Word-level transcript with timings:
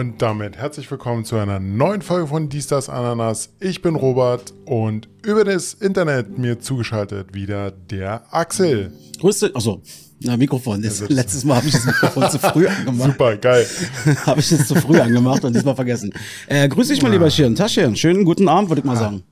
Und 0.00 0.22
damit 0.22 0.56
herzlich 0.56 0.90
willkommen 0.90 1.26
zu 1.26 1.36
einer 1.36 1.60
neuen 1.60 2.00
Folge 2.00 2.28
von 2.28 2.48
Dies, 2.48 2.66
das, 2.66 2.88
Ananas. 2.88 3.50
Ich 3.60 3.82
bin 3.82 3.96
Robert 3.96 4.54
und 4.64 5.10
über 5.22 5.44
das 5.44 5.74
Internet 5.74 6.38
mir 6.38 6.58
zugeschaltet 6.58 7.34
wieder 7.34 7.70
der 7.70 8.22
Axel. 8.30 8.94
Grüß 9.20 9.40
dich. 9.40 9.54
Achso, 9.54 9.82
na, 10.20 10.38
Mikrofon. 10.38 10.80
Das, 10.80 11.06
letztes 11.10 11.44
Mal 11.44 11.56
habe 11.56 11.66
ich 11.66 11.74
das 11.74 11.84
Mikrofon 11.84 12.30
zu 12.30 12.38
früh 12.38 12.66
angemacht. 12.78 13.10
Super, 13.10 13.36
geil. 13.36 13.66
habe 14.24 14.40
ich 14.40 14.50
es 14.50 14.68
zu 14.68 14.74
früh 14.74 14.98
angemacht 14.98 15.44
und 15.44 15.54
diesmal 15.54 15.74
vergessen. 15.74 16.14
Äh, 16.46 16.66
grüß 16.70 16.88
dich, 16.88 17.02
mein 17.02 17.12
lieber 17.12 17.30
Schirn. 17.30 17.54
Taschen. 17.54 17.94
Schönen 17.94 18.24
guten 18.24 18.48
Abend, 18.48 18.70
würde 18.70 18.80
ich 18.80 18.86
mal 18.86 18.96
sagen. 18.96 19.22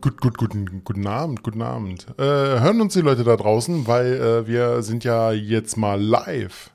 Gut, 0.00 0.20
gut, 0.20 0.36
guten, 0.36 0.82
guten 0.82 1.06
Abend, 1.06 1.44
guten 1.44 1.62
Abend. 1.62 2.08
Äh, 2.18 2.24
hören 2.24 2.80
uns 2.80 2.94
die 2.94 3.02
Leute 3.02 3.22
da 3.22 3.36
draußen, 3.36 3.86
weil 3.86 4.14
äh, 4.14 4.48
wir 4.48 4.82
sind 4.82 5.04
ja 5.04 5.30
jetzt 5.30 5.76
mal 5.76 6.02
live. 6.02 6.72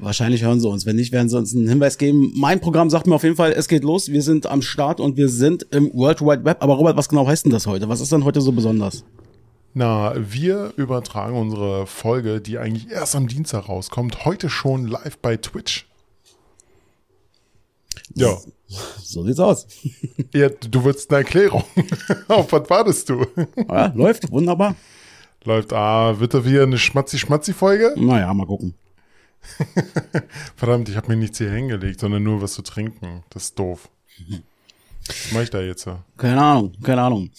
Wahrscheinlich 0.00 0.42
hören 0.42 0.60
sie 0.60 0.68
uns. 0.68 0.86
Wenn 0.86 0.96
nicht, 0.96 1.12
werden 1.12 1.28
sie 1.28 1.36
uns 1.36 1.54
einen 1.54 1.68
Hinweis 1.68 1.98
geben. 1.98 2.32
Mein 2.34 2.60
Programm 2.60 2.88
sagt 2.88 3.06
mir 3.06 3.14
auf 3.14 3.22
jeden 3.22 3.36
Fall, 3.36 3.52
es 3.52 3.68
geht 3.68 3.84
los. 3.84 4.08
Wir 4.10 4.22
sind 4.22 4.46
am 4.46 4.62
Start 4.62 4.98
und 4.98 5.16
wir 5.16 5.28
sind 5.28 5.66
im 5.70 5.92
World 5.92 6.22
Wide 6.22 6.44
Web. 6.44 6.62
Aber 6.62 6.74
Robert, 6.74 6.96
was 6.96 7.08
genau 7.08 7.26
heißt 7.26 7.44
denn 7.44 7.52
das 7.52 7.66
heute? 7.66 7.88
Was 7.88 8.00
ist 8.00 8.10
denn 8.10 8.24
heute 8.24 8.40
so 8.40 8.52
besonders? 8.52 9.04
Na, 9.74 10.14
wir 10.16 10.72
übertragen 10.76 11.36
unsere 11.36 11.86
Folge, 11.86 12.40
die 12.40 12.58
eigentlich 12.58 12.90
erst 12.90 13.14
am 13.14 13.28
Dienstag 13.28 13.68
rauskommt, 13.68 14.24
heute 14.24 14.48
schon 14.48 14.86
live 14.86 15.18
bei 15.18 15.36
Twitch. 15.36 15.86
Ja. 18.14 18.36
So 19.02 19.24
sieht's 19.24 19.40
aus. 19.40 19.66
Ja, 20.32 20.48
du 20.48 20.84
willst 20.84 21.10
eine 21.10 21.24
Erklärung. 21.24 21.64
Auf 22.28 22.52
was 22.52 22.70
wartest 22.70 23.08
du? 23.08 23.26
Ja, 23.68 23.92
läuft, 23.96 24.30
wunderbar. 24.30 24.76
Läuft, 25.42 25.72
ah, 25.72 26.20
wird 26.20 26.34
da 26.34 26.44
wieder 26.44 26.62
eine 26.62 26.78
Schmatzi-Schmatzi-Folge? 26.78 27.94
Naja, 27.96 28.32
mal 28.32 28.46
gucken. 28.46 28.74
Verdammt, 30.56 30.88
ich 30.88 30.96
habe 30.96 31.08
mir 31.08 31.16
nichts 31.16 31.38
hier 31.38 31.50
hingelegt, 31.50 32.00
sondern 32.00 32.22
nur 32.22 32.42
was 32.42 32.52
zu 32.54 32.62
trinken. 32.62 33.24
Das 33.30 33.44
ist 33.44 33.58
doof. 33.58 33.90
Was 35.10 35.32
mache 35.32 35.42
ich 35.44 35.50
da 35.50 35.60
jetzt? 35.60 35.86
Keine 36.16 36.40
Ahnung, 36.40 36.72
keine 36.82 37.02
Ahnung. 37.02 37.30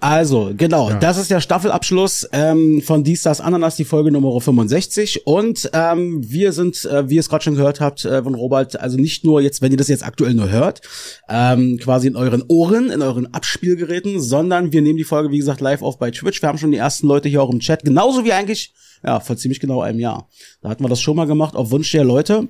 Also, 0.00 0.52
genau, 0.56 0.90
ja. 0.90 0.98
das 0.98 1.18
ist 1.18 1.30
der 1.30 1.40
Staffelabschluss 1.40 2.28
ähm, 2.32 2.82
von 2.82 3.04
Dies, 3.04 3.22
das, 3.22 3.40
Ananas, 3.40 3.76
die 3.76 3.84
Folge 3.84 4.10
Nummer 4.10 4.40
65. 4.40 5.26
Und 5.26 5.70
ähm, 5.72 6.20
wir 6.28 6.52
sind, 6.52 6.84
äh, 6.84 7.08
wie 7.08 7.14
ihr 7.16 7.20
es 7.20 7.28
gerade 7.28 7.44
schon 7.44 7.54
gehört 7.54 7.80
habt 7.80 8.04
äh, 8.04 8.22
von 8.22 8.34
Robert, 8.34 8.80
also 8.80 8.96
nicht 8.96 9.24
nur 9.24 9.40
jetzt, 9.40 9.62
wenn 9.62 9.72
ihr 9.72 9.78
das 9.78 9.88
jetzt 9.88 10.04
aktuell 10.04 10.34
nur 10.34 10.50
hört, 10.50 10.80
ähm, 11.28 11.78
quasi 11.78 12.08
in 12.08 12.16
euren 12.16 12.42
Ohren, 12.48 12.90
in 12.90 13.02
euren 13.02 13.32
Abspielgeräten, 13.32 14.20
sondern 14.20 14.72
wir 14.72 14.82
nehmen 14.82 14.98
die 14.98 15.04
Folge, 15.04 15.30
wie 15.30 15.38
gesagt, 15.38 15.60
live 15.60 15.82
auf 15.82 15.98
bei 15.98 16.10
Twitch. 16.10 16.42
Wir 16.42 16.48
haben 16.48 16.58
schon 16.58 16.72
die 16.72 16.78
ersten 16.78 17.06
Leute 17.06 17.28
hier 17.28 17.42
auch 17.42 17.50
im 17.50 17.60
Chat, 17.60 17.84
genauso 17.84 18.24
wie 18.24 18.32
eigentlich 18.32 18.72
ja, 19.04 19.20
vor 19.20 19.36
ziemlich 19.36 19.60
genau 19.60 19.80
einem 19.80 19.98
Jahr. 19.98 20.28
Da 20.62 20.68
hatten 20.68 20.84
wir 20.84 20.88
das 20.88 21.00
schon 21.00 21.16
mal 21.16 21.26
gemacht, 21.26 21.56
auf 21.56 21.70
Wunsch 21.70 21.90
der 21.92 22.04
Leute. 22.04 22.48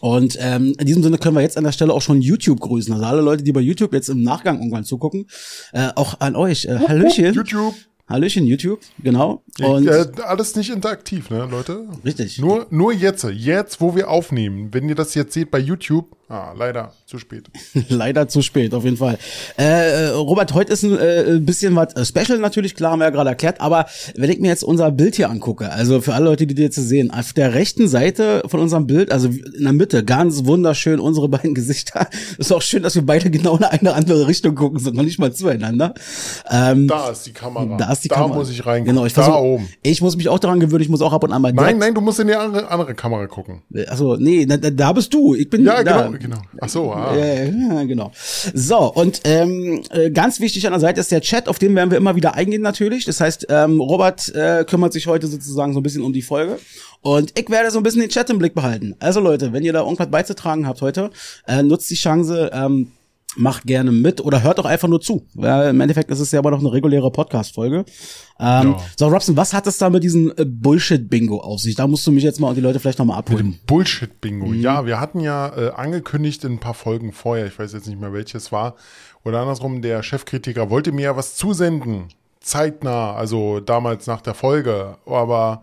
Und 0.00 0.36
ähm, 0.40 0.74
in 0.78 0.86
diesem 0.86 1.02
Sinne 1.02 1.18
können 1.18 1.34
wir 1.34 1.42
jetzt 1.42 1.56
an 1.56 1.64
der 1.64 1.72
Stelle 1.72 1.92
auch 1.92 2.02
schon 2.02 2.20
YouTube 2.20 2.60
grüßen. 2.60 2.92
Also 2.92 3.06
alle 3.06 3.22
Leute, 3.22 3.42
die 3.42 3.52
bei 3.52 3.60
YouTube 3.60 3.92
jetzt 3.92 4.08
im 4.08 4.22
Nachgang 4.22 4.58
irgendwann 4.58 4.84
zugucken, 4.84 5.26
äh, 5.72 5.88
auch 5.94 6.20
an 6.20 6.36
euch. 6.36 6.66
Äh, 6.66 6.78
Hallöchen. 6.88 7.32
YouTube. 7.32 7.74
Hallöchen, 8.06 8.44
YouTube, 8.44 8.80
genau. 9.02 9.42
Und 9.62 9.86
äh, 9.86 10.06
alles 10.26 10.54
nicht 10.56 10.70
interaktiv, 10.70 11.30
ne, 11.30 11.48
Leute? 11.50 11.86
Richtig. 12.04 12.38
Nur, 12.38 12.66
nur 12.68 12.92
jetzt, 12.92 13.24
jetzt, 13.24 13.80
wo 13.80 13.96
wir 13.96 14.10
aufnehmen. 14.10 14.74
Wenn 14.74 14.86
ihr 14.90 14.94
das 14.94 15.14
jetzt 15.14 15.32
seht 15.32 15.50
bei 15.50 15.58
YouTube, 15.58 16.14
ah, 16.28 16.52
leider 16.56 16.92
zu 17.06 17.18
spät. 17.18 17.50
leider 17.88 18.28
zu 18.28 18.42
spät, 18.42 18.74
auf 18.74 18.84
jeden 18.84 18.96
Fall. 18.96 19.18
Äh, 19.56 20.08
Robert, 20.08 20.54
heute 20.54 20.72
ist 20.72 20.82
ein 20.82 20.98
äh, 20.98 21.38
bisschen 21.40 21.76
was 21.76 21.94
äh, 21.94 22.04
Special 22.04 22.38
natürlich, 22.38 22.74
klar, 22.74 22.92
haben 22.92 23.00
wir 23.00 23.06
ja 23.06 23.10
gerade 23.10 23.30
erklärt, 23.30 23.60
aber 23.60 23.86
wenn 24.16 24.30
ich 24.30 24.40
mir 24.40 24.48
jetzt 24.48 24.64
unser 24.64 24.90
Bild 24.90 25.16
hier 25.16 25.30
angucke, 25.30 25.70
also 25.70 26.00
für 26.00 26.14
alle 26.14 26.26
Leute, 26.26 26.46
die 26.46 26.54
das 26.54 26.62
jetzt 26.62 26.76
sehen, 26.76 27.10
auf 27.10 27.32
der 27.32 27.54
rechten 27.54 27.88
Seite 27.88 28.42
von 28.46 28.60
unserem 28.60 28.86
Bild, 28.86 29.12
also 29.12 29.28
in 29.28 29.64
der 29.64 29.72
Mitte, 29.72 30.04
ganz 30.04 30.44
wunderschön 30.44 31.00
unsere 31.00 31.28
beiden 31.28 31.54
Gesichter. 31.54 32.08
Ist 32.38 32.52
auch 32.52 32.62
schön, 32.62 32.82
dass 32.82 32.94
wir 32.94 33.04
beide 33.04 33.30
genau 33.30 33.56
in 33.56 33.64
eine 33.64 33.94
andere 33.94 34.26
Richtung 34.26 34.54
gucken, 34.54 34.78
sind 34.78 34.96
noch 34.96 35.04
nicht 35.04 35.18
mal 35.18 35.32
zueinander. 35.32 35.94
Ähm, 36.50 36.88
da 36.88 37.10
ist 37.10 37.26
die 37.26 37.32
Kamera. 37.32 37.76
Da 37.76 37.92
ist 37.92 38.04
die 38.04 38.08
da 38.08 38.16
Kamera. 38.16 38.38
muss 38.38 38.50
ich 38.50 38.64
rein. 38.64 38.84
Genau, 38.84 39.04
ich 39.06 39.12
da 39.12 39.24
versuch, 39.24 39.40
oben. 39.40 39.68
Ich 39.82 40.00
muss 40.00 40.16
mich 40.16 40.28
auch 40.28 40.38
daran 40.38 40.60
gewöhnen, 40.60 40.82
ich 40.82 40.88
muss 40.88 41.02
auch 41.02 41.12
ab 41.12 41.24
und 41.24 41.32
an 41.32 41.42
mal 41.42 41.52
Nein, 41.52 41.78
nein, 41.78 41.94
du 41.94 42.00
musst 42.00 42.20
in 42.20 42.26
die 42.26 42.34
andere, 42.34 42.68
andere 42.70 42.94
Kamera 42.94 43.26
gucken. 43.26 43.62
Also 43.88 44.16
nee, 44.16 44.46
da, 44.46 44.56
da 44.56 44.92
bist 44.92 45.12
du. 45.14 45.34
Ich 45.34 45.48
bin 45.48 45.64
ja 45.64 45.82
da. 45.82 46.02
genau, 46.02 46.13
genau. 46.18 46.38
Ach 46.60 46.68
so, 46.68 46.92
ah. 46.92 47.16
Ja, 47.16 47.84
genau. 47.84 48.12
So 48.52 48.92
und 48.92 49.20
ähm, 49.24 49.82
äh, 49.90 50.10
ganz 50.10 50.40
wichtig 50.40 50.66
an 50.66 50.72
der 50.72 50.80
Seite 50.80 51.00
ist 51.00 51.12
der 51.12 51.20
Chat, 51.20 51.48
auf 51.48 51.58
den 51.58 51.74
werden 51.74 51.90
wir 51.90 51.98
immer 51.98 52.16
wieder 52.16 52.34
eingehen 52.34 52.62
natürlich. 52.62 53.04
Das 53.04 53.20
heißt, 53.20 53.46
ähm, 53.48 53.80
Robert 53.80 54.34
äh, 54.34 54.64
kümmert 54.68 54.92
sich 54.92 55.06
heute 55.06 55.26
sozusagen 55.26 55.72
so 55.72 55.80
ein 55.80 55.82
bisschen 55.82 56.02
um 56.02 56.12
die 56.12 56.22
Folge. 56.22 56.58
Und 57.00 57.38
ich 57.38 57.50
werde 57.50 57.70
so 57.70 57.78
ein 57.78 57.82
bisschen 57.82 58.00
den 58.00 58.10
Chat 58.10 58.30
im 58.30 58.38
Blick 58.38 58.54
behalten. 58.54 58.96
Also 58.98 59.20
Leute, 59.20 59.52
wenn 59.52 59.62
ihr 59.62 59.72
da 59.72 59.82
irgendwas 59.82 60.10
beizutragen 60.10 60.66
habt 60.66 60.80
heute, 60.80 61.10
äh, 61.46 61.62
nutzt 61.62 61.90
die 61.90 61.96
Chance. 61.96 62.50
Ähm, 62.52 62.92
macht 63.36 63.64
gerne 63.64 63.92
mit 63.92 64.20
oder 64.20 64.42
hört 64.42 64.58
doch 64.58 64.64
einfach 64.64 64.88
nur 64.88 65.00
zu. 65.00 65.26
Weil 65.34 65.70
Im 65.70 65.80
Endeffekt 65.80 66.10
ist 66.10 66.20
es 66.20 66.30
ja 66.32 66.38
aber 66.38 66.50
noch 66.50 66.60
eine 66.60 66.72
reguläre 66.72 67.10
Podcast-Folge. 67.10 67.84
Ähm, 68.38 68.72
ja. 68.72 68.80
So, 68.98 69.08
Robson, 69.08 69.36
was 69.36 69.52
hat 69.52 69.66
es 69.66 69.78
da 69.78 69.90
mit 69.90 70.02
diesem 70.02 70.32
äh, 70.36 70.44
Bullshit-Bingo 70.44 71.40
auf 71.40 71.60
sich? 71.60 71.74
Da 71.74 71.86
musst 71.86 72.06
du 72.06 72.12
mich 72.12 72.24
jetzt 72.24 72.40
mal 72.40 72.48
und 72.48 72.54
die 72.56 72.60
Leute 72.60 72.80
vielleicht 72.80 72.98
nochmal 72.98 73.18
abholen. 73.18 73.46
Mit 73.46 73.56
dem 73.56 73.66
Bullshit-Bingo. 73.66 74.46
Mhm. 74.46 74.60
Ja, 74.60 74.86
wir 74.86 75.00
hatten 75.00 75.20
ja 75.20 75.56
äh, 75.56 75.70
angekündigt 75.70 76.44
in 76.44 76.54
ein 76.54 76.60
paar 76.60 76.74
Folgen 76.74 77.12
vorher, 77.12 77.46
ich 77.46 77.58
weiß 77.58 77.72
jetzt 77.72 77.86
nicht 77.86 78.00
mehr 78.00 78.12
welches 78.12 78.52
war, 78.52 78.74
oder 79.24 79.40
andersrum, 79.40 79.82
der 79.82 80.02
Chefkritiker 80.02 80.70
wollte 80.70 80.92
mir 80.92 81.02
ja 81.02 81.16
was 81.16 81.34
zusenden. 81.36 82.08
Zeitnah, 82.40 83.14
also 83.14 83.60
damals 83.60 84.06
nach 84.06 84.20
der 84.20 84.34
Folge. 84.34 84.98
Aber 85.06 85.62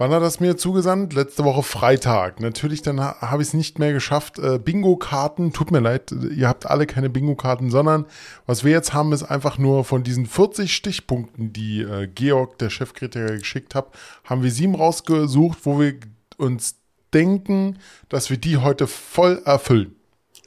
Wann 0.00 0.12
hat 0.12 0.22
das 0.22 0.38
mir 0.38 0.56
zugesandt? 0.56 1.12
Letzte 1.12 1.42
Woche 1.42 1.64
Freitag. 1.64 2.38
Natürlich, 2.40 2.82
dann 2.82 3.00
ha 3.00 3.16
habe 3.20 3.42
ich 3.42 3.48
es 3.48 3.54
nicht 3.54 3.80
mehr 3.80 3.92
geschafft. 3.92 4.38
Äh, 4.38 4.60
Bingo-Karten, 4.60 5.52
tut 5.52 5.72
mir 5.72 5.80
leid, 5.80 6.12
ihr 6.12 6.46
habt 6.46 6.66
alle 6.66 6.86
keine 6.86 7.10
Bingo-Karten, 7.10 7.68
sondern 7.68 8.06
was 8.46 8.62
wir 8.62 8.70
jetzt 8.70 8.94
haben, 8.94 9.12
ist 9.12 9.24
einfach 9.24 9.58
nur 9.58 9.84
von 9.84 10.04
diesen 10.04 10.26
40 10.26 10.72
Stichpunkten, 10.72 11.52
die 11.52 11.80
äh, 11.80 12.06
Georg, 12.06 12.58
der 12.58 12.70
Chefkritiker, 12.70 13.38
geschickt 13.38 13.74
hat, 13.74 13.88
haben 14.22 14.44
wir 14.44 14.52
sieben 14.52 14.76
rausgesucht, 14.76 15.58
wo 15.64 15.80
wir 15.80 15.94
uns 16.36 16.76
denken, 17.12 17.78
dass 18.08 18.30
wir 18.30 18.36
die 18.36 18.58
heute 18.58 18.86
voll 18.86 19.42
erfüllen. 19.44 19.97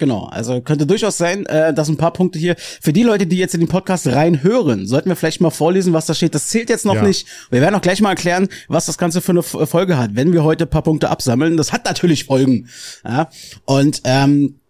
Genau, 0.01 0.25
also 0.31 0.62
könnte 0.62 0.88
durchaus 0.88 1.19
sein, 1.19 1.45
äh, 1.45 1.75
dass 1.75 1.88
ein 1.88 1.95
paar 1.95 2.12
Punkte 2.12 2.39
hier 2.39 2.56
für 2.57 2.91
die 2.91 3.03
Leute, 3.03 3.28
die 3.28 3.38
jetzt 3.38 3.53
in 3.53 3.59
den 3.59 3.69
Podcast 3.69 4.07
reinhören, 4.07 4.88
sollten 4.88 5.09
wir 5.09 5.16
vielleicht 5.16 5.41
mal 5.41 5.51
vorlesen, 5.51 5.94
was 5.94 6.07
da 6.07 6.16
steht. 6.16 6.34
Das 6.34 6.47
zählt 6.47 6.72
jetzt 6.72 6.88
noch 6.88 6.95
ja. 6.95 7.03
nicht. 7.03 7.28
Wir 7.51 7.62
werden 7.62 7.75
auch 7.75 7.84
gleich 7.84 8.01
mal 8.01 8.09
erklären, 8.09 8.50
was 8.67 8.88
das 8.88 8.97
Ganze 8.97 9.22
für 9.22 9.34
eine 9.34 9.44
Folge 9.44 10.00
hat, 10.00 10.16
wenn 10.16 10.34
wir 10.34 10.44
heute 10.44 10.63
ein 10.63 10.72
paar 10.72 10.81
Punkte 10.81 11.12
absammeln. 11.12 11.56
Das 11.56 11.72
hat 11.72 11.85
natürlich 11.85 12.23
Folgen. 12.23 12.67
Ja? 13.06 13.29
Und 13.66 14.01
ähm, 14.03 14.61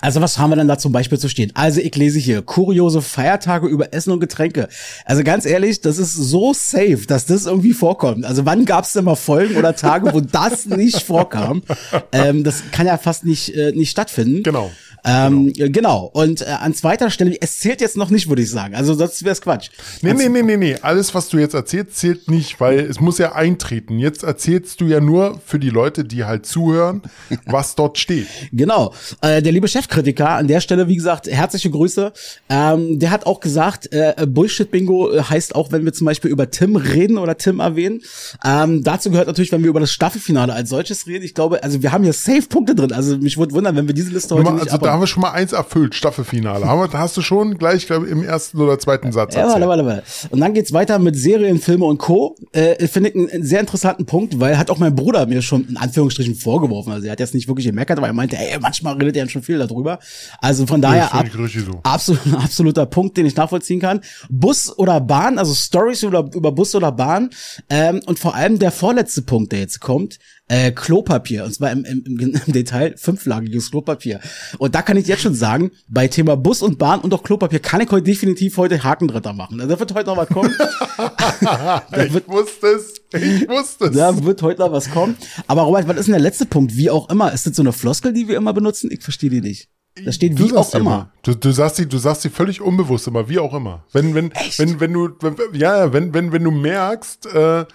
also 0.00 0.20
was 0.20 0.38
haben 0.38 0.50
wir 0.50 0.56
denn 0.56 0.68
da 0.68 0.78
zum 0.78 0.92
Beispiel 0.92 1.18
zu 1.18 1.28
stehen? 1.28 1.52
Also 1.54 1.80
ich 1.80 1.94
lese 1.96 2.18
hier 2.18 2.42
kuriose 2.42 3.02
Feiertage 3.02 3.66
über 3.66 3.92
Essen 3.92 4.12
und 4.12 4.20
Getränke. 4.20 4.68
Also 5.04 5.22
ganz 5.24 5.46
ehrlich, 5.46 5.80
das 5.80 5.98
ist 5.98 6.14
so 6.14 6.52
safe, 6.52 7.04
dass 7.06 7.26
das 7.26 7.46
irgendwie 7.46 7.72
vorkommt. 7.72 8.24
Also 8.24 8.46
wann 8.46 8.64
gab 8.64 8.84
es 8.84 8.92
denn 8.92 9.04
mal 9.04 9.16
Folgen 9.16 9.56
oder 9.56 9.76
Tage, 9.76 10.12
wo 10.12 10.20
das 10.20 10.66
nicht 10.66 11.02
vorkam? 11.02 11.62
Ähm, 12.12 12.44
das 12.44 12.62
kann 12.72 12.86
ja 12.86 12.98
fast 12.98 13.24
nicht 13.24 13.54
äh, 13.54 13.72
nicht 13.72 13.90
stattfinden. 13.90 14.42
Genau. 14.42 14.70
Ähm, 15.04 15.52
genau. 15.52 15.70
genau. 15.72 16.10
Und 16.12 16.42
äh, 16.42 16.46
an 16.46 16.74
zweiter 16.74 17.10
Stelle, 17.10 17.36
es 17.40 17.58
zählt 17.58 17.80
jetzt 17.80 17.96
noch 17.96 18.10
nicht, 18.10 18.28
würde 18.28 18.42
ich 18.42 18.50
sagen. 18.50 18.74
Also 18.74 18.94
das 18.94 19.24
wäre 19.24 19.36
Quatsch. 19.36 19.70
Nee, 20.02 20.14
nee, 20.14 20.28
nee, 20.28 20.42
nee, 20.42 20.56
nee. 20.56 20.76
Alles, 20.82 21.14
was 21.14 21.28
du 21.28 21.38
jetzt 21.38 21.54
erzählst, 21.54 21.96
zählt 21.96 22.30
nicht, 22.30 22.60
weil 22.60 22.80
es 22.80 23.00
muss 23.00 23.18
ja 23.18 23.32
eintreten. 23.32 23.98
Jetzt 23.98 24.22
erzählst 24.22 24.80
du 24.80 24.86
ja 24.86 25.00
nur 25.00 25.40
für 25.44 25.58
die 25.58 25.70
Leute, 25.70 26.04
die 26.04 26.24
halt 26.24 26.46
zuhören, 26.46 27.02
was 27.46 27.74
dort 27.74 27.98
steht. 27.98 28.26
Genau. 28.52 28.92
Äh, 29.20 29.42
der 29.42 29.52
liebe 29.52 29.68
Chefkritiker 29.68 30.30
an 30.30 30.48
der 30.48 30.60
Stelle, 30.60 30.88
wie 30.88 30.96
gesagt, 30.96 31.26
herzliche 31.28 31.70
Grüße. 31.70 32.12
Ähm, 32.48 32.98
der 32.98 33.10
hat 33.10 33.26
auch 33.26 33.40
gesagt, 33.40 33.92
äh, 33.92 34.26
Bullshit-Bingo 34.26 35.12
äh, 35.12 35.22
heißt 35.22 35.54
auch, 35.54 35.72
wenn 35.72 35.84
wir 35.84 35.92
zum 35.92 36.04
Beispiel 36.04 36.30
über 36.30 36.50
Tim 36.50 36.76
reden 36.76 37.18
oder 37.18 37.36
Tim 37.36 37.60
erwähnen. 37.60 38.02
Ähm, 38.44 38.82
dazu 38.82 39.10
gehört 39.10 39.26
natürlich, 39.26 39.52
wenn 39.52 39.62
wir 39.62 39.70
über 39.70 39.80
das 39.80 39.92
Staffelfinale 39.92 40.52
als 40.52 40.70
solches 40.70 41.06
reden. 41.06 41.24
Ich 41.24 41.34
glaube, 41.34 41.62
also 41.62 41.82
wir 41.82 41.92
haben 41.92 42.04
hier 42.04 42.12
Safe-Punkte 42.12 42.74
drin. 42.74 42.92
Also 42.92 43.16
mich 43.18 43.38
würde 43.38 43.54
wundern, 43.54 43.76
wenn 43.76 43.86
wir 43.86 43.94
diese 43.94 44.10
Liste 44.10 44.34
heute 44.34 44.44
Nummer, 44.44 44.58
nicht 44.58 44.72
also 44.72 44.89
da 44.90 44.94
haben 44.94 45.02
wir 45.02 45.06
schon 45.06 45.20
mal 45.20 45.30
eins 45.30 45.52
erfüllt, 45.52 45.94
Staffelfinale. 45.94 46.66
haben 46.66 46.80
wir, 46.80 46.88
da 46.88 46.98
hast 46.98 47.16
du 47.16 47.22
schon 47.22 47.58
gleich, 47.58 47.86
glaube 47.86 48.06
ich, 48.06 48.12
im 48.12 48.24
ersten 48.24 48.60
oder 48.60 48.76
zweiten 48.76 49.12
Satz 49.12 49.36
Ja, 49.36 49.46
warte, 49.46 49.68
warte, 49.68 49.86
warte. 49.86 50.02
Und 50.30 50.40
dann 50.40 50.52
geht's 50.52 50.72
weiter 50.72 50.98
mit 50.98 51.14
Serien, 51.14 51.60
Filme 51.60 51.84
und 51.84 51.98
Co. 51.98 52.34
Äh, 52.50 52.88
Finde 52.88 53.10
ich 53.10 53.14
einen, 53.14 53.44
sehr 53.44 53.60
interessanten 53.60 54.04
Punkt, 54.04 54.40
weil 54.40 54.58
hat 54.58 54.68
auch 54.68 54.78
mein 54.78 54.96
Bruder 54.96 55.26
mir 55.26 55.42
schon 55.42 55.68
in 55.68 55.76
Anführungsstrichen 55.76 56.34
vorgeworfen. 56.34 56.92
Also 56.92 57.06
er 57.06 57.12
hat 57.12 57.20
jetzt 57.20 57.34
nicht 57.34 57.46
wirklich 57.46 57.66
gemeckert, 57.66 57.98
aber 57.98 58.08
er 58.08 58.12
meinte, 58.12 58.36
ey, 58.36 58.58
manchmal 58.60 58.94
redet 58.96 59.16
er 59.16 59.28
schon 59.28 59.42
viel 59.42 59.58
darüber. 59.58 60.00
Also 60.40 60.66
von 60.66 60.82
daher 60.82 61.14
ab, 61.14 61.26
so. 61.32 61.80
absolut, 61.84 62.20
absoluter 62.34 62.86
Punkt, 62.86 63.16
den 63.16 63.26
ich 63.26 63.36
nachvollziehen 63.36 63.78
kann. 63.78 64.00
Bus 64.28 64.76
oder 64.76 65.00
Bahn, 65.00 65.38
also 65.38 65.54
Stories 65.54 66.02
über, 66.02 66.28
über 66.34 66.50
Bus 66.50 66.74
oder 66.74 66.90
Bahn. 66.90 67.30
Ähm, 67.68 68.00
und 68.06 68.18
vor 68.18 68.34
allem 68.34 68.58
der 68.58 68.72
vorletzte 68.72 69.22
Punkt, 69.22 69.52
der 69.52 69.60
jetzt 69.60 69.78
kommt, 69.78 70.18
äh, 70.50 70.72
Klopapier. 70.72 71.44
Und 71.44 71.54
zwar 71.54 71.70
im, 71.70 71.84
im, 71.84 72.04
im 72.18 72.52
Detail 72.52 72.94
fünflagiges 72.96 73.70
Klopapier. 73.70 74.20
Und 74.58 74.74
da 74.74 74.82
kann 74.82 74.96
ich 74.96 75.06
jetzt 75.06 75.22
schon 75.22 75.34
sagen, 75.34 75.70
bei 75.86 76.08
Thema 76.08 76.36
Bus 76.36 76.60
und 76.60 76.76
Bahn 76.76 77.00
und 77.00 77.14
auch 77.14 77.22
Klopapier 77.22 77.60
kann 77.60 77.80
ich 77.80 77.90
heute 77.90 78.02
definitiv 78.02 78.56
heute 78.56 78.82
Hakendritter 78.82 79.32
machen. 79.32 79.60
Also 79.60 79.74
da 79.74 79.80
wird 79.80 79.94
heute 79.94 80.10
noch 80.10 80.16
was 80.16 80.28
kommen. 80.28 80.50
ich 82.04 82.12
wird, 82.12 82.28
wusste 82.28 82.66
es. 82.66 82.94
Ich 83.12 83.48
wusste 83.48 83.86
es. 83.86 83.96
Da 83.96 84.24
wird 84.24 84.42
heute 84.42 84.60
noch 84.60 84.72
was 84.72 84.90
kommen. 84.90 85.16
Aber 85.46 85.62
Robert, 85.62 85.86
was 85.86 85.98
ist 85.98 86.06
denn 86.06 86.14
der 86.14 86.20
letzte 86.20 86.46
Punkt? 86.46 86.76
Wie 86.76 86.90
auch 86.90 87.08
immer. 87.10 87.32
Ist 87.32 87.46
das 87.46 87.54
so 87.54 87.62
eine 87.62 87.72
Floskel, 87.72 88.12
die 88.12 88.26
wir 88.26 88.36
immer 88.36 88.52
benutzen? 88.52 88.90
Ich 88.92 89.04
verstehe 89.04 89.30
die 89.30 89.40
nicht. 89.40 89.68
Da 90.04 90.12
steht 90.12 90.38
du 90.38 90.48
wie 90.48 90.56
auch 90.56 90.74
immer. 90.74 90.80
immer. 90.80 91.12
Du, 91.22 91.34
du 91.34 91.52
sagst 91.52 91.76
sie, 91.76 91.86
du 91.86 91.98
sagst 91.98 92.22
sie 92.22 92.30
völlig 92.30 92.60
unbewusst 92.60 93.06
immer, 93.06 93.28
wie 93.28 93.38
auch 93.38 93.54
immer. 93.54 93.84
Wenn, 93.92 94.14
wenn, 94.14 94.30
Echt? 94.32 94.58
wenn, 94.58 94.80
wenn 94.80 94.92
du, 94.92 95.10
wenn, 95.20 95.36
ja, 95.52 95.92
wenn, 95.92 96.14
wenn, 96.14 96.32
wenn 96.32 96.42
du 96.42 96.50
merkst, 96.50 97.26
äh, 97.26 97.66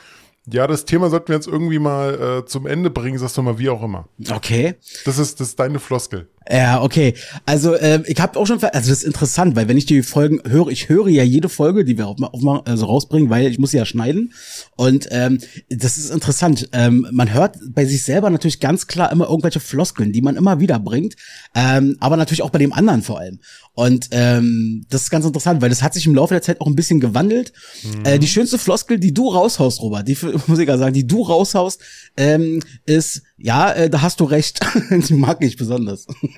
ja, 0.51 0.67
das 0.67 0.85
Thema 0.85 1.09
sollten 1.09 1.29
wir 1.29 1.35
jetzt 1.35 1.47
irgendwie 1.47 1.79
mal 1.79 2.41
äh, 2.43 2.45
zum 2.45 2.67
Ende 2.67 2.89
bringen, 2.89 3.17
sagst 3.17 3.37
du 3.37 3.41
mal, 3.41 3.57
wie 3.57 3.69
auch 3.69 3.81
immer. 3.83 4.07
Okay. 4.29 4.75
Das 5.05 5.17
ist, 5.17 5.39
das 5.39 5.49
ist 5.49 5.59
deine 5.59 5.79
Floskel. 5.79 6.29
Ja, 6.49 6.83
okay. 6.83 7.15
Also 7.45 7.75
ähm, 7.79 8.03
ich 8.05 8.19
habe 8.19 8.39
auch 8.39 8.45
schon, 8.45 8.63
also 8.63 8.89
das 8.89 8.99
ist 8.99 9.03
interessant, 9.03 9.55
weil 9.55 9.67
wenn 9.67 9.77
ich 9.77 9.87
die 9.87 10.03
Folgen 10.03 10.41
höre, 10.47 10.67
ich 10.67 10.89
höre 10.89 11.07
ja 11.07 11.23
jede 11.23 11.49
Folge, 11.49 11.83
die 11.85 11.97
wir 11.97 12.07
auch 12.07 12.19
mal, 12.19 12.27
auch 12.27 12.41
mal 12.41 12.61
also 12.65 12.85
rausbringen, 12.85 13.29
weil 13.31 13.47
ich 13.47 13.57
muss 13.57 13.71
sie 13.71 13.77
ja 13.77 13.85
schneiden. 13.85 14.33
Und 14.75 15.07
ähm, 15.11 15.39
das 15.69 15.97
ist 15.97 16.11
interessant. 16.11 16.69
Ähm, 16.71 17.07
man 17.11 17.33
hört 17.33 17.57
bei 17.69 17.85
sich 17.85 18.03
selber 18.03 18.29
natürlich 18.29 18.59
ganz 18.59 18.85
klar 18.85 19.11
immer 19.11 19.27
irgendwelche 19.27 19.59
Floskeln, 19.59 20.11
die 20.11 20.21
man 20.21 20.35
immer 20.35 20.59
wieder 20.59 20.77
bringt, 20.77 21.15
ähm, 21.55 21.97
aber 21.99 22.15
natürlich 22.15 22.43
auch 22.43 22.51
bei 22.51 22.59
dem 22.59 22.73
anderen 22.73 23.01
vor 23.01 23.19
allem. 23.19 23.39
Und 23.73 24.09
ähm, 24.11 24.85
das 24.89 25.03
ist 25.03 25.09
ganz 25.09 25.25
interessant, 25.25 25.61
weil 25.61 25.69
das 25.69 25.81
hat 25.81 25.93
sich 25.93 26.05
im 26.05 26.15
Laufe 26.15 26.33
der 26.33 26.41
Zeit 26.41 26.61
auch 26.61 26.67
ein 26.67 26.75
bisschen 26.75 26.99
gewandelt. 26.99 27.53
Mhm. 27.83 28.05
Äh, 28.05 28.19
die 28.19 28.27
schönste 28.27 28.57
Floskel, 28.57 28.99
die 28.99 29.13
du 29.13 29.29
raushaust, 29.29 29.81
Robert, 29.81 30.07
die 30.07 30.17
muss 30.47 30.59
ich 30.59 30.67
ja 30.67 30.77
sagen, 30.77 30.93
die 30.93 31.07
du 31.07 31.23
raushaust, 31.23 31.81
ähm, 32.17 32.61
ist 32.85 33.23
ja, 33.37 33.73
äh, 33.73 33.89
da 33.89 34.01
hast 34.01 34.19
du 34.19 34.25
recht. 34.25 34.59
die 34.89 35.13
mag 35.13 35.43
ich 35.43 35.57
besonders. 35.57 36.07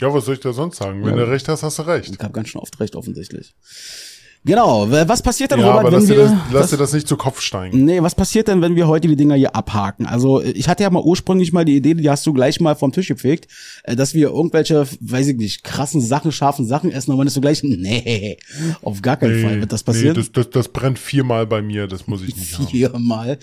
ja, 0.00 0.14
was 0.14 0.24
soll 0.24 0.34
ich 0.34 0.40
da 0.40 0.52
sonst 0.52 0.76
sagen? 0.76 1.04
Wenn 1.04 1.16
ja. 1.18 1.24
du 1.24 1.30
recht 1.30 1.48
hast, 1.48 1.62
hast 1.62 1.78
du 1.78 1.82
recht. 1.82 2.14
Ich 2.14 2.20
habe 2.20 2.32
ganz 2.32 2.48
schön 2.48 2.60
oft 2.60 2.78
recht, 2.78 2.94
offensichtlich. 2.94 3.54
Genau, 4.44 4.90
was 4.90 5.20
passiert 5.22 5.50
denn, 5.50 5.60
ja, 5.60 5.66
Robert, 5.66 5.86
aber 5.86 5.92
wenn 5.92 6.00
lass 6.00 6.08
wir... 6.08 6.16
Dir 6.16 6.22
das, 6.22 6.52
lass 6.52 6.70
dir 6.70 6.76
das 6.76 6.92
nicht 6.92 7.08
zu 7.08 7.16
Kopf 7.16 7.40
steigen. 7.40 7.84
Nee, 7.84 8.02
was 8.02 8.14
passiert 8.14 8.48
denn, 8.48 8.62
wenn 8.62 8.76
wir 8.76 8.86
heute 8.86 9.08
die 9.08 9.16
Dinger 9.16 9.34
hier 9.34 9.54
abhaken? 9.54 10.06
Also 10.06 10.42
ich 10.42 10.68
hatte 10.68 10.84
ja 10.84 10.90
mal 10.90 11.02
ursprünglich 11.02 11.52
mal 11.52 11.64
die 11.64 11.76
Idee, 11.76 11.94
die 11.94 12.08
hast 12.08 12.26
du 12.26 12.32
gleich 12.32 12.60
mal 12.60 12.74
vom 12.74 12.92
Tisch 12.92 13.08
gepflegt, 13.08 13.48
äh, 13.82 13.96
dass 13.96 14.14
wir 14.14 14.28
irgendwelche, 14.28 14.86
weiß 15.00 15.28
ich 15.28 15.36
nicht, 15.36 15.64
krassen 15.64 16.00
Sachen, 16.00 16.32
scharfen 16.32 16.66
Sachen 16.66 16.92
essen, 16.92 17.10
aber 17.10 17.20
dann 17.20 17.26
ist 17.28 17.36
du 17.36 17.40
gleich, 17.40 17.62
nee, 17.64 18.38
auf 18.82 19.02
gar 19.02 19.16
keinen 19.16 19.36
nee, 19.36 19.42
Fall 19.42 19.60
wird 19.60 19.72
das 19.72 19.82
passieren. 19.82 20.16
Nee, 20.16 20.22
das, 20.22 20.32
das, 20.32 20.50
das 20.50 20.68
brennt 20.68 20.98
viermal 20.98 21.46
bei 21.46 21.60
mir, 21.60 21.86
das 21.86 22.06
muss 22.06 22.22
ich 22.22 22.36
nicht 22.36 22.48
Viermal. 22.70 23.38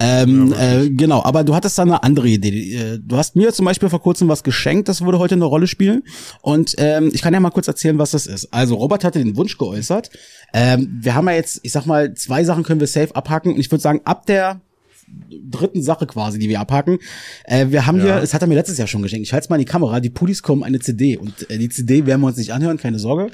Ähm, 0.00 0.52
ja, 0.52 0.80
äh, 0.80 0.90
genau, 0.90 1.22
aber 1.22 1.44
du 1.44 1.54
hattest 1.54 1.78
da 1.78 1.82
eine 1.82 2.02
andere 2.02 2.28
Idee. 2.28 2.74
Äh, 2.74 2.98
du 2.98 3.16
hast 3.16 3.36
mir 3.36 3.52
zum 3.52 3.64
Beispiel 3.64 3.88
vor 3.88 4.00
kurzem 4.00 4.28
was 4.28 4.42
geschenkt, 4.42 4.88
das 4.88 5.02
würde 5.02 5.18
heute 5.18 5.34
eine 5.34 5.44
Rolle 5.44 5.66
spielen. 5.66 6.02
Und 6.42 6.74
ähm, 6.78 7.10
ich 7.12 7.22
kann 7.22 7.34
ja 7.34 7.40
mal 7.40 7.50
kurz 7.50 7.68
erzählen, 7.68 7.98
was 7.98 8.12
das 8.12 8.26
ist. 8.26 8.52
Also 8.52 8.76
Robert 8.76 9.04
hatte 9.04 9.18
den 9.18 9.36
Wunsch 9.36 9.58
geäußert, 9.58 10.10
ähm, 10.52 10.98
wir 11.00 11.14
haben 11.14 11.28
ja 11.28 11.34
jetzt, 11.34 11.60
ich 11.62 11.72
sag 11.72 11.86
mal, 11.86 12.14
zwei 12.14 12.44
Sachen 12.44 12.62
können 12.62 12.80
wir 12.80 12.86
safe 12.86 13.14
abhaken 13.14 13.54
und 13.54 13.60
ich 13.60 13.70
würde 13.70 13.82
sagen, 13.82 14.00
ab 14.04 14.26
der 14.26 14.60
dritten 15.08 15.82
Sache 15.82 16.06
quasi, 16.06 16.38
die 16.38 16.48
wir 16.48 16.60
abhaken. 16.60 16.98
Äh, 17.44 17.66
wir 17.68 17.86
haben 17.86 17.98
ja. 17.98 18.04
hier, 18.04 18.16
es 18.16 18.34
hat 18.34 18.42
er 18.42 18.48
mir 18.48 18.54
letztes 18.54 18.78
Jahr 18.78 18.88
schon 18.88 19.02
geschenkt. 19.02 19.26
Ich 19.26 19.32
halte 19.32 19.48
mal 19.48 19.56
in 19.56 19.60
die 19.64 19.70
Kamera, 19.70 20.00
die 20.00 20.10
Pudis 20.10 20.42
kommen 20.42 20.64
eine 20.64 20.80
CD 20.80 21.16
und 21.16 21.48
äh, 21.50 21.58
die 21.58 21.68
CD 21.68 22.06
werden 22.06 22.20
wir 22.20 22.28
uns 22.28 22.36
nicht 22.36 22.52
anhören, 22.52 22.76
keine 22.76 22.98
Sorge. 22.98 23.30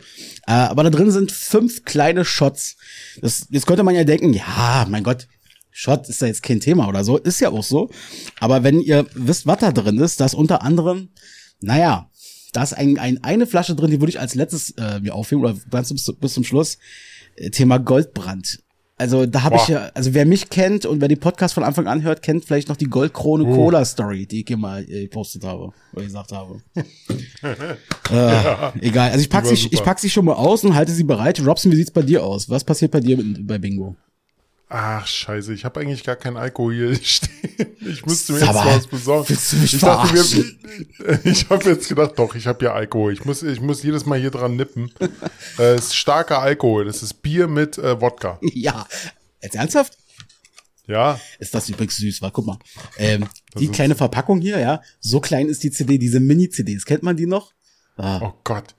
Äh, 0.47 0.53
aber 0.53 0.85
da 0.85 0.91
drin 0.91 1.11
sind 1.11 1.33
fünf 1.33 1.85
kleine 1.85 2.25
Shots. 2.25 2.77
Das, 3.21 3.47
jetzt 3.51 3.67
könnte 3.67 3.83
man 3.83 3.95
ja 3.95 4.05
denken, 4.05 4.33
ja, 4.33 4.87
mein 4.89 5.03
Gott, 5.03 5.29
Shot 5.71 6.09
ist 6.09 6.21
ja 6.21 6.27
jetzt 6.27 6.43
kein 6.43 6.61
Thema 6.61 6.89
oder 6.89 7.03
so, 7.03 7.17
ist 7.17 7.41
ja 7.41 7.51
auch 7.51 7.63
so. 7.63 7.89
Aber 8.39 8.63
wenn 8.63 8.81
ihr 8.81 9.07
wisst, 9.15 9.47
was 9.47 9.59
da 9.59 9.73
drin 9.73 9.99
ist, 9.99 10.21
das 10.21 10.35
unter 10.35 10.63
anderem, 10.63 11.09
naja, 11.61 12.11
da 12.53 12.63
ist 12.63 12.75
ein, 12.75 12.99
ein, 12.99 13.23
eine 13.25 13.47
Flasche 13.47 13.75
drin, 13.75 13.91
die 13.91 14.01
würde 14.01 14.11
ich 14.11 14.21
als 14.21 14.35
letztes 14.35 14.71
äh, 14.73 15.01
mir 15.01 15.15
aufheben 15.15 15.43
oder 15.43 15.57
ganz 15.71 15.93
bis, 15.93 16.13
bis 16.21 16.35
zum 16.35 16.45
Schluss. 16.45 16.79
Äh, 17.37 17.51
Thema 17.51 17.79
Goldbrand. 17.79 18.63
Also 18.99 19.27
da 19.27 19.43
habe 19.43 19.57
ich 19.57 19.67
ja, 19.67 19.91
also 19.95 20.15
wer 20.15 20.27
mich 20.27 20.49
kennt 20.49 20.87
und 20.87 21.01
wer 21.01 21.09
die 21.09 21.17
Podcast 21.17 21.55
von 21.55 21.65
Anfang 21.65 21.89
an 21.89 22.03
hört, 22.03 22.23
kennt 22.23 22.45
vielleicht 22.45 22.69
noch 22.69 22.77
die 22.77 22.85
Goldkrone 22.85 23.43
uh. 23.43 23.55
Cola 23.55 23.85
Story, 23.85 24.27
die 24.27 24.43
ich 24.43 24.45
hier 24.47 24.59
mal 24.59 24.85
äh, 24.85 25.05
gepostet 25.05 25.43
habe 25.43 25.73
oder 25.93 26.05
gesagt 26.05 26.31
habe. 26.31 26.61
äh, 26.77 27.77
ja, 28.13 28.73
egal, 28.81 29.11
also 29.11 29.23
ich 29.23 29.29
pack 29.29 29.47
sie, 29.47 29.55
ich 29.55 29.83
pack 29.83 29.99
sie 29.99 30.11
schon 30.11 30.25
mal 30.25 30.35
aus 30.35 30.63
und 30.63 30.77
halte 30.77 30.93
sie 30.93 31.03
bereit. 31.03 31.45
Robson, 31.45 31.73
wie 31.73 31.77
sieht's 31.77 31.91
bei 31.91 32.03
dir 32.03 32.23
aus? 32.23 32.49
Was 32.49 32.63
passiert 32.63 32.93
bei 32.93 33.01
dir 33.01 33.19
bei 33.41 33.59
Bingo? 33.59 33.97
Ach, 34.75 35.07
scheiße, 35.07 35.53
ich 35.53 35.67
habe 35.67 35.81
eigentlich 35.81 36.03
gar 36.03 36.17
keinen 36.17 36.39
Alkohol 36.39 36.73
hier 36.73 36.95
stehen. 37.05 37.77
Ich 37.81 38.07
müsste 38.07 38.33
mir 38.33 38.39
jetzt 38.39 38.55
was 38.55 38.87
besorgen. 38.87 39.37
Ich 39.65 39.79
dachte 39.79 40.15
mir, 40.15 41.21
ich 41.25 41.51
habe 41.51 41.69
jetzt 41.69 41.91
gedacht, 41.91 42.13
doch, 42.17 42.35
ich 42.35 42.47
habe 42.47 42.65
ja 42.65 42.73
Alkohol. 42.73 43.13
Ich 43.13 43.27
muss, 43.27 43.43
ich 43.43 43.61
muss 43.61 43.83
jedes 43.83 44.07
Mal 44.07 44.19
hier 44.19 44.31
dran 44.31 44.57
nippen. 44.57 44.91
äh, 45.59 45.75
es 45.75 45.89
ist 45.89 45.97
starker 45.97 46.39
Alkohol. 46.39 46.87
Das 46.87 47.03
ist 47.03 47.21
Bier 47.21 47.49
mit 47.49 47.77
äh, 47.77 48.01
Wodka. 48.01 48.39
Ja. 48.41 48.87
Jetzt 49.43 49.57
ernsthaft? 49.57 49.99
Ja. 50.87 51.21
Ist 51.39 51.55
das 51.55 51.69
übrigens 51.69 51.99
süß, 51.99 52.23
war. 52.23 52.31
Guck 52.31 52.47
mal. 52.47 52.59
Ähm, 52.97 53.27
die 53.59 53.69
kleine 53.69 53.95
Verpackung 53.95 54.41
hier, 54.41 54.59
ja. 54.59 54.81
So 55.01 55.21
klein 55.21 55.51
ist 55.51 55.63
die 55.65 55.71
CD, 55.71 55.99
diese 55.99 56.19
Mini-CDs. 56.19 56.87
Kennt 56.87 57.03
man 57.03 57.19
die 57.19 57.27
noch? 57.27 57.53
Ah. 57.99 58.21
Oh 58.23 58.33
Gott. 58.43 58.75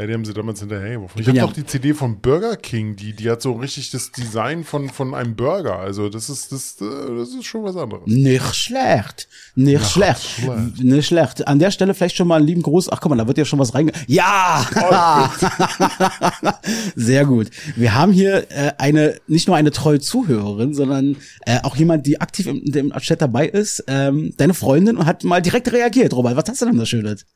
Ja, 0.00 0.06
die 0.06 0.14
haben 0.14 0.24
sie 0.24 0.32
damals 0.32 0.60
hinterhergeworfen. 0.60 1.20
Ich, 1.20 1.28
ich 1.28 1.38
habe 1.38 1.50
ja. 1.50 1.54
die 1.54 1.66
CD 1.66 1.92
von 1.92 2.20
Burger 2.20 2.56
King, 2.56 2.96
die, 2.96 3.12
die 3.12 3.28
hat 3.28 3.42
so 3.42 3.52
richtig 3.52 3.90
das 3.90 4.10
Design 4.10 4.64
von, 4.64 4.88
von 4.88 5.14
einem 5.14 5.36
Burger. 5.36 5.78
Also 5.78 6.08
das 6.08 6.30
ist, 6.30 6.52
das, 6.52 6.76
das 6.76 7.28
ist 7.28 7.44
schon 7.44 7.64
was 7.64 7.76
anderes. 7.76 8.06
Nicht 8.06 8.54
schlecht. 8.54 9.28
Nicht 9.56 9.82
Ach, 9.82 9.90
schlecht. 9.90 10.22
schlecht. 10.22 10.82
Nicht 10.82 11.06
schlecht. 11.06 11.46
An 11.46 11.58
der 11.58 11.70
Stelle 11.70 11.92
vielleicht 11.92 12.16
schon 12.16 12.28
mal 12.28 12.36
einen 12.36 12.46
lieben 12.46 12.62
Gruß. 12.62 12.90
Ach 12.90 12.98
guck 12.98 13.10
mal, 13.10 13.16
da 13.16 13.26
wird 13.26 13.36
ja 13.36 13.44
schon 13.44 13.58
was 13.58 13.74
reinge... 13.74 13.92
Ja! 14.06 14.66
Oh, 14.74 16.50
Sehr 16.96 17.26
gut. 17.26 17.50
Wir 17.76 17.94
haben 17.94 18.12
hier 18.12 18.50
äh, 18.50 18.72
eine, 18.78 19.20
nicht 19.26 19.48
nur 19.48 19.56
eine 19.56 19.70
treue 19.70 20.00
Zuhörerin, 20.00 20.72
sondern 20.72 21.16
äh, 21.44 21.58
auch 21.62 21.76
jemand, 21.76 22.06
die 22.06 22.22
aktiv 22.22 22.46
im, 22.46 22.62
im 22.64 22.90
Chat 23.00 23.20
dabei 23.20 23.46
ist. 23.46 23.84
Ähm, 23.86 24.32
deine 24.38 24.54
Freundin 24.54 24.96
und 24.96 25.04
hat 25.04 25.24
mal 25.24 25.42
direkt 25.42 25.70
reagiert, 25.70 26.14
Robert. 26.14 26.36
Was 26.36 26.48
hast 26.48 26.62
du 26.62 26.66
denn 26.66 26.78
da 26.78 26.86
Schönes? 26.86 27.26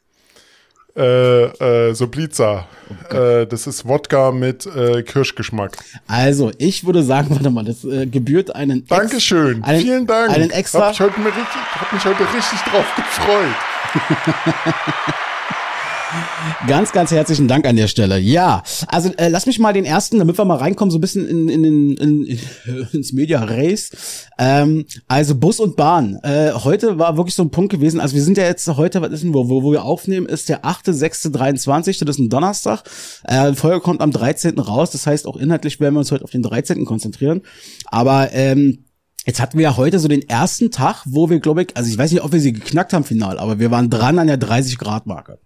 Äh, 0.97 1.91
äh. 1.91 1.95
Oh 2.01 3.15
äh, 3.15 3.47
das 3.47 3.67
ist 3.67 3.87
Wodka 3.87 4.31
mit 4.31 4.67
äh, 4.67 5.03
Kirschgeschmack. 5.03 5.77
Also, 6.07 6.53
ich 6.59 6.85
würde 6.87 7.03
sagen, 7.03 7.31
warte 7.31 7.51
mal, 7.51 7.65
das 7.65 7.85
äh, 7.85 8.07
gebührt 8.07 8.55
einen. 8.55 8.87
Dankeschön, 8.87 9.65
einen, 9.65 9.81
vielen 9.81 10.07
Dank. 10.07 10.31
Einen 10.31 10.51
extra. 10.51 10.87
Hab, 10.87 10.93
ich 10.93 11.01
heute 11.01 11.17
richtig, 11.17 11.45
hab 11.75 11.93
mich 11.93 12.05
heute 12.05 12.21
richtig 12.21 12.61
drauf 12.61 12.87
gefreut. 12.97 13.55
Ganz, 16.67 16.93
ganz 16.93 17.11
herzlichen 17.11 17.49
Dank 17.49 17.67
an 17.67 17.77
der 17.77 17.89
Stelle. 17.89 18.19
Ja, 18.19 18.63
also 18.89 19.11
äh, 19.17 19.29
lass 19.29 19.47
mich 19.47 19.59
mal 19.59 19.73
den 19.73 19.85
ersten, 19.85 20.19
damit 20.19 20.39
wir 20.39 20.45
mal 20.45 20.57
reinkommen, 20.57 20.91
so 20.91 20.99
ein 20.99 21.01
bisschen 21.01 21.29
in, 21.29 21.49
in, 21.49 21.65
in, 21.65 21.97
in, 21.97 22.39
in 22.93 23.05
ins 23.05 23.13
Media 23.13 23.45
Race. 23.45 23.91
Ähm, 24.39 24.87
also 25.07 25.35
Bus 25.35 25.61
und 25.61 25.77
Bahn. 25.77 26.19
Äh, 26.23 26.53
heute 26.53 26.99
war 26.99 27.17
wirklich 27.17 27.35
so 27.35 27.43
ein 27.43 27.51
Punkt 27.51 27.71
gewesen. 27.71 28.01
Also 28.01 28.15
wir 28.15 28.23
sind 28.23 28.39
ja 28.39 28.45
jetzt 28.45 28.67
heute, 28.67 29.03
was 29.03 29.13
ist 29.13 29.23
denn, 29.23 29.35
wo, 29.35 29.49
wo, 29.49 29.73
wir 29.73 29.85
aufnehmen, 29.85 30.27
ist 30.27 30.49
der 30.49 30.65
8.6.23. 30.65 32.05
Das 32.05 32.17
ist 32.17 32.19
ein 32.19 32.31
Donnerstag. 32.31 32.83
Äh, 33.25 33.53
Folge 33.55 33.81
kommt 33.81 34.01
am 34.01 34.11
13. 34.11 34.59
raus. 34.59 34.91
Das 34.91 35.07
heißt, 35.07 35.27
auch 35.27 35.37
inhaltlich 35.37 35.81
werden 35.81 35.95
wir 35.95 36.01
uns 36.01 36.13
heute 36.13 36.25
auf 36.25 36.31
den 36.31 36.43
13. 36.43 36.85
konzentrieren. 36.85 37.43
Aber 37.87 38.33
ähm, 38.33 38.85
Jetzt 39.27 39.41
hatten 39.41 39.57
wir 39.57 39.63
ja 39.63 39.77
heute 39.79 39.99
so 40.01 40.07
den 40.07 40.29
ersten 40.29 40.71
Tag, 40.71 41.03
wo 41.07 41.31
wir, 41.31 41.41
glaube 41.41 41.63
ich, 41.63 41.75
also 41.75 41.89
ich 41.91 41.97
weiß 41.97 42.13
nicht, 42.13 42.23
ob 42.23 42.33
wir 42.33 42.41
sie 42.41 42.53
geknackt 42.53 42.93
haben 42.93 43.05
final, 43.05 43.39
aber 43.39 43.59
wir 43.59 43.71
waren 43.71 43.89
dran 43.89 44.19
an 44.19 44.27
der 44.27 44.37
30 44.37 44.77
Grad 44.77 45.07
Marke. 45.07 45.39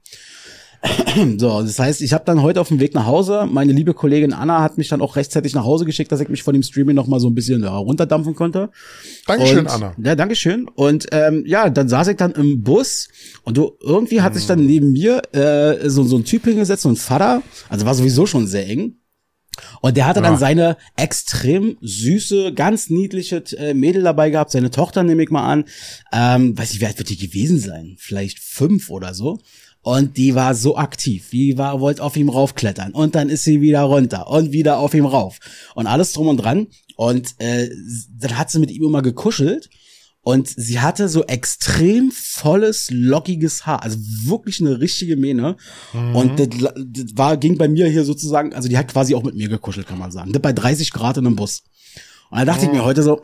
So, 1.38 1.62
das 1.62 1.78
heißt, 1.78 2.02
ich 2.02 2.12
habe 2.12 2.25
dann 2.25 2.42
heute 2.42 2.61
auf 2.61 2.68
dem 2.68 2.80
Weg 2.80 2.94
nach 2.94 3.06
Hause, 3.06 3.47
meine 3.50 3.73
liebe 3.73 3.94
Kollegin 3.94 4.32
Anna 4.32 4.62
hat 4.62 4.78
mich 4.78 4.88
dann 4.88 5.00
auch 5.00 5.16
rechtzeitig 5.16 5.54
nach 5.54 5.64
Hause 5.64 5.85
geschickt, 5.85 6.12
dass 6.12 6.20
ich 6.20 6.28
mich 6.28 6.42
von 6.42 6.52
dem 6.52 6.62
Streaming 6.62 6.94
noch 6.94 7.06
mal 7.06 7.20
so 7.20 7.28
ein 7.28 7.35
bisschen 7.35 7.62
ja, 7.62 7.76
runterdampfen 7.76 8.35
konnte. 8.35 8.70
Dankeschön, 9.26 9.61
und, 9.61 9.68
Anna. 9.68 9.94
Ja, 10.02 10.14
Dankeschön. 10.14 10.68
Und 10.75 11.06
ähm, 11.12 11.44
ja, 11.47 11.70
dann 11.70 11.88
saß 11.88 12.08
ich 12.08 12.16
dann 12.16 12.32
im 12.32 12.62
Bus 12.62 13.08
und 13.44 13.56
du, 13.56 13.73
irgendwie 13.82 14.23
hat 14.23 14.35
sich 14.35 14.47
dann 14.47 14.64
neben 14.64 14.92
mir 14.92 15.23
äh, 15.32 15.88
so, 15.88 16.04
so 16.04 16.16
ein 16.16 16.25
Typ 16.25 16.44
hingesetzt, 16.44 16.82
so 16.82 16.88
ein 16.88 16.97
Vater, 16.97 17.42
also 17.68 17.87
war 17.87 17.94
sowieso 17.94 18.26
schon 18.26 18.47
sehr 18.47 18.68
eng. 18.68 18.94
Und 19.80 19.97
der 19.97 20.06
hatte 20.06 20.20
ja. 20.20 20.26
dann 20.26 20.38
seine 20.38 20.76
extrem 20.97 21.76
süße, 21.80 22.52
ganz 22.54 22.90
niedliche 22.90 23.42
äh, 23.56 23.75
Mädel 23.75 24.02
dabei 24.02 24.30
gehabt, 24.30 24.52
seine 24.52 24.70
Tochter 24.70 25.02
nehme 25.02 25.23
ich 25.23 25.30
mal 25.30 25.50
an. 25.50 25.64
Ähm, 26.12 26.56
weiß 26.56 26.73
ich, 26.73 26.80
wie 26.80 26.87
alt 26.87 26.99
wird 26.99 27.11
die 27.11 27.16
gewesen 27.16 27.58
sein? 27.58 27.97
Vielleicht 27.99 28.38
fünf 28.38 28.90
oder 28.90 29.14
so. 29.14 29.40
Und 29.82 30.16
die 30.16 30.35
war 30.35 30.54
so 30.54 30.76
aktiv. 30.76 31.30
Die 31.30 31.56
war, 31.56 31.80
wollte 31.80 32.02
auf 32.02 32.16
ihm 32.16 32.28
raufklettern. 32.28 32.92
Und 32.92 33.14
dann 33.14 33.28
ist 33.28 33.44
sie 33.44 33.61
wieder 33.61 33.82
runter 33.82 34.28
und 34.28 34.52
wieder 34.52 34.78
auf 34.78 34.92
ihm 34.94 35.06
rauf. 35.06 35.38
Und 35.75 35.87
alles 35.87 36.12
drum 36.12 36.28
und 36.28 36.38
dran. 36.38 36.66
Und 36.97 37.35
äh, 37.38 37.70
dann 38.18 38.37
hat 38.37 38.50
sie 38.50 38.58
mit 38.58 38.70
ihm 38.70 38.85
immer 38.85 39.02
gekuschelt. 39.02 39.70
Und 40.20 40.49
sie 40.49 40.80
hatte 40.80 41.08
so 41.08 41.25
extrem 41.25 42.11
volles, 42.11 42.88
lockiges 42.90 43.64
Haar. 43.64 43.82
Also 43.82 43.99
wirklich 44.25 44.61
eine 44.61 44.78
richtige 44.80 45.16
Mähne. 45.16 45.56
Mhm. 45.94 46.16
Und 46.16 46.38
das, 46.38 46.49
das 46.76 47.16
war, 47.16 47.37
ging 47.37 47.56
bei 47.56 47.68
mir 47.68 47.87
hier 47.87 48.04
sozusagen, 48.04 48.52
also 48.52 48.68
die 48.68 48.76
hat 48.76 48.88
quasi 48.88 49.14
auch 49.14 49.23
mit 49.23 49.37
mir 49.37 49.49
gekuschelt, 49.49 49.87
kann 49.87 49.99
man 49.99 50.11
sagen. 50.11 50.32
Das 50.32 50.42
bei 50.42 50.52
30 50.52 50.92
Grad 50.92 51.16
in 51.16 51.26
einem 51.26 51.37
Bus. 51.37 51.62
Und 52.30 52.38
da 52.38 52.44
dachte 52.44 52.66
ich 52.66 52.73
mir 52.73 52.85
heute 52.85 53.02
so, 53.02 53.23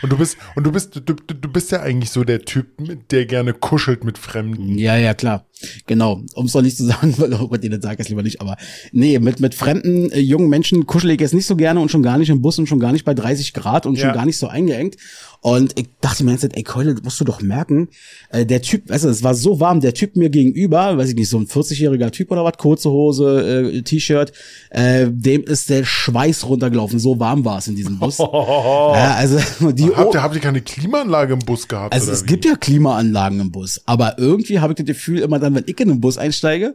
Und 0.00 0.10
du 0.10 0.16
bist, 0.16 0.38
und 0.54 0.64
du 0.64 0.72
bist, 0.72 0.96
du 0.96 1.12
du 1.12 1.52
bist 1.52 1.72
ja 1.72 1.82
eigentlich 1.82 2.10
so 2.10 2.24
der 2.24 2.40
Typ, 2.42 2.68
der 3.10 3.26
gerne 3.26 3.52
kuschelt 3.52 4.04
mit 4.04 4.16
Fremden. 4.16 4.78
ja, 4.78 4.96
ja, 4.96 5.12
klar. 5.12 5.45
Genau. 5.86 6.20
Um 6.34 6.46
es 6.46 6.52
doch 6.52 6.62
nicht 6.62 6.76
zu 6.76 6.84
sagen, 6.84 7.14
weil 7.18 7.32
Robert 7.34 7.64
dir 7.64 7.70
das 7.70 7.82
sagt, 7.82 8.00
es 8.00 8.08
lieber 8.08 8.22
nicht, 8.22 8.40
aber 8.40 8.56
nee, 8.92 9.18
mit, 9.18 9.40
mit 9.40 9.54
fremden 9.54 10.10
äh, 10.12 10.18
jungen 10.20 10.48
Menschen 10.48 10.86
kuschel 10.86 11.10
ich 11.10 11.20
jetzt 11.20 11.34
nicht 11.34 11.46
so 11.46 11.56
gerne 11.56 11.80
und 11.80 11.90
schon 11.90 12.02
gar 12.02 12.18
nicht 12.18 12.28
im 12.30 12.42
Bus 12.42 12.58
und 12.58 12.68
schon 12.68 12.80
gar 12.80 12.92
nicht 12.92 13.04
bei 13.04 13.14
30 13.14 13.52
Grad 13.54 13.86
und 13.86 13.96
schon 13.98 14.08
Ja. 14.08 14.14
gar 14.14 14.26
nicht 14.26 14.38
so 14.38 14.48
eingeengt. 14.48 14.96
Und 15.42 15.78
ich 15.78 15.86
dachte 16.00 16.24
mir 16.24 16.32
jetzt, 16.32 16.44
ey 16.56 16.62
Keule, 16.62 16.96
musst 17.04 17.20
du 17.20 17.24
doch 17.24 17.40
merken, 17.40 17.88
äh, 18.30 18.44
der 18.44 18.62
Typ, 18.62 18.88
weißt 18.90 19.04
du, 19.04 19.08
es 19.08 19.22
war 19.22 19.34
so 19.34 19.60
warm, 19.60 19.80
der 19.80 19.94
Typ 19.94 20.16
mir 20.16 20.28
gegenüber, 20.28 20.96
weiß 20.98 21.10
ich 21.10 21.14
nicht, 21.14 21.28
so 21.28 21.38
ein 21.38 21.46
40-jähriger 21.46 22.10
Typ 22.10 22.32
oder 22.32 22.44
was, 22.44 22.56
kurze 22.58 22.90
Hose, 22.90 23.70
äh, 23.76 23.82
T-Shirt, 23.82 24.32
äh, 24.70 25.06
dem 25.08 25.44
ist 25.44 25.70
der 25.70 25.84
Schweiß 25.84 26.48
runtergelaufen, 26.48 26.98
so 26.98 27.20
warm 27.20 27.44
war 27.44 27.58
es 27.58 27.68
in 27.68 27.76
diesem 27.76 27.98
Bus. 27.98 28.18
ja, 28.18 29.14
also 29.16 29.38
die 29.72 29.94
Habt 29.94 30.14
ihr, 30.14 30.22
habt 30.22 30.34
ihr 30.34 30.40
keine 30.40 30.62
Klimaanlage 30.62 31.34
im 31.34 31.38
Bus 31.40 31.68
gehabt? 31.68 31.94
also 31.94 32.10
es 32.10 32.24
wie? 32.24 32.26
gibt 32.26 32.44
ja 32.44 32.56
Klimaanlagen 32.56 33.38
im 33.40 33.52
Bus, 33.52 33.80
aber 33.86 34.18
irgendwie 34.18 34.58
habe 34.58 34.72
ich 34.72 34.76
das 34.78 34.86
Gefühl, 34.86 35.20
immer 35.20 35.38
dann, 35.46 35.54
wenn 35.54 35.64
ich 35.66 35.80
in 35.80 35.88
den 35.88 36.00
Bus 36.00 36.18
einsteige, 36.18 36.74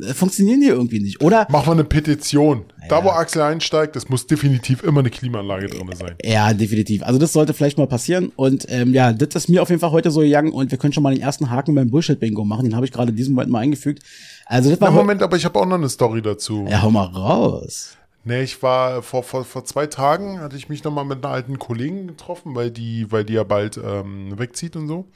äh, 0.00 0.14
funktionieren 0.14 0.60
die 0.60 0.68
irgendwie 0.68 1.00
nicht. 1.00 1.20
Oder 1.20 1.46
Mach 1.50 1.66
mal 1.66 1.72
eine 1.72 1.84
Petition. 1.84 2.64
Da, 2.88 3.04
wo 3.04 3.10
Axel 3.10 3.42
einsteigt, 3.42 3.94
es 3.96 4.08
muss 4.08 4.26
definitiv 4.26 4.82
immer 4.82 5.00
eine 5.00 5.10
Klimaanlage 5.10 5.68
drin 5.68 5.90
sein. 5.94 6.14
ja, 6.22 6.52
definitiv. 6.52 7.02
Also 7.02 7.18
das 7.18 7.32
sollte 7.32 7.54
vielleicht 7.54 7.78
mal 7.78 7.86
passieren. 7.86 8.32
Und 8.36 8.66
ähm, 8.68 8.92
ja, 8.94 9.12
das 9.12 9.34
ist 9.34 9.48
mir 9.48 9.62
auf 9.62 9.68
jeden 9.68 9.80
Fall 9.80 9.92
heute 9.92 10.10
so 10.10 10.20
gegangen 10.20 10.52
und 10.52 10.70
wir 10.70 10.78
können 10.78 10.92
schon 10.92 11.02
mal 11.02 11.14
den 11.14 11.22
ersten 11.22 11.50
Haken 11.50 11.74
beim 11.74 11.90
Bullshit-Bingo 11.90 12.44
machen. 12.44 12.64
Den 12.64 12.76
habe 12.76 12.86
ich 12.86 12.92
gerade 12.92 13.10
in 13.10 13.16
diesem 13.16 13.34
Moment 13.34 13.50
mal 13.50 13.60
eingefügt. 13.60 14.02
Also 14.46 14.70
das 14.70 14.80
war 14.80 14.90
Na, 14.90 14.96
Moment, 14.96 15.22
aber 15.22 15.36
ich 15.36 15.44
habe 15.44 15.58
auch 15.58 15.66
noch 15.66 15.76
eine 15.76 15.88
Story 15.88 16.22
dazu. 16.22 16.66
Ja, 16.68 16.82
hau 16.82 16.90
mal 16.90 17.04
raus. 17.04 17.96
Nee, 18.24 18.42
ich 18.42 18.62
war 18.62 19.02
vor, 19.02 19.22
vor, 19.24 19.44
vor 19.44 19.64
zwei 19.64 19.86
Tagen, 19.86 20.40
hatte 20.40 20.56
ich 20.56 20.68
mich 20.68 20.84
nochmal 20.84 21.04
mit 21.04 21.24
einer 21.24 21.34
alten 21.34 21.58
Kollegin 21.58 22.06
getroffen, 22.06 22.54
weil 22.54 22.70
die, 22.70 23.10
weil 23.10 23.24
die 23.24 23.32
ja 23.32 23.42
bald 23.42 23.80
ähm, 23.84 24.38
wegzieht 24.38 24.76
und 24.76 24.86
so. 24.86 25.06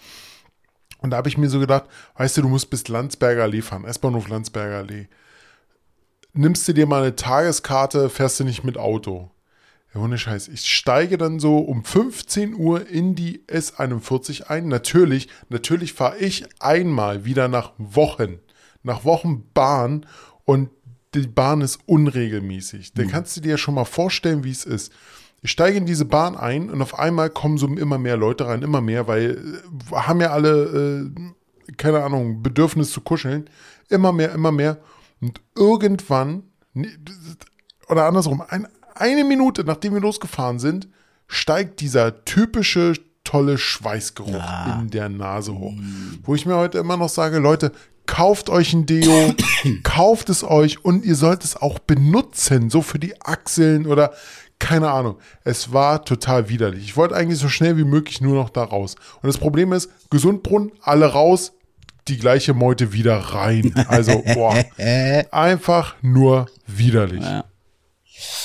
Und 0.99 1.11
da 1.11 1.19
habe 1.19 1.29
ich 1.29 1.39
mir 1.39 1.49
so 1.49 1.61
gedacht, 1.61 1.85
weißt 2.17 2.37
du, 2.37 2.43
du 2.43 2.49
musst 2.49 2.71
bis 2.71 2.89
Landsberger 2.89 3.45
Allee 3.45 3.63
fahren, 3.63 3.85
S-Bahnhof 3.85 4.29
Landsberger 4.29 4.79
Allee. 4.79 5.09
Nimmst 6.33 6.67
du 6.69 6.73
dir 6.73 6.87
mal 6.87 7.03
eine 7.03 7.17
Tageskarte, 7.17 8.11
fährst 8.11 8.41
du 8.41 8.45
nicht 8.45 8.65
mit 8.65 8.77
Auto. 8.77 9.31
Ja, 9.95 10.01
ohne 10.01 10.19
Scheiß. 10.19 10.49
Ich 10.49 10.67
steige 10.67 11.17
dann 11.17 11.41
so 11.41 11.59
um 11.59 11.85
15 11.85 12.55
Uhr 12.55 12.87
in 12.87 13.15
die 13.15 13.41
S41 13.47 14.45
ein. 14.45 14.69
Natürlich, 14.69 15.29
natürlich 15.49 15.93
fahre 15.95 16.19
ich 16.19 16.47
einmal 16.61 17.25
wieder 17.25 17.49
nach 17.49 17.73
Wochen, 17.79 18.39
nach 18.83 19.05
Wochen 19.05 19.45
Bahn 19.55 20.07
und 20.45 20.71
die 21.15 21.27
Bahn 21.27 21.63
ist 21.63 21.79
unregelmäßig. 21.87 22.93
Da 22.93 23.05
kannst 23.05 23.37
du 23.37 23.41
dir 23.41 23.53
ja 23.53 23.59
schon 23.59 23.75
mal 23.75 23.85
vorstellen, 23.85 24.45
wie 24.45 24.51
es 24.51 24.65
ist. 24.65 24.93
Ich 25.47 25.53
steige 25.53 25.79
in 25.79 25.87
diese 25.87 26.07
Bahn 26.07 26.37
ein 26.37 26.71
und 26.71 26.83
auf 26.83 26.99
einmal 26.99 27.31
kommen 27.31 27.57
so 27.57 27.69
immer 27.69 27.99
mehr 27.99 28.17
Leute 28.17 28.49
rein, 28.49 28.63
immer 28.63 28.81
mehr, 28.81 29.07
weil 29.07 29.63
äh, 29.93 29.95
haben 29.95 30.21
ja 30.21 30.33
alle, 30.33 31.05
äh, 31.69 31.73
keine 31.77 32.03
Ahnung, 32.03 32.43
Bedürfnis 32.43 32.91
zu 32.91 33.01
kuscheln. 33.01 33.49
Immer 33.89 34.11
mehr, 34.11 34.33
immer 34.33 34.51
mehr. 34.51 34.79
Und 35.21 35.41
irgendwann, 35.55 36.43
oder 37.89 38.07
andersrum, 38.07 38.43
ein, 38.49 38.67
eine 38.97 39.23
Minute 39.23 39.63
nachdem 39.63 39.95
wir 39.95 40.01
losgefahren 40.01 40.59
sind, 40.59 40.89
steigt 41.29 41.81
dieser 41.81 42.25
typische 42.25 42.95
tolle 43.23 43.57
Schweißgeruch 43.57 44.43
in 44.81 44.91
der 44.91 45.09
Nase 45.09 45.57
hoch. 45.57 45.75
Wo 46.25 46.35
ich 46.35 46.45
mir 46.45 46.57
heute 46.57 46.79
immer 46.79 46.97
noch 46.97 47.09
sage, 47.09 47.39
Leute, 47.39 47.71
kauft 48.07 48.49
euch 48.51 48.73
ein 48.73 48.87
Deo, 48.87 49.35
kauft 49.83 50.31
es 50.31 50.45
euch 50.45 50.85
und 50.85 51.05
ihr 51.05 51.17
sollt 51.17 51.45
es 51.45 51.57
auch 51.57 51.79
benutzen, 51.79 52.71
so 52.71 52.83
für 52.83 52.99
die 52.99 53.21
Achseln 53.21 53.87
oder 53.87 54.13
keine 54.59 54.91
Ahnung. 54.91 55.17
Es 55.45 55.73
war 55.73 56.05
total 56.05 56.49
widerlich. 56.49 56.85
Ich 56.85 56.97
wollte 56.97 57.15
eigentlich 57.15 57.39
so 57.39 57.49
schnell 57.49 57.77
wie 57.77 57.85
möglich 57.85 58.21
nur 58.21 58.35
noch 58.35 58.49
da 58.49 58.65
raus. 58.65 58.97
Und 59.21 59.27
das 59.27 59.39
Problem 59.39 59.73
ist, 59.73 59.91
Gesundbrunnen, 60.11 60.73
alle 60.81 61.07
raus, 61.07 61.53
die 62.09 62.17
gleiche 62.17 62.55
Meute 62.55 62.93
wieder 62.93 63.17
rein. 63.17 63.75
Also, 63.89 64.23
boah, 64.35 64.55
einfach 65.31 65.97
nur 66.03 66.47
widerlich. 66.67 67.25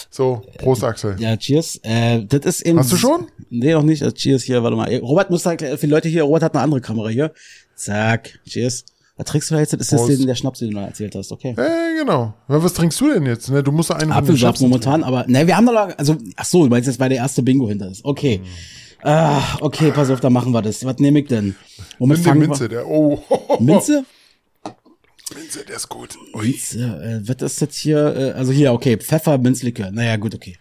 So, 0.10 0.44
Prost, 0.58 0.84
Axel. 0.84 1.16
Ja, 1.20 1.38
cheers. 1.38 1.80
Äh, 1.84 2.26
das 2.26 2.42
ist 2.46 2.62
eben. 2.62 2.80
Hast 2.80 2.92
du 2.92 2.98
schon? 2.98 3.28
Nee, 3.50 3.72
noch 3.72 3.84
nicht. 3.84 4.04
Also, 4.04 4.14
cheers 4.14 4.44
hier, 4.44 4.62
warte 4.64 4.76
mal. 4.76 4.94
Robert 4.98 5.30
muss 5.30 5.44
sagen, 5.44 5.66
für 5.66 5.78
die 5.78 5.92
Leute 5.92 6.10
hier, 6.10 6.24
Robert 6.24 6.44
hat 6.44 6.54
eine 6.54 6.64
andere 6.64 6.82
Kamera 6.82 7.08
hier. 7.08 7.32
Zack, 7.76 8.40
cheers. 8.46 8.84
Was 9.18 9.26
trinkst 9.26 9.52
du 9.52 9.56
jetzt? 9.56 9.74
Das 9.74 9.82
ist 9.82 9.90
Prost. 9.90 10.10
den, 10.10 10.26
der 10.26 10.36
Schnaps, 10.36 10.60
den 10.60 10.72
du 10.72 10.78
noch 10.78 10.88
erzählt 10.88 11.14
hast, 11.16 11.32
okay. 11.32 11.52
Äh, 11.52 12.00
genau. 12.00 12.34
Was 12.48 12.74
trinkst 12.74 13.00
du 13.02 13.14
denn 13.14 13.26
jetzt? 13.26 13.50
Ne? 13.50 13.62
Du 13.62 13.72
musst 13.72 13.92
einen 13.92 14.12
Apfelsaft 14.12 14.62
momentan, 14.62 15.04
aber 15.04 15.26
ne, 15.28 15.46
wir 15.46 15.58
haben 15.58 15.66
noch, 15.66 15.98
also 15.98 16.18
ach 16.36 16.46
so, 16.46 16.68
meinst 16.68 16.88
jetzt, 16.88 17.00
weil 17.00 17.10
der 17.10 17.20
erste 17.20 17.44
Bingo 17.44 17.68
hinter 17.68 17.90
ist. 17.90 18.04
Okay. 18.06 18.40
Mhm. 18.40 18.48
Ah, 19.04 19.58
okay, 19.62 19.92
pass 19.92 20.10
auf, 20.10 20.20
da 20.20 20.30
machen 20.30 20.52
wir 20.52 20.62
das. 20.62 20.86
Was 20.86 20.98
nehme 21.00 21.20
ich 21.20 21.28
denn? 21.28 21.56
Womit 21.98 22.18
Nimm 22.18 22.26
fangen 22.26 22.40
Minze, 22.42 22.70
der, 22.70 22.88
oh? 22.88 23.22
Minze? 23.60 24.06
Minze, 25.36 25.66
der 25.66 25.76
ist 25.78 25.90
gut. 25.90 26.18
Ui. 26.36 26.48
Minze, 26.48 26.80
äh, 26.80 27.28
was 27.28 27.42
ist 27.54 27.62
jetzt 27.62 27.78
hier? 27.78 28.16
Äh, 28.16 28.32
also 28.32 28.52
hier, 28.52 28.74
okay, 28.74 28.98
Pfeffer, 28.98 29.38
Minzlikör. 29.38 29.92
Naja, 29.92 30.18
gut, 30.18 30.36
okay. 30.36 30.56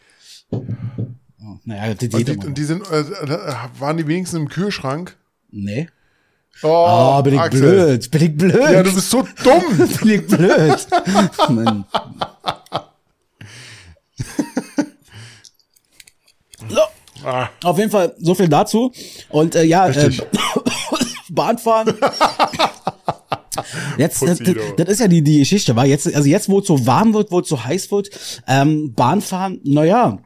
Oh, 0.50 0.62
naja, 1.64 1.94
die 1.94 2.06
Und 2.06 2.16
geht 2.16 2.28
die, 2.28 2.46
und 2.46 2.56
die 2.56 2.64
sind, 2.64 2.82
äh, 2.90 3.00
äh, 3.00 3.54
waren 3.78 3.96
die 3.96 4.06
wenigstens 4.06 4.40
im 4.40 4.48
Kühlschrank? 4.48 5.16
Nee. 5.50 5.88
Oh, 6.62 6.68
Oh, 7.18 7.22
bin 7.22 7.34
ich 7.34 7.40
Axel. 7.40 7.60
blöd, 7.60 8.10
bin 8.10 8.22
ich 8.22 8.36
blöd. 8.36 8.72
Ja, 8.72 8.82
du 8.82 8.92
bist 8.94 9.10
so 9.10 9.22
dumm. 9.42 9.88
bin 10.02 10.10
ich 10.10 10.26
blöd. 10.26 10.86
Mann. 11.48 11.84
So, 16.68 16.80
ah, 17.24 17.48
auf 17.64 17.78
jeden 17.78 17.90
Fall 17.90 18.14
so 18.18 18.34
viel 18.34 18.48
dazu. 18.48 18.92
Und 19.30 19.54
äh, 19.54 19.64
ja, 19.64 19.88
äh. 19.88 20.10
Bahnfahren. 21.30 21.94
Jetzt, 23.98 24.22
das, 24.22 24.38
das 24.38 24.88
ist 24.88 25.00
ja 25.00 25.08
die, 25.08 25.22
die 25.22 25.40
Geschichte, 25.40 25.76
war 25.76 25.84
jetzt, 25.84 26.12
also 26.14 26.26
jetzt, 26.28 26.48
wo 26.48 26.60
es 26.60 26.66
so 26.66 26.86
warm 26.86 27.12
wird, 27.12 27.30
wo 27.30 27.40
es 27.40 27.48
so 27.48 27.62
heiß 27.62 27.90
wird, 27.90 28.08
ähm, 28.46 28.94
Bahnfahren, 28.94 29.60
naja, 29.64 30.18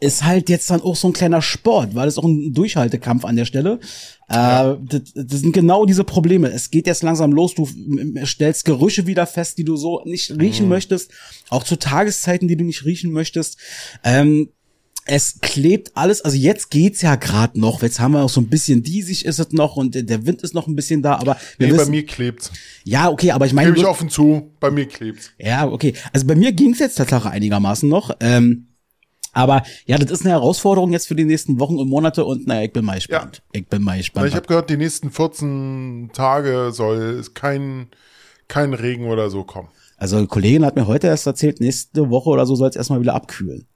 ist 0.00 0.24
halt 0.24 0.48
jetzt 0.48 0.70
dann 0.70 0.80
auch 0.80 0.94
so 0.96 1.08
ein 1.08 1.12
kleiner 1.12 1.42
Sport, 1.42 1.94
weil 1.94 2.06
es 2.08 2.18
auch 2.18 2.24
ein 2.24 2.52
Durchhaltekampf 2.54 3.24
an 3.24 3.36
der 3.36 3.44
Stelle. 3.44 3.80
Äh, 4.28 4.74
das, 4.84 5.02
das 5.14 5.40
sind 5.40 5.52
genau 5.52 5.86
diese 5.86 6.04
Probleme. 6.04 6.48
Es 6.50 6.70
geht 6.70 6.86
jetzt 6.86 7.02
langsam 7.02 7.32
los, 7.32 7.54
du 7.54 7.68
stellst 8.24 8.64
Gerüche 8.64 9.06
wieder 9.06 9.26
fest, 9.26 9.58
die 9.58 9.64
du 9.64 9.76
so 9.76 10.02
nicht 10.04 10.30
riechen 10.38 10.66
Mhm. 10.66 10.70
möchtest, 10.70 11.10
auch 11.50 11.64
zu 11.64 11.76
Tageszeiten, 11.76 12.46
die 12.48 12.56
du 12.56 12.64
nicht 12.64 12.84
riechen 12.84 13.10
möchtest. 13.12 13.58
Ähm, 14.04 14.50
es 15.10 15.40
klebt 15.40 15.92
alles, 15.96 16.20
also 16.20 16.36
jetzt 16.36 16.70
geht's 16.70 17.00
ja 17.00 17.16
gerade 17.16 17.58
noch, 17.58 17.82
jetzt 17.82 17.98
haben 17.98 18.12
wir 18.12 18.22
auch 18.22 18.28
so 18.28 18.42
ein 18.42 18.48
bisschen 18.48 18.82
diesig 18.82 19.24
ist 19.24 19.38
es 19.38 19.52
noch 19.52 19.76
und 19.76 19.94
der- 19.94 20.26
Wind 20.26 20.42
ist 20.42 20.52
noch 20.54 20.66
ein 20.66 20.76
bisschen 20.76 21.00
da, 21.00 21.14
aber 21.14 21.38
wir 21.56 21.66
nee, 21.68 21.72
bei 21.72 21.78
wissen, 21.80 21.90
mir 21.92 22.04
klebt's. 22.04 22.52
ja, 22.84 23.08
okay, 23.10 23.30
aber 23.30 23.46
ich 23.46 23.54
meine, 23.54 23.70
Gebe 23.70 23.78
ich 23.80 23.86
offen 23.86 24.10
zu, 24.10 24.52
bei 24.60 24.70
mir 24.70 24.84
klebt's. 24.86 25.30
ja, 25.38 25.66
okay. 25.66 25.94
Also 26.12 26.26
bei 26.26 26.34
mir 26.34 26.52
ging's 26.52 26.78
jetzt 26.78 26.96
tatsächlich 26.96 27.32
einigermaßen 27.32 27.88
noch. 27.88 28.14
Ähm, 28.20 28.66
aber 29.32 29.62
ja, 29.86 29.98
das 29.98 30.10
ist 30.10 30.22
eine 30.22 30.30
Herausforderung 30.30 30.92
jetzt 30.92 31.08
für 31.08 31.14
die 31.14 31.24
nächsten 31.24 31.60
Wochen 31.60 31.78
und 31.78 31.88
Monate 31.88 32.24
und 32.24 32.46
naja, 32.46 32.62
ich 32.62 32.72
bin 32.72 32.84
mal 32.84 32.96
gespannt. 32.96 33.42
Ich 33.52 33.66
bin 33.66 33.82
mal 33.82 33.98
gespannt. 33.98 34.28
ich 34.28 34.34
habe 34.34 34.46
gehört, 34.46 34.70
die 34.70 34.76
nächsten 34.76 35.10
14 35.10 36.10
Tage 36.12 36.70
soll 36.72 36.98
es 37.20 37.34
kein, 37.34 37.88
kein 38.48 38.74
Regen 38.74 39.06
oder 39.06 39.30
so 39.30 39.44
kommen. 39.44 39.68
also 39.96 40.16
eine 40.16 40.26
Kollegin 40.26 40.64
hat 40.64 40.76
mir 40.76 40.86
heute 40.86 41.06
erst 41.08 41.26
erzählt, 41.26 41.60
nächste 41.60 42.10
Woche 42.10 42.30
oder 42.30 42.46
so 42.46 42.54
soll 42.54 42.68
es 42.68 42.76
erstmal 42.76 43.00
wieder 43.00 43.14
abkühlen. 43.14 43.66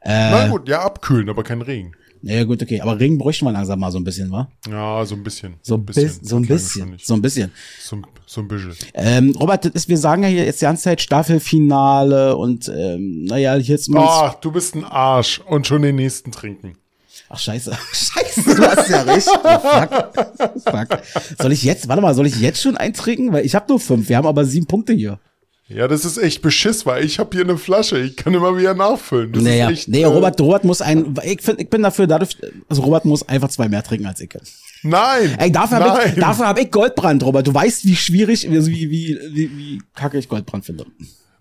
Äh. 0.00 0.30
Na 0.30 0.48
gut, 0.48 0.68
ja, 0.68 0.82
abkühlen, 0.82 1.28
aber 1.28 1.44
kein 1.44 1.62
Regen. 1.62 1.92
Naja, 2.22 2.44
gut, 2.44 2.62
okay. 2.62 2.80
Aber 2.80 2.98
Regen 2.98 3.18
bräuchten 3.18 3.44
wir 3.44 3.52
langsam 3.52 3.80
mal 3.80 3.90
so 3.90 3.98
ein 3.98 4.04
bisschen, 4.04 4.30
wa? 4.30 4.48
Ja, 4.68 5.04
so 5.04 5.16
ein 5.16 5.24
bisschen. 5.24 5.54
So 5.60 5.74
ein 5.74 5.84
bisschen. 5.84 6.20
So 6.22 6.36
ein 6.36 6.46
bisschen. 6.46 6.94
So 7.02 7.14
ein 7.14 7.22
bisschen. 7.22 7.52
So, 7.80 7.98
so 8.26 8.40
ein 8.40 8.48
bisschen. 8.48 8.76
Ähm, 8.94 9.34
Robert, 9.38 9.64
das 9.64 9.72
ist, 9.72 9.88
wir 9.88 9.98
sagen 9.98 10.22
ja 10.22 10.28
hier 10.28 10.44
jetzt 10.44 10.60
die 10.60 10.66
ganze 10.66 10.84
Zeit 10.84 11.00
Staffelfinale 11.00 12.36
und 12.36 12.68
ähm, 12.68 13.24
naja, 13.24 13.56
jetzt 13.56 13.88
mal. 13.90 14.06
Ach, 14.06 14.34
du 14.34 14.52
bist 14.52 14.76
ein 14.76 14.84
Arsch 14.84 15.40
und 15.40 15.66
schon 15.66 15.82
den 15.82 15.96
nächsten 15.96 16.30
trinken. 16.30 16.78
Ach 17.28 17.38
scheiße. 17.38 17.72
Scheiße, 17.92 18.54
du 18.54 18.62
hast 18.62 18.88
ja 18.90 19.02
recht. 19.02 19.28
Oh, 19.42 19.58
fuck. 19.58 20.90
fuck. 20.90 21.02
Soll 21.40 21.52
ich 21.52 21.62
jetzt, 21.64 21.88
warte 21.88 22.02
mal, 22.02 22.14
soll 22.14 22.26
ich 22.26 22.38
jetzt 22.40 22.60
schon 22.60 22.76
eintrinken? 22.76 23.32
Weil 23.32 23.46
ich 23.46 23.54
habe 23.54 23.66
nur 23.68 23.80
fünf, 23.80 24.08
wir 24.08 24.16
haben 24.18 24.26
aber 24.26 24.44
sieben 24.44 24.66
Punkte 24.66 24.92
hier. 24.92 25.18
Ja, 25.74 25.88
das 25.88 26.04
ist 26.04 26.18
echt 26.18 26.42
Beschiss, 26.42 26.84
weil 26.86 27.04
ich 27.04 27.18
habe 27.18 27.30
hier 27.32 27.44
eine 27.44 27.56
Flasche. 27.56 27.98
Ich 27.98 28.16
kann 28.16 28.34
immer 28.34 28.56
wieder 28.56 28.74
nachfüllen. 28.74 29.32
Das 29.32 29.42
Naja, 29.42 29.70
echt, 29.70 29.88
nee, 29.88 30.02
äh, 30.02 30.06
Robert, 30.06 30.40
Robert 30.40 30.64
muss 30.64 30.82
ein, 30.82 31.14
ich, 31.24 31.40
find, 31.40 31.60
ich 31.60 31.70
bin 31.70 31.82
dafür, 31.82 32.06
dadurch, 32.06 32.36
also 32.68 32.82
Robert 32.82 33.04
muss 33.04 33.26
einfach 33.28 33.48
zwei 33.48 33.68
mehr 33.68 33.82
trinken 33.82 34.06
als 34.06 34.20
ich. 34.20 34.30
Nein. 34.82 35.36
Ey, 35.38 35.50
dafür 35.50 35.78
habe 35.78 36.08
ich, 36.08 36.14
dafür 36.14 36.48
hab 36.48 36.58
ich 36.58 36.70
Goldbrand, 36.70 37.22
Robert. 37.24 37.46
Du 37.46 37.54
weißt, 37.54 37.84
wie 37.84 37.96
schwierig, 37.96 38.48
also 38.50 38.70
wie, 38.70 38.90
wie, 38.90 39.18
wie, 39.30 39.56
wie 39.56 39.82
kacke 39.94 40.18
ich 40.18 40.28
Goldbrand 40.28 40.64
finde. 40.64 40.86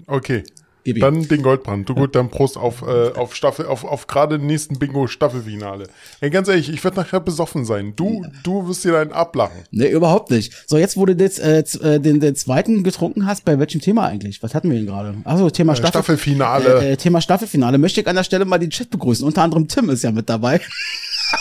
Okay. 0.07 0.43
Gib 0.83 0.97
ihm. 0.97 1.01
Dann 1.01 1.27
den 1.27 1.43
Goldbrand. 1.43 1.87
Du 1.87 1.95
gut, 1.95 2.15
dann 2.15 2.29
Prost 2.29 2.57
auf, 2.57 2.81
äh, 2.81 3.11
auf 3.11 3.35
Staffel, 3.35 3.67
auf, 3.67 3.83
auf 3.83 4.07
gerade 4.07 4.39
nächsten 4.39 4.79
Bingo-Staffelfinale. 4.79 5.87
Ey, 6.21 6.29
ganz 6.29 6.47
ehrlich, 6.47 6.69
ich 6.69 6.83
werde 6.83 6.97
nachher 6.97 7.19
besoffen 7.19 7.65
sein. 7.65 7.93
Du, 7.95 8.25
du 8.43 8.67
wirst 8.67 8.83
dir 8.83 8.97
einen 8.97 9.11
ablachen. 9.11 9.63
Nee, 9.69 9.89
überhaupt 9.89 10.31
nicht. 10.31 10.53
So, 10.67 10.77
jetzt, 10.77 10.97
wo 10.97 11.05
du 11.05 11.13
jetzt, 11.13 11.39
äh, 11.39 11.59
äh, 11.59 11.99
den, 11.99 12.19
den 12.19 12.35
zweiten 12.35 12.83
getrunken 12.83 13.27
hast, 13.27 13.45
bei 13.45 13.59
welchem 13.59 13.81
Thema 13.81 14.07
eigentlich? 14.07 14.41
Was 14.41 14.55
hatten 14.55 14.71
wir 14.71 14.77
denn 14.77 14.87
gerade? 14.87 15.15
Achso, 15.23 15.49
Thema 15.49 15.73
äh, 15.73 15.75
Staffel 15.75 15.91
Staffelfinale. 15.91 16.81
Äh, 16.81 16.91
äh, 16.93 16.97
Thema 16.97 17.21
Staffelfinale. 17.21 17.77
Möchte 17.77 18.01
ich 18.01 18.07
an 18.07 18.15
der 18.15 18.23
Stelle 18.23 18.45
mal 18.45 18.57
den 18.57 18.71
Chat 18.71 18.89
begrüßen. 18.89 19.25
Unter 19.25 19.43
anderem 19.43 19.67
Tim 19.67 19.89
ist 19.89 20.03
ja 20.03 20.11
mit 20.11 20.29
dabei. 20.29 20.59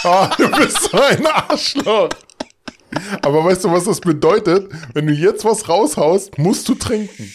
Oh, 0.04 0.26
du 0.36 0.50
bist 0.50 0.82
so 0.82 1.00
ein 1.00 1.26
Arschloch. 1.26 2.10
Aber 3.22 3.44
weißt 3.44 3.64
du, 3.64 3.70
was 3.70 3.84
das 3.84 4.00
bedeutet? 4.00 4.70
Wenn 4.94 5.06
du 5.06 5.12
jetzt 5.12 5.44
was 5.44 5.68
raushaust, 5.68 6.38
musst 6.38 6.68
du 6.68 6.74
trinken. 6.74 7.32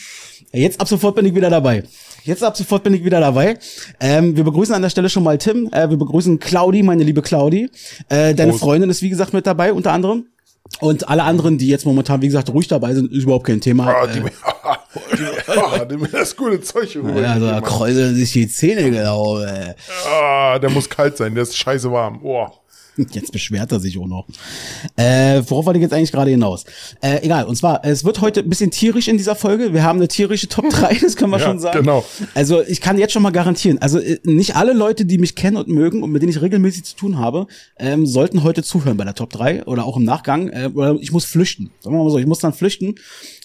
Jetzt 0.51 0.79
ab 0.79 0.87
sofort 0.87 1.15
bin 1.15 1.25
ich 1.25 1.35
wieder 1.35 1.49
dabei. 1.49 1.83
Jetzt 2.23 2.43
ab 2.43 2.57
sofort 2.57 2.83
bin 2.83 2.93
ich 2.93 3.03
wieder 3.03 3.19
dabei. 3.19 3.57
Ähm, 3.99 4.35
wir 4.35 4.43
begrüßen 4.43 4.73
an 4.73 4.81
der 4.81 4.89
Stelle 4.89 5.09
schon 5.09 5.23
mal 5.23 5.37
Tim. 5.37 5.69
Äh, 5.71 5.89
wir 5.89 5.97
begrüßen 5.97 6.39
Claudi, 6.39 6.83
meine 6.83 7.03
liebe 7.03 7.21
Claudi. 7.21 7.69
Äh, 8.09 8.33
deine 8.33 8.51
Prost. 8.51 8.63
Freundin 8.63 8.89
ist 8.89 9.01
wie 9.01 9.09
gesagt 9.09 9.33
mit 9.33 9.45
dabei, 9.45 9.73
unter 9.73 9.91
anderem. 9.91 10.25
Und 10.79 11.07
alle 11.07 11.23
anderen, 11.23 11.57
die 11.57 11.67
jetzt 11.67 11.85
momentan, 11.85 12.21
wie 12.21 12.27
gesagt, 12.27 12.49
ruhig 12.49 12.67
dabei 12.67 12.93
sind, 12.95 13.11
ist 13.11 13.23
überhaupt 13.23 13.45
kein 13.45 13.61
Thema. 13.61 13.87
Ah, 13.87 14.07
die, 14.07 14.19
äh, 14.19 15.85
die, 15.89 15.97
die, 15.97 16.11
das 16.11 16.35
gute 16.35 16.59
Zeug 16.61 16.95
rüber. 16.95 17.21
Ja, 17.21 17.33
also 17.33 17.47
da 17.47 17.61
kräuseln 17.61 18.15
sich 18.15 18.31
die 18.31 18.47
Zähne 18.47 18.89
genau. 18.89 19.39
Ey. 19.39 19.73
Ah, 20.09 20.57
der 20.57 20.71
muss 20.71 20.89
kalt 20.89 21.17
sein, 21.17 21.35
der 21.35 21.43
ist 21.43 21.55
scheiße 21.55 21.91
warm. 21.91 22.19
Oh. 22.23 22.47
Jetzt 22.97 23.31
beschwert 23.31 23.71
er 23.71 23.79
sich 23.79 23.97
auch 23.97 24.07
noch. 24.07 24.27
Äh, 24.95 25.41
worauf 25.47 25.65
wollte 25.65 25.79
ich 25.79 25.83
jetzt 25.83 25.93
eigentlich 25.93 26.11
gerade 26.11 26.31
hinaus? 26.31 26.63
Äh, 27.01 27.23
egal, 27.23 27.45
und 27.45 27.55
zwar, 27.55 27.83
es 27.83 28.05
wird 28.05 28.21
heute 28.21 28.41
ein 28.41 28.49
bisschen 28.49 28.71
tierisch 28.71 29.07
in 29.07 29.17
dieser 29.17 29.35
Folge. 29.35 29.73
Wir 29.73 29.83
haben 29.83 29.99
eine 29.99 30.07
tierische 30.07 30.47
Top 30.47 30.69
3, 30.69 30.97
das 31.01 31.15
können 31.15 31.31
wir 31.31 31.39
ja, 31.39 31.45
schon 31.45 31.59
sagen. 31.59 31.79
Genau. 31.79 32.05
Also 32.33 32.61
ich 32.61 32.81
kann 32.81 32.97
jetzt 32.97 33.11
schon 33.13 33.23
mal 33.23 33.31
garantieren, 33.31 33.79
also 33.79 33.99
äh, 33.99 34.19
nicht 34.23 34.55
alle 34.55 34.73
Leute, 34.73 35.05
die 35.05 35.17
mich 35.17 35.35
kennen 35.35 35.57
und 35.57 35.67
mögen 35.67 36.03
und 36.03 36.11
mit 36.11 36.21
denen 36.21 36.31
ich 36.31 36.41
regelmäßig 36.41 36.83
zu 36.85 36.95
tun 36.95 37.17
habe, 37.17 37.47
ähm, 37.77 38.05
sollten 38.05 38.43
heute 38.43 38.63
zuhören 38.63 38.97
bei 38.97 39.03
der 39.03 39.15
Top 39.15 39.31
3 39.31 39.65
oder 39.65 39.85
auch 39.85 39.97
im 39.97 40.03
Nachgang. 40.03 40.49
Äh, 40.49 40.71
oder 40.73 40.97
ich 40.99 41.11
muss 41.11 41.25
flüchten. 41.25 41.71
Sagen 41.81 41.95
wir 41.95 42.03
mal 42.03 42.09
so, 42.09 42.19
ich 42.19 42.27
muss 42.27 42.39
dann 42.39 42.53
flüchten. 42.53 42.95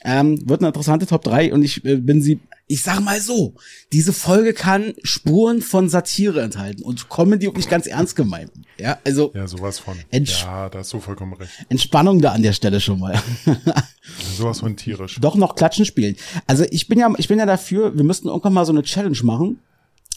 Ähm, 0.04 0.48
wird 0.48 0.60
eine 0.60 0.68
interessante 0.68 1.06
Top 1.06 1.22
3 1.24 1.52
und 1.52 1.62
ich 1.62 1.84
äh, 1.84 1.96
bin 1.96 2.22
sie 2.22 2.40
ich 2.70 2.82
sag 2.82 3.00
mal 3.00 3.20
so, 3.20 3.54
diese 3.92 4.12
Folge 4.12 4.54
kann 4.54 4.94
Spuren 5.02 5.60
von 5.60 5.88
Satire 5.88 6.40
enthalten 6.40 6.84
und 6.84 7.10
Comedy 7.10 7.48
und 7.48 7.56
nicht 7.56 7.68
ganz 7.68 7.88
ernst 7.88 8.14
gemeint. 8.14 8.52
Ja, 8.78 8.98
also. 9.04 9.32
Ja, 9.34 9.48
sowas 9.48 9.80
von. 9.80 9.98
Entsch 10.10 10.44
ja, 10.44 10.68
da 10.68 10.78
hast 10.78 10.92
du 10.92 11.00
vollkommen 11.00 11.32
recht. 11.32 11.50
Entspannung 11.68 12.20
da 12.20 12.30
an 12.30 12.42
der 12.42 12.52
Stelle 12.52 12.80
schon 12.80 13.00
mal. 13.00 13.20
sowas 14.36 14.60
von 14.60 14.76
tierisch. 14.76 15.18
Doch 15.20 15.34
noch 15.34 15.56
Klatschen 15.56 15.84
spielen. 15.84 16.14
Also 16.46 16.64
ich 16.70 16.86
bin 16.86 17.00
ja, 17.00 17.12
ich 17.18 17.26
bin 17.26 17.40
ja 17.40 17.46
dafür, 17.46 17.96
wir 17.96 18.04
müssten 18.04 18.28
irgendwann 18.28 18.52
mal 18.52 18.64
so 18.64 18.72
eine 18.72 18.84
Challenge 18.84 19.18
machen. 19.24 19.58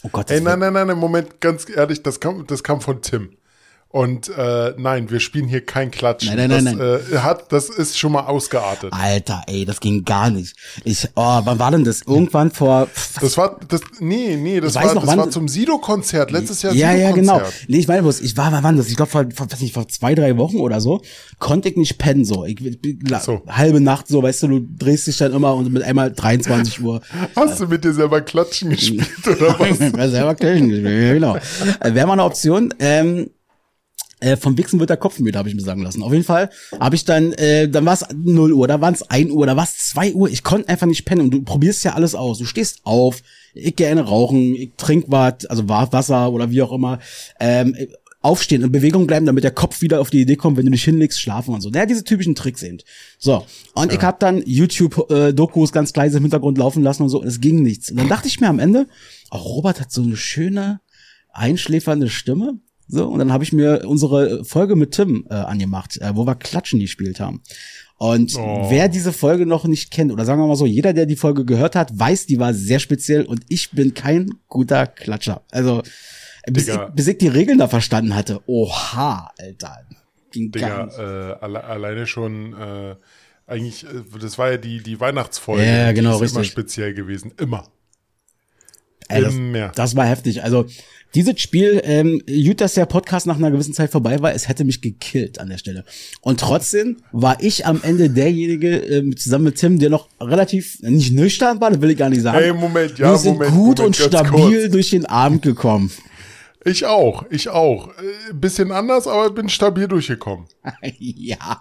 Oh 0.04 0.08
Gott. 0.12 0.30
Ey, 0.30 0.40
nein, 0.40 0.60
nein, 0.60 0.72
nein, 0.72 0.86
nein, 0.86 0.98
Moment, 0.98 1.40
ganz 1.40 1.66
ehrlich, 1.68 2.04
das 2.04 2.20
kam, 2.20 2.46
das 2.46 2.62
kam 2.62 2.80
von 2.80 3.02
Tim. 3.02 3.30
Und 3.94 4.28
äh, 4.28 4.74
nein, 4.76 5.08
wir 5.08 5.20
spielen 5.20 5.46
hier 5.46 5.64
kein 5.64 5.92
Klatschen. 5.92 6.34
Nein, 6.34 6.50
nein, 6.50 6.64
nein, 6.64 6.78
das, 6.78 7.02
nein. 7.04 7.12
Äh, 7.12 7.18
hat, 7.18 7.52
das 7.52 7.68
ist 7.68 7.96
schon 7.96 8.10
mal 8.10 8.24
ausgeartet. 8.24 8.92
Alter, 8.92 9.44
ey, 9.46 9.64
das 9.64 9.78
ging 9.78 10.04
gar 10.04 10.30
nicht. 10.30 10.56
Ich, 10.82 11.08
oh, 11.14 11.40
wann 11.44 11.60
war 11.60 11.70
denn 11.70 11.84
das? 11.84 12.02
Irgendwann 12.02 12.50
vor. 12.50 12.88
Das 13.20 13.38
war, 13.38 13.60
das, 13.68 13.82
nee, 14.00 14.34
nee, 14.34 14.58
das, 14.58 14.74
war, 14.74 14.86
noch, 14.86 15.02
das 15.02 15.06
wann, 15.06 15.18
war 15.20 15.30
zum 15.30 15.46
Sido-Konzert 15.46 16.32
letztes 16.32 16.62
Jahr. 16.62 16.74
Ja, 16.74 16.92
ja, 16.92 17.12
genau. 17.12 17.40
Nee, 17.68 17.78
ich 17.78 17.86
meine 17.86 18.02
bloß, 18.02 18.20
ich 18.22 18.36
war, 18.36 18.50
wann 18.64 18.76
das? 18.76 18.88
Ich 18.88 18.96
glaube 18.96 19.12
vor, 19.12 19.26
vor, 19.32 19.48
weiß 19.48 19.60
nicht, 19.60 19.74
vor 19.74 19.86
zwei, 19.86 20.16
drei 20.16 20.36
Wochen 20.38 20.56
oder 20.56 20.80
so, 20.80 21.00
konnte 21.38 21.68
ich 21.68 21.76
nicht 21.76 21.96
pennen 21.96 22.24
so. 22.24 22.44
Ich, 22.44 22.58
so. 23.22 23.42
halbe 23.46 23.80
Nacht 23.80 24.08
so, 24.08 24.24
weißt 24.24 24.42
du, 24.42 24.48
du 24.48 24.60
drehst 24.76 25.06
dich 25.06 25.18
dann 25.18 25.32
immer 25.32 25.54
und 25.54 25.72
mit 25.72 25.84
einmal 25.84 26.10
23 26.10 26.82
Uhr. 26.82 27.00
Hast 27.36 27.60
du 27.60 27.68
mit 27.68 27.84
dir 27.84 27.94
selber 27.94 28.22
Klatschen 28.22 28.70
gespielt 28.70 29.06
oder 29.24 29.56
was? 29.56 29.78
selber 30.10 30.34
Klatschen 30.34 30.68
gespielt, 30.68 31.14
genau. 31.14 31.36
Äh, 31.78 31.94
Wäre 31.94 32.08
mal 32.08 32.14
eine 32.14 32.24
Option. 32.24 32.74
Ähm, 32.80 33.30
äh, 34.24 34.36
vom 34.36 34.56
Wichsen 34.56 34.80
wird 34.80 34.90
der 34.90 34.96
Kopf 34.96 35.18
müde, 35.18 35.38
habe 35.38 35.48
ich 35.48 35.54
mir 35.54 35.60
sagen 35.60 35.82
lassen. 35.82 36.02
Auf 36.02 36.12
jeden 36.12 36.24
Fall 36.24 36.50
habe 36.80 36.96
ich 36.96 37.04
dann, 37.04 37.32
äh, 37.34 37.68
dann 37.68 37.84
war 37.84 37.92
es 37.92 38.06
0 38.14 38.52
Uhr, 38.52 38.66
da 38.66 38.80
waren 38.80 38.94
es 38.94 39.02
1 39.02 39.30
Uhr, 39.30 39.46
da 39.46 39.56
war 39.56 39.64
es 39.64 39.76
2 39.90 40.14
Uhr. 40.14 40.30
Ich 40.30 40.42
konnte 40.42 40.68
einfach 40.68 40.86
nicht 40.86 41.04
pennen 41.04 41.20
und 41.20 41.30
du 41.30 41.42
probierst 41.42 41.84
ja 41.84 41.92
alles 41.92 42.14
aus. 42.14 42.38
Du 42.38 42.46
stehst 42.46 42.80
auf, 42.84 43.22
ich 43.52 43.76
gerne 43.76 44.00
rauchen, 44.00 44.54
ich 44.54 44.72
trink 44.76 45.06
was, 45.08 45.44
also 45.46 45.68
Wasser 45.68 46.32
oder 46.32 46.50
wie 46.50 46.62
auch 46.62 46.72
immer. 46.72 46.98
Ähm, 47.38 47.76
aufstehen 48.22 48.64
und 48.64 48.72
Bewegung 48.72 49.06
bleiben, 49.06 49.26
damit 49.26 49.44
der 49.44 49.50
Kopf 49.50 49.82
wieder 49.82 50.00
auf 50.00 50.08
die 50.08 50.22
Idee 50.22 50.36
kommt, 50.36 50.56
wenn 50.56 50.64
du 50.64 50.72
dich 50.72 50.84
hinlegst, 50.84 51.20
schlafen 51.20 51.52
und 51.52 51.60
so. 51.60 51.68
Naja, 51.68 51.84
diese 51.84 52.04
typischen 52.04 52.34
Tricks 52.34 52.62
eben. 52.62 52.78
So, 53.18 53.44
und 53.74 53.92
ja. 53.92 53.98
ich 53.98 54.02
habe 54.02 54.16
dann 54.18 54.42
YouTube-Dokus 54.46 55.70
äh, 55.70 55.72
ganz 55.72 55.94
leise 55.94 56.16
im 56.16 56.24
Hintergrund 56.24 56.56
laufen 56.56 56.82
lassen 56.82 57.02
und 57.02 57.10
so, 57.10 57.22
es 57.22 57.42
ging 57.42 57.62
nichts. 57.62 57.90
Und 57.90 57.98
dann 57.98 58.08
dachte 58.08 58.26
ich 58.26 58.40
mir 58.40 58.48
am 58.48 58.58
Ende, 58.58 58.86
oh, 59.30 59.36
Robert 59.36 59.78
hat 59.78 59.92
so 59.92 60.02
eine 60.02 60.16
schöne, 60.16 60.80
einschläfernde 61.34 62.08
Stimme. 62.08 62.60
So, 62.86 63.08
und 63.08 63.18
dann 63.18 63.32
habe 63.32 63.44
ich 63.44 63.52
mir 63.52 63.84
unsere 63.86 64.44
Folge 64.44 64.76
mit 64.76 64.92
Tim 64.92 65.26
äh, 65.30 65.34
angemacht, 65.34 65.98
äh, 66.00 66.14
wo 66.14 66.26
wir 66.26 66.34
Klatschen 66.34 66.80
gespielt 66.80 67.18
haben. 67.20 67.42
Und 67.96 68.36
oh. 68.36 68.66
wer 68.68 68.88
diese 68.88 69.12
Folge 69.12 69.46
noch 69.46 69.64
nicht 69.64 69.90
kennt, 69.90 70.12
oder 70.12 70.24
sagen 70.24 70.40
wir 70.40 70.46
mal 70.46 70.56
so, 70.56 70.66
jeder, 70.66 70.92
der 70.92 71.06
die 71.06 71.16
Folge 71.16 71.44
gehört 71.44 71.76
hat, 71.76 71.98
weiß, 71.98 72.26
die 72.26 72.38
war 72.38 72.52
sehr 72.52 72.80
speziell 72.80 73.24
und 73.24 73.42
ich 73.48 73.70
bin 73.70 73.94
kein 73.94 74.30
guter 74.48 74.86
Klatscher. 74.86 75.42
Also, 75.50 75.82
bis 76.46 76.68
ich, 76.68 76.76
bis 76.94 77.06
ich 77.06 77.18
die 77.18 77.28
Regeln 77.28 77.58
da 77.58 77.68
verstanden 77.68 78.14
hatte, 78.14 78.40
oha, 78.46 79.30
Alter. 79.38 79.86
Ging 80.32 80.50
Digga, 80.50 80.88
äh, 80.88 81.36
alle, 81.40 81.64
alleine 81.64 82.06
schon, 82.06 82.52
äh, 82.54 82.96
eigentlich, 83.46 83.84
äh, 83.84 84.02
das 84.20 84.36
war 84.38 84.50
ja 84.50 84.56
die, 84.56 84.82
die 84.82 84.98
Weihnachtsfolge. 85.00 85.64
Ja, 85.64 85.92
genau, 85.92 86.10
die 86.10 86.16
ist 86.16 86.22
richtig. 86.22 86.36
immer 86.36 86.44
speziell 86.44 86.94
gewesen. 86.94 87.32
Immer. 87.38 87.68
Ey, 89.08 89.22
das, 89.22 89.34
das 89.74 89.96
war 89.96 90.06
heftig. 90.06 90.42
Also 90.42 90.66
dieses 91.14 91.40
Spiel, 91.40 91.80
ähm, 91.84 92.20
gut, 92.26 92.60
dass 92.60 92.74
der 92.74 92.86
Podcast 92.86 93.26
nach 93.26 93.36
einer 93.36 93.50
gewissen 93.50 93.72
Zeit 93.72 93.90
vorbei 93.90 94.20
war, 94.20 94.34
es 94.34 94.48
hätte 94.48 94.64
mich 94.64 94.80
gekillt 94.80 95.38
an 95.38 95.48
der 95.48 95.58
Stelle. 95.58 95.84
Und 96.20 96.40
trotzdem 96.40 96.96
war 97.12 97.40
ich 97.40 97.66
am 97.66 97.80
Ende 97.82 98.10
derjenige, 98.10 98.76
ähm, 98.76 99.16
zusammen 99.16 99.44
mit 99.44 99.56
Tim, 99.56 99.78
der 99.78 99.90
noch 99.90 100.08
relativ, 100.20 100.80
nicht 100.82 101.12
nüchtern 101.12 101.60
war, 101.60 101.70
das 101.70 101.80
will 101.80 101.90
ich 101.90 101.98
gar 101.98 102.10
nicht 102.10 102.22
sagen. 102.22 102.38
Hey, 102.38 102.52
Moment, 102.52 102.98
ja, 102.98 103.10
Wir 103.10 103.18
sind 103.18 103.34
Moment, 103.34 103.52
gut 103.52 103.78
Moment, 103.78 103.80
und 103.80 103.96
stabil 103.96 104.60
kurz. 104.60 104.72
durch 104.72 104.90
den 104.90 105.06
Abend 105.06 105.42
gekommen. 105.42 105.90
Ich 106.64 106.86
auch, 106.86 107.24
ich 107.30 107.48
auch. 107.48 107.88
Äh, 107.88 108.32
bisschen 108.32 108.72
anders, 108.72 109.06
aber 109.06 109.30
bin 109.30 109.48
stabil 109.48 109.86
durchgekommen. 109.86 110.46
ja. 110.98 111.60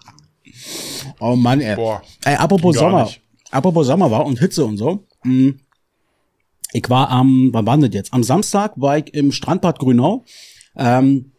Oh 1.19 1.35
Mann, 1.35 1.61
ey. 1.61 1.75
Boah, 1.75 2.01
ey 2.23 2.35
apropos 2.35 2.75
Sommer. 2.77 3.03
Nicht. 3.03 3.21
Apropos 3.51 3.85
Sommer 3.85 4.09
war 4.09 4.25
und 4.25 4.39
Hitze 4.39 4.65
und 4.65 4.77
so. 4.77 5.05
Mh. 5.23 5.53
Ich 6.73 6.89
war 6.89 7.09
am, 7.09 7.49
wann 7.53 7.65
war 7.65 7.77
das 7.77 7.91
jetzt? 7.93 8.13
Am 8.13 8.23
Samstag 8.23 8.73
war 8.75 8.97
ich 8.97 9.13
im 9.13 9.31
Strandbad 9.31 9.79
Grünau. 9.79 10.25
Ähm, 10.75 11.33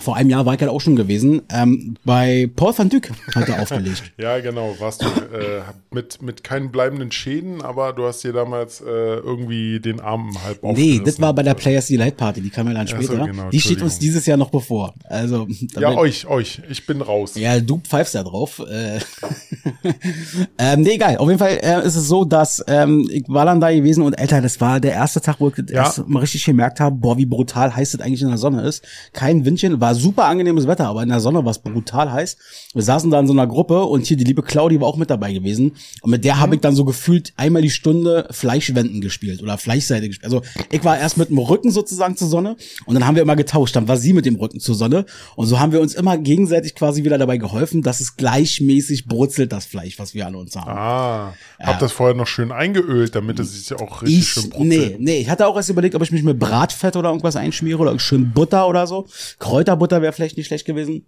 vor 0.00 0.16
einem 0.16 0.30
Jahr 0.30 0.46
war 0.46 0.54
ich 0.54 0.60
halt 0.60 0.70
auch 0.70 0.80
schon 0.80 0.96
gewesen. 0.96 1.42
Ähm, 1.50 1.96
bei 2.04 2.50
Paul 2.54 2.76
van 2.76 2.88
Dyck 2.88 3.10
hat 3.34 3.48
er 3.48 3.62
aufgelegt. 3.62 4.12
ja, 4.18 4.38
genau. 4.40 4.74
Warst 4.78 5.02
du 5.02 5.06
äh, 5.06 5.62
mit, 5.90 6.22
mit 6.22 6.44
keinen 6.44 6.70
bleibenden 6.70 7.12
Schäden, 7.12 7.62
aber 7.62 7.92
du 7.92 8.04
hast 8.04 8.22
dir 8.24 8.32
damals 8.32 8.80
äh, 8.80 8.84
irgendwie 8.84 9.80
den 9.80 10.00
Arm 10.00 10.36
halb 10.44 10.62
Nee, 10.62 11.00
das 11.04 11.20
war 11.20 11.32
bei 11.34 11.42
der 11.42 11.54
Players 11.54 11.86
Delight 11.86 12.16
Party, 12.16 12.40
die 12.40 12.50
kam 12.50 12.68
ja 12.68 12.74
dann 12.74 12.88
später. 12.88 13.16
So, 13.16 13.24
genau, 13.24 13.50
die 13.50 13.60
steht 13.60 13.82
uns 13.82 13.98
dieses 13.98 14.26
Jahr 14.26 14.36
noch 14.36 14.50
bevor. 14.50 14.94
Also, 15.04 15.46
ja, 15.78 15.96
euch, 15.96 16.26
euch. 16.26 16.60
Ich 16.68 16.86
bin 16.86 17.00
raus. 17.00 17.34
Ja, 17.34 17.60
du 17.60 17.78
pfeifst 17.78 18.14
da 18.14 18.22
drauf. 18.22 18.62
Äh, 18.68 18.98
ähm, 20.58 20.80
nee, 20.82 20.94
egal. 20.94 21.16
Auf 21.18 21.28
jeden 21.28 21.38
Fall 21.38 21.58
äh, 21.62 21.86
ist 21.86 21.96
es 21.96 22.08
so, 22.08 22.24
dass 22.24 22.64
ähm, 22.66 23.08
ich 23.10 23.24
war 23.28 23.44
dann 23.44 23.60
da 23.60 23.72
gewesen 23.72 24.02
und 24.02 24.18
Alter, 24.18 24.40
das 24.40 24.60
war 24.60 24.80
der 24.80 24.92
erste 24.92 25.20
Tag, 25.20 25.36
wo 25.38 25.48
ich 25.48 25.54
das 25.56 25.96
ja. 25.96 26.04
mal 26.06 26.20
richtig 26.20 26.44
gemerkt 26.44 26.80
habe, 26.80 26.96
boah, 26.96 27.16
wie 27.16 27.26
brutal 27.26 27.74
heiß 27.74 27.92
das 27.92 28.00
eigentlich 28.00 28.22
in 28.22 28.28
der 28.28 28.38
Sonne 28.38 28.62
ist. 28.62 28.84
Kein 29.12 29.44
Windchen, 29.44 29.80
war 29.80 29.87
war 29.88 29.94
super 29.94 30.26
angenehmes 30.26 30.66
Wetter, 30.66 30.86
aber 30.86 31.02
in 31.02 31.08
der 31.08 31.20
Sonne 31.20 31.42
war 31.44 31.50
es 31.50 31.60
brutal 31.60 32.12
heiß. 32.12 32.36
Wir 32.74 32.82
saßen 32.82 33.10
da 33.10 33.20
in 33.20 33.26
so 33.26 33.32
einer 33.32 33.46
Gruppe 33.46 33.84
und 33.84 34.04
hier 34.04 34.18
die 34.18 34.24
liebe 34.24 34.42
Claudi 34.42 34.78
war 34.82 34.86
auch 34.86 34.98
mit 34.98 35.08
dabei 35.08 35.32
gewesen. 35.32 35.76
Und 36.02 36.10
mit 36.10 36.24
der 36.26 36.34
mhm. 36.34 36.40
habe 36.40 36.54
ich 36.56 36.60
dann 36.60 36.74
so 36.74 36.84
gefühlt 36.84 37.32
einmal 37.36 37.62
die 37.62 37.70
Stunde 37.70 38.28
Fleischwenden 38.30 39.00
gespielt 39.00 39.42
oder 39.42 39.56
Fleischseite 39.56 40.08
gespielt. 40.08 40.26
Also 40.26 40.42
ich 40.70 40.84
war 40.84 40.98
erst 40.98 41.16
mit 41.16 41.30
dem 41.30 41.38
Rücken 41.38 41.70
sozusagen 41.70 42.18
zur 42.18 42.28
Sonne 42.28 42.56
und 42.84 42.94
dann 42.94 43.06
haben 43.06 43.14
wir 43.14 43.22
immer 43.22 43.36
getauscht. 43.36 43.76
Dann 43.76 43.88
war 43.88 43.96
sie 43.96 44.12
mit 44.12 44.26
dem 44.26 44.36
Rücken 44.36 44.60
zur 44.60 44.74
Sonne. 44.74 45.06
Und 45.36 45.46
so 45.46 45.58
haben 45.58 45.72
wir 45.72 45.80
uns 45.80 45.94
immer 45.94 46.18
gegenseitig 46.18 46.74
quasi 46.74 47.04
wieder 47.04 47.16
dabei 47.16 47.38
geholfen, 47.38 47.80
dass 47.80 48.00
es 48.00 48.16
gleichmäßig 48.16 49.06
brutzelt, 49.06 49.52
das 49.52 49.64
Fleisch, 49.64 49.98
was 49.98 50.12
wir 50.12 50.26
an 50.26 50.34
uns 50.34 50.54
haben. 50.54 50.70
Ah, 50.70 51.34
ja. 51.58 51.66
hab 51.66 51.78
das 51.78 51.92
vorher 51.92 52.14
noch 52.14 52.26
schön 52.26 52.52
eingeölt, 52.52 53.14
damit 53.14 53.38
es 53.38 53.54
sich 53.54 53.70
ja 53.70 53.78
auch 53.78 54.02
richtig 54.02 54.18
ich, 54.18 54.28
schön 54.28 54.50
brutzelt. 54.50 54.68
Nee, 54.68 54.96
nee, 54.98 55.20
ich 55.20 55.30
hatte 55.30 55.46
auch 55.46 55.56
erst 55.56 55.70
überlegt, 55.70 55.94
ob 55.94 56.02
ich 56.02 56.12
mich 56.12 56.22
mit 56.22 56.38
Bratfett 56.38 56.94
oder 56.94 57.08
irgendwas 57.08 57.36
einschmiere 57.36 57.78
oder 57.78 57.98
schön 57.98 58.32
Butter 58.32 58.68
oder 58.68 58.86
so. 58.86 59.06
Kräuter 59.38 59.77
Butter 59.78 60.02
wäre 60.02 60.12
vielleicht 60.12 60.36
nicht 60.36 60.46
schlecht 60.46 60.66
gewesen. 60.66 61.06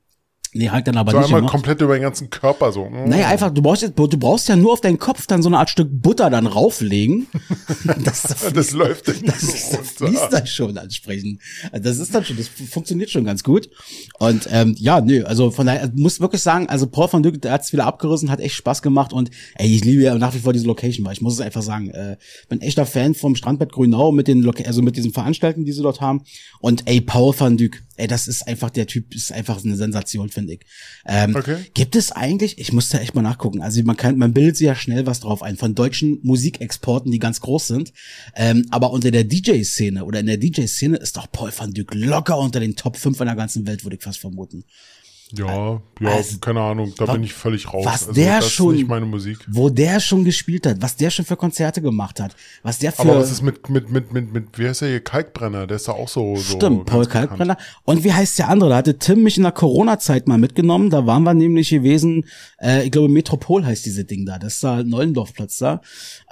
Nee, 0.53 0.69
halt 0.71 0.89
dann 0.89 0.97
aber 0.97 1.13
so 1.13 1.19
nicht. 1.19 1.27
einmal 1.27 1.41
gemacht. 1.41 1.53
komplett 1.53 1.81
über 1.81 1.95
den 1.95 2.03
ganzen 2.03 2.29
Körper 2.29 2.73
so. 2.73 2.87
Mm. 2.87 3.09
Naja, 3.09 3.29
einfach, 3.29 3.51
du 3.55 3.63
brauchst, 3.63 3.83
jetzt- 3.83 3.97
du 3.97 4.09
brauchst 4.19 4.49
ja 4.49 4.57
nur 4.57 4.73
auf 4.73 4.81
deinen 4.81 4.99
Kopf 4.99 5.27
dann 5.29 5.43
so 5.43 5.49
eine 5.49 5.59
Art 5.59 5.71
Stück 5.71 5.89
Butter 5.91 6.29
dann 6.29 6.47
rauflegen. 6.49 7.29
das, 8.05 8.23
das, 8.23 8.53
Das 8.53 8.73
läuft 8.73 9.07
dann 9.09 9.23
das, 9.27 9.41
so 9.71 9.77
das 9.77 9.91
fließt 9.91 10.29
dann 10.33 10.47
schon 10.49 10.77
entsprechend. 10.77 11.41
Also 11.71 11.85
das 11.85 11.99
ist 11.99 12.13
dann 12.15 12.25
schon, 12.25 12.37
das 12.37 12.49
funktioniert 12.49 13.11
schon 13.11 13.25
ganz 13.25 13.45
gut. 13.45 13.71
Und 14.19 14.49
ähm, 14.51 14.75
ja, 14.79 15.01
nö, 15.01 15.23
also 15.25 15.53
von 15.53 15.67
daher, 15.67 15.89
muss 15.95 16.21
wirklich 16.21 16.43
sagen, 16.43 16.69
also 16.69 16.89
Paul 16.89 17.09
van 17.13 17.23
Dyk, 17.23 17.41
der 17.43 17.53
hat's 17.53 17.73
wieder 17.73 17.87
abgerissen, 17.87 18.29
hat 18.31 18.41
echt 18.41 18.57
Spaß 18.57 18.83
gemacht 18.83 19.13
und 19.13 19.31
ey, 19.55 19.73
ich 19.73 19.85
liebe 19.85 20.03
ja 20.03 20.17
nach 20.17 20.35
wie 20.35 20.41
vor 20.41 20.53
diese 20.53 20.67
Location, 20.67 21.07
weil 21.07 21.13
ich 21.13 21.21
muss 21.21 21.35
es 21.35 21.41
einfach 21.41 21.63
sagen, 21.63 21.91
äh, 21.91 22.17
bin 22.49 22.61
echter 22.61 22.87
Fan 22.87 23.15
vom 23.15 23.37
Strandbett 23.37 23.71
Grünau 23.73 24.11
mit 24.11 24.27
den 24.27 24.43
Loca 24.43 24.65
also 24.65 24.83
mit 24.83 24.97
diesen 24.97 25.13
Veranstaltungen, 25.13 25.65
die 25.65 25.73
sie 25.73 25.83
dort 25.83 26.01
haben. 26.01 26.23
Und 26.61 26.89
ey, 26.89 27.01
Paul 27.01 27.35
van 27.39 27.57
Dyk, 27.57 27.83
ey, 27.97 28.09
das 28.09 28.27
ist 28.27 28.49
einfach, 28.49 28.71
der 28.71 28.87
Typ 28.87 29.15
ist 29.15 29.31
einfach 29.33 29.63
eine 29.65 29.77
Sensation, 29.77 30.29
finde 30.29 30.40
ich. 30.49 30.61
Ähm, 31.07 31.35
Okay. 31.35 31.57
Gibt 31.75 31.97
es 31.97 32.13
eigentlich, 32.13 32.59
ich 32.59 32.73
muss 32.73 32.89
da 32.91 32.99
echt 32.99 33.15
mal 33.15 33.23
nachgucken, 33.23 33.63
also 33.63 33.83
man 33.83 33.97
kann, 33.97 34.19
man 34.19 34.33
bildet 34.33 34.57
sich 34.57 34.67
ja 34.67 34.75
schnell 34.75 35.07
was 35.07 35.21
drauf 35.21 35.43
ein, 35.43 35.57
von 35.57 35.75
deutschen 35.75 36.19
Musikexporten, 36.23 37.11
die 37.11 37.19
ganz 37.19 37.41
groß 37.41 37.67
sind. 37.67 37.93
Ähm, 38.35 38.67
aber 38.71 38.91
unter 38.91 39.11
der 39.11 39.25
DJ-Szene 39.25 40.05
oder 40.05 40.21
in 40.21 40.27
der 40.27 40.37
DJ-Szene 40.37 40.97
ist 40.99 41.17
doch 41.17 41.31
Paul 41.33 41.53
van 41.57 41.73
Dyk 41.73 41.95
locker 41.95 42.39
unter 42.39 42.61
den 42.61 42.77
Top 42.77 42.97
5 42.97 43.21
in 43.21 43.27
der 43.27 43.37
ganzen 43.37 43.67
Welt, 43.67 43.85
würde 43.85 43.97
ich 43.97 44.03
fast 44.03 44.19
vermuten. 44.19 44.65
Ja, 45.33 45.81
ja, 46.01 46.09
Also, 46.09 46.39
keine 46.39 46.61
Ahnung, 46.61 46.93
da 46.97 47.07
wa- 47.09 47.13
bin 47.13 47.23
ich 47.25 47.33
völlig 47.33 47.73
raus. 47.73 47.85
was 47.87 48.03
also, 48.09 48.13
der 48.13 48.39
das 48.41 48.51
schon- 48.51 48.75
ist 48.75 48.81
nicht 48.81 48.89
meine 48.89 49.07
Musik. 49.07 49.39
Wo 49.49 49.69
der 49.69 50.01
schon 50.01 50.25
gespielt 50.25 50.67
hat, 50.67 50.81
was 50.81 50.97
der 50.97 51.11
schon 51.11 51.25
für 51.25 51.37
Konzerte 51.37 51.81
gemacht 51.83 52.21
hat, 52.21 52.35
was 52.63 52.79
der 52.79 52.93
für. 52.93 53.03
Aber 53.03 53.19
was 53.19 53.31
ist 53.31 53.43
mit, 53.43 53.69
mit, 53.69 53.91
mit, 53.91 54.13
mit, 54.13 54.33
mit, 54.33 54.59
wie 54.59 54.67
heißt 54.69 54.81
der 54.83 54.89
hier, 54.89 55.01
Kalkbrenner? 55.01 55.67
Der 55.67 55.77
ist 55.77 55.89
da 55.89 55.93
auch 55.93 56.09
so, 56.09 56.37
so 56.37 56.57
Stimmt, 56.57 56.87
Paul 56.87 57.01
ganz 57.05 57.09
bekannt. 57.09 57.29
Kalkbrenner. 57.29 57.57
Und 57.85 58.05
wie 58.05 58.13
heißt 58.13 58.39
der 58.39 58.49
andere? 58.49 58.71
Da 58.71 58.77
hatte 58.77 58.99
Tim 58.99 59.23
mich 59.23 59.37
in 59.37 59.43
der 59.45 59.53
Corona-Zeit 59.53 60.27
mal 60.29 60.39
mitgenommen. 60.39 60.91
Da 60.91 61.07
waren 61.07 61.23
wir 61.23 61.35
nämlich 61.35 61.71
gewesen, 61.71 62.25
äh, 62.61 62.85
ich 62.85 62.91
glaube 62.91 63.09
Metropol 63.09 63.65
heißt 63.65 63.85
diese 63.87 64.05
Ding 64.05 64.27
da. 64.27 64.39
Das 64.39 64.55
ist 64.55 64.65
da 64.65 64.83
Neulendorfplatz 64.83 65.59
da. 65.59 65.81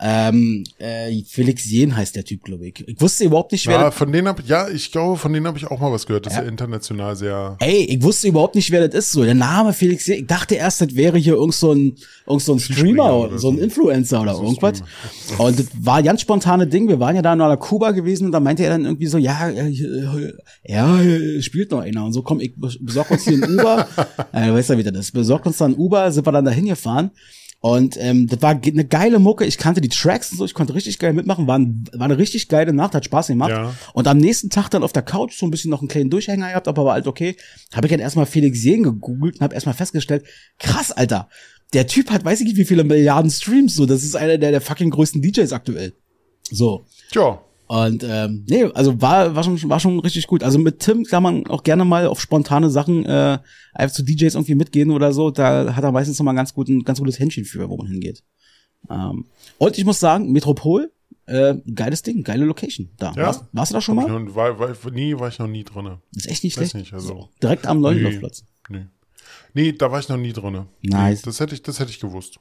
Ähm, 0.01 0.65
äh, 0.79 1.23
Felix 1.25 1.71
Jen 1.71 1.97
heißt 1.97 2.17
der 2.17 2.25
Typ, 2.25 2.45
glaube 2.45 2.69
ich. 2.69 2.87
Ich 2.89 3.01
wusste 3.01 3.25
überhaupt 3.25 3.53
nicht, 3.53 3.67
wer 3.67 3.75
Ja, 3.81 3.91
von 3.91 4.11
denen 4.13 4.29
hab, 4.29 4.45
ja, 4.47 4.69
ich 4.69 4.91
glaube, 4.93 5.17
von 5.17 5.33
denen 5.33 5.47
habe 5.47 5.59
ich 5.59 5.67
auch 5.67 5.81
mal 5.81 5.93
was 5.93 6.07
gehört. 6.07 6.27
Das 6.27 6.35
ist 6.35 6.39
ja 6.41 6.45
international 6.45 7.17
sehr. 7.17 7.57
Ey, 7.61 7.85
ich 7.85 8.03
wusste 8.03 8.29
überhaupt 8.29 8.55
nicht, 8.55 8.71
wer 8.71 8.88
das 8.89 9.07
ist. 9.07 9.13
So, 9.13 9.25
der 9.25 9.35
Name 9.35 9.73
Felix 9.73 10.07
Jen. 10.07 10.21
Ich 10.21 10.27
dachte 10.27 10.55
erst, 10.55 10.81
das 10.81 10.95
wäre 10.95 11.19
hier 11.19 11.35
irgend 11.35 11.55
so 11.55 11.73
ein, 11.73 11.97
irgend 12.27 12.43
so 12.43 12.53
ein 12.55 12.59
Streamer 12.59 13.15
oder 13.15 13.39
so 13.39 13.51
ein. 13.51 13.59
Influencer 13.59 14.23
oder 14.23 14.33
irgendwas. 14.33 14.83
Und 15.39 15.59
das 15.59 15.67
war 15.81 15.97
ein 15.97 16.05
ganz 16.05 16.23
spontane 16.23 16.67
Ding. 16.67 16.89
Wir 16.89 17.01
waren 17.01 17.17
ja 17.17 17.23
da 17.23 17.37
nach 17.37 17.59
Kuba 17.59 17.91
gewesen 17.93 18.27
und 18.27 18.33
da 18.33 18.41
meinte 18.41 18.65
er 18.65 18.71
dann 18.71 18.85
irgendwie 18.85 19.07
so, 19.07 19.19
ja, 19.19 19.49
äh, 19.49 19.69
äh, 19.69 20.33
ja, 20.65 20.99
spielt 21.41 21.71
noch 21.71 21.81
einer. 21.81 22.05
Und 22.05 22.13
so, 22.13 22.23
komm, 22.23 22.41
ich 22.41 22.55
besorg 22.57 23.11
uns 23.11 23.25
hier 23.25 23.35
ein 23.35 23.59
Uber. 23.59 23.87
äh, 24.33 24.53
weißt 24.53 24.71
du, 24.71 24.79
wie 24.79 24.83
das 24.83 24.99
ist. 24.99 25.13
Besorgt 25.13 25.47
uns 25.47 25.59
dann 25.59 25.73
ein 25.73 25.79
Uber, 25.79 26.11
sind 26.11 26.27
wir 26.27 26.33
dann 26.33 26.45
dahin 26.45 26.67
gefahren. 26.67 27.11
Und 27.61 27.97
ähm, 27.99 28.29
das 28.29 28.41
war 28.41 28.51
eine 28.51 28.85
geile 28.85 29.19
Mucke. 29.19 29.45
Ich 29.45 29.59
kannte 29.59 29.81
die 29.81 29.89
Tracks 29.89 30.31
und 30.31 30.39
so, 30.39 30.45
ich 30.45 30.55
konnte 30.55 30.75
richtig 30.75 30.99
geil 30.99 31.13
mitmachen. 31.13 31.49
War, 31.49 31.59
ein, 31.59 31.85
war 31.93 32.05
eine 32.05 32.17
richtig 32.17 32.49
geile 32.49 32.73
Nacht, 32.73 32.95
hat 32.95 33.05
Spaß 33.05 33.29
gemacht. 33.29 33.51
Ja. 33.51 33.75
Und 33.95 34.07
am 34.07 34.19
nächsten 34.19 34.49
Tag 34.49 34.69
dann 34.69 34.85
auf 34.85 34.93
der 34.93 35.03
Couch 35.03 35.37
so 35.37 35.45
ein 35.45 35.51
bisschen 35.51 35.71
noch 35.71 35.81
einen 35.81 35.89
kleinen 35.89 36.11
Durchhänger 36.11 36.49
gehabt, 36.51 36.69
aber 36.69 36.85
war 36.85 36.93
halt 36.95 37.09
okay. 37.09 37.37
Habe 37.75 37.87
ich 37.87 37.91
dann 37.91 38.01
erstmal 38.01 38.27
Felix 38.27 38.63
Jen 38.63 38.85
gegoogelt 38.85 39.37
und 39.37 39.41
habe 39.41 39.55
erstmal 39.55 39.75
festgestellt, 39.75 40.25
krass, 40.59 40.93
Alter, 40.93 41.29
der 41.73 41.89
Typ 41.89 42.11
hat 42.11 42.25
weiß 42.25 42.41
ich 42.41 42.47
nicht 42.47 42.57
wie 42.57 42.65
viele 42.65 42.85
Milliarden 42.85 43.31
Streams, 43.31 43.75
so, 43.75 43.87
das 43.87 44.05
ist 44.05 44.15
einer 44.15 44.39
der, 44.39 44.53
der 44.53 44.61
fucking 44.61 44.91
größten 44.91 45.21
DJs 45.21 45.53
aktuell. 45.53 45.95
So. 46.51 46.87
Tja, 47.11 47.41
Und 47.69 48.03
ähm, 48.03 48.45
nee, 48.49 48.65
also 48.65 49.01
war, 49.03 49.35
war, 49.35 49.45
schon, 49.45 49.63
war 49.69 49.79
schon 49.79 50.01
richtig 50.01 50.27
gut. 50.27 50.43
Also 50.43 50.59
mit 50.59 50.79
Tim 50.81 51.05
kann 51.05 51.23
man 51.23 51.47
auch 51.49 51.63
gerne 51.63 51.85
mal 51.85 52.07
auf 52.07 52.19
spontane 52.19 52.71
Sachen 52.71 53.05
äh, 53.05 53.39
einfach 53.75 53.95
zu 53.95 54.03
DJs 54.03 54.35
irgendwie 54.35 54.55
mitgehen 54.55 54.91
oder 54.91 55.13
so. 55.13 55.31
Da 55.31 55.77
hat 55.77 55.85
er 55.85 55.93
meistens 55.93 56.19
noch 56.19 56.25
mal 56.25 56.33
ein 56.33 56.37
ganz, 56.37 56.55
ganz 56.55 56.99
gutes 56.99 57.19
Händchen 57.19 57.45
für, 57.45 57.69
wo 57.69 57.77
man 57.77 57.87
hingeht. 57.87 58.25
Ähm, 58.89 59.27
und 59.59 59.77
ich 59.77 59.85
muss 59.85 60.01
sagen, 60.01 60.33
Metropol, 60.33 60.91
äh, 61.27 61.57
geiles 61.75 62.03
Ding, 62.03 62.25
geile 62.25 62.47
Location. 62.47 62.89
Da. 62.97 63.13
Ja? 63.15 63.27
Warst, 63.27 63.45
warst 63.53 63.71
du 63.71 63.75
da 63.75 63.81
schon 63.83 63.97
mal? 63.97 64.09
noch, 64.09 64.35
war, 64.35 64.59
war, 64.59 64.91
nie 64.91 65.19
war 65.19 65.29
ich 65.29 65.39
noch 65.39 65.47
nie 65.47 65.65
drinne. 65.65 66.01
ist 66.17 66.27
echt 66.27 66.45
nicht 66.45 66.55
schlecht. 66.55 66.75
nicht, 66.75 66.95
also- 66.95 67.29
Direkt 67.43 67.67
am 67.67 67.83
Neulendorfplatz. 67.83 68.45
Nee. 68.71 68.87
Nee, 69.53 69.73
da 69.73 69.93
war 69.93 70.01
ich 70.01 70.09
noch 70.09 70.17
nie 70.17 70.33
drinne. 70.33 70.69
Nice. 70.83 71.19
Nee, 71.19 71.23
das 71.27 71.41
hätte 71.41 71.55
ich, 71.55 71.63
das 71.63 71.81
hätte 71.81 71.91
ich 71.91 72.01
gewusst. 72.01 72.41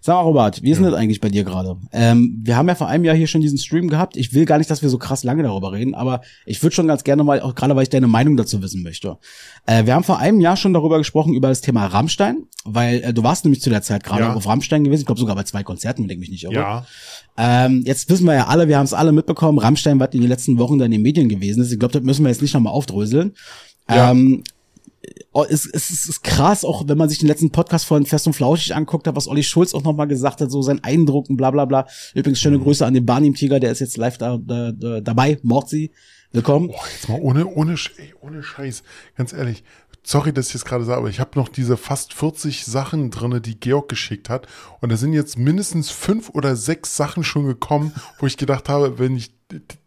Sag 0.00 0.14
mal, 0.14 0.20
Robert, 0.22 0.62
wie 0.62 0.70
ist 0.70 0.78
denn 0.78 0.84
das 0.84 0.94
eigentlich 0.94 1.20
bei 1.20 1.28
dir 1.28 1.44
gerade? 1.44 1.76
Ähm, 1.92 2.40
wir 2.42 2.56
haben 2.56 2.68
ja 2.68 2.74
vor 2.74 2.88
einem 2.88 3.04
Jahr 3.04 3.14
hier 3.16 3.26
schon 3.26 3.40
diesen 3.40 3.58
Stream 3.58 3.88
gehabt. 3.88 4.16
Ich 4.16 4.32
will 4.34 4.44
gar 4.44 4.58
nicht, 4.58 4.70
dass 4.70 4.82
wir 4.82 4.88
so 4.88 4.98
krass 4.98 5.24
lange 5.24 5.42
darüber 5.42 5.72
reden, 5.72 5.94
aber 5.94 6.20
ich 6.46 6.62
würde 6.62 6.74
schon 6.74 6.86
ganz 6.88 7.04
gerne 7.04 7.24
mal, 7.24 7.40
auch 7.40 7.54
gerade 7.54 7.74
weil 7.76 7.82
ich 7.84 7.90
deine 7.90 8.06
Meinung 8.08 8.36
dazu 8.36 8.62
wissen 8.62 8.82
möchte. 8.82 9.18
Äh, 9.66 9.86
wir 9.86 9.94
haben 9.94 10.04
vor 10.04 10.18
einem 10.18 10.40
Jahr 10.40 10.56
schon 10.56 10.72
darüber 10.72 10.98
gesprochen, 10.98 11.34
über 11.34 11.48
das 11.48 11.60
Thema 11.60 11.86
Rammstein, 11.86 12.44
weil 12.64 13.02
äh, 13.02 13.12
du 13.14 13.22
warst 13.22 13.44
nämlich 13.44 13.60
zu 13.62 13.70
der 13.70 13.82
Zeit 13.82 14.04
gerade 14.04 14.22
Ja. 14.22 14.34
auf 14.34 14.46
Rammstein 14.46 14.84
gewesen. 14.84 15.00
Ich 15.00 15.06
glaube 15.06 15.20
sogar 15.20 15.36
bei 15.36 15.44
zwei 15.44 15.62
Konzerten, 15.62 16.04
wenn 16.04 16.10
ich 16.10 16.18
mich 16.18 16.30
nicht 16.30 16.44
irre. 16.44 16.54
Ja. 16.54 16.86
Ähm, 17.36 17.82
jetzt 17.86 18.10
wissen 18.10 18.24
wir 18.26 18.34
ja 18.34 18.46
alle, 18.48 18.68
wir 18.68 18.78
haben 18.78 18.84
es 18.84 18.94
alle 18.94 19.12
mitbekommen, 19.12 19.58
Rammstein 19.58 20.00
war 20.00 20.12
in 20.12 20.20
den 20.20 20.28
letzten 20.28 20.58
Wochen 20.58 20.78
dann 20.78 20.86
in 20.86 20.92
den 20.92 21.02
Medien 21.02 21.28
gewesen 21.28 21.62
ist. 21.62 21.70
Ich 21.72 21.78
glaube, 21.78 21.92
das 21.92 22.02
müssen 22.02 22.24
wir 22.24 22.30
jetzt 22.30 22.42
nicht 22.42 22.54
nochmal 22.54 22.72
aufdröseln. 22.72 23.34
Ja. 23.88 24.10
Ähm, 24.10 24.42
es, 25.48 25.66
es, 25.66 25.90
es 25.90 26.08
ist 26.08 26.22
krass, 26.22 26.64
auch 26.64 26.86
wenn 26.86 26.98
man 26.98 27.08
sich 27.08 27.18
den 27.18 27.28
letzten 27.28 27.50
Podcast 27.50 27.84
von 27.84 28.06
Fest 28.06 28.26
und 28.26 28.32
Flauschig 28.32 28.74
anguckt 28.74 29.06
hat, 29.06 29.16
was 29.16 29.28
Olli 29.28 29.42
Schulz 29.42 29.74
auch 29.74 29.82
nochmal 29.82 30.08
gesagt 30.08 30.40
hat, 30.40 30.50
so 30.50 30.62
sein 30.62 30.82
Eindruck 30.82 31.28
und 31.28 31.36
bla 31.36 31.50
bla 31.50 31.64
bla. 31.64 31.86
Übrigens 32.14 32.40
schöne 32.40 32.58
Grüße 32.58 32.84
an 32.84 32.94
den 32.94 33.06
Barnim 33.06 33.34
Tiger, 33.34 33.60
der 33.60 33.72
ist 33.72 33.80
jetzt 33.80 33.96
live 33.96 34.18
da, 34.18 34.38
da, 34.40 34.72
da 34.72 35.00
dabei, 35.00 35.38
Mordsi. 35.42 35.92
Willkommen. 36.30 36.68
Boah, 36.68 36.84
jetzt 36.92 37.08
mal 37.08 37.20
ohne, 37.20 37.46
ohne, 37.46 37.74
ey, 37.96 38.14
ohne 38.20 38.42
Scheiß. 38.42 38.82
Ganz 39.16 39.32
ehrlich. 39.32 39.64
Sorry, 40.10 40.32
dass 40.32 40.46
ich 40.48 40.54
jetzt 40.54 40.64
gerade 40.64 40.84
sage, 40.84 40.96
aber 41.00 41.10
ich 41.10 41.20
habe 41.20 41.32
noch 41.34 41.50
diese 41.50 41.76
fast 41.76 42.14
40 42.14 42.64
Sachen 42.64 43.10
drinne, 43.10 43.42
die 43.42 43.60
Georg 43.60 43.90
geschickt 43.90 44.30
hat. 44.30 44.46
Und 44.80 44.90
da 44.90 44.96
sind 44.96 45.12
jetzt 45.12 45.36
mindestens 45.36 45.90
fünf 45.90 46.30
oder 46.30 46.56
sechs 46.56 46.96
Sachen 46.96 47.24
schon 47.24 47.44
gekommen, 47.44 47.92
wo 48.18 48.26
ich 48.26 48.38
gedacht 48.38 48.70
habe, 48.70 48.98
wenn 48.98 49.18
ich, 49.18 49.32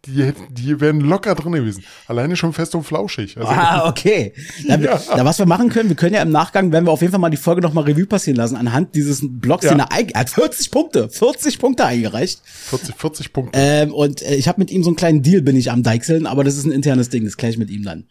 die, 0.06 0.32
die, 0.52 0.80
wären 0.80 1.00
locker 1.00 1.34
drin 1.34 1.54
gewesen. 1.54 1.84
Alleine 2.08 2.36
schon 2.36 2.54
fest 2.54 2.76
und 2.76 2.84
flauschig. 2.84 3.36
Also, 3.36 3.50
Ah, 3.50 3.88
okay. 3.90 4.34
Da, 4.68 4.78
da, 4.78 5.26
was 5.26 5.40
wir 5.40 5.48
machen 5.48 5.70
können, 5.70 5.90
wir 5.90 5.96
können 5.96 6.14
ja 6.14 6.22
im 6.22 6.30
Nachgang, 6.30 6.72
wenn 6.72 6.86
wir 6.86 6.92
auf 6.92 7.02
jeden 7.02 7.12
Fall 7.14 7.20
mal 7.20 7.32
die 7.32 7.38
Folge 7.38 7.62
nochmal 7.62 7.86
Revue 7.86 8.06
passieren 8.06 8.38
lassen, 8.38 8.58
anhand 8.58 8.94
dieses 8.94 9.22
Blogs, 9.24 9.66
Ja. 9.66 9.72
den 9.72 9.80
er, 9.80 9.90
er 10.14 10.20
hat 10.20 10.30
40 10.30 10.70
Punkte, 10.70 11.10
40 11.10 11.58
Punkte 11.58 11.84
eingereicht. 11.84 12.44
40, 12.46 12.96
40 12.96 13.34
Punkte. 13.34 13.58
Ähm, 13.60 13.92
und 13.92 14.22
äh, 14.22 14.36
ich 14.36 14.48
habe 14.48 14.60
mit 14.60 14.70
ihm 14.70 14.84
so 14.84 14.92
einen 14.92 14.98
kleinen 14.98 15.24
Deal, 15.24 15.42
bin 15.42 15.56
ich 15.56 15.72
am 15.72 15.82
Deichseln, 15.82 16.28
aber 16.28 16.44
das 16.44 16.58
ist 16.58 16.66
ein 16.66 16.72
internes 16.72 17.10
Ding, 17.10 17.26
das 17.26 17.38
kläre 17.38 17.54
ich 17.54 17.58
mit 17.58 17.72
ihm 17.72 17.84
dann. 17.84 18.06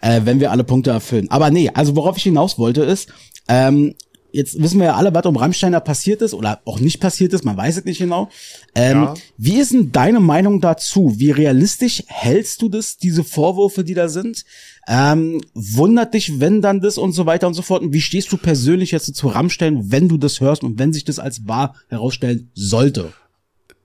Äh, 0.00 0.22
wenn 0.24 0.40
wir 0.40 0.50
alle 0.50 0.64
Punkte 0.64 0.90
erfüllen. 0.90 1.30
Aber 1.30 1.50
nee, 1.50 1.70
also 1.72 1.94
worauf 1.96 2.16
ich 2.16 2.22
hinaus 2.22 2.58
wollte 2.58 2.82
ist, 2.82 3.12
ähm, 3.48 3.94
jetzt 4.32 4.60
wissen 4.62 4.78
wir 4.78 4.86
ja 4.86 4.94
alle, 4.96 5.12
was 5.14 5.26
um 5.26 5.36
Rammsteiner 5.36 5.80
passiert 5.80 6.22
ist 6.22 6.34
oder 6.34 6.60
auch 6.64 6.80
nicht 6.80 7.00
passiert 7.00 7.32
ist, 7.32 7.44
man 7.44 7.56
weiß 7.56 7.78
es 7.78 7.84
nicht 7.84 7.98
genau. 7.98 8.28
Ähm, 8.74 9.02
Ja. 9.02 9.14
Wie 9.36 9.58
ist 9.58 9.72
denn 9.72 9.92
deine 9.92 10.20
Meinung 10.20 10.60
dazu? 10.60 11.14
Wie 11.18 11.30
realistisch 11.30 12.04
hältst 12.06 12.62
du 12.62 12.68
das, 12.68 12.96
diese 12.96 13.24
Vorwürfe, 13.24 13.84
die 13.84 13.94
da 13.94 14.08
sind? 14.08 14.44
Ähm, 14.88 15.40
wundert 15.54 16.14
dich, 16.14 16.40
wenn 16.40 16.62
dann 16.62 16.80
das 16.80 16.98
und 16.98 17.12
so 17.12 17.26
weiter 17.26 17.46
und 17.46 17.54
so 17.54 17.62
fort? 17.62 17.82
Und 17.82 17.92
wie 17.92 18.00
stehst 18.00 18.32
du 18.32 18.36
persönlich 18.36 18.90
jetzt 18.90 19.14
zu 19.14 19.28
Rammstein, 19.28 19.90
wenn 19.90 20.08
du 20.08 20.16
das 20.16 20.40
hörst 20.40 20.64
und 20.64 20.78
wenn 20.78 20.92
sich 20.92 21.04
das 21.04 21.18
als 21.18 21.46
wahr 21.46 21.74
herausstellen 21.88 22.50
sollte? 22.54 23.12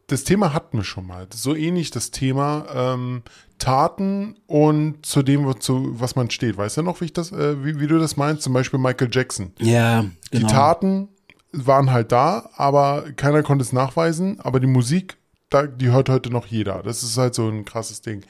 Das 0.08 0.24
Thema 0.24 0.54
hatten 0.54 0.78
wir 0.78 0.84
schon 0.84 1.08
mal. 1.08 1.28
So 1.34 1.56
ähnlich 1.56 1.90
das 1.92 2.12
Thema 2.12 2.66
ähm, 2.74 3.24
Taten 3.58 4.36
und 4.48 5.06
zu 5.06 5.24
dem, 5.24 5.60
zu 5.60 6.00
was 6.00 6.16
man 6.16 6.30
steht. 6.30 6.58
Weißt 6.58 6.78
du 6.78 6.84
noch, 6.84 7.02
wie 7.02 7.06
ich 7.06 7.14
das, 7.14 7.32
äh, 7.32 7.64
wie, 7.64 7.80
wie 7.80 7.88
du 7.88 7.98
das 7.98 8.18
meinst? 8.18 8.44
Zum 8.44 8.54
Beispiel 8.54 8.80
Michael 8.80 9.10
Jackson. 9.12 9.54
Ja, 9.60 10.02
genau. 10.02 10.14
Die 10.32 10.44
Taten 10.54 11.10
waren 11.52 11.92
halt 11.92 12.12
da, 12.12 12.50
aber 12.56 13.06
keiner 13.16 13.42
konnte 13.44 13.64
es 13.64 13.74
nachweisen. 13.74 14.40
Aber 14.42 14.60
die 14.60 14.68
Musik, 14.68 15.18
da, 15.50 15.66
die 15.66 15.90
hört 15.90 16.10
heute 16.10 16.30
noch 16.30 16.46
jeder. 16.46 16.84
Das 16.84 17.02
ist 17.02 17.18
halt 17.18 17.34
so 17.34 17.48
ein 17.48 17.66
krasses 17.66 18.02
Ding. 18.02 18.24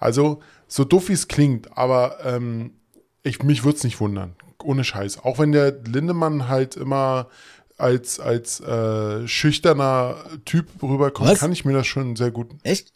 Also, 0.00 0.40
so 0.66 0.84
doof 0.84 1.08
wie 1.08 1.12
es 1.12 1.28
klingt, 1.28 1.78
aber 1.78 2.18
ähm, 2.24 2.72
ich, 3.22 3.42
mich 3.42 3.64
würde 3.64 3.78
es 3.78 3.84
nicht 3.84 4.00
wundern. 4.00 4.36
Ohne 4.62 4.84
Scheiß. 4.84 5.24
Auch 5.24 5.38
wenn 5.38 5.52
der 5.52 5.72
Lindemann 5.84 6.48
halt 6.48 6.76
immer 6.76 7.28
als, 7.76 8.20
als 8.20 8.60
äh, 8.60 9.26
schüchterner 9.26 10.16
Typ 10.44 10.66
rüberkommt, 10.82 11.30
Was? 11.30 11.40
kann 11.40 11.52
ich 11.52 11.64
mir 11.64 11.72
das 11.72 11.86
schon 11.86 12.16
sehr 12.16 12.30
gut. 12.30 12.50
Echt? 12.62 12.92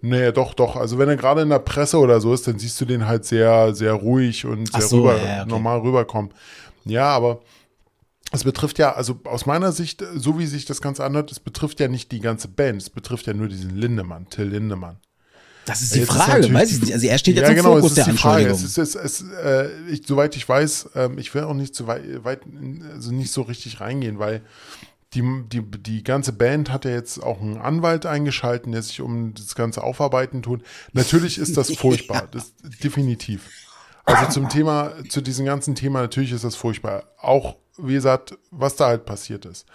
Nee, 0.00 0.32
doch, 0.32 0.54
doch. 0.54 0.76
Also 0.76 0.98
wenn 0.98 1.08
er 1.08 1.16
gerade 1.16 1.42
in 1.42 1.48
der 1.48 1.58
Presse 1.60 1.98
oder 1.98 2.20
so 2.20 2.34
ist, 2.34 2.46
dann 2.46 2.58
siehst 2.58 2.80
du 2.80 2.84
den 2.84 3.06
halt 3.06 3.24
sehr, 3.24 3.74
sehr 3.74 3.94
ruhig 3.94 4.44
und 4.44 4.70
sehr 4.70 4.82
so, 4.82 4.98
rüber, 4.98 5.16
ja, 5.16 5.42
okay. 5.42 5.50
normal 5.50 5.80
rüberkommen. 5.80 6.32
Ja, 6.84 7.08
aber 7.08 7.40
es 8.30 8.44
betrifft 8.44 8.78
ja, 8.78 8.92
also 8.92 9.20
aus 9.24 9.46
meiner 9.46 9.72
Sicht, 9.72 10.04
so 10.14 10.38
wie 10.38 10.46
sich 10.46 10.64
das 10.66 10.80
Ganze 10.80 11.04
anhört, 11.04 11.32
es 11.32 11.40
betrifft 11.40 11.80
ja 11.80 11.88
nicht 11.88 12.12
die 12.12 12.20
ganze 12.20 12.48
Band, 12.48 12.82
es 12.82 12.90
betrifft 12.90 13.26
ja 13.26 13.32
nur 13.32 13.48
diesen 13.48 13.76
Lindemann, 13.76 14.28
Till 14.28 14.46
Lindemann. 14.46 14.98
Das 15.66 15.82
ist 15.82 15.94
die 15.94 16.00
Jetzt 16.00 16.10
ist 16.10 16.14
Frage, 16.14 16.30
natürlich 16.32 16.54
weiß 16.54 16.72
ich 16.72 16.80
nicht. 16.80 16.92
Also 16.92 17.06
er 17.06 17.18
steht 17.18 17.36
jetzt 17.36 17.44
ja, 17.44 17.50
im 17.50 17.56
genau, 17.56 17.74
Fokus 17.76 17.90
es 17.90 17.94
der 17.94 18.06
ist 18.06 18.12
die 18.12 18.18
Frage. 18.18 18.46
Es 18.46 18.62
ist, 18.62 18.78
es, 18.78 18.94
es, 18.94 19.24
äh, 19.42 19.68
ich, 19.88 20.02
soweit 20.06 20.36
ich 20.36 20.48
weiß, 20.48 20.90
ähm, 20.94 21.18
ich 21.18 21.34
will 21.34 21.44
auch 21.44 21.54
nicht 21.54 21.74
zu 21.74 21.86
weit, 21.86 22.02
weit, 22.24 22.40
also 22.92 23.12
nicht 23.12 23.32
so 23.32 23.42
richtig 23.42 23.80
reingehen, 23.80 24.18
weil 24.18 24.42
die, 25.14 25.22
die, 25.46 25.62
die 25.62 26.02
ganze 26.02 26.32
Band 26.32 26.70
hat 26.70 26.84
ja 26.84 26.90
jetzt 26.90 27.22
auch 27.22 27.40
einen 27.40 27.56
Anwalt 27.56 28.04
eingeschalten, 28.04 28.72
der 28.72 28.82
sich 28.82 29.00
um 29.00 29.32
das 29.34 29.54
ganze 29.54 29.82
Aufarbeiten 29.82 30.42
tut. 30.42 30.62
Natürlich 30.92 31.38
ist 31.38 31.56
das 31.56 31.72
furchtbar, 31.76 32.28
das 32.30 32.52
definitiv. 32.82 33.48
Also 34.04 34.32
zum 34.32 34.48
Thema, 34.48 34.92
zu 35.08 35.22
diesem 35.22 35.46
ganzen 35.46 35.74
Thema, 35.74 36.02
natürlich 36.02 36.32
ist 36.32 36.44
das 36.44 36.56
furchtbar. 36.56 37.04
Auch, 37.18 37.56
wie 37.78 37.94
gesagt, 37.94 38.36
was 38.50 38.76
da 38.76 38.88
halt 38.88 39.06
passiert 39.06 39.46
ist. 39.46 39.66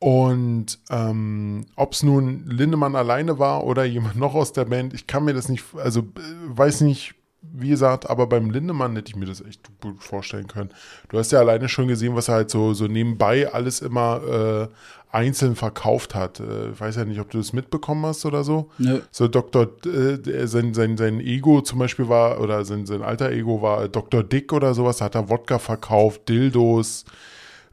Und 0.00 0.78
ähm, 0.90 1.66
ob 1.74 1.92
es 1.92 2.02
nun 2.02 2.46
Lindemann 2.46 2.94
alleine 2.94 3.38
war 3.38 3.64
oder 3.64 3.84
jemand 3.84 4.16
noch 4.16 4.34
aus 4.34 4.52
der 4.52 4.64
Band, 4.64 4.94
ich 4.94 5.06
kann 5.06 5.24
mir 5.24 5.34
das 5.34 5.48
nicht, 5.48 5.64
also 5.76 6.04
weiß 6.46 6.82
nicht, 6.82 7.14
wie 7.40 7.70
gesagt, 7.70 8.08
aber 8.08 8.26
beim 8.26 8.50
Lindemann 8.50 8.94
hätte 8.94 9.10
ich 9.10 9.16
mir 9.16 9.26
das 9.26 9.40
echt 9.40 9.60
gut 9.80 10.02
vorstellen 10.02 10.46
können. 10.46 10.70
Du 11.08 11.18
hast 11.18 11.32
ja 11.32 11.38
alleine 11.40 11.68
schon 11.68 11.88
gesehen, 11.88 12.14
was 12.14 12.28
er 12.28 12.34
halt 12.34 12.50
so, 12.50 12.74
so 12.74 12.86
nebenbei 12.86 13.52
alles 13.52 13.80
immer 13.80 14.68
äh, 14.70 14.74
einzeln 15.10 15.56
verkauft 15.56 16.14
hat. 16.14 16.40
Äh, 16.40 16.70
ich 16.70 16.80
weiß 16.80 16.96
ja 16.96 17.04
nicht, 17.04 17.20
ob 17.20 17.30
du 17.30 17.38
das 17.38 17.52
mitbekommen 17.52 18.04
hast 18.06 18.26
oder 18.26 18.44
so. 18.44 18.70
Nö. 18.78 19.00
So 19.10 19.28
Dr. 19.28 19.68
Äh, 19.86 20.46
sein, 20.46 20.74
sein, 20.74 20.96
sein 20.96 21.20
Ego 21.20 21.60
zum 21.60 21.78
Beispiel 21.78 22.08
war, 22.08 22.40
oder 22.40 22.64
sein, 22.64 22.86
sein 22.86 23.02
alter 23.02 23.30
Ego 23.30 23.62
war 23.62 23.88
Dr. 23.88 24.22
Dick 24.22 24.52
oder 24.52 24.74
sowas, 24.74 24.98
da 24.98 25.06
hat 25.06 25.14
er 25.14 25.28
Wodka 25.28 25.58
verkauft, 25.58 26.28
Dildos, 26.28 27.04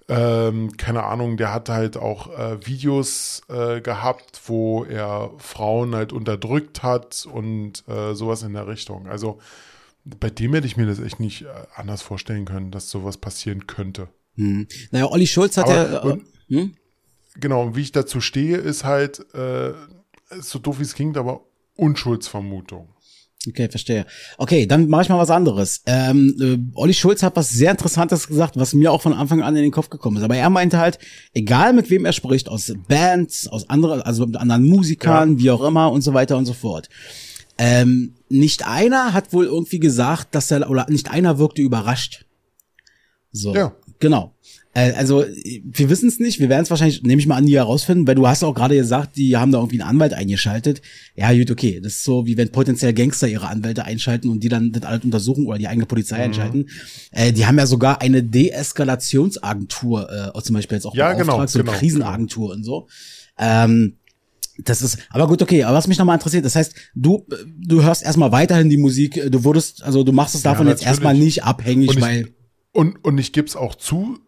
ähm, 0.08 0.78
keine 0.78 1.04
Ahnung, 1.04 1.38
der 1.38 1.54
hat 1.54 1.70
halt 1.70 1.98
auch 1.98 2.38
äh, 2.38 2.66
Videos 2.66 3.42
äh, 3.50 3.82
gehabt, 3.82 4.42
wo 4.46 4.84
er 4.84 5.32
Frauen 5.38 5.96
halt 5.96 6.14
unterdrückt 6.14 6.84
hat 6.84 7.28
und 7.32 7.88
äh, 7.88 8.14
sowas 8.14 8.44
in 8.44 8.54
der 8.54 8.68
Richtung. 8.68 9.08
Also 9.08 9.40
bei 10.04 10.30
dem 10.30 10.54
hätte 10.54 10.68
ich 10.68 10.78
mir 10.78 10.86
das 10.86 11.00
echt 11.00 11.20
nicht 11.20 11.44
äh, 11.44 11.48
anders 11.76 12.04
vorstellen 12.04 12.46
können, 12.46 12.70
dass 12.70 12.92
sowas 12.92 13.18
passieren 13.18 13.66
könnte. 13.66 14.08
Hm. 14.36 14.68
Naja, 14.92 15.10
Olli 15.10 15.26
Schulz 15.26 15.58
hat 15.58 15.70
Aber, 15.70 15.92
ja. 15.92 16.00
Und, 16.02 16.24
hm? 16.50 16.76
Genau, 17.38 17.64
und 17.64 17.76
wie 17.76 17.82
ich 17.82 17.92
dazu 17.92 18.22
stehe, 18.22 18.58
ist 18.58 18.84
halt, 18.84 19.34
äh, 19.34 19.74
so 20.40 20.60
doof 20.60 20.80
wie 20.80 20.84
es 20.84 20.94
klingt, 20.94 21.18
aber 21.18 21.42
Unschuldsvermutung. 21.76 22.90
Okay, 23.48 23.70
verstehe. 23.70 24.06
Okay, 24.38 24.66
dann 24.66 24.88
mache 24.88 25.04
ich 25.04 25.10
mal 25.10 25.18
was 25.18 25.30
anderes. 25.30 25.82
Ähm, 25.86 26.36
äh, 26.40 26.78
Olli 26.78 26.94
Schulz 26.94 27.24
hat 27.24 27.36
was 27.36 27.50
sehr 27.50 27.72
Interessantes 27.72 28.28
gesagt, 28.28 28.58
was 28.58 28.74
mir 28.74 28.92
auch 28.92 29.02
von 29.02 29.14
Anfang 29.14 29.42
an 29.42 29.56
in 29.56 29.64
den 29.64 29.72
Kopf 29.72 29.90
gekommen 29.90 30.18
ist. 30.18 30.24
Aber 30.24 30.36
er 30.36 30.50
meinte 30.50 30.78
halt, 30.78 31.00
egal 31.34 31.74
mit 31.74 31.90
wem 31.90 32.06
er 32.06 32.14
spricht, 32.14 32.50
aus 32.50 32.74
Bands, 32.88 33.48
aus 33.48 33.70
anderen, 33.70 34.02
also 34.02 34.26
mit 34.26 34.38
anderen 34.38 34.64
Musikern, 34.64 35.34
ja. 35.34 35.40
wie 35.40 35.52
auch 35.52 35.64
immer 35.64 35.92
und 35.92 36.02
so 36.02 36.14
weiter 36.14 36.38
und 36.38 36.46
so 36.46 36.54
fort. 36.54 36.90
Ähm, 37.58 38.16
nicht 38.30 38.68
einer 38.68 39.14
hat 39.14 39.32
wohl 39.32 39.46
irgendwie 39.46 39.80
gesagt, 39.80 40.36
dass 40.36 40.52
er, 40.52 40.70
oder 40.70 40.88
nicht 40.90 41.12
einer 41.12 41.38
wirkte 41.38 41.62
überrascht. 41.62 42.26
So. 43.32 43.54
Ja. 43.54 43.74
Genau. 44.00 44.34
Äh, 44.76 44.92
also, 44.92 45.26
wir 45.64 45.90
wissen 45.90 46.10
es 46.10 46.20
nicht. 46.20 46.40
Wir 46.40 46.50
werden 46.50 46.64
es 46.64 46.70
wahrscheinlich, 46.70 47.02
nehme 47.02 47.20
ich 47.20 47.28
mal 47.28 47.38
an, 47.38 47.46
nie 47.46 47.56
herausfinden, 47.56 48.06
weil 48.06 48.16
du 48.16 48.28
hast 48.28 48.44
auch 48.44 48.54
gerade 48.54 48.76
gesagt, 48.76 49.16
die 49.16 49.38
haben 49.38 49.52
da 49.52 49.60
irgendwie 49.60 49.82
einen 49.82 49.90
Anwalt 49.90 50.14
eingeschaltet. 50.14 50.82
Ja, 51.16 51.34
gut, 51.34 51.50
okay. 51.50 51.80
Das 51.82 51.94
ist 51.94 52.04
so, 52.04 52.28
wie 52.28 52.36
wenn 52.36 52.52
potenziell 52.52 52.94
Gangster 52.94 53.28
ihre 53.28 53.48
Anwälte 53.48 53.86
einschalten 53.86 54.30
und 54.30 54.44
die 54.44 54.50
dann 54.50 54.74
das 54.74 54.84
alles 54.84 55.06
untersuchen 55.06 55.48
oder 55.48 55.58
die 55.58 55.70
eigene 55.70 55.86
Polizei 55.86 56.18
mhm. 56.18 56.24
einschalten. 56.24 56.66
Äh, 57.12 57.32
die 57.32 57.46
haben 57.46 57.58
ja 57.58 57.66
sogar 57.66 58.02
eine 58.02 58.22
Deeskalationsagentur, 58.22 60.34
äh, 60.36 60.42
zum 60.42 60.56
Beispiel 60.56 60.76
jetzt 60.76 60.86
auch 60.86 60.94
ja, 60.94 61.14
genau, 61.14 61.46
so 61.48 61.60
eine 61.60 61.66
genau, 61.66 61.78
Krisenagentur 61.78 62.50
genau. 62.50 62.58
und 62.58 62.64
so. 62.66 62.88
Ähm, 63.40 63.96
das 64.58 64.82
ist, 64.82 65.00
aber 65.10 65.28
gut, 65.28 65.42
okay, 65.42 65.64
aber 65.64 65.78
was 65.78 65.88
mich 65.88 65.98
nochmal 65.98 66.16
interessiert, 66.16 66.46
das 66.46 66.56
heißt, 66.56 66.74
du, 66.96 67.26
du 67.58 67.84
hörst 67.84 68.04
erstmal 68.04 68.32
weiterhin 68.32 68.70
die 68.70 68.78
Musik, 68.78 69.22
du 69.30 69.44
würdest, 69.44 69.84
also 69.84 70.04
du 70.04 70.12
machst 70.12 70.36
es 70.36 70.44
davon 70.44 70.68
ja, 70.68 70.72
jetzt 70.72 70.86
erstmal 70.86 71.14
nicht 71.14 71.44
abhängig, 71.44 72.00
weil. 72.00 72.34
Und, 72.72 73.04
und 73.06 73.18
ich 73.18 73.32
gebe 73.32 73.48
es 73.48 73.56
auch 73.56 73.76
zu, 73.76 74.20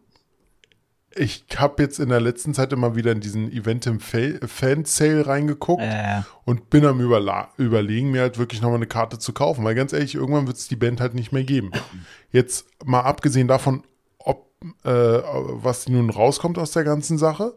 ich 1.17 1.45
habe 1.57 1.83
jetzt 1.83 1.99
in 1.99 2.09
der 2.09 2.21
letzten 2.21 2.53
Zeit 2.53 2.71
immer 2.73 2.95
wieder 2.95 3.11
in 3.11 3.19
diesen 3.19 3.51
Event 3.51 3.85
im 3.87 3.99
Fan-Sale 3.99 5.25
reingeguckt 5.25 5.83
äh. 5.83 6.21
und 6.45 6.69
bin 6.69 6.85
am 6.85 6.99
Überla 6.99 7.49
Überlegen, 7.57 8.11
mir 8.11 8.21
halt 8.21 8.37
wirklich 8.37 8.61
nochmal 8.61 8.77
eine 8.77 8.87
Karte 8.87 9.19
zu 9.19 9.33
kaufen. 9.33 9.63
Weil 9.63 9.75
ganz 9.75 9.93
ehrlich, 9.93 10.15
irgendwann 10.15 10.47
wird 10.47 10.57
es 10.57 10.67
die 10.67 10.75
Band 10.75 11.01
halt 11.01 11.13
nicht 11.13 11.31
mehr 11.31 11.43
geben. 11.43 11.71
Jetzt 12.31 12.67
mal 12.85 13.01
abgesehen 13.01 13.47
davon, 13.47 13.83
ob 14.19 14.51
äh, 14.83 14.89
was 14.89 15.89
nun 15.89 16.09
rauskommt 16.09 16.57
aus 16.57 16.71
der 16.71 16.83
ganzen 16.83 17.17
Sache. 17.17 17.55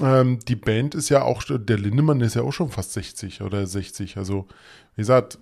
Ähm, 0.00 0.38
die 0.46 0.56
Band 0.56 0.94
ist 0.94 1.08
ja 1.08 1.22
auch, 1.22 1.42
der 1.44 1.78
Lindemann 1.78 2.20
ist 2.20 2.34
ja 2.34 2.42
auch 2.42 2.52
schon 2.52 2.70
fast 2.70 2.92
60 2.92 3.42
oder 3.42 3.66
60. 3.66 4.16
Also, 4.16 4.46
wie 4.94 5.02
gesagt, 5.02 5.38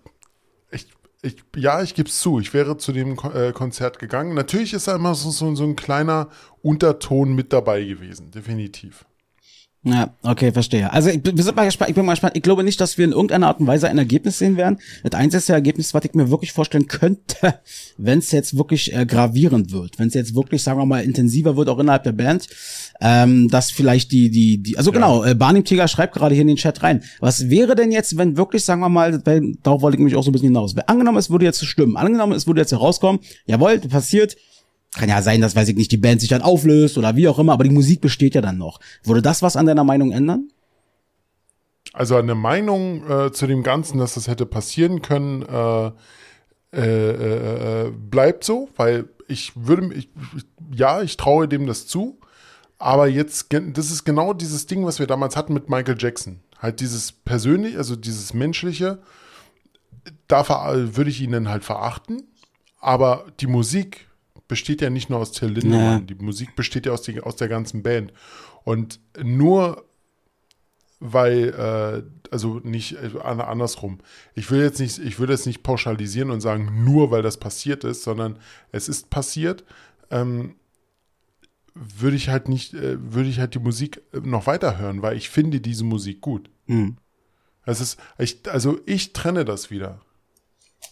ich 0.70 0.88
ich, 1.22 1.36
ja, 1.56 1.82
ich 1.82 1.94
gebe 1.94 2.08
es 2.08 2.20
zu, 2.20 2.38
ich 2.38 2.52
wäre 2.54 2.76
zu 2.76 2.92
dem 2.92 3.18
äh, 3.34 3.52
Konzert 3.52 3.98
gegangen. 3.98 4.34
Natürlich 4.34 4.74
ist 4.74 4.88
da 4.88 4.94
immer 4.94 5.14
so, 5.14 5.30
so, 5.30 5.54
so 5.54 5.64
ein 5.64 5.76
kleiner 5.76 6.28
Unterton 6.62 7.34
mit 7.34 7.52
dabei 7.52 7.82
gewesen, 7.82 8.30
definitiv. 8.30 9.05
Ja, 9.88 10.12
okay, 10.24 10.50
verstehe. 10.50 10.92
Also 10.92 11.10
ich, 11.10 11.20
wir 11.22 11.44
sind 11.44 11.54
mal 11.54 11.64
gespannt, 11.64 11.90
ich 11.90 11.94
bin 11.94 12.04
mal 12.04 12.14
gespannt. 12.14 12.36
Ich 12.36 12.42
glaube 12.42 12.64
nicht, 12.64 12.80
dass 12.80 12.98
wir 12.98 13.04
in 13.04 13.12
irgendeiner 13.12 13.46
Art 13.46 13.60
und 13.60 13.68
Weise 13.68 13.88
ein 13.88 13.98
Ergebnis 13.98 14.36
sehen 14.36 14.56
werden. 14.56 14.78
Das 15.04 15.16
einzige 15.16 15.52
Ergebnis, 15.52 15.94
was 15.94 16.04
ich 16.04 16.12
mir 16.12 16.28
wirklich 16.28 16.52
vorstellen 16.52 16.88
könnte, 16.88 17.60
wenn 17.96 18.18
es 18.18 18.32
jetzt 18.32 18.58
wirklich 18.58 18.92
äh, 18.92 19.06
gravierend 19.06 19.70
wird, 19.70 20.00
wenn 20.00 20.08
es 20.08 20.14
jetzt 20.14 20.34
wirklich, 20.34 20.64
sagen 20.64 20.80
wir 20.80 20.86
mal, 20.86 21.04
intensiver 21.04 21.56
wird, 21.56 21.68
auch 21.68 21.78
innerhalb 21.78 22.02
der 22.02 22.10
Band, 22.10 22.48
ähm, 23.00 23.46
dass 23.48 23.70
vielleicht 23.70 24.10
die, 24.10 24.28
die, 24.28 24.58
die, 24.60 24.76
also 24.76 24.90
ja. 24.90 24.94
genau, 24.94 25.22
äh, 25.22 25.36
Barnim 25.36 25.62
Tiger 25.62 25.86
schreibt 25.86 26.14
gerade 26.14 26.34
hier 26.34 26.42
in 26.42 26.48
den 26.48 26.56
Chat 26.56 26.82
rein. 26.82 27.04
Was 27.20 27.48
wäre 27.48 27.76
denn 27.76 27.92
jetzt, 27.92 28.18
wenn 28.18 28.36
wirklich, 28.36 28.64
sagen 28.64 28.80
wir 28.80 28.88
mal, 28.88 29.24
weil, 29.24 29.54
darauf 29.62 29.82
wollte 29.82 29.98
ich 29.98 30.02
mich 30.02 30.16
auch 30.16 30.24
so 30.24 30.30
ein 30.30 30.32
bisschen 30.32 30.48
hinaus. 30.48 30.74
Angenommen, 30.88 31.18
es 31.18 31.30
würde 31.30 31.44
jetzt 31.44 31.64
stimmen, 31.64 31.96
angenommen, 31.96 32.32
es 32.32 32.48
würde 32.48 32.60
jetzt 32.60 32.72
herauskommen, 32.72 33.20
jawohl, 33.46 33.78
passiert, 33.78 34.36
kann 34.94 35.08
ja 35.08 35.22
sein, 35.22 35.40
dass, 35.40 35.54
weiß 35.54 35.68
ich 35.68 35.76
nicht, 35.76 35.92
die 35.92 35.98
Band 35.98 36.20
sich 36.20 36.30
dann 36.30 36.42
auflöst 36.42 36.96
oder 36.98 37.16
wie 37.16 37.28
auch 37.28 37.38
immer, 37.38 37.52
aber 37.52 37.64
die 37.64 37.70
Musik 37.70 38.00
besteht 38.00 38.34
ja 38.34 38.40
dann 38.40 38.58
noch. 38.58 38.80
Würde 39.04 39.22
das 39.22 39.42
was 39.42 39.56
an 39.56 39.66
deiner 39.66 39.84
Meinung 39.84 40.12
ändern? 40.12 40.48
Also 41.92 42.20
der 42.20 42.34
Meinung 42.34 43.08
äh, 43.08 43.32
zu 43.32 43.46
dem 43.46 43.62
Ganzen, 43.62 43.98
dass 43.98 44.14
das 44.14 44.28
hätte 44.28 44.46
passieren 44.46 45.02
können, 45.02 45.42
äh, 45.42 45.90
äh, 46.76 47.86
äh 47.86 47.90
bleibt 47.90 48.44
so, 48.44 48.68
weil 48.76 49.08
ich 49.28 49.52
würde, 49.54 49.94
ich, 49.94 50.08
ja, 50.72 51.02
ich 51.02 51.16
traue 51.16 51.48
dem 51.48 51.66
das 51.66 51.86
zu, 51.86 52.18
aber 52.78 53.06
jetzt, 53.06 53.46
das 53.50 53.90
ist 53.90 54.04
genau 54.04 54.34
dieses 54.34 54.66
Ding, 54.66 54.84
was 54.84 54.98
wir 54.98 55.06
damals 55.06 55.36
hatten 55.36 55.54
mit 55.54 55.70
Michael 55.70 55.96
Jackson. 55.98 56.40
Halt 56.58 56.80
dieses 56.80 57.12
persönliche, 57.12 57.78
also 57.78 57.96
dieses 57.96 58.34
menschliche, 58.34 58.98
da 60.28 60.46
würde 60.96 61.10
ich 61.10 61.20
ihn 61.20 61.32
dann 61.32 61.48
halt 61.48 61.64
verachten, 61.64 62.22
aber 62.80 63.24
die 63.40 63.46
Musik 63.46 64.08
besteht 64.48 64.80
ja 64.80 64.90
nicht 64.90 65.10
nur 65.10 65.18
aus 65.18 65.32
Till 65.32 65.48
Lindemann. 65.48 66.00
Nee. 66.06 66.14
Die 66.14 66.24
Musik 66.24 66.56
besteht 66.56 66.86
ja 66.86 66.92
aus, 66.92 67.02
die, 67.02 67.20
aus 67.20 67.36
der 67.36 67.48
ganzen 67.48 67.82
Band. 67.82 68.12
Und 68.64 69.00
nur 69.22 69.84
weil, 70.98 71.48
äh, 71.48 72.30
also 72.30 72.60
nicht 72.62 72.96
äh, 72.96 73.18
andersrum. 73.20 73.98
Ich 74.34 74.50
will 74.50 74.62
jetzt 74.62 74.80
nicht, 74.80 74.98
ich 74.98 75.18
will 75.20 75.26
das 75.26 75.46
nicht 75.46 75.62
pauschalisieren 75.62 76.30
und 76.30 76.40
sagen, 76.40 76.84
nur 76.84 77.10
weil 77.10 77.22
das 77.22 77.36
passiert 77.36 77.84
ist, 77.84 78.02
sondern 78.02 78.38
es 78.72 78.88
ist 78.88 79.10
passiert. 79.10 79.64
Ähm, 80.10 80.54
würde 81.74 82.16
ich 82.16 82.30
halt 82.30 82.48
nicht, 82.48 82.72
äh, 82.72 82.96
würde 83.12 83.28
ich 83.28 83.38
halt 83.38 83.54
die 83.54 83.58
Musik 83.58 84.00
noch 84.22 84.46
weiter 84.46 84.78
hören, 84.78 85.02
weil 85.02 85.16
ich 85.16 85.28
finde 85.28 85.60
diese 85.60 85.84
Musik 85.84 86.22
gut. 86.22 86.50
Mhm. 86.66 86.96
Es 87.66 87.80
ist, 87.80 88.00
ich, 88.18 88.40
also 88.48 88.80
ich 88.86 89.12
trenne 89.12 89.44
das 89.44 89.70
wieder. 89.70 90.00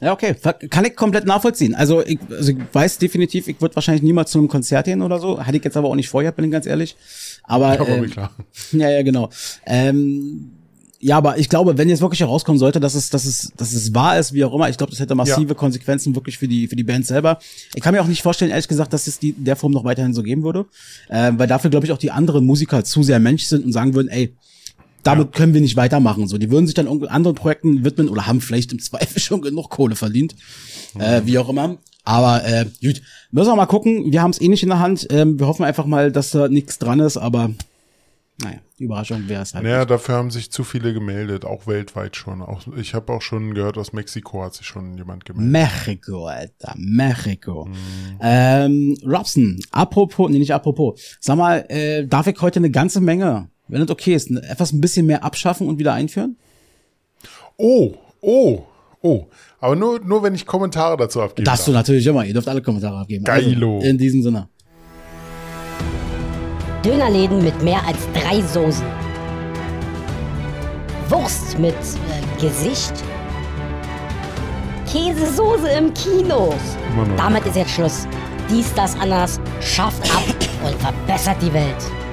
Ja, 0.01 0.13
okay. 0.13 0.35
Kann 0.71 0.85
ich 0.85 0.97
komplett 0.97 1.27
nachvollziehen. 1.27 1.75
Also 1.75 2.05
ich, 2.05 2.19
also 2.31 2.53
ich 2.53 2.59
weiß 2.73 2.99
definitiv, 2.99 3.49
ich 3.49 3.61
würde 3.61 3.75
wahrscheinlich 3.75 4.03
niemals 4.03 4.31
zu 4.31 4.39
einem 4.39 4.49
Konzert 4.49 4.87
gehen 4.87 5.03
oder 5.03 5.19
so. 5.19 5.45
Hatte 5.45 5.57
ich 5.57 5.65
jetzt 5.65 5.77
aber 5.77 5.89
auch 5.89 5.95
nicht 5.95 6.09
vorher, 6.09 6.33
bin 6.33 6.45
ich 6.47 6.51
ganz 6.51 6.67
ehrlich. 6.67 6.97
Aber 7.43 7.75
ja, 7.75 7.85
äh, 7.85 8.07
klar. 8.09 8.31
ja, 8.73 8.91
ja, 8.91 9.03
genau. 9.03 9.31
Ähm, 9.67 10.51
ja, 11.01 11.19
aber 11.19 11.37
ich 11.37 11.51
glaube, 11.51 11.77
wenn 11.77 11.91
jetzt 11.91 12.01
wirklich 12.01 12.21
herauskommen 12.21 12.59
sollte, 12.59 12.81
dass 12.81 12.95
es, 12.95 13.11
dass 13.11 13.27
es, 13.27 13.53
dass 13.59 13.75
es 13.75 13.95
wahr 13.95 14.19
ist, 14.19 14.33
wie 14.33 14.43
auch 14.43 14.55
immer, 14.55 14.71
ich 14.71 14.79
glaube, 14.79 14.91
das 14.91 15.01
hätte 15.01 15.15
massive 15.15 15.49
ja. 15.49 15.55
Konsequenzen 15.55 16.15
wirklich 16.15 16.39
für 16.39 16.49
die, 16.49 16.67
für 16.67 16.77
die 16.77 16.83
Band 16.83 17.05
selber. 17.05 17.39
Ich 17.75 17.83
kann 17.83 17.93
mir 17.93 18.01
auch 18.01 18.07
nicht 18.07 18.23
vorstellen, 18.23 18.51
ehrlich 18.51 18.69
gesagt, 18.69 18.95
dass 18.95 19.07
es 19.07 19.19
die 19.19 19.31
in 19.31 19.45
der 19.45 19.57
Form 19.57 19.73
noch 19.73 19.85
weiterhin 19.85 20.15
so 20.15 20.23
geben 20.23 20.45
würde, 20.45 20.65
äh, 21.11 21.33
weil 21.37 21.47
dafür 21.47 21.69
glaube 21.69 21.85
ich 21.85 21.93
auch 21.93 21.99
die 21.99 22.11
anderen 22.11 22.47
Musiker 22.47 22.85
zu 22.85 23.03
sehr 23.03 23.21
Mensch 23.21 23.45
sind 23.45 23.67
und 23.67 23.73
sagen 23.73 23.95
würden, 23.95 24.09
ey, 24.09 24.35
damit 25.05 25.29
ja. 25.29 25.39
können 25.39 25.55
wir 25.55 25.61
nicht 25.61 25.77
weitermachen. 25.77 26.27
So, 26.27 26.39
die 26.39 26.51
würden 26.51 26.67
sich 26.67 26.75
dann 26.75 26.89
anderen 27.05 27.37
Projekten 27.37 27.85
widmen 27.85 28.09
oder 28.09 28.27
haben 28.27 28.41
vielleicht 28.41 28.73
im 28.73 28.81
Zweifel 28.81 29.21
schon 29.21 29.43
genug 29.43 29.71
Kohle 29.71 29.97
verdient, 29.97 30.35
mhm. 30.95 31.01
äh, 31.01 31.27
wie 31.27 31.39
auch 31.39 31.49
immer. 31.49 31.79
Aber 32.05 32.45
äh, 32.45 32.67
gut, 32.83 33.01
müssen 33.31 33.51
wir 33.51 33.57
mal 33.57 33.67
gucken. 33.67 34.13
Wir 34.13 34.21
haben 34.21 34.31
es 34.31 34.41
eh 34.41 34.49
nicht 34.49 34.63
in 34.63 34.69
der 34.69 34.79
Hand. 34.79 35.07
Ähm, 35.11 35.39
wir 35.39 35.47
hoffen 35.47 35.65
einfach 35.65 35.87
mal, 35.87 36.13
dass 36.13 36.31
da 36.31 36.49
nichts 36.49 36.79
dran 36.79 37.01
ist. 37.01 37.17
Aber 37.17 37.51
naja, 38.43 38.59
Überraschung 38.79 39.29
wäre 39.29 39.43
es 39.43 39.55
halt. 39.55 39.65
Naja, 39.65 39.79
nicht. 39.79 39.91
dafür 39.91 40.17
haben 40.17 40.31
sich 40.31 40.51
zu 40.51 40.65
viele 40.65 40.93
gemeldet, 40.93 41.45
auch 41.45 41.67
weltweit 41.67 42.17
schon. 42.17 42.43
Auch, 42.43 42.63
ich 42.77 42.93
habe 42.93 43.13
auch 43.13 43.23
schon 43.23 43.55
gehört, 43.55 43.79
aus 43.79 43.93
Mexiko 43.93 44.43
hat 44.43 44.55
sich 44.55 44.67
schon 44.67 44.99
jemand 44.99 45.25
gemeldet. 45.25 45.53
Mexiko, 45.53 46.27
Alter, 46.27 46.75
Mexiko. 46.77 47.67
Mhm. 47.67 47.75
Ähm, 48.21 48.99
Robson, 49.07 49.61
apropos, 49.71 50.31
nee, 50.31 50.39
nicht 50.39 50.53
apropos. 50.53 51.01
Sag 51.21 51.37
mal, 51.37 51.65
äh, 51.69 52.07
darf 52.07 52.27
ich 52.27 52.41
heute 52.41 52.59
eine 52.59 52.71
ganze 52.71 53.01
Menge 53.01 53.49
wenn 53.69 53.81
das 53.81 53.91
okay 53.91 54.15
ist, 54.15 54.31
etwas 54.31 54.73
ein 54.73 54.81
bisschen 54.81 55.07
mehr 55.07 55.25
abschaffen 55.25 55.69
und 55.69 55.79
wieder 55.79 55.95
einführen? 55.95 56.37
Oh, 57.57 57.95
oh, 58.21 58.63
oh. 59.01 59.27
Aber 59.61 59.77
nur, 59.77 60.01
nur 60.01 60.23
wenn 60.23 60.35
ich 60.35 60.45
Kommentare 60.45 60.97
dazu 60.97 61.23
abgebe. 61.23 61.45
Darfst 61.45 61.67
du 61.67 61.73
natürlich 61.73 62.07
immer. 62.07 62.25
Ihr 62.25 62.35
dürft 62.35 62.49
alle 62.49 62.61
Kommentare 62.61 62.99
abgeben. 62.99 63.25
Geilo. 63.25 63.77
Also, 63.77 63.89
in 63.89 63.99
diesem 63.99 64.23
Sinne. 64.23 64.49
Dönerläden 66.85 67.43
mit 67.43 67.63
mehr 67.63 67.83
als 67.87 67.99
drei 68.13 68.43
Soßen. 68.43 68.85
Wurst 71.09 71.59
mit 71.59 71.75
äh, 71.75 72.41
Gesicht. 72.41 72.93
Käsesoße 74.91 75.69
im 75.71 75.95
Kino. 75.95 76.55
Immer 76.93 77.07
noch. 77.07 77.17
Damit 77.17 77.47
ist 77.47 77.57
jetzt 77.57 77.71
Schluss. 77.71 78.07
Dies, 78.51 78.73
das, 78.75 78.95
anders 78.99 79.41
schafft 79.61 80.05
ab 80.15 80.25
und 80.65 80.75
verbessert 80.81 81.37
die 81.41 81.53
Welt. 81.53 82.04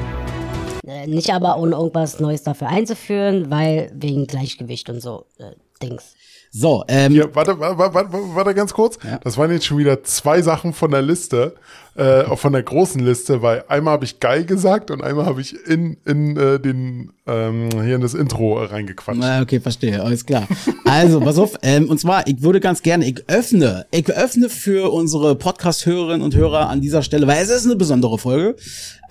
Äh, 0.92 1.08
nicht 1.08 1.34
aber 1.34 1.58
ohne 1.58 1.76
irgendwas 1.76 2.20
Neues 2.20 2.44
dafür 2.44 2.68
einzuführen, 2.68 3.50
weil 3.50 3.92
wegen 3.94 4.28
Gleichgewicht 4.28 4.90
und 4.90 5.02
so 5.02 5.26
äh, 5.38 5.52
Dings. 5.82 6.16
So, 6.52 6.84
ähm, 6.90 7.14
Ja, 7.14 7.34
warte, 7.34 7.58
warte, 7.60 7.94
warte, 7.94 8.10
warte 8.12 8.54
ganz 8.54 8.74
kurz. 8.74 8.98
Das 9.24 9.38
waren 9.38 9.52
jetzt 9.52 9.66
schon 9.66 9.78
wieder 9.78 10.04
zwei 10.04 10.42
Sachen 10.42 10.74
von 10.74 10.92
der 10.92 11.02
Liste, 11.02 11.56
äh, 11.96 12.24
von 12.36 12.54
der 12.54 12.64
großen 12.64 13.04
Liste, 13.04 13.42
weil 13.42 13.64
einmal 13.68 13.94
habe 13.94 14.06
ich 14.06 14.20
geil 14.20 14.46
gesagt 14.46 14.92
und 14.92 15.04
einmal 15.04 15.26
habe 15.26 15.42
ich 15.42 15.56
in, 15.68 15.98
in 16.06 16.38
äh, 16.38 16.60
den 16.60 17.12
ähm, 17.28 17.70
hier 17.84 17.96
in 17.96 18.02
das 18.02 18.14
Intro 18.14 18.60
äh, 18.60 18.66
reingequatscht. 18.66 19.22
Okay, 19.42 19.60
verstehe, 19.60 20.02
alles 20.02 20.26
klar. 20.26 20.48
Also, 20.86 21.20
pass 21.20 21.38
auf, 21.38 21.58
ähm, 21.62 21.90
und 21.90 22.00
zwar, 22.00 22.28
ich 22.28 22.42
würde 22.42 22.60
ganz 22.60 22.82
gerne, 22.82 23.06
ich 23.06 23.24
öffne, 23.28 23.86
ich 23.92 24.10
öffne 24.10 24.50
für 24.50 24.92
unsere 24.92 25.36
Podcast-Hörerinnen 25.36 26.22
und 26.22 26.36
Hörer 26.36 26.70
an 26.70 26.82
dieser 26.82 27.02
Stelle, 27.04 27.28
weil 27.28 27.42
es 27.42 27.50
ist 27.50 27.66
eine 27.66 27.76
besondere 27.76 28.18
Folge, 28.18 28.56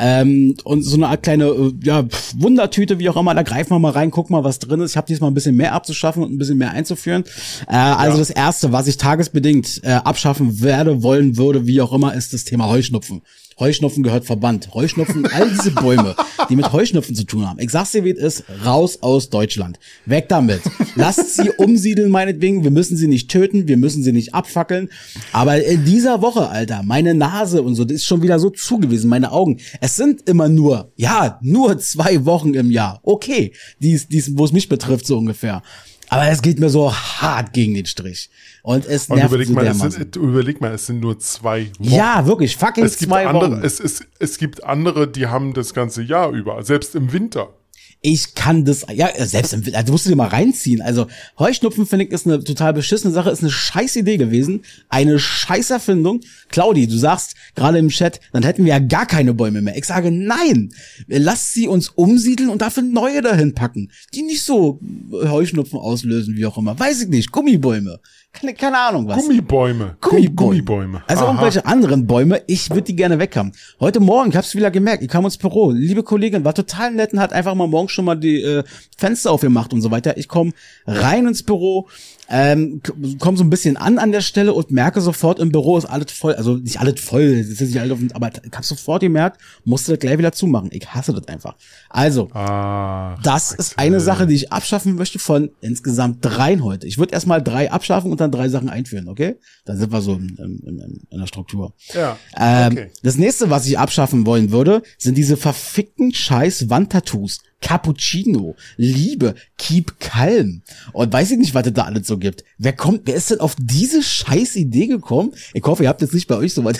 ähm, 0.00 0.56
und 0.64 0.82
so 0.82 0.96
eine 0.96 1.08
Art 1.08 1.22
kleine, 1.22 1.44
äh, 1.44 1.72
ja, 1.82 2.04
Wundertüte, 2.38 2.98
wie 2.98 3.10
auch 3.10 3.16
immer, 3.16 3.34
da 3.34 3.42
greifen 3.42 3.70
wir 3.70 3.78
mal 3.78 3.92
rein, 3.92 4.10
gucken 4.10 4.34
mal, 4.34 4.44
was 4.44 4.58
drin 4.58 4.80
ist. 4.80 4.92
Ich 4.92 4.96
habe 4.96 5.06
diesmal 5.06 5.30
ein 5.30 5.34
bisschen 5.34 5.56
mehr 5.56 5.74
abzuschaffen 5.74 6.22
und 6.22 6.32
ein 6.32 6.38
bisschen 6.38 6.56
mehr 6.56 6.70
einzuführen. 6.70 7.24
Äh, 7.68 7.76
also 7.76 8.16
das 8.16 8.30
Erste, 8.30 8.72
was 8.72 8.86
ich 8.86 8.96
tagesbedingt 8.96 9.82
äh, 9.84 9.90
abschaffen 9.90 10.62
werde, 10.62 11.02
wollen 11.02 11.36
würde, 11.36 11.66
wie 11.66 11.82
auch 11.82 11.92
immer, 11.92 12.14
ist 12.14 12.32
das 12.32 12.44
Thema 12.44 12.69
Heuschnupfen. 12.70 13.22
Heuschnupfen 13.58 14.02
gehört 14.02 14.24
verbannt. 14.24 14.72
Heuschnupfen, 14.72 15.26
all 15.26 15.50
diese 15.50 15.70
Bäume, 15.72 16.16
die 16.48 16.56
mit 16.56 16.72
Heuschnupfen 16.72 17.14
zu 17.14 17.24
tun 17.24 17.46
haben. 17.46 17.60
Ich 17.60 17.70
sag's 17.70 17.92
dir, 17.92 18.04
wie 18.04 18.10
es 18.10 18.38
ist, 18.38 18.44
raus 18.64 19.02
aus 19.02 19.28
Deutschland. 19.28 19.78
Weg 20.06 20.28
damit. 20.30 20.62
Lasst 20.94 21.36
sie 21.36 21.50
umsiedeln, 21.50 22.10
meinetwegen. 22.10 22.64
Wir 22.64 22.70
müssen 22.70 22.96
sie 22.96 23.06
nicht 23.06 23.30
töten, 23.30 23.68
wir 23.68 23.76
müssen 23.76 24.02
sie 24.02 24.12
nicht 24.12 24.34
abfackeln. 24.34 24.88
Aber 25.32 25.62
in 25.62 25.84
dieser 25.84 26.22
Woche, 26.22 26.48
Alter, 26.48 26.82
meine 26.82 27.14
Nase 27.14 27.62
und 27.62 27.74
so, 27.74 27.84
das 27.84 27.96
ist 27.96 28.06
schon 28.06 28.22
wieder 28.22 28.38
so 28.38 28.48
zugewiesen, 28.48 29.10
meine 29.10 29.30
Augen. 29.30 29.58
Es 29.82 29.96
sind 29.96 30.26
immer 30.26 30.48
nur, 30.48 30.92
ja, 30.96 31.38
nur 31.42 31.78
zwei 31.78 32.24
Wochen 32.24 32.54
im 32.54 32.70
Jahr. 32.70 33.00
Okay, 33.02 33.52
dies, 33.80 34.08
dies, 34.08 34.38
wo 34.38 34.46
es 34.46 34.52
mich 34.52 34.70
betrifft, 34.70 35.06
so 35.06 35.18
ungefähr. 35.18 35.62
Aber 36.10 36.28
es 36.28 36.42
geht 36.42 36.58
mir 36.58 36.68
so 36.68 36.92
hart 36.92 37.52
gegen 37.52 37.74
den 37.74 37.86
Strich. 37.86 38.30
Und 38.62 38.84
es 38.84 39.08
und 39.08 39.16
nervt 39.16 39.30
überleg 39.30 39.46
so 39.46 39.54
mal, 39.54 39.66
es 39.66 39.78
sind, 39.78 40.16
überleg 40.16 40.60
mal, 40.60 40.72
es 40.74 40.86
sind 40.86 41.00
nur 41.00 41.18
zwei 41.20 41.70
Wochen. 41.78 41.88
Ja, 41.88 42.26
wirklich, 42.26 42.56
fucking 42.56 42.84
es 42.84 42.98
gibt 42.98 43.10
zwei 43.10 43.26
andere, 43.28 43.52
Wochen. 43.52 43.64
es, 43.64 43.78
es, 43.78 44.04
es 44.18 44.36
gibt 44.36 44.64
andere, 44.64 45.06
die 45.06 45.28
haben 45.28 45.54
das 45.54 45.72
ganze 45.72 46.02
Jahr 46.02 46.30
über, 46.32 46.62
selbst 46.64 46.96
im 46.96 47.12
Winter. 47.12 47.54
Ich 48.02 48.34
kann 48.34 48.64
das, 48.64 48.86
ja, 48.94 49.10
selbst 49.26 49.54
also 49.74 49.92
musst 49.92 50.06
du 50.06 50.10
dir 50.10 50.16
mal 50.16 50.28
reinziehen. 50.28 50.80
Also 50.80 51.06
Heuschnupfen 51.38 51.84
finde 51.84 52.06
ich 52.06 52.12
ist 52.12 52.26
eine 52.26 52.42
total 52.42 52.72
beschissene 52.72 53.12
Sache, 53.12 53.30
ist 53.30 53.42
eine 53.42 53.50
scheiß 53.50 53.96
Idee 53.96 54.16
gewesen, 54.16 54.62
eine 54.88 55.18
scheiß 55.18 55.68
Erfindung. 55.70 56.20
Claudi, 56.48 56.86
du 56.86 56.96
sagst 56.96 57.34
gerade 57.54 57.78
im 57.78 57.90
Chat, 57.90 58.20
dann 58.32 58.42
hätten 58.42 58.64
wir 58.64 58.72
ja 58.72 58.78
gar 58.78 59.04
keine 59.04 59.34
Bäume 59.34 59.60
mehr. 59.60 59.76
Ich 59.76 59.84
sage 59.84 60.10
nein, 60.10 60.72
lasst 61.08 61.52
sie 61.52 61.68
uns 61.68 61.90
umsiedeln 61.90 62.48
und 62.48 62.62
dafür 62.62 62.82
neue 62.82 63.20
dahin 63.20 63.54
packen, 63.54 63.90
die 64.14 64.22
nicht 64.22 64.44
so 64.44 64.80
Heuschnupfen 65.12 65.78
auslösen, 65.78 66.36
wie 66.36 66.46
auch 66.46 66.56
immer. 66.56 66.78
Weiß 66.78 67.02
ich 67.02 67.08
nicht, 67.08 67.32
Gummibäume. 67.32 68.00
Keine, 68.32 68.54
keine 68.54 68.78
Ahnung 68.78 69.08
was. 69.08 69.16
Gummibäume. 69.22 69.96
Gummibäume. 70.00 70.34
Gummibäume. 70.34 71.02
Also 71.08 71.24
Aha. 71.24 71.30
irgendwelche 71.32 71.66
anderen 71.66 72.06
Bäume, 72.06 72.42
ich 72.46 72.70
würde 72.70 72.82
die 72.82 72.94
gerne 72.94 73.18
weghaben. 73.18 73.52
Heute 73.80 73.98
Morgen, 73.98 74.30
ich 74.30 74.36
hab's 74.36 74.54
wieder 74.54 74.70
gemerkt, 74.70 75.02
ich 75.02 75.08
kam 75.08 75.24
ins 75.24 75.36
Büro, 75.36 75.72
liebe 75.72 76.04
Kollegin 76.04 76.44
war 76.44 76.54
total 76.54 76.92
nett 76.92 77.12
und 77.12 77.20
hat 77.20 77.32
einfach 77.32 77.54
mal 77.56 77.66
morgens 77.66 77.90
schon 77.90 78.04
mal 78.04 78.14
die 78.14 78.40
äh, 78.40 78.62
Fenster 78.96 79.32
aufgemacht 79.32 79.72
und 79.72 79.82
so 79.82 79.90
weiter. 79.90 80.16
Ich 80.16 80.28
komme 80.28 80.52
rein 80.86 81.26
ins 81.26 81.42
Büro, 81.42 81.88
ähm, 82.30 82.80
komme 83.18 83.36
so 83.36 83.44
ein 83.44 83.50
bisschen 83.50 83.76
an 83.76 83.98
an 83.98 84.12
der 84.12 84.20
Stelle 84.20 84.54
und 84.54 84.70
merke 84.70 85.00
sofort, 85.00 85.38
im 85.40 85.50
Büro 85.52 85.76
ist 85.76 85.84
alles 85.84 86.12
voll, 86.12 86.34
also 86.34 86.56
nicht 86.56 86.78
alles 86.80 87.00
voll, 87.00 87.22
ist 87.22 87.60
nicht 87.60 87.78
alles 87.80 87.92
auf, 87.92 87.98
aber 88.12 88.30
ich 88.30 88.52
hab 88.56 88.64
sofort 88.64 89.00
gemerkt, 89.02 89.40
musste 89.64 89.92
das 89.92 89.98
gleich 89.98 90.16
wieder 90.16 90.32
zumachen. 90.32 90.70
Ich 90.72 90.86
hasse 90.88 91.12
das 91.12 91.26
einfach. 91.28 91.56
Also, 91.88 92.28
Ah, 92.32 93.18
das 93.22 93.52
ist 93.52 93.78
eine 93.78 94.00
Sache, 94.00 94.26
die 94.26 94.34
ich 94.34 94.52
abschaffen 94.52 94.94
möchte 94.94 95.18
von 95.18 95.50
insgesamt 95.60 96.18
dreien 96.24 96.62
heute. 96.64 96.86
Ich 96.86 96.98
würde 96.98 97.12
erstmal 97.12 97.42
drei 97.42 97.70
abschaffen 97.70 98.10
und 98.10 98.20
dann 98.20 98.30
drei 98.30 98.48
Sachen 98.48 98.68
einführen, 98.68 99.08
okay? 99.08 99.36
Dann 99.64 99.76
sind 99.76 99.92
wir 99.92 100.00
so 100.00 100.14
in, 100.14 100.28
in, 100.36 100.78
in, 100.78 101.00
in 101.10 101.18
der 101.18 101.26
Struktur. 101.26 101.74
Ja, 101.92 102.16
Ähm, 102.36 102.72
okay. 102.72 102.90
Das 103.02 103.16
nächste, 103.16 103.50
was 103.50 103.66
ich 103.66 103.78
abschaffen 103.78 104.24
wollen 104.26 104.52
würde, 104.52 104.82
sind 104.98 105.18
diese 105.18 105.36
verfickten 105.36 106.14
scheiß 106.14 106.70
Wandtattoos. 106.70 107.40
Cappuccino, 107.60 108.56
Liebe, 108.76 109.34
Keep 109.58 110.00
Calm. 110.00 110.62
Und 110.92 111.12
weiß 111.12 111.30
ich 111.32 111.38
nicht, 111.38 111.54
was 111.54 111.66
es 111.66 111.72
da 111.74 111.84
alles 111.84 112.06
so 112.06 112.18
gibt. 112.18 112.44
Wer 112.58 112.72
kommt, 112.72 113.02
wer 113.04 113.14
ist 113.14 113.30
denn 113.30 113.40
auf 113.40 113.54
diese 113.58 114.02
scheiß 114.02 114.56
Idee 114.56 114.86
gekommen? 114.86 115.32
Ich 115.54 115.62
hoffe, 115.64 115.82
ihr 115.82 115.88
habt 115.88 116.00
jetzt 116.02 116.14
nicht 116.14 116.26
bei 116.28 116.36
euch 116.36 116.54
so 116.54 116.62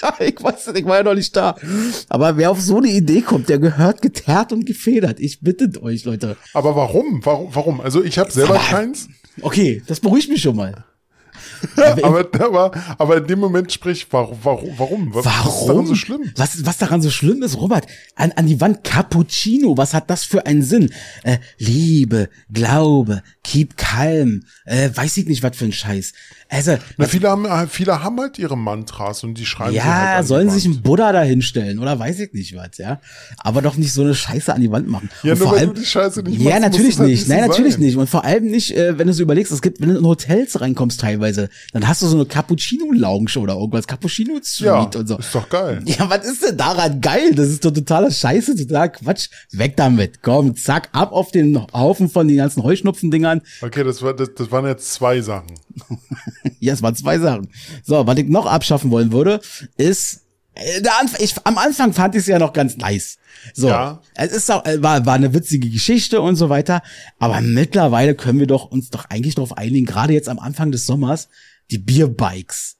da. 0.00 0.14
Ich 0.20 0.40
weiß 0.42 0.66
nicht, 0.68 0.78
ich 0.78 0.84
war 0.84 0.98
ja 0.98 1.02
noch 1.02 1.14
nicht 1.14 1.34
da. 1.34 1.56
Aber 2.08 2.36
wer 2.36 2.50
auf 2.50 2.60
so 2.60 2.78
eine 2.78 2.88
Idee 2.88 3.20
kommt, 3.20 3.48
der 3.48 3.58
gehört 3.58 4.00
geteert 4.02 4.52
und 4.52 4.64
gefedert. 4.64 5.18
Ich 5.20 5.40
bitte 5.40 5.82
euch, 5.82 6.04
Leute. 6.04 6.36
Aber 6.54 6.76
warum? 6.76 7.20
Warum? 7.24 7.54
Warum? 7.54 7.80
Also 7.80 8.02
ich 8.04 8.18
habe 8.18 8.30
selber 8.30 8.54
Aber- 8.54 8.64
keins. 8.64 9.08
Okay, 9.40 9.82
das 9.86 10.00
beruhigt 10.00 10.28
mich 10.28 10.40
schon 10.42 10.56
mal. 10.56 10.84
aber, 12.02 12.28
aber, 12.40 12.70
aber 12.98 13.16
in 13.16 13.26
dem 13.26 13.38
Moment 13.38 13.72
sprich, 13.72 14.06
warum? 14.10 14.38
Warum? 14.42 14.78
Warum? 14.78 15.14
Was 15.14 15.24
Warum? 15.24 15.60
ist 15.60 15.68
daran 15.68 15.86
so 15.86 15.94
schlimm? 15.94 16.32
Was, 16.36 16.66
was 16.66 16.78
daran 16.78 17.02
so 17.02 17.10
schlimm 17.10 17.42
ist, 17.42 17.56
Robert? 17.56 17.86
An, 18.14 18.32
an 18.32 18.46
die 18.46 18.60
Wand 18.60 18.84
Cappuccino, 18.84 19.76
was 19.76 19.94
hat 19.94 20.10
das 20.10 20.24
für 20.24 20.46
einen 20.46 20.62
Sinn? 20.62 20.92
Äh, 21.22 21.38
Liebe, 21.58 22.28
Glaube, 22.52 23.22
keep 23.42 23.76
calm, 23.76 24.44
äh, 24.66 24.90
weiß 24.92 25.16
ich 25.18 25.26
nicht, 25.26 25.42
was 25.42 25.56
für 25.56 25.66
ein 25.66 25.72
Scheiß. 25.72 26.12
Also, 26.50 26.78
Na, 26.96 27.06
viele, 27.06 27.28
haben, 27.28 27.44
äh, 27.44 27.66
viele 27.66 28.02
haben 28.02 28.18
halt 28.18 28.38
ihre 28.38 28.56
Mantras 28.56 29.22
und 29.22 29.34
die 29.34 29.44
schreiben 29.44 29.72
sie 29.72 29.82
halt 29.82 30.16
ja, 30.16 30.20
die 30.22 30.26
sollen 30.26 30.48
sich 30.48 30.64
einen 30.64 30.80
Buddha 30.82 31.12
da 31.12 31.20
hinstellen 31.22 31.78
oder 31.78 31.98
weiß 31.98 32.20
ich 32.20 32.32
nicht 32.32 32.56
was, 32.56 32.78
ja. 32.78 33.00
Aber 33.36 33.60
doch 33.60 33.76
nicht 33.76 33.92
so 33.92 34.00
eine 34.02 34.14
Scheiße 34.14 34.54
an 34.54 34.60
die 34.62 34.70
Wand 34.70 34.88
machen. 34.88 35.10
Ja, 35.22 35.32
Und 35.34 35.40
nur 35.40 35.48
vor 35.48 35.56
weil 35.56 35.64
allem- 35.66 35.74
du 35.74 35.80
die 35.80 35.86
Scheiße 35.86 36.22
nicht 36.22 36.40
Ja, 36.40 36.50
machst, 36.50 36.62
natürlich 36.62 36.98
halt 36.98 37.08
nicht. 37.10 37.26
so 37.26 37.32
Nein, 37.32 37.46
natürlich 37.48 37.74
sein. 37.74 37.82
nicht. 37.82 37.96
Und 37.98 38.08
vor 38.08 38.24
allem 38.24 38.46
nicht, 38.50 38.74
äh, 38.74 38.96
wenn 38.98 39.06
du 39.08 39.12
so 39.12 39.22
überlegst, 39.22 39.52
es 39.52 39.60
gibt, 39.60 39.80
wenn 39.82 39.90
du 39.90 39.98
in 39.98 40.04
Hotels 40.06 40.58
reinkommst 40.60 41.00
teilweise, 41.00 41.50
dann 41.72 41.86
hast 41.86 42.00
du 42.00 42.06
so 42.06 42.16
eine 42.16 42.24
Cappuccino-Lounge 42.24 43.36
oder 43.38 43.54
irgendwas, 43.54 43.86
Cappuccino-Suite 43.86 44.66
Ja, 44.66 44.80
und 45.00 45.06
so. 45.06 45.18
ist 45.18 45.34
doch 45.34 45.48
geil. 45.50 45.82
Ja, 45.86 46.08
was 46.08 46.24
ist 46.24 46.42
denn 46.44 46.56
daran 46.56 47.00
geil? 47.02 47.34
Das 47.34 47.48
ist 47.48 47.64
doch 47.64 47.72
totaler 47.72 48.10
Scheiße, 48.10 48.56
totaler 48.56 48.88
Quatsch. 48.88 49.28
Weg 49.52 49.76
damit. 49.76 50.22
Komm, 50.22 50.56
zack, 50.56 50.88
ab 50.92 51.12
auf 51.12 51.30
den 51.30 51.60
Haufen 51.74 52.08
von 52.08 52.26
den 52.26 52.38
ganzen 52.38 52.62
Heuschnupfendingern. 52.62 53.42
Okay, 53.60 53.84
das, 53.84 54.00
war, 54.02 54.14
das, 54.14 54.30
das 54.34 54.50
waren 54.50 54.64
jetzt 54.66 54.92
zwei 54.94 55.20
Sachen. 55.20 55.48
Ja, 56.60 56.72
es 56.74 56.82
waren 56.82 56.94
zwei 56.94 57.18
Sachen. 57.18 57.48
So, 57.84 58.06
was 58.06 58.18
ich 58.18 58.28
noch 58.28 58.46
abschaffen 58.46 58.90
wollen 58.90 59.12
würde, 59.12 59.40
ist, 59.76 60.22
äh, 60.54 60.80
der 60.82 60.98
Anf 61.00 61.18
ich, 61.20 61.34
am 61.44 61.58
Anfang 61.58 61.92
fand 61.92 62.14
ich 62.14 62.22
es 62.22 62.26
ja 62.26 62.38
noch 62.38 62.52
ganz 62.52 62.76
nice. 62.76 63.18
So, 63.54 63.68
Ja. 63.68 64.00
es 64.14 64.32
ist 64.32 64.50
auch, 64.50 64.64
äh, 64.64 64.82
war, 64.82 65.06
war 65.06 65.14
eine 65.14 65.34
witzige 65.34 65.68
Geschichte 65.70 66.20
und 66.20 66.36
so 66.36 66.48
weiter. 66.48 66.82
Aber 67.18 67.40
mittlerweile 67.40 68.14
können 68.14 68.40
wir 68.40 68.46
doch 68.46 68.64
uns 68.66 68.90
doch 68.90 69.04
eigentlich 69.06 69.34
darauf 69.36 69.56
einigen, 69.56 69.86
gerade 69.86 70.12
jetzt 70.12 70.28
am 70.28 70.38
Anfang 70.38 70.70
des 70.72 70.86
Sommers, 70.86 71.28
die 71.70 71.78
Bierbikes. 71.78 72.76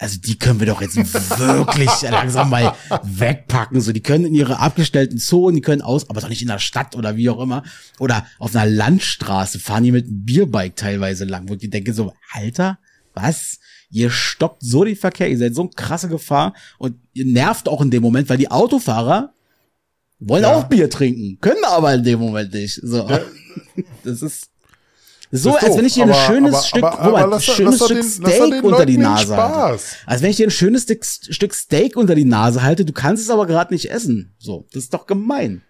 Also 0.00 0.16
die 0.20 0.38
können 0.38 0.60
wir 0.60 0.66
doch 0.68 0.80
jetzt 0.80 0.96
wirklich 1.38 1.90
langsam 2.02 2.50
mal 2.50 2.72
wegpacken. 3.02 3.80
So, 3.80 3.92
die 3.92 4.00
können 4.00 4.26
in 4.26 4.34
ihre 4.34 4.60
abgestellten 4.60 5.18
Zonen, 5.18 5.56
die 5.56 5.60
können 5.60 5.82
aus, 5.82 6.08
aber 6.08 6.20
doch 6.20 6.28
nicht 6.28 6.40
in 6.40 6.46
der 6.46 6.60
Stadt 6.60 6.94
oder 6.94 7.16
wie 7.16 7.28
auch 7.28 7.40
immer. 7.42 7.64
Oder 7.98 8.24
auf 8.38 8.54
einer 8.54 8.70
Landstraße 8.70 9.58
fahren 9.58 9.82
die 9.82 9.90
mit 9.90 10.06
einem 10.06 10.24
Bierbike 10.24 10.76
teilweise 10.76 11.24
lang, 11.24 11.48
wo 11.48 11.54
ich 11.54 11.68
denke 11.68 11.92
so, 11.94 12.12
Alter, 12.32 12.78
was? 13.22 13.58
Ihr 13.90 14.10
stoppt 14.10 14.62
so 14.62 14.84
den 14.84 14.96
Verkehr, 14.96 15.28
ihr 15.30 15.38
seid 15.38 15.54
so 15.54 15.62
eine 15.62 15.70
krasse 15.70 16.08
Gefahr 16.08 16.54
und 16.78 16.96
ihr 17.14 17.24
nervt 17.24 17.68
auch 17.68 17.80
in 17.80 17.90
dem 17.90 18.02
Moment, 18.02 18.28
weil 18.28 18.36
die 18.38 18.50
Autofahrer 18.50 19.32
wollen 20.18 20.42
Ja. 20.42 20.54
auch 20.54 20.64
Bier 20.64 20.90
trinken, 20.90 21.38
können 21.40 21.64
aber 21.64 21.94
in 21.94 22.02
dem 22.04 22.18
Moment 22.20 22.52
nicht. 22.52 22.80
So. 22.82 23.08
Das 24.04 24.22
ist 24.22 24.48
so, 25.30 25.54
ist 25.56 25.62
als 25.64 25.76
wenn 25.76 25.84
ich 25.84 25.92
dir 25.94 26.04
ein 26.04 26.14
schönes 26.26 26.54
aber- 26.54 26.62
Stück, 26.64 26.82
aber- 26.84 27.04
Robert, 27.06 27.30
lass- 27.30 27.44
schönes 27.44 27.80
lass 27.80 27.88
Stück 27.90 28.00
den- 28.00 28.08
Steak 28.08 28.64
unter 28.64 28.86
die 28.86 28.96
Leuten 28.96 29.02
Nase 29.02 29.36
halte. 29.36 29.82
Als 30.06 30.22
wenn 30.22 30.30
ich 30.30 30.36
dir 30.36 30.46
ein 30.46 30.50
schönes 30.50 30.86
Stück 31.30 31.54
Steak 31.54 31.96
unter 31.96 32.14
die 32.14 32.24
Nase 32.24 32.62
halte, 32.62 32.84
du 32.86 32.92
kannst 32.94 33.22
es 33.24 33.28
aber 33.30 33.46
gerade 33.46 33.74
nicht 33.74 33.90
essen. 33.90 34.34
So, 34.38 34.66
das 34.72 34.84
ist 34.84 34.94
doch 34.94 35.06
gemein. 35.06 35.62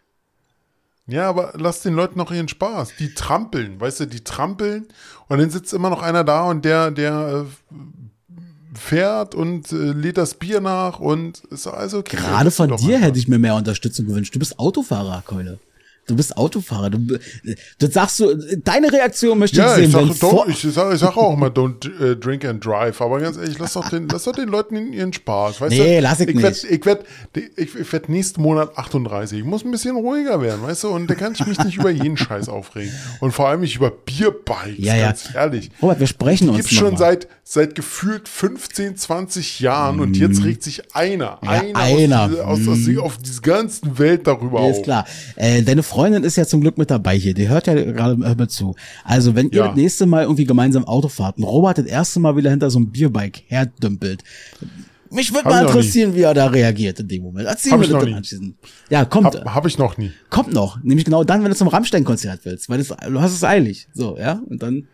Ja, 1.09 1.29
aber 1.29 1.55
lass 1.57 1.81
den 1.81 1.95
Leuten 1.95 2.19
noch 2.19 2.31
ihren 2.31 2.49
Spaß. 2.49 2.93
Die 2.99 3.15
trampeln, 3.15 3.81
weißt 3.81 4.01
du, 4.01 4.07
die 4.07 4.23
trampeln 4.23 4.87
und 5.29 5.39
dann 5.39 5.51
sitzt 5.51 5.73
immer 5.73 5.89
noch 5.89 6.03
einer 6.03 6.23
da 6.23 6.45
und 6.45 6.67
der, 6.67 6.91
der 6.91 7.47
äh, 7.47 8.77
fährt 8.79 9.35
und 9.35 9.73
äh, 9.73 9.93
lädt 9.93 10.19
das 10.19 10.35
Bier 10.35 10.61
nach 10.61 11.01
und 11.01 11.39
ist 11.51 11.67
alles 11.67 11.95
okay. 11.95 12.17
Gerade 12.17 12.51
von 12.51 12.77
dir 12.77 12.99
hätte 12.99 13.19
ich 13.19 13.27
mir 13.27 13.39
mehr 13.39 13.55
Unterstützung 13.55 14.07
gewünscht. 14.07 14.35
Du 14.35 14.39
bist 14.39 14.59
Autofahrer, 14.59 15.23
Keule. 15.25 15.59
Du 16.09 16.17
bist 16.17 16.37
Autofahrer. 16.37 16.91
Du, 16.91 17.19
das 17.79 17.93
sagst 17.93 18.19
du, 18.21 18.35
deine 18.65 18.93
Reaktion 18.93 19.39
möchte 19.39 19.59
Ja, 19.59 19.77
ich 19.77 19.85
ich 19.87 19.93
sehen. 19.93 20.09
sag, 20.13 20.23
wenn 20.23 20.31
don't, 20.31 20.49
ich 20.51 20.75
sag, 20.75 20.93
ich 20.95 21.01
sag 21.01 21.17
auch 21.17 21.35
immer, 21.35 21.49
don't 21.49 21.87
äh, 22.03 22.17
drink 22.17 22.45
and 22.45 22.65
drive. 22.65 23.01
Aber 23.01 23.21
ganz 23.21 23.37
ehrlich, 23.37 23.59
lass 23.59 23.75
doch 23.75 23.89
den, 23.89 24.09
lass 24.09 24.25
doch 24.25 24.33
den 24.33 24.49
Leuten 24.49 24.93
ihren 24.93 25.13
Spaß. 25.13 25.61
Weißt 25.61 25.73
Nee, 25.77 25.97
du? 25.97 26.03
lass 26.03 26.21
ich 26.21 26.29
ich 26.29 26.43
werd, 26.43 26.53
nicht. 26.63 26.73
Ich 26.73 26.85
werde 26.87 27.05
ich, 27.57 27.75
ich 27.77 27.93
werd 27.93 28.09
nächsten 28.09 28.43
Monat 28.43 28.77
38. 28.77 29.39
Ich 29.39 29.45
muss 29.45 29.65
ein 29.65 29.71
bisschen 29.71 29.97
ruhiger 29.97 30.41
werden, 30.41 30.63
weißt 30.63 30.85
du? 30.85 30.89
Und 30.89 31.09
da 31.09 31.15
kann 31.15 31.35
ich 31.35 31.47
mich 31.47 31.59
nicht 31.63 31.77
über 31.77 31.91
jeden 31.91 32.17
Scheiß 32.17 32.49
aufregen. 32.49 32.93
Und 33.21 33.33
vor 33.33 33.49
allem 33.49 33.61
nicht 33.61 33.77
über 33.77 33.91
Bierbikes, 33.91 34.79
Ja, 34.85 34.97
ja. 34.97 35.07
ganz 35.09 35.29
ehrlich. 35.35 35.71
Robert, 35.83 36.01
wir 36.01 36.07
sprechen 36.07 36.49
uns 36.49 36.59
Gibt's 36.59 36.73
schon 36.75 36.93
mal. 36.93 36.99
seit, 36.99 37.29
seit 37.45 37.75
gefühlt 37.75 38.29
15, 38.29 38.97
20 38.97 39.61
Jahren 39.61 40.01
und 40.01 40.17
jetzt 40.17 40.43
regt 40.43 40.63
sich 40.63 40.95
einer, 40.97 41.39
Ja, 41.43 41.51
einer, 41.51 41.77
einer. 41.79 42.23
Aus, 42.47 42.61
aus, 42.61 42.69
aus, 42.69 42.79
die- 42.87 42.97
auf 42.99 43.19
dieser 43.19 43.43
ganzen 43.43 43.99
Welt 43.99 44.27
darüber 44.27 44.67
Ist 44.69 44.79
auf. 44.79 44.83
klar. 44.85 45.05
Äh, 45.37 45.63
deine 45.63 45.83
Freundin 45.83 45.98
ist 46.25 46.37
ja 46.37 46.47
zum 46.47 46.61
Glück 46.61 46.79
mit 46.79 46.91
dabei 46.91 47.17
hier. 47.19 47.35
Die 47.35 47.49
hört 47.49 47.67
ja 47.67 47.75
gerade 47.75 48.17
mir 48.17 48.49
zu. 48.49 48.75
Also, 49.05 49.35
wenn 49.35 49.49
ihr 49.51 49.59
Ja. 49.59 49.67
das 49.69 49.77
nächste 49.77 50.07
Mal 50.07 50.23
irgendwie 50.23 50.45
gemeinsam 50.45 50.85
Auto 50.85 51.09
fahrt 51.09 51.39
und 51.39 51.45
Robert 51.45 51.79
das 51.79 51.87
erste 51.87 52.21
Mal 52.21 52.37
wieder 52.37 52.51
hinter 52.51 52.71
so 52.71 52.79
einem 52.79 52.91
Bierbike 52.91 53.43
herdümpelt, 53.49 54.23
mich 55.11 55.33
würde 55.33 55.49
mal 55.49 55.63
interessieren, 55.65 56.15
wie 56.15 56.21
er 56.23 56.35
da 56.35 56.47
reagiert 56.47 57.01
in 57.01 57.09
dem 57.09 57.23
Moment. 57.23 57.49
Erzähl 57.49 57.73
Hab 57.73 57.81
mir 57.81 57.89
das 57.89 58.03
anschließend. 58.05 58.57
Ja, 58.91 59.05
kommt, 59.05 59.35
Hab, 59.35 59.55
hab 59.55 59.67
ich 59.67 59.79
noch 59.79 59.97
nie. 59.97 60.13
kommt 60.31 60.53
noch. 60.53 60.83
Nämlich 60.83 61.05
genau 61.07 61.25
dann, 61.25 61.43
wenn 61.43 61.51
du 61.51 61.57
zum 61.57 61.69
Rammstein-Konzert 61.69 62.41
willst, 62.45 62.69
weil 62.69 62.79
das, 62.79 62.89
du 62.89 63.21
hast 63.21 63.33
es 63.33 63.43
eilig. 63.45 63.89
So, 63.95 64.19
ja, 64.19 64.41
und 64.49 64.63
dann, 64.63 64.87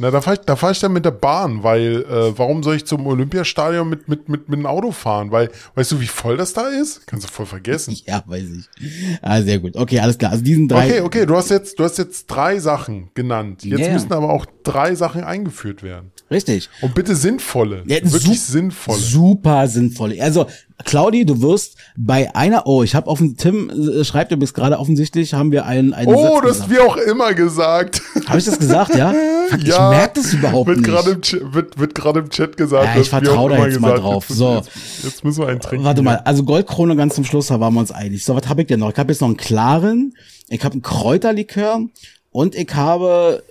Na, 0.00 0.12
da 0.12 0.20
fahre 0.20 0.36
ich, 0.36 0.46
da 0.46 0.54
fahr 0.54 0.70
ich 0.70 0.78
dann 0.78 0.92
mit 0.92 1.04
der 1.04 1.10
Bahn, 1.10 1.64
weil 1.64 2.04
äh, 2.04 2.38
warum 2.38 2.62
soll 2.62 2.76
ich 2.76 2.86
zum 2.86 3.04
Olympiastadion 3.06 3.88
mit, 3.88 4.08
mit, 4.08 4.28
mit, 4.28 4.48
mit 4.48 4.58
dem 4.60 4.66
Auto 4.66 4.92
fahren? 4.92 5.32
Weil, 5.32 5.50
weißt 5.74 5.90
du, 5.90 6.00
wie 6.00 6.06
voll 6.06 6.36
das 6.36 6.52
da 6.52 6.68
ist? 6.68 7.04
Kannst 7.08 7.26
du 7.26 7.32
voll 7.32 7.46
vergessen. 7.46 7.96
ja, 8.06 8.22
weiß 8.24 8.44
ich. 8.44 9.18
Ah, 9.22 9.42
sehr 9.42 9.58
gut. 9.58 9.76
Okay, 9.76 9.98
alles 9.98 10.16
klar. 10.16 10.30
Also 10.30 10.44
diesen 10.44 10.68
drei. 10.68 10.86
Okay, 10.86 11.00
okay, 11.00 11.26
du 11.26 11.34
hast 11.34 11.50
jetzt, 11.50 11.80
du 11.80 11.84
hast 11.84 11.98
jetzt 11.98 12.26
drei 12.28 12.60
Sachen 12.60 13.10
genannt. 13.14 13.64
Jetzt 13.64 13.80
ja. 13.80 13.92
müssen 13.92 14.12
aber 14.12 14.30
auch 14.30 14.46
drei 14.72 14.94
Sachen 14.94 15.24
eingeführt 15.24 15.82
werden. 15.82 16.12
Richtig. 16.30 16.68
Und 16.82 16.94
bitte 16.94 17.16
sinnvolle. 17.16 17.82
Ja, 17.86 17.96
wirklich 18.02 18.40
sup- 18.40 18.52
sinnvolle. 18.52 18.98
Super 18.98 19.66
sinnvoll. 19.68 20.14
Also, 20.20 20.46
Claudi, 20.84 21.24
du 21.24 21.40
wirst 21.42 21.76
bei 21.96 22.32
einer, 22.36 22.66
oh, 22.66 22.82
ich 22.82 22.94
habe 22.94 23.08
auf 23.08 23.18
dem, 23.18 23.36
Tim 23.36 23.70
äh, 23.70 24.04
schreibt 24.04 24.30
übrigens 24.30 24.54
gerade 24.54 24.78
offensichtlich, 24.78 25.34
haben 25.34 25.50
wir 25.50 25.64
einen, 25.66 25.92
einen 25.94 26.14
Oh, 26.14 26.22
Satz 26.22 26.42
das 26.42 26.52
gesagt. 26.68 26.70
wie 26.70 26.78
auch 26.80 26.96
immer 26.98 27.34
gesagt. 27.34 28.02
Habe 28.26 28.38
ich 28.38 28.44
das 28.44 28.58
gesagt, 28.58 28.94
ja? 28.94 29.12
Fuck, 29.50 29.60
ich 29.62 29.68
merke 29.68 30.20
das 30.20 30.32
überhaupt 30.34 30.68
wird 30.68 30.80
nicht. 30.80 30.88
im, 30.88 31.20
Ch- 31.22 31.54
wird, 31.54 31.78
wird 31.78 31.94
gerade 31.94 32.20
im 32.20 32.28
Chat 32.30 32.56
gesagt. 32.58 32.84
Ja, 32.94 33.00
ich 33.00 33.08
dass 33.10 33.22
wie 33.22 33.28
auch 33.28 33.32
vertrau 33.32 33.48
da 33.48 33.66
jetzt 33.66 33.80
mal 33.80 33.94
drauf. 33.98 34.26
Jetzt, 34.28 34.38
So. 34.38 34.56
Jetzt, 34.56 34.70
jetzt 35.02 35.24
müssen 35.24 35.40
wir 35.42 35.48
einen 35.48 35.60
trinken. 35.60 35.84
Warte 35.86 36.02
mal, 36.02 36.16
also 36.24 36.44
Goldkrone 36.44 36.94
ganz 36.94 37.14
zum 37.14 37.24
Schluss, 37.24 37.46
da 37.46 37.58
waren 37.58 37.72
wir 37.74 37.80
uns 37.80 37.90
einig. 37.90 38.22
So, 38.24 38.36
was 38.36 38.46
habe 38.48 38.60
ich 38.60 38.66
denn 38.68 38.80
noch? 38.80 38.90
Ich 38.92 38.98
habe 38.98 39.10
jetzt 39.10 39.20
noch 39.20 39.28
einen 39.28 39.36
klaren, 39.38 40.14
ich 40.48 40.62
habe 40.62 40.74
einen 40.74 40.82
Kräuterlikör 40.82 41.80
und 42.30 42.54
ich 42.54 42.72
habe 42.74 43.42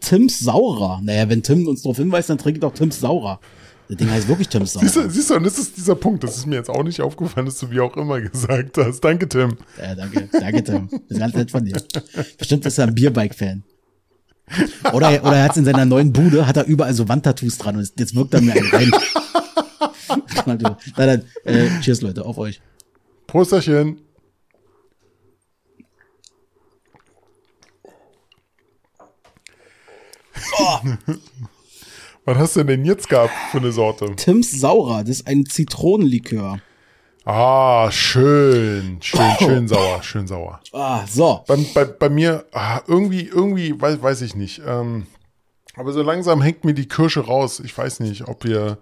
Tims 0.00 0.38
Saurer. 0.40 1.00
Naja, 1.02 1.28
wenn 1.28 1.42
Tim 1.42 1.66
uns 1.66 1.82
darauf 1.82 1.96
hinweist, 1.96 2.30
dann 2.30 2.38
trinke 2.38 2.58
ich 2.58 2.60
doch 2.60 2.72
Tims 2.74 3.00
Saurer. 3.00 3.40
Das 3.88 3.96
Ding 3.98 4.10
heißt 4.10 4.26
wirklich 4.28 4.48
Tims 4.48 4.72
Siehst 4.72 4.94
Saurer. 4.94 5.06
du, 5.06 5.12
siehst 5.12 5.30
du, 5.30 5.34
und 5.36 5.44
das 5.44 5.58
ist 5.58 5.76
dieser 5.76 5.94
Punkt. 5.94 6.24
Das 6.24 6.36
ist 6.36 6.46
mir 6.46 6.56
jetzt 6.56 6.70
auch 6.70 6.82
nicht 6.82 7.00
aufgefallen, 7.00 7.46
dass 7.46 7.58
du 7.58 7.70
wie 7.70 7.80
auch 7.80 7.96
immer 7.96 8.20
gesagt 8.20 8.78
hast. 8.78 9.00
Danke, 9.00 9.28
Tim. 9.28 9.56
Ja, 9.80 9.94
danke, 9.94 10.28
danke 10.32 10.64
Tim. 10.64 10.88
Das 10.90 11.00
ist 11.08 11.18
ganz 11.18 11.34
nett 11.34 11.50
von 11.50 11.64
dir. 11.64 11.76
Bestimmt 12.38 12.66
ist 12.66 12.78
er 12.78 12.88
ein 12.88 12.94
Bierbike-Fan. 12.94 13.62
Oder, 14.92 15.24
oder 15.24 15.36
er 15.36 15.44
hat 15.44 15.56
in 15.56 15.64
seiner 15.64 15.84
neuen 15.84 16.12
Bude, 16.12 16.46
hat 16.46 16.56
er 16.56 16.66
überall 16.66 16.94
so 16.94 17.08
Wandtattoos 17.08 17.58
dran 17.58 17.76
und 17.76 17.92
jetzt 17.98 18.14
wirkt 18.14 18.32
er 18.34 18.40
mir 18.40 18.52
einen 18.52 18.68
rein. 18.70 18.90
Na 20.96 21.06
dann, 21.06 21.22
äh, 21.44 21.68
cheers 21.80 22.00
Leute, 22.00 22.24
auf 22.24 22.38
euch. 22.38 22.60
Prosterchen. 23.26 23.98
Was 32.24 32.38
hast 32.38 32.56
du 32.56 32.64
denn 32.64 32.84
jetzt 32.84 33.08
gehabt 33.08 33.32
für 33.50 33.58
eine 33.58 33.72
Sorte? 33.72 34.14
Tims 34.16 34.50
Saurer, 34.50 35.02
das 35.02 35.20
ist 35.20 35.26
ein 35.28 35.46
Zitronenlikör. 35.46 36.58
Ah, 37.24 37.90
schön. 37.90 38.98
Schön, 39.00 39.20
schön 39.38 39.68
sauer, 39.68 40.02
schön 40.02 40.26
sauer. 40.28 40.60
Ah, 40.72 41.04
so. 41.06 41.44
Bei, 41.48 41.56
bei, 41.74 41.84
bei 41.84 42.08
mir, 42.08 42.44
ah, 42.52 42.80
irgendwie, 42.86 43.22
irgendwie, 43.26 43.80
weiß, 43.80 44.00
weiß 44.00 44.22
ich 44.22 44.36
nicht. 44.36 44.62
Ähm, 44.64 45.06
aber 45.74 45.92
so 45.92 46.02
langsam 46.02 46.40
hängt 46.40 46.64
mir 46.64 46.74
die 46.74 46.86
Kirsche 46.86 47.20
raus. 47.20 47.60
Ich 47.60 47.76
weiß 47.76 48.00
nicht, 48.00 48.28
ob 48.28 48.44
wir, 48.44 48.78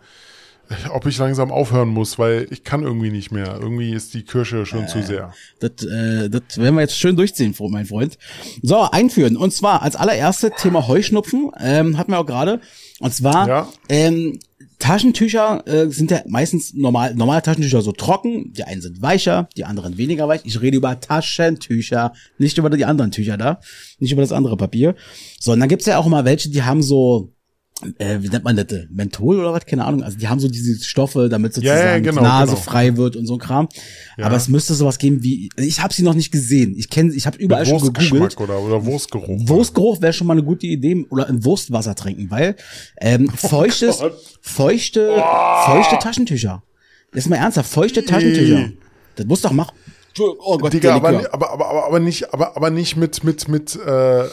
ob 0.92 1.06
ich 1.06 1.18
langsam 1.18 1.50
aufhören 1.50 1.88
muss, 1.88 2.18
weil 2.18 2.46
ich 2.50 2.64
kann 2.64 2.82
irgendwie 2.82 3.10
nicht 3.10 3.30
mehr. 3.30 3.58
Irgendwie 3.60 3.92
ist 3.92 4.14
die 4.14 4.22
Kirsche 4.22 4.66
schon 4.66 4.88
zu 4.88 5.02
sehr. 5.02 5.32
Das, 5.60 5.70
äh, 5.84 6.28
das 6.30 6.58
werden 6.58 6.74
wir 6.74 6.80
jetzt 6.82 6.98
schön 6.98 7.16
durchziehen, 7.16 7.54
mein 7.70 7.86
Freund. 7.86 8.18
So, 8.62 8.82
einführen. 8.82 9.36
Und 9.36 9.52
zwar 9.52 9.82
als 9.82 9.96
allererste 9.96 10.50
Thema 10.50 10.86
Heuschnupfen, 10.88 11.50
ähm, 11.60 11.98
hatten 11.98 12.12
wir 12.12 12.18
auch 12.18 12.26
gerade. 12.26 12.60
Und 13.00 13.14
zwar, 13.14 13.48
Ja. 13.48 13.68
ähm, 13.88 14.38
Taschentücher 14.78 15.66
äh, 15.66 15.88
sind 15.88 16.10
ja 16.10 16.22
meistens 16.26 16.74
normal, 16.74 17.14
normale 17.14 17.40
Taschentücher 17.42 17.80
so 17.80 17.92
trocken. 17.92 18.52
Die 18.52 18.64
einen 18.64 18.82
sind 18.82 19.00
weicher, 19.00 19.48
die 19.56 19.64
anderen 19.64 19.96
weniger 19.96 20.28
weich. 20.28 20.42
Ich 20.44 20.60
rede 20.60 20.76
über 20.76 21.00
Taschentücher, 21.00 22.12
nicht 22.38 22.58
über 22.58 22.68
die 22.70 22.84
anderen 22.84 23.10
Tücher 23.10 23.36
da, 23.38 23.60
nicht 23.98 24.12
über 24.12 24.22
das 24.22 24.32
andere 24.32 24.56
Papier. 24.56 24.94
So, 25.40 25.52
und 25.52 25.60
dann 25.60 25.68
gibt's 25.68 25.86
ja 25.86 25.98
auch 25.98 26.06
immer 26.06 26.24
welche, 26.24 26.50
die 26.50 26.62
haben 26.64 26.82
so, 26.82 27.32
äh, 27.98 28.18
wie 28.20 28.28
nennt 28.28 28.44
man 28.44 28.56
das? 28.56 28.66
äh, 28.72 28.86
Menthol 28.90 29.40
oder 29.40 29.52
was? 29.52 29.66
Keine 29.66 29.84
Ahnung. 29.84 30.02
Also 30.02 30.18
die 30.18 30.28
haben 30.28 30.40
so 30.40 30.48
diese 30.48 30.82
Stoffe, 30.82 31.28
damit 31.28 31.54
sozusagen 31.54 31.78
Ja, 31.78 31.86
ja, 31.92 31.98
genau, 31.98 32.20
die 32.20 32.26
Nase 32.26 32.52
genau. 32.52 32.62
frei 32.62 32.96
wird 32.96 33.16
und 33.16 33.26
so 33.26 33.34
ein 33.34 33.38
Kram. 33.38 33.68
Ja. 34.16 34.26
Aber 34.26 34.36
es 34.36 34.48
müsste 34.48 34.74
sowas 34.74 34.98
geben 34.98 35.22
wie, 35.22 35.48
ich 35.56 35.80
habe 35.80 35.92
sie 35.92 36.02
noch 36.02 36.14
nicht 36.14 36.30
gesehen. 36.30 36.74
Ich 36.76 36.90
kenne, 36.90 37.12
ich 37.14 37.26
habe 37.26 37.38
überall 37.38 37.66
schon 37.66 37.78
gegoogelt. 37.78 38.12
Wurstgeschmack 38.12 38.40
oder, 38.40 38.60
oder 38.60 38.84
Wurstgeruch. 38.84 39.48
Wurstgeruch 39.48 40.00
wäre 40.00 40.12
schon 40.12 40.26
mal 40.26 40.34
eine 40.34 40.42
gute 40.42 40.66
Idee 40.66 41.06
oder 41.10 41.28
ein 41.28 41.44
Wurstwasser 41.44 41.94
trinken, 41.94 42.30
weil 42.30 42.56
ähm, 43.00 43.28
feuchtes, 43.34 43.98
Gott. 43.98 44.14
feuchte, 44.40 45.22
feuchte 45.66 45.98
Taschentücher. 45.98 46.62
Ist 47.12 47.28
mal 47.28 47.36
ernsthaft, 47.36 47.70
feuchte 47.70 48.04
Taschentücher. 48.04 48.70
Das 49.16 49.26
muss 49.26 49.40
doch 49.40 49.52
machen. 49.52 49.74
Oh 50.18 50.58
Gott, 50.58 50.72
Digga, 50.72 50.94
aber, 50.94 51.32
aber, 51.32 51.50
aber, 51.52 51.86
aber 51.86 52.00
nicht, 52.00 52.32
aber, 52.32 52.56
aber 52.56 52.70
nicht 52.70 52.96
mit, 52.96 53.24
mit, 53.24 53.48
mit, 53.48 53.74
äh, 53.76 54.24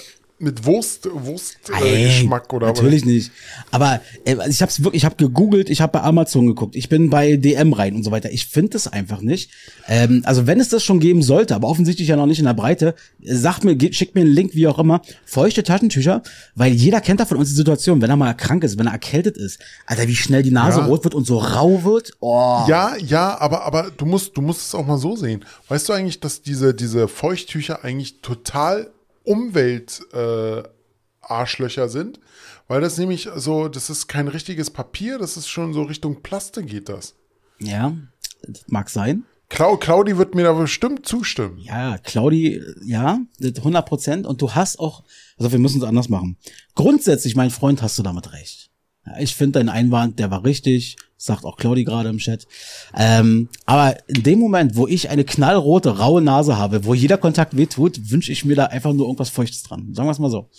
mit 0.42 0.66
Wurst, 0.66 1.08
Wurst, 1.12 1.58
äh, 1.84 2.06
Geschmack 2.06 2.52
oder 2.54 2.68
Natürlich 2.68 3.06
nicht. 3.06 3.32
Aber 3.72 4.02
äh, 4.26 4.36
ich 4.50 4.62
habe 4.62 4.72
wirklich, 4.80 5.02
ich 5.02 5.06
habe 5.06 5.16
gegoogelt, 5.16 5.70
ich 5.70 5.82
habe 5.82 5.92
bei 5.94 6.02
Amazon 6.02 6.48
geguckt, 6.48 6.76
ich 6.76 6.90
bin 6.90 7.10
bei 7.10 7.36
DM 7.38 7.74
rein 7.74 7.96
und 7.96 8.04
so 8.04 8.12
weiter. 8.12 8.32
Ich 8.32 8.48
finde 8.48 8.78
es 8.78 8.88
einfach 8.88 9.22
nicht. 9.22 9.52
Ähm, 9.88 10.22
also 10.26 10.48
wenn 10.48 10.60
es 10.60 10.70
das 10.70 10.84
schon 10.84 11.00
geben 11.00 11.22
sollte, 11.24 11.56
aber 11.56 11.68
offensichtlich 11.68 12.08
ja 12.08 12.16
noch 12.16 12.26
nicht 12.26 12.40
in 12.40 12.46
der 12.46 12.54
Breite, 12.54 12.96
äh, 13.24 13.36
sagt 13.36 13.64
mir, 13.64 13.78
schickt 13.94 14.16
mir 14.16 14.22
einen 14.22 14.32
Link, 14.32 14.56
wie 14.56 14.68
auch 14.68 14.80
immer, 14.80 15.02
feuchte 15.26 15.64
Taschentücher, 15.64 16.24
weil 16.56 16.72
jeder 16.74 17.02
kennt 17.02 17.20
davon 17.20 17.38
uns 17.38 17.50
die 17.50 17.56
Situation, 17.56 18.02
wenn 18.02 18.10
er 18.10 18.16
mal 18.18 18.34
krank 18.34 18.64
ist, 18.64 18.78
wenn 18.80 18.88
er 18.88 18.94
erkältet 18.94 19.38
ist, 19.38 19.60
Alter, 19.86 20.08
wie 20.08 20.16
schnell 20.16 20.44
die 20.44 20.52
Nase 20.52 20.80
Ja. 20.80 20.86
rot 20.86 21.04
wird 21.04 21.16
und 21.16 21.26
so 21.28 21.38
rau 21.38 21.84
wird. 21.84 22.12
Oh. 22.20 22.64
Ja, 22.68 22.96
ja, 22.98 23.40
aber, 23.40 23.64
aber 23.66 23.92
du 23.96 24.06
musst, 24.06 24.36
du 24.38 24.42
musst 24.42 24.62
es 24.68 24.76
auch 24.76 24.86
mal 24.86 24.98
so 24.98 25.16
sehen. 25.16 25.46
Weißt 25.68 25.88
du 25.90 25.94
eigentlich, 25.94 26.20
dass 26.20 26.42
diese, 26.42 26.74
diese 26.74 27.08
Feuchttücher 27.08 27.84
eigentlich 27.84 28.22
total 28.22 28.90
Umwelt, 29.24 30.02
äh, 30.14 30.64
sind? 31.88 32.20
Weil 32.68 32.82
das 32.82 32.98
nämlich 32.98 33.30
so, 33.36 33.68
das 33.68 33.90
ist 33.90 34.08
kein 34.08 34.28
richtiges 34.28 34.70
Papier, 34.70 35.18
das 35.18 35.38
ist 35.38 35.48
schon 35.48 35.74
so 35.74 35.84
Richtung 35.84 36.22
Plaste 36.22 36.64
geht 36.64 36.90
das. 36.90 37.16
Ja, 37.60 37.96
das 38.44 38.64
mag 38.68 38.90
sein. 38.90 39.26
Clau 39.50 39.76
Claudi 39.76 40.18
wird 40.18 40.34
mir 40.34 40.44
da 40.44 40.54
bestimmt 40.54 41.06
zustimmen. 41.06 41.58
Ja, 41.60 41.98
Claudi, 41.98 42.62
ja, 42.86 43.20
das 43.38 43.58
100 43.58 43.86
Prozent. 43.86 44.26
Und 44.26 44.42
du 44.42 44.52
hast 44.52 44.80
auch, 44.80 45.04
also 45.38 45.52
wir 45.52 45.60
müssen 45.60 45.80
es 45.82 45.84
anders 45.88 46.08
machen. 46.08 46.38
Grundsätzlich, 46.74 47.36
mein 47.36 47.50
Freund, 47.50 47.82
hast 47.82 48.00
du 48.00 48.04
damit 48.04 48.32
recht. 48.32 48.72
Ja, 49.06 49.20
ich 49.20 49.36
finde 49.36 49.60
deinen 49.60 49.70
Einwand, 49.70 50.20
der 50.20 50.32
war 50.32 50.46
richtig, 50.46 50.96
sagt 51.24 51.46
auch 51.46 51.58
Claudi 51.58 51.84
gerade 51.84 52.10
im 52.10 52.18
Chat. 52.18 52.48
Ähm, 52.98 53.50
aber 53.66 53.98
in 54.08 54.24
dem 54.24 54.40
Moment, 54.40 54.76
wo 54.76 54.88
ich 54.88 55.10
eine 55.10 55.24
knallrote, 55.24 56.00
raue 56.00 56.22
Nase 56.22 56.58
habe, 56.58 56.86
wo 56.86 56.96
jeder 56.96 57.18
Kontakt 57.18 57.56
wehtut, 57.56 58.10
wünsche 58.10 58.32
ich 58.32 58.44
mir 58.44 58.56
da 58.56 58.66
einfach 58.66 58.92
nur 58.94 59.06
irgendwas 59.06 59.30
Feuchtes 59.30 59.62
dran. 59.62 59.94
Sagen 59.94 60.08
wir 60.08 60.12
es 60.12 60.20
mal 60.20 60.32
so. 60.32 60.50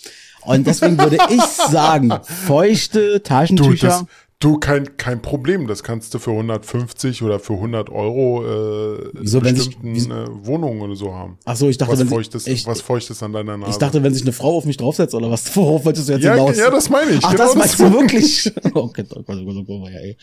Und 0.41 0.65
deswegen 0.65 0.97
würde 0.97 1.17
ich 1.29 1.41
sagen, 1.71 2.13
feuchte 2.23 3.21
Taschentücher. 3.23 4.07
Du 4.43 4.57
kein, 4.57 4.97
kein 4.97 5.21
Problem, 5.21 5.67
das 5.67 5.83
kannst 5.83 6.13
du 6.13 6.19
für 6.19 6.31
150 6.31 7.21
oder 7.23 7.39
für 7.39 7.53
100 7.53 7.89
Euro 7.89 8.43
äh, 8.43 9.09
Wieso, 9.13 9.43
wenn 9.43 9.55
sich- 9.55 9.67
bestimmten 9.67 9.95
wieso- 9.95 10.11
äh, 10.11 10.45
Wohnungen 10.45 10.81
oder 10.81 10.95
so 10.95 11.13
haben. 11.13 11.37
Ach 11.45 11.55
so, 11.55 11.69
ich 11.69 11.77
dachte, 11.77 11.93
was 11.93 11.99
wenn 11.99 12.07
feuchtes, 12.09 12.47
ich- 12.47 12.65
was 12.67 12.81
feuchtes 12.81 13.21
an 13.23 13.33
deiner 13.33 13.57
Nase. 13.57 13.71
Ich 13.71 13.77
dachte, 13.77 14.03
wenn 14.03 14.13
sich 14.13 14.23
eine 14.23 14.33
Frau 14.33 14.57
auf 14.57 14.65
mich 14.65 14.77
draufsetzt 14.77 15.13
oder 15.15 15.29
was, 15.31 15.55
worauf 15.55 15.85
wolltest 15.85 16.09
du 16.09 16.13
jetzt 16.13 16.23
Ja, 16.23 16.33
hinaus? 16.33 16.57
ja, 16.57 16.69
das 16.69 16.89
meine 16.89 17.11
ich. 17.11 17.23
Ach, 17.23 17.31
Genau 17.31 17.43
das 17.43 17.53
das 17.53 17.77
meinst 17.77 17.79
du 17.79 17.99
wirklich? 17.99 18.51
Gott, 18.73 18.73
oh 18.75 18.87
Gott, 18.93 19.07
oh 19.15 19.23
Gott, 19.23 19.65
Gott, 19.67 19.89
ja, 19.91 19.99
ey. 19.99 20.17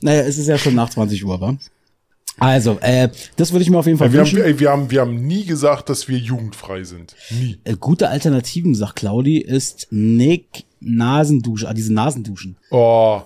Naja, 0.00 0.22
es 0.22 0.38
ist 0.38 0.46
ja 0.46 0.56
schon 0.58 0.74
nach 0.74 0.90
20 0.90 1.24
Uhr, 1.24 1.40
wa? 1.40 1.56
Also, 2.38 2.76
äh, 2.82 3.08
das 3.36 3.52
würde 3.52 3.62
ich 3.62 3.70
mir 3.70 3.78
auf 3.78 3.86
jeden 3.86 3.96
Fall 3.98 4.12
wir, 4.12 4.20
haben, 4.20 4.26
wünschen. 4.30 4.42
ey, 4.44 4.58
wir, 4.60 4.70
haben, 4.70 4.90
wir 4.90 5.00
haben 5.00 5.26
nie 5.26 5.46
gesagt, 5.46 5.88
dass 5.88 6.06
wir 6.06 6.18
jugendfrei 6.18 6.84
sind. 6.84 7.16
Nie. 7.30 7.56
Äh, 7.64 7.76
gute 7.80 8.10
Alternativen, 8.10 8.74
sagt 8.74 8.96
Claudi, 8.96 9.38
ist 9.38 9.86
Nick 9.90 10.64
Nasendusche, 10.80 11.66
ah, 11.66 11.72
diese 11.72 11.94
Nasenduschen. 11.94 12.56
Oh, 12.70 13.22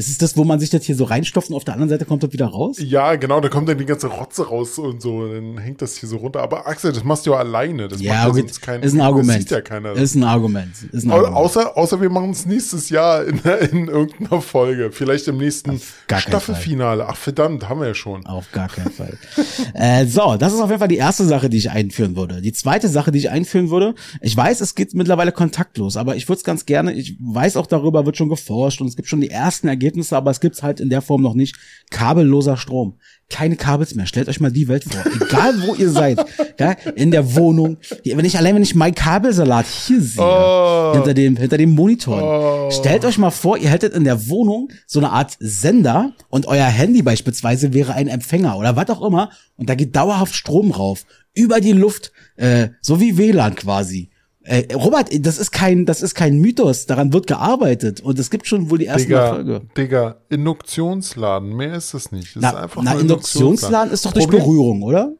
Ist 0.00 0.08
es 0.08 0.16
das, 0.16 0.34
wo 0.34 0.44
man 0.44 0.58
sich 0.58 0.70
das 0.70 0.84
hier 0.84 0.96
so 0.96 1.04
reinstopft 1.04 1.50
und 1.50 1.56
auf 1.56 1.64
der 1.64 1.74
anderen 1.74 1.90
Seite 1.90 2.06
kommt 2.06 2.22
das 2.22 2.32
wieder 2.32 2.46
raus? 2.46 2.78
Ja, 2.80 3.16
genau, 3.16 3.38
da 3.42 3.50
kommt 3.50 3.68
dann 3.68 3.76
die 3.76 3.84
ganze 3.84 4.06
Rotze 4.06 4.48
raus 4.48 4.78
und 4.78 5.02
so, 5.02 5.28
dann 5.30 5.58
hängt 5.58 5.82
das 5.82 5.98
hier 5.98 6.08
so 6.08 6.16
runter. 6.16 6.40
Aber 6.40 6.66
Axel, 6.66 6.90
das 6.90 7.04
machst 7.04 7.26
du 7.26 7.32
ja 7.32 7.36
alleine. 7.36 7.86
Das 7.86 8.00
Ja, 8.00 8.14
macht 8.14 8.22
ja 8.22 8.30
okay. 8.30 8.40
sonst 8.40 8.62
kein, 8.62 8.82
ist 8.82 8.94
ein 8.94 9.02
Argument. 9.02 9.28
Das 9.28 9.38
sieht 9.40 9.50
ja 9.50 9.60
keiner. 9.60 9.92
Ist 9.92 10.14
ein 10.14 10.24
Argument. 10.24 10.72
Ist 10.90 11.04
ein 11.04 11.10
Argument. 11.10 11.36
Außer, 11.36 11.76
außer 11.76 12.00
wir 12.00 12.08
machen 12.08 12.30
es 12.30 12.46
nächstes 12.46 12.88
Jahr 12.88 13.26
in, 13.26 13.38
in 13.72 13.88
irgendeiner 13.88 14.40
Folge. 14.40 14.90
Vielleicht 14.90 15.28
im 15.28 15.36
nächsten 15.36 15.78
Staffelfinale. 16.16 17.06
Ach 17.06 17.16
verdammt, 17.16 17.68
haben 17.68 17.80
wir 17.80 17.88
ja 17.88 17.94
schon. 17.94 18.24
Auf 18.24 18.50
gar 18.52 18.68
keinen 18.68 18.92
Fall. 18.92 19.18
äh, 19.74 20.06
so, 20.06 20.36
das 20.38 20.54
ist 20.54 20.60
auf 20.60 20.70
jeden 20.70 20.78
Fall 20.78 20.88
die 20.88 20.96
erste 20.96 21.26
Sache, 21.26 21.50
die 21.50 21.58
ich 21.58 21.70
einführen 21.70 22.16
würde. 22.16 22.40
Die 22.40 22.54
zweite 22.54 22.88
Sache, 22.88 23.12
die 23.12 23.18
ich 23.18 23.28
einführen 23.28 23.68
würde, 23.68 23.94
ich 24.22 24.34
weiß, 24.34 24.62
es 24.62 24.74
geht 24.74 24.94
mittlerweile 24.94 25.32
kontaktlos, 25.32 25.98
aber 25.98 26.16
ich 26.16 26.26
würde 26.26 26.38
es 26.38 26.44
ganz 26.44 26.64
gerne, 26.64 26.94
ich 26.94 27.16
weiß 27.20 27.58
auch 27.58 27.66
darüber, 27.66 28.06
wird 28.06 28.16
schon 28.16 28.30
geforscht 28.30 28.80
und 28.80 28.86
es 28.86 28.96
gibt 28.96 29.08
schon 29.08 29.20
die 29.20 29.30
ersten 29.30 29.68
Ergebnisse, 29.68 29.89
aber 30.12 30.30
es 30.30 30.40
gibt's 30.40 30.62
halt 30.62 30.80
in 30.80 30.90
der 30.90 31.02
Form 31.02 31.22
noch 31.22 31.34
nicht. 31.34 31.56
Kabelloser 31.90 32.56
Strom. 32.56 32.94
Keine 33.28 33.56
Kabels 33.56 33.94
mehr. 33.94 34.06
Stellt 34.06 34.28
euch 34.28 34.40
mal 34.40 34.50
die 34.50 34.66
Welt 34.68 34.84
vor. 34.84 35.02
Egal 35.26 35.62
wo 35.62 35.74
ihr 35.74 35.90
seid. 35.90 36.24
Ja, 36.58 36.72
in 36.94 37.10
der 37.10 37.36
Wohnung. 37.36 37.78
Wenn 38.04 38.24
ich 38.26 38.36
allein, 38.36 38.54
wenn 38.54 38.62
ich 38.62 38.74
mein 38.74 38.94
Kabelsalat 38.94 39.64
hier 39.66 40.02
sehe, 40.02 40.22
Oh. 40.22 40.92
hinter 40.92 41.14
dem, 41.14 41.36
hinter 41.38 41.56
dem 41.56 41.70
Monitor. 41.70 42.70
Stellt 42.70 43.04
euch 43.06 43.16
mal 43.16 43.30
vor, 43.30 43.56
ihr 43.56 43.70
hättet 43.70 43.94
in 43.94 44.04
der 44.04 44.28
Wohnung 44.28 44.68
so 44.86 44.98
eine 44.98 45.08
Art 45.10 45.38
Sender 45.40 46.12
und 46.28 46.44
euer 46.46 46.66
Handy 46.66 47.00
beispielsweise 47.00 47.72
wäre 47.72 47.94
ein 47.94 48.08
Empfänger 48.08 48.58
oder 48.58 48.76
was 48.76 48.90
auch 48.90 49.00
immer 49.02 49.30
und 49.56 49.70
da 49.70 49.74
geht 49.74 49.96
dauerhaft 49.96 50.34
Strom 50.34 50.70
rauf. 50.70 51.06
Über 51.32 51.60
die 51.62 51.72
Luft, 51.72 52.12
äh, 52.36 52.68
so 52.82 53.00
wie 53.00 53.16
WLAN 53.16 53.54
quasi. 53.54 54.09
Äh, 54.50 54.74
Robert, 54.74 55.10
das 55.24 55.38
ist 55.38 55.52
kein, 55.52 55.86
das 55.86 56.02
ist 56.02 56.16
kein 56.16 56.40
Mythos. 56.40 56.86
Daran 56.86 57.12
wird 57.12 57.28
gearbeitet 57.28 58.00
und 58.00 58.18
es 58.18 58.30
gibt 58.30 58.48
schon 58.48 58.68
wohl 58.68 58.78
die 58.78 58.86
ersten 58.86 59.06
Digga, 59.06 59.26
Erfolge. 59.26 59.60
Digga, 59.76 60.16
Induktionsladen, 60.28 61.54
mehr 61.54 61.74
ist 61.74 61.94
es 61.94 62.10
nicht. 62.10 62.34
Das 62.34 62.42
ist 62.42 62.52
Na, 62.52 62.62
einfach 62.62 62.82
na 62.82 62.98
Induktionsladen 62.98 63.92
ist 63.92 64.04
doch 64.04 64.12
durch 64.12 64.24
Problem- 64.24 64.42
Berührung, 64.42 64.82
oder? 64.82 65.12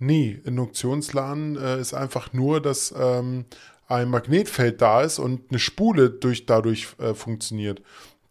Nee, 0.00 0.40
Induktionsladen 0.44 1.56
äh, 1.56 1.80
ist 1.80 1.94
einfach 1.94 2.32
nur, 2.32 2.60
dass 2.60 2.92
ähm, 2.98 3.44
ein 3.86 4.10
Magnetfeld 4.10 4.82
da 4.82 5.02
ist 5.02 5.20
und 5.20 5.42
eine 5.50 5.60
Spule 5.60 6.10
durch, 6.10 6.46
dadurch 6.46 6.88
äh, 6.98 7.14
funktioniert. 7.14 7.80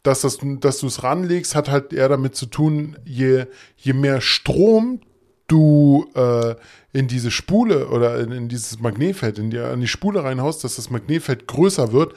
Dass, 0.03 0.21
das, 0.21 0.39
dass 0.59 0.79
du 0.79 0.87
es 0.87 1.03
ranlegst, 1.03 1.55
hat 1.55 1.71
halt 1.71 1.93
eher 1.93 2.09
damit 2.09 2.35
zu 2.35 2.47
tun, 2.47 2.97
je, 3.05 3.45
je 3.77 3.93
mehr 3.93 4.19
Strom 4.19 4.99
du 5.47 6.09
äh, 6.15 6.55
in 6.93 7.07
diese 7.07 7.31
Spule 7.31 7.87
oder 7.89 8.19
in, 8.19 8.31
in 8.31 8.47
dieses 8.47 8.79
Magnetfeld, 8.79 9.37
in 9.37 9.49
die, 9.49 9.59
an 9.59 9.81
die 9.81 9.87
Spule 9.87 10.23
reinhaust, 10.23 10.63
dass 10.63 10.77
das 10.77 10.89
Magnetfeld 10.89 11.47
größer 11.47 11.91
wird, 11.91 12.13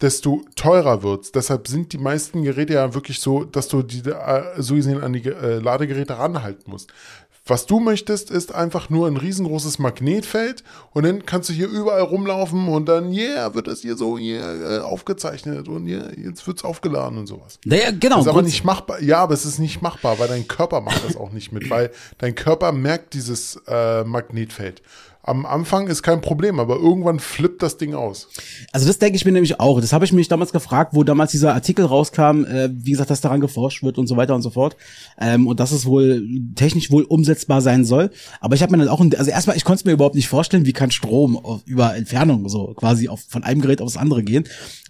desto 0.00 0.42
teurer 0.54 1.02
wird's. 1.02 1.32
Deshalb 1.32 1.66
sind 1.66 1.92
die 1.92 1.98
meisten 1.98 2.42
Geräte 2.42 2.74
ja 2.74 2.94
wirklich 2.94 3.20
so, 3.20 3.44
dass 3.44 3.68
du 3.68 3.82
die 3.82 4.08
äh, 4.08 4.62
so 4.62 4.74
gesehen 4.74 5.02
an 5.02 5.12
die 5.12 5.24
äh, 5.24 5.58
Ladegeräte 5.58 6.18
ranhalten 6.18 6.70
musst. 6.70 6.92
Was 7.48 7.64
du 7.64 7.80
möchtest, 7.80 8.30
ist 8.30 8.54
einfach 8.54 8.90
nur 8.90 9.06
ein 9.06 9.16
riesengroßes 9.16 9.78
Magnetfeld 9.78 10.62
und 10.92 11.04
dann 11.04 11.24
kannst 11.24 11.48
du 11.48 11.54
hier 11.54 11.68
überall 11.68 12.02
rumlaufen 12.02 12.68
und 12.68 12.86
dann, 12.86 13.10
yeah, 13.12 13.54
wird 13.54 13.66
das 13.66 13.80
hier 13.80 13.96
so 13.96 14.18
yeah, 14.18 14.76
äh, 14.76 14.78
aufgezeichnet 14.80 15.66
und 15.66 15.86
yeah, 15.88 16.10
jetzt 16.22 16.46
wird's 16.46 16.62
aufgeladen 16.62 17.16
und 17.16 17.26
sowas. 17.26 17.58
Naja, 17.64 17.90
genau. 17.90 18.16
Das 18.16 18.26
ist 18.26 18.30
aber 18.30 18.42
nicht 18.42 18.64
machbar. 18.64 19.02
Ja, 19.02 19.20
aber 19.20 19.32
es 19.32 19.46
ist 19.46 19.58
nicht 19.58 19.80
machbar, 19.80 20.18
weil 20.18 20.28
dein 20.28 20.46
Körper 20.46 20.82
macht 20.82 21.02
das 21.04 21.16
auch 21.16 21.32
nicht 21.32 21.50
mit, 21.50 21.70
weil 21.70 21.90
dein 22.18 22.34
Körper 22.34 22.72
merkt 22.72 23.14
dieses 23.14 23.58
äh, 23.66 24.04
Magnetfeld. 24.04 24.82
Am 25.28 25.44
Anfang 25.44 25.88
ist 25.88 26.02
kein 26.02 26.22
Problem, 26.22 26.58
aber 26.58 26.76
irgendwann 26.76 27.18
flippt 27.18 27.62
das 27.62 27.76
Ding 27.76 27.92
aus. 27.92 28.28
Also 28.72 28.86
das 28.86 28.98
denke 28.98 29.16
ich 29.16 29.26
mir 29.26 29.32
nämlich 29.32 29.60
auch. 29.60 29.78
Das 29.78 29.92
habe 29.92 30.06
ich 30.06 30.12
mich 30.12 30.28
damals 30.28 30.52
gefragt, 30.52 30.94
wo 30.94 31.04
damals 31.04 31.32
dieser 31.32 31.52
Artikel 31.52 31.84
rauskam, 31.84 32.44
äh, 32.44 32.70
wie 32.72 32.92
gesagt, 32.92 33.10
dass 33.10 33.20
daran 33.20 33.40
geforscht 33.40 33.82
wird 33.82 33.98
und 33.98 34.06
so 34.06 34.16
weiter 34.16 34.34
und 34.34 34.40
so 34.40 34.48
fort. 34.48 34.76
Ähm, 35.20 35.46
und 35.46 35.60
dass 35.60 35.70
es 35.70 35.84
wohl 35.84 36.26
technisch 36.54 36.90
wohl 36.90 37.02
umsetzbar 37.02 37.60
sein 37.60 37.84
soll. 37.84 38.10
Aber 38.40 38.54
ich 38.54 38.62
habe 38.62 38.72
mir 38.72 38.78
dann 38.78 38.88
auch, 38.88 39.00
also 39.00 39.30
erstmal, 39.30 39.56
ich 39.58 39.64
konnte 39.64 39.80
es 39.80 39.84
mir 39.84 39.92
überhaupt 39.92 40.14
nicht 40.14 40.28
vorstellen, 40.28 40.64
wie 40.64 40.72
kann 40.72 40.90
Strom 40.90 41.36
auf, 41.36 41.60
über 41.66 41.94
Entfernung 41.94 42.48
so 42.48 42.72
quasi 42.74 43.08
auf, 43.08 43.20
von 43.28 43.44
einem 43.44 43.60
Gerät 43.60 43.82
aufs 43.82 43.98
andere 43.98 44.22
gehen. 44.22 44.44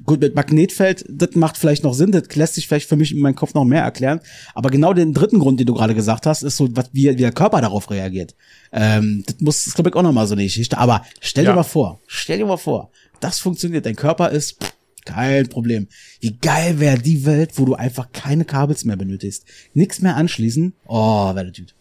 Gut, 0.04 0.20
mit 0.20 0.36
Magnetfeld, 0.36 1.04
das 1.08 1.34
macht 1.34 1.56
vielleicht 1.56 1.82
noch 1.82 1.94
Sinn, 1.94 2.12
das 2.12 2.32
lässt 2.36 2.54
sich 2.54 2.68
vielleicht 2.68 2.88
für 2.88 2.96
mich 2.96 3.12
in 3.12 3.20
meinem 3.20 3.34
Kopf 3.34 3.54
noch 3.54 3.64
mehr 3.64 3.82
erklären. 3.82 4.20
Aber 4.54 4.70
genau 4.70 4.92
den 4.92 5.14
dritten 5.14 5.40
Grund, 5.40 5.58
den 5.58 5.66
du 5.66 5.74
gerade 5.74 5.96
gesagt 5.96 6.26
hast, 6.26 6.44
ist 6.44 6.56
so, 6.56 6.68
wie, 6.92 7.08
wie 7.10 7.16
der 7.16 7.32
Körper 7.32 7.60
darauf 7.60 7.90
reagiert. 7.90 8.36
Ähm, 8.70 9.24
das 9.26 9.40
muss, 9.40 9.74
glaube 9.74 9.90
ich, 9.90 9.96
auch 9.96 10.02
nochmal 10.02 10.27
so 10.28 10.34
eine 10.34 10.44
Geschichte. 10.44 10.78
Aber 10.78 11.04
stell 11.20 11.44
dir 11.44 11.50
Ja. 11.50 11.56
mal 11.56 11.62
vor, 11.64 12.00
stell 12.06 12.38
dir 12.38 12.46
mal 12.46 12.56
vor, 12.56 12.90
das 13.20 13.38
funktioniert. 13.40 13.84
Dein 13.86 13.96
Körper 13.96 14.30
ist 14.30 14.62
pff, 14.62 14.72
kein 15.04 15.48
Problem. 15.48 15.88
Wie 16.20 16.36
geil 16.36 16.78
wäre 16.80 16.98
die 16.98 17.24
Welt, 17.26 17.52
wo 17.56 17.64
du 17.64 17.74
einfach 17.74 18.12
keine 18.12 18.44
Kabels 18.44 18.84
mehr 18.84 18.96
benötigst. 18.96 19.44
Nix 19.74 20.00
mehr 20.00 20.16
anschließen. 20.16 20.74
Oh, 20.86 21.34
wäre 21.34 21.46
das 21.46 21.56
gut. 21.56 21.74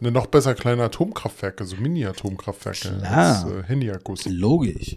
Eine 0.00 0.12
noch 0.12 0.26
besser 0.26 0.54
kleine 0.54 0.84
Atomkraftwerke, 0.84 1.64
so 1.64 1.76
Mini-Atomkraftwerke 1.76 3.02
als 3.06 3.44
äh, 3.44 3.62
Handyakkus. 3.66 4.24
Logisch. 4.26 4.96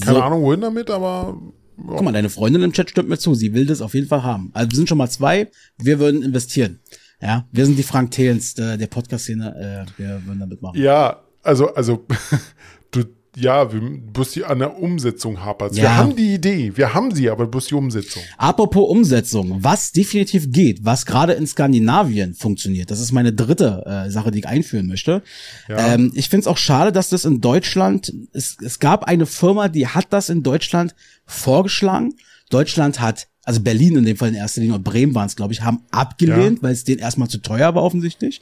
Keine 0.00 0.16
So, 0.18 0.22
Ahnung, 0.22 0.42
wohin 0.42 0.60
damit, 0.60 0.90
aber 0.90 1.40
Guck 1.76 2.00
mal, 2.02 2.12
deine 2.12 2.30
Freundin 2.30 2.62
im 2.62 2.72
Chat 2.72 2.88
stimmt 2.88 3.10
mir 3.10 3.18
zu. 3.18 3.34
Sie 3.34 3.52
will 3.52 3.66
das 3.66 3.82
auf 3.82 3.92
jeden 3.94 4.06
Fall 4.08 4.22
haben. 4.22 4.50
Also 4.54 4.70
wir 4.70 4.76
sind 4.76 4.88
schon 4.88 4.96
mal 4.96 5.10
zwei. 5.10 5.50
Wir 5.76 5.98
würden 5.98 6.22
investieren. 6.22 6.80
Ja, 7.20 7.46
wir 7.52 7.66
sind 7.66 7.76
die 7.78 7.82
Frank 7.82 8.12
Thelens 8.12 8.54
der, 8.54 8.78
der 8.78 8.86
Podcast-Szene. 8.86 9.86
Äh, 9.98 10.00
wir 10.00 10.22
würden 10.24 10.40
da 10.40 10.46
mitmachen. 10.46 10.80
ja, 10.80 11.20
also, 11.46 11.74
also, 11.74 12.04
du, 12.90 13.04
ja, 13.38 13.70
wir, 13.72 13.80
bloß 13.80 14.30
die 14.32 14.44
an 14.44 14.58
der 14.60 14.78
Umsetzung 14.78 15.44
hapert. 15.44 15.74
Wir 15.76 15.82
Ja. 15.84 15.96
haben 15.96 16.16
die 16.16 16.34
Idee, 16.34 16.72
wir 16.74 16.94
haben 16.94 17.14
sie, 17.14 17.28
aber 17.28 17.46
bloß 17.46 17.66
die 17.66 17.74
Umsetzung. 17.74 18.22
Apropos 18.38 18.88
Umsetzung, 18.88 19.58
was 19.62 19.92
definitiv 19.92 20.50
geht, 20.50 20.84
was 20.84 21.04
gerade 21.04 21.34
in 21.34 21.46
Skandinavien 21.46 22.32
funktioniert, 22.34 22.90
das 22.90 22.98
ist 23.00 23.12
meine 23.12 23.32
dritte 23.34 23.82
äh, 23.86 24.10
Sache, 24.10 24.30
die 24.30 24.38
ich 24.38 24.48
einführen 24.48 24.86
möchte. 24.86 25.22
Ja. 25.68 25.94
Ähm, 25.94 26.12
ich 26.14 26.30
finde 26.30 26.42
es 26.42 26.46
auch 26.46 26.56
schade, 26.56 26.92
dass 26.92 27.10
das 27.10 27.26
in 27.26 27.42
Deutschland, 27.42 28.12
es, 28.32 28.56
es 28.64 28.78
gab 28.78 29.04
eine 29.04 29.26
Firma, 29.26 29.68
die 29.68 29.86
hat 29.86 30.06
das 30.10 30.30
in 30.30 30.42
Deutschland 30.42 30.94
vorgeschlagen. 31.26 32.14
Deutschland 32.48 33.00
hat, 33.00 33.26
also 33.44 33.60
Berlin 33.60 33.96
in 33.96 34.04
dem 34.04 34.16
Fall 34.16 34.28
in 34.30 34.34
erster 34.34 34.60
Linie 34.60 34.76
und 34.76 34.84
Bremen 34.84 35.14
waren 35.14 35.26
es, 35.26 35.36
glaube 35.36 35.52
ich, 35.52 35.62
haben 35.62 35.82
abgelehnt, 35.90 36.62
weil 36.62 36.72
es 36.72 36.84
denen 36.84 37.00
erstmal 37.00 37.28
zu 37.28 37.38
teuer 37.38 37.74
war 37.74 37.82
offensichtlich. 37.82 38.40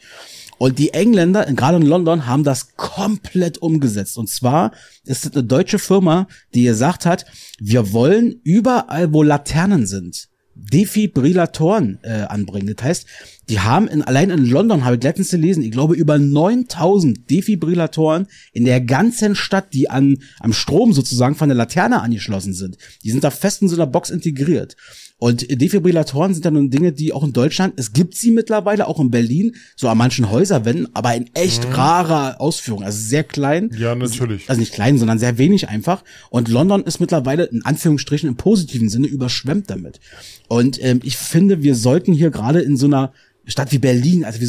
Und 0.59 0.79
die 0.79 0.95
Engländer, 0.95 1.45
gerade 1.53 1.77
in 1.77 1.87
London, 1.87 2.27
haben 2.27 2.45
das 2.45 2.77
komplett 2.77 3.59
umgesetzt. 3.59 4.19
Und 4.19 4.29
zwar 4.29 4.73
ist 5.05 5.27
es 5.27 5.33
eine 5.33 5.45
deutsche 5.45 5.79
Firma, 5.79 6.29
die 6.55 6.65
gesagt 6.65 7.07
hat, 7.07 7.27
wir 7.59 7.93
wollen 7.93 8.41
überall, 8.45 9.13
wo 9.13 9.23
Laternen 9.23 9.87
sind, 9.87 10.29
Defibrillatoren 10.55 11.99
äh, 12.03 12.23
anbringen. 12.23 12.73
Das 12.75 12.85
heißt, 12.85 13.07
die 13.49 13.61
haben 13.61 13.89
in, 13.89 14.03
allein 14.03 14.31
in 14.31 14.47
London, 14.47 14.85
habe 14.85 14.97
ich 14.97 15.03
letztens 15.03 15.31
gelesen, 15.31 15.63
ich 15.63 15.73
glaube 15.73 15.95
über 15.95 16.19
9000 16.19 17.29
Defibrillatoren 17.29 18.29
in 18.53 18.65
der 18.65 18.81
ganzen 18.81 19.35
Stadt, 19.35 19.75
die 19.75 19.91
an 19.91 20.19
am 20.39 20.53
Strom 20.53 20.93
sozusagen 20.93 21.35
von 21.35 21.49
der 21.49 21.57
Laterne 21.57 22.01
angeschlossen 22.01 22.55
sind. 22.55 22.79
Die 23.03 23.11
sind 23.11 23.25
da 23.25 23.31
fest 23.31 23.63
in 23.63 23.69
so 23.69 23.75
einer 23.75 23.87
Box 23.87 24.11
integriert. 24.11 24.77
Und 25.19 25.49
Defibrillatoren 25.61 26.35
sind 26.35 26.45
dann 26.45 26.55
nun 26.55 26.71
Dinge, 26.71 26.93
die 26.93 27.13
auch 27.13 27.23
in 27.23 27.33
Deutschland, 27.33 27.75
es 27.77 27.93
gibt 27.93 28.15
sie 28.15 28.33
mittlerweile 28.33 28.89
auch 28.89 28.99
in 28.99 29.11
Berlin, 29.11 29.55
so 29.77 29.89
an 29.89 29.97
manchen 29.97 30.31
Häuserwänden, 30.31 30.89
aber 30.93 31.15
in 31.15 31.31
echt 31.35 31.65
rarer 31.77 32.41
Ausführung, 32.41 32.83
also 32.83 32.99
sehr 32.99 33.23
klein. 33.23 33.71
Ja, 33.79 33.95
natürlich. 33.95 34.51
Also 34.51 34.61
nicht 34.61 34.75
klein, 34.75 34.99
sondern 34.99 35.19
sehr 35.21 35.39
wenig 35.39 35.69
einfach. 35.69 36.03
Und 36.31 36.49
London 36.49 36.83
ist 36.83 37.01
mittlerweile 37.01 37.45
in 37.45 37.65
Anführungsstrichen 37.65 38.29
im 38.29 38.37
positiven 38.37 38.89
Sinne 38.89 39.07
überschwemmt 39.07 39.71
damit. 39.71 40.01
Und 40.49 40.83
ähm, 40.83 41.01
ich 41.05 41.17
finde, 41.17 41.63
wir 41.63 41.77
sollten 41.77 42.13
hier 42.13 42.31
gerade 42.31 42.61
in 42.61 42.77
so 42.77 42.87
einer 42.87 43.13
Stadt 43.47 43.73
wie 43.73 43.79
Berlin, 43.79 44.25
also 44.25 44.41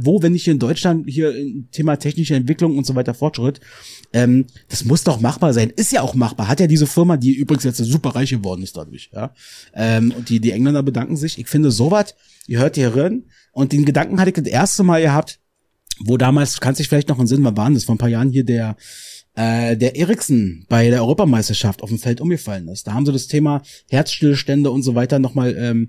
wo, 0.00 0.22
wenn 0.22 0.32
nicht 0.32 0.44
hier 0.44 0.54
in 0.54 0.58
Deutschland, 0.58 1.08
hier 1.08 1.34
im 1.36 1.68
Thema 1.70 1.96
technische 1.96 2.34
Entwicklung 2.34 2.76
und 2.78 2.86
so 2.86 2.94
weiter 2.94 3.14
Fortschritt, 3.14 3.60
ähm, 4.12 4.46
das 4.68 4.84
muss 4.84 5.04
doch 5.04 5.20
machbar 5.20 5.52
sein. 5.52 5.70
Ist 5.70 5.92
ja 5.92 6.02
auch 6.02 6.14
machbar. 6.14 6.48
Hat 6.48 6.60
ja 6.60 6.66
diese 6.66 6.86
Firma, 6.86 7.16
die 7.16 7.32
übrigens 7.32 7.64
jetzt 7.64 7.78
super 7.78 8.10
reich 8.10 8.30
geworden 8.30 8.62
ist 8.62 8.76
dadurch, 8.76 9.10
ja. 9.12 9.32
Ähm, 9.74 10.12
und 10.16 10.28
die, 10.28 10.40
die 10.40 10.52
Engländer 10.52 10.82
bedanken 10.82 11.16
sich. 11.16 11.38
Ich 11.38 11.48
finde 11.48 11.70
sowas, 11.70 12.14
ihr 12.46 12.58
hört 12.58 12.74
hier 12.74 12.96
rein. 12.96 13.24
Und 13.52 13.72
den 13.72 13.84
Gedanken 13.84 14.18
hatte 14.20 14.30
ich 14.30 14.36
das 14.36 14.46
erste 14.46 14.82
Mal 14.82 15.02
gehabt, 15.02 15.38
wo 16.00 16.16
damals, 16.16 16.60
kannst 16.60 16.80
dich 16.80 16.88
vielleicht 16.88 17.08
noch 17.08 17.20
in 17.20 17.26
Sinn, 17.26 17.44
wann 17.44 17.56
waren 17.56 17.74
das, 17.74 17.84
vor 17.84 17.94
ein 17.94 17.98
paar 17.98 18.08
Jahren 18.08 18.30
hier 18.30 18.44
der, 18.44 18.76
äh, 19.34 19.76
der 19.76 19.96
Eriksen 19.96 20.66
bei 20.68 20.88
der 20.90 21.02
Europameisterschaft 21.02 21.82
auf 21.82 21.90
dem 21.90 21.98
Feld 21.98 22.20
umgefallen 22.20 22.68
ist. 22.68 22.86
Da 22.86 22.94
haben 22.94 23.06
sie 23.06 23.12
das 23.12 23.26
Thema 23.26 23.62
Herzstillstände 23.90 24.70
und 24.70 24.82
so 24.82 24.94
weiter 24.94 25.18
nochmal 25.18 25.54
ähm, 25.56 25.88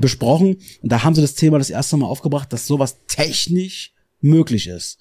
besprochen. 0.00 0.56
Und 0.82 0.92
da 0.92 1.02
haben 1.02 1.14
sie 1.14 1.22
das 1.22 1.34
Thema 1.34 1.58
das 1.58 1.70
erste 1.70 1.96
Mal 1.96 2.06
aufgebracht, 2.06 2.52
dass 2.52 2.66
sowas 2.66 2.96
technisch 3.06 3.92
möglich 4.20 4.66
ist. 4.66 4.98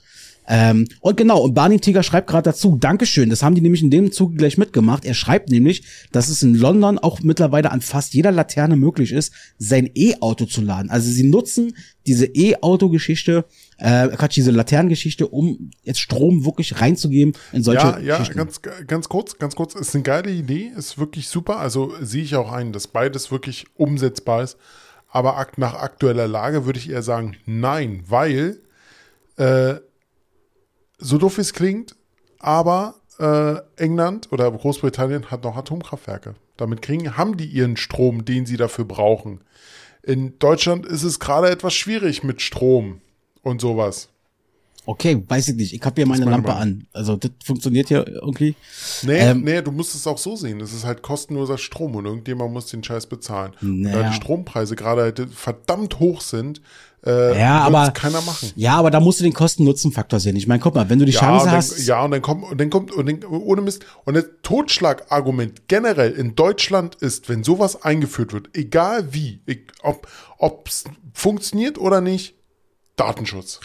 Ähm, 0.48 0.88
und 1.00 1.18
genau, 1.18 1.42
und 1.42 1.54
Barney 1.54 1.80
Tiger 1.80 2.04
schreibt 2.04 2.28
gerade 2.28 2.50
dazu, 2.50 2.78
Dankeschön, 2.78 3.30
das 3.30 3.44
haben 3.44 3.56
die 3.56 3.62
nämlich 3.62 3.82
in 3.82 3.92
dem 3.92 4.12
Zug 4.12 4.36
gleich 4.36 4.58
mitgemacht. 4.58 5.06
Er 5.06 5.14
schreibt 5.14 5.50
nämlich, 5.50 5.84
dass 6.12 6.30
es 6.30 6.44
in 6.44 6.56
London 6.56 7.00
auch 7.00 7.22
mittlerweile 7.22 7.72
an 7.72 7.82
fast 7.82 8.14
jeder 8.14 8.32
Laterne 8.32 8.76
möglich 8.76 9.12
ist, 9.12 9.34
sein 9.58 9.90
E-Auto 9.96 10.46
zu 10.46 10.62
laden. 10.62 10.90
Also 10.90 11.10
sie 11.10 11.24
nutzen 11.24 11.76
diese 12.06 12.26
E-Auto-Geschichte, 12.26 13.46
äh, 13.78 14.10
Quatsch, 14.10 14.36
diese 14.36 14.52
Laternengeschichte, 14.52 15.28
um 15.28 15.72
jetzt 15.84 16.00
Strom 16.00 16.46
wirklich 16.46 16.82
reinzugeben 16.82 17.34
in 17.54 17.64
solche 17.64 17.82
Ja, 17.82 18.00
ja, 18.00 18.24
ganz, 18.24 18.62
ganz 18.62 19.08
kurz, 19.08 19.38
ganz 19.38 19.56
kurz, 19.56 19.76
ist 19.76 19.96
eine 19.96 20.04
geile 20.04 20.32
Idee, 20.32 20.72
ist 20.76 20.98
wirklich 20.98 21.30
super. 21.30 21.60
Also 21.60 21.94
sehe 22.02 22.24
ich 22.24 22.36
auch 22.36 22.52
ein, 22.52 22.74
dass 22.74 22.88
beides 22.88 23.32
wirklich 23.32 23.66
umsetzbar 23.76 24.44
ist. 24.44 24.58
Aber 25.10 25.48
nach 25.58 25.76
aktueller 25.76 26.28
Lage 26.28 26.66
würde 26.66 26.80
ich 26.80 26.90
eher 26.90 27.04
sagen, 27.04 27.38
nein, 27.46 28.04
weil 28.08 28.60
äh, 29.38 29.76
so 31.04 31.18
doof 31.18 31.38
es 31.38 31.54
klingt, 31.54 31.96
aber 32.40 32.96
äh, 33.20 33.58
England 33.76 34.32
oder 34.32 34.50
Großbritannien 34.52 35.30
hat 35.30 35.44
noch 35.44 35.58
Atomkraftwerke. 35.58 36.36
Damit 36.58 36.82
kriegen, 36.82 37.18
haben 37.18 37.38
die 37.38 37.46
ihren 37.46 37.78
Strom, 37.78 38.26
den 38.26 38.46
sie 38.46 38.58
dafür 38.58 38.86
brauchen. 38.86 39.42
In 40.02 40.40
Deutschland 40.40 40.86
ist 40.86 41.04
es 41.04 41.20
gerade 41.20 41.50
etwas 41.50 41.74
schwierig 41.74 42.24
mit 42.24 42.42
Strom 42.42 43.02
und 43.42 43.62
sowas. 43.62 44.10
Okay, 44.86 45.24
weiß 45.28 45.48
ich 45.50 45.56
nicht. 45.56 45.74
Ich 45.74 45.82
habe 45.84 45.96
hier 45.96 46.06
meine, 46.06 46.26
meine 46.26 46.38
Lampe 46.38 46.50
Meinung. 46.50 46.62
an. 46.62 46.88
Also 46.92 47.16
das 47.16 47.32
funktioniert 47.44 47.88
hier 47.88 48.06
irgendwie. 48.08 48.56
Nee, 49.04 49.20
Ähm, 49.20 49.42
nee, 49.44 49.62
du 49.62 49.72
musst 49.72 49.96
es 49.96 50.06
auch 50.08 50.18
so 50.18 50.36
sehen. 50.36 50.60
Das 50.60 50.74
ist 50.74 50.84
halt 50.84 51.02
kostenloser 51.02 51.58
Strom 51.58 51.96
und 51.96 52.06
irgendjemand 52.06 52.52
muss 52.52 52.66
den 52.68 52.84
Scheiß 52.84 53.08
bezahlen. 53.08 53.54
Und 53.62 53.84
da 53.84 53.92
Naja. 53.92 54.10
die 54.10 54.16
Strompreise 54.16 54.76
gerade 54.76 55.02
halt 55.04 55.26
verdammt 55.34 56.00
hoch 56.00 56.20
sind, 56.20 56.62
äh, 57.06 57.38
Ja, 57.40 57.60
aber 57.62 57.92
keiner 57.92 58.22
machen. 58.22 58.52
Ja, 58.56 58.76
aber 58.76 58.92
da 58.92 59.00
musst 59.00 59.20
du 59.22 59.24
den 59.24 59.34
Kosten-Nutzen-Faktor 59.34 60.20
sehen. 60.20 60.36
Ich 60.36 60.48
meine, 60.48 60.62
guck 60.62 60.76
mal, 60.76 60.90
wenn 60.90 61.00
du 61.00 61.06
die 61.06 61.12
Ja, 61.14 61.20
Chance 61.20 61.46
dann, 61.46 61.56
hast. 61.56 61.86
ja, 61.86 62.04
und 62.04 62.12
dann 62.12 62.22
kommt, 62.22 62.44
und 62.50 62.60
dann 62.60 62.70
kommt, 62.70 62.92
und 62.92 63.06
dann, 63.10 63.24
ohne 63.30 63.62
Mist, 63.62 63.86
und 64.06 64.16
das 64.16 64.26
Totschlagargument 64.42 65.68
generell 65.68 66.12
in 66.12 66.36
Deutschland 66.36 66.96
ist, 66.96 67.30
wenn 67.30 67.44
sowas 67.44 67.84
eingeführt 67.84 68.34
wird, 68.34 68.50
egal 68.54 69.14
wie, 69.14 69.40
ich, 69.46 69.60
ob 69.82 70.68
es 70.68 70.84
funktioniert 71.14 71.78
oder 71.78 72.02
nicht, 72.02 72.36
Datenschutz. 72.96 73.60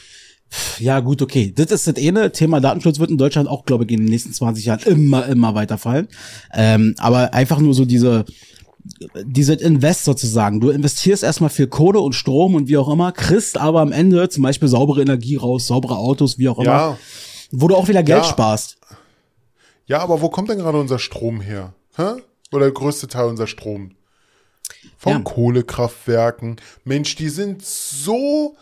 Ja, 0.78 1.00
gut, 1.00 1.20
okay. 1.22 1.52
Das 1.54 1.70
ist 1.70 1.86
das 1.86 1.96
eine. 2.02 2.32
Thema 2.32 2.60
Datenschutz 2.60 2.98
wird 2.98 3.10
in 3.10 3.18
Deutschland 3.18 3.48
auch, 3.48 3.64
glaube 3.64 3.84
ich, 3.84 3.90
in 3.90 3.98
den 4.00 4.08
nächsten 4.08 4.32
20 4.32 4.64
Jahren 4.64 4.80
immer, 4.86 5.26
immer 5.26 5.54
weiterfallen. 5.54 6.08
Ähm, 6.54 6.94
aber 6.98 7.34
einfach 7.34 7.58
nur 7.58 7.74
so 7.74 7.84
diese, 7.84 8.24
diese 9.24 9.54
Invest 9.54 10.04
sozusagen. 10.04 10.60
Du 10.60 10.70
investierst 10.70 11.22
erstmal 11.22 11.50
viel 11.50 11.66
Kohle 11.66 12.00
und 12.00 12.14
Strom 12.14 12.54
und 12.54 12.68
wie 12.68 12.78
auch 12.78 12.88
immer, 12.88 13.12
kriegst 13.12 13.58
aber 13.58 13.80
am 13.80 13.92
Ende 13.92 14.28
zum 14.30 14.42
Beispiel 14.42 14.68
saubere 14.68 15.02
Energie 15.02 15.36
raus, 15.36 15.66
saubere 15.66 15.96
Autos, 15.96 16.38
wie 16.38 16.48
auch 16.48 16.58
immer, 16.58 16.66
Ja, 16.66 16.98
wo 17.50 17.68
du 17.68 17.76
auch 17.76 17.88
wieder 17.88 18.02
Geld 18.02 18.22
Ja. 18.24 18.28
sparst. 18.30 18.78
ja, 19.86 19.98
aber 20.00 20.20
wo 20.22 20.28
kommt 20.30 20.48
denn 20.48 20.58
gerade 20.58 20.78
unser 20.80 20.98
Strom 20.98 21.40
her? 21.42 21.74
Hä? 21.96 22.22
Oder 22.52 22.66
der 22.66 22.72
größte 22.72 23.08
Teil 23.08 23.26
unser 23.26 23.46
Strom? 23.46 23.92
Von 24.96 25.12
Ja. 25.12 25.18
Kohlekraftwerken. 25.20 26.56
Mensch, 26.84 27.14
die 27.16 27.28
sind 27.28 27.64
so 27.64 28.56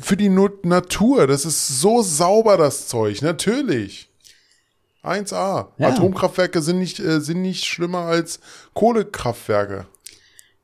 für 0.00 0.16
die 0.16 0.28
Natur. 0.28 1.26
Das 1.26 1.44
ist 1.44 1.80
so 1.80 2.02
sauber, 2.02 2.56
das 2.56 2.88
Zeug. 2.88 3.22
Natürlich. 3.22 4.08
1A. 5.02 5.68
Ja. 5.78 5.88
Atomkraftwerke 5.88 6.60
sind 6.60 6.78
nicht, 6.78 6.98
äh, 6.98 7.20
sind 7.20 7.42
nicht 7.42 7.64
schlimmer 7.64 8.00
als 8.00 8.40
Kohlekraftwerke. 8.74 9.86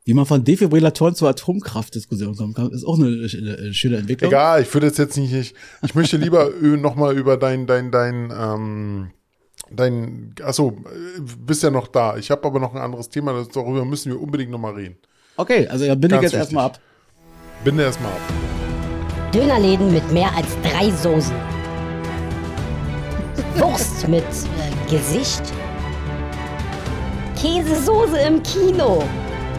Wie 0.05 0.13
man 0.13 0.27
von 0.27 0.45
Defibrillatoren 0.45 1.15
zur 1.15 1.31
Atomkraftdiskussion 1.31 2.37
kommen 2.37 2.53
kann, 2.53 2.71
ist 2.73 2.85
auch 2.85 2.99
eine, 2.99 3.07
eine, 3.07 3.57
eine 3.57 3.75
schöne 3.75 3.97
Entwicklung. 3.97 4.31
Egal, 4.31 4.61
ich 4.63 4.75
würde 4.75 4.89
jetzt 4.89 4.99
jetzt 4.99 5.17
nicht, 5.17 5.33
ich, 5.33 5.55
ich 5.83 5.95
möchte 5.95 6.19
lieber 6.19 6.51
nochmal 6.61 7.17
über 7.17 7.39
dein, 7.39 7.67
dein, 7.67 7.91
dein, 7.91 8.31
ähm, 8.31 9.11
dein, 9.71 10.35
achso, 10.43 10.77
äh, 10.87 11.21
bist 11.47 11.63
ja 11.63 11.71
noch 11.71 11.89
da. 11.89 12.19
Ich 12.19 12.31
habe 12.31 12.45
aber 12.47 12.61
noch 12.61 12.75
ein 12.75 12.81
anderes 12.83 13.09
Thema, 13.09 13.33
das, 13.33 13.49
darüber 13.49 13.87
müssen 13.87 14.13
wir 14.13 14.21
unbedingt 14.21 14.51
nochmal 14.51 14.75
reden. 14.75 14.97
Okay, 15.37 15.67
also 15.69 15.87
da 15.87 15.95
bin 15.95 16.11
ich 16.11 16.11
Ganz 16.11 16.23
jetzt 16.25 16.33
wichtig. 16.33 16.41
erstmal 16.41 16.67
ab. 16.67 16.81
Binde 17.65 17.83
erstmal 17.85 18.13
ab. 18.13 18.64
Dönerläden 19.35 19.93
mit 19.93 20.13
mehr 20.13 20.33
als 20.37 20.47
drei 20.63 20.91
Soßen. 20.91 21.35
Wurst 23.57 24.07
mit 24.07 24.23
äh, 24.23 24.91
Gesicht. 24.91 25.43
Käsesoße 27.37 28.17
im 28.19 28.41
Kino. 28.45 29.03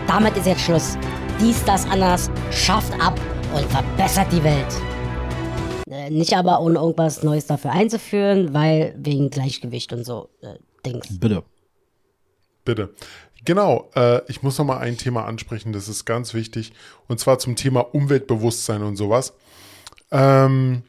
Damit 0.07 0.37
ist 0.37 0.45
jetzt 0.45 0.61
Schluss. 0.61 0.97
Dies, 1.41 1.61
das, 1.65 1.85
anders 1.89 2.31
schafft 2.51 2.93
ab 3.01 3.19
und 3.53 3.65
verbessert 3.65 4.31
die 4.31 4.41
Welt. 4.45 4.73
Äh, 5.89 6.09
nicht 6.09 6.33
aber 6.37 6.61
ohne 6.61 6.79
irgendwas 6.79 7.21
Neues 7.23 7.45
dafür 7.45 7.71
einzuführen, 7.71 8.53
weil 8.53 8.95
wegen 8.97 9.29
Gleichgewicht 9.29 9.91
und 9.91 10.05
so 10.05 10.29
äh, 10.41 10.55
Dings. 10.85 11.19
Bitte. 11.19 11.43
Bitte. 12.63 12.93
Genau, 13.43 13.89
äh, 13.95 14.21
ich 14.27 14.41
muss 14.41 14.57
noch 14.57 14.65
mal 14.65 14.77
ein 14.77 14.97
Thema 14.97 15.25
ansprechen, 15.25 15.73
das 15.73 15.87
ist 15.87 16.05
ganz 16.05 16.33
wichtig, 16.33 16.73
und 17.07 17.19
zwar 17.19 17.37
zum 17.37 17.55
Thema 17.55 17.81
Umweltbewusstsein 17.93 18.81
und 18.81 18.95
sowas. 18.95 19.33
Ähm, 20.15 20.83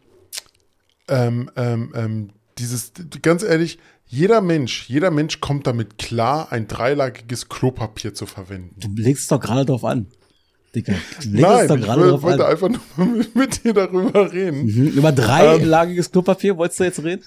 ähm, 1.08 1.50
ähm, 1.56 1.92
ähm, 1.94 2.30
dieses, 2.58 2.92
ganz 3.22 3.42
ehrlich, 3.42 3.78
jeder 4.06 4.40
Mensch, 4.40 4.88
jeder 4.88 5.10
Mensch 5.10 5.40
kommt 5.40 5.66
damit 5.66 5.98
klar, 5.98 6.52
ein 6.52 6.68
dreilagiges 6.68 7.48
Klopapier 7.48 8.14
zu 8.14 8.26
verwenden. 8.26 8.76
Du 8.78 8.88
legst 8.94 9.24
es 9.24 9.28
doch 9.28 9.40
gerade 9.40 9.64
drauf 9.64 9.84
an. 9.84 10.06
Dicker. 10.74 10.92
Du 10.92 10.98
legst 10.98 11.26
es 11.26 11.26
Nein, 11.32 11.68
doch 11.68 11.76
ich 11.76 11.82
gerade 11.82 12.08
drauf 12.08 12.22
wollte 12.22 12.46
an. 12.46 12.52
einfach 12.52 12.68
nur 12.68 13.06
mit, 13.16 13.34
mit 13.34 13.64
dir 13.64 13.72
darüber 13.74 14.32
reden. 14.32 14.66
Mhm. 14.66 14.88
Über 14.88 15.10
dreilagiges 15.12 16.10
Klopapier 16.12 16.56
wolltest 16.56 16.80
du 16.80 16.84
jetzt 16.84 17.02
reden? 17.02 17.24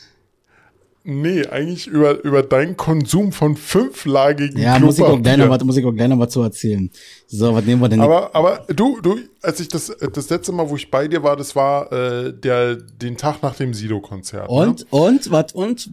Nee, 1.10 1.47
eigentlich 1.47 1.88
über, 1.88 2.24
über 2.24 2.43
deinen 2.43 2.78
Konsum 2.78 3.32
von 3.32 3.55
fünflagigen 3.55 4.62
Ja, 4.62 4.78
muss 4.78 4.99
ich, 4.99 5.03
auch 5.03 5.20
gleich 5.22 5.38
noch 5.38 5.49
was, 5.49 5.64
muss 5.64 5.78
ich 5.78 5.86
auch 5.86 5.91
gleich 5.91 6.07
noch 6.07 6.20
was 6.20 6.30
zu 6.30 6.41
erzählen. 6.41 6.89
So, 7.28 7.53
was 7.53 7.66
nehmen 7.66 7.82
wir 7.82 7.89
denn? 7.89 7.99
Aber, 7.99 8.36
aber 8.36 8.66
du, 8.68 9.01
du, 9.01 9.18
als 9.41 9.60
ich 9.60 9.68
das, 9.68 9.95
das 10.14 10.30
letzte 10.30 10.51
Mal, 10.51 10.70
wo 10.70 10.76
ich 10.76 10.91
bei 10.91 11.07
dir 11.07 11.24
war, 11.24 11.36
das 11.36 11.55
war 11.55 11.91
äh, 11.91 12.32
der, 12.32 12.76
den 12.76 13.18
Tag 13.18 13.41
nach 13.41 13.55
dem 13.55 13.74
Sido-Konzert. 13.74 14.47
und, 14.49 14.86
und, 14.91 15.32
was, 15.32 15.53
und? 15.53 15.89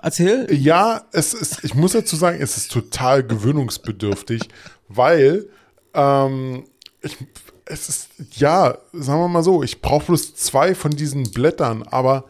Erzähl. 0.00 0.44
Ne? 0.44 0.54
Ja, 0.54 1.02
es 1.12 1.34
ist, 1.34 1.64
ich 1.64 1.74
muss 1.74 1.92
dazu 1.92 2.14
sagen, 2.14 2.38
es 2.40 2.56
ist 2.56 2.70
total 2.70 3.24
gewöhnungsbedürftig, 3.24 4.42
weil 4.88 5.48
ähm, 5.94 6.64
ich, 7.02 7.16
es 7.64 7.88
ist, 7.88 8.08
ja, 8.32 8.78
sagen 8.92 9.20
wir 9.20 9.28
mal 9.28 9.42
so, 9.42 9.62
ich 9.62 9.80
brauche 9.80 10.06
bloß 10.06 10.34
zwei 10.34 10.74
von 10.74 10.90
diesen 10.90 11.30
Blättern, 11.30 11.82
aber 11.82 12.24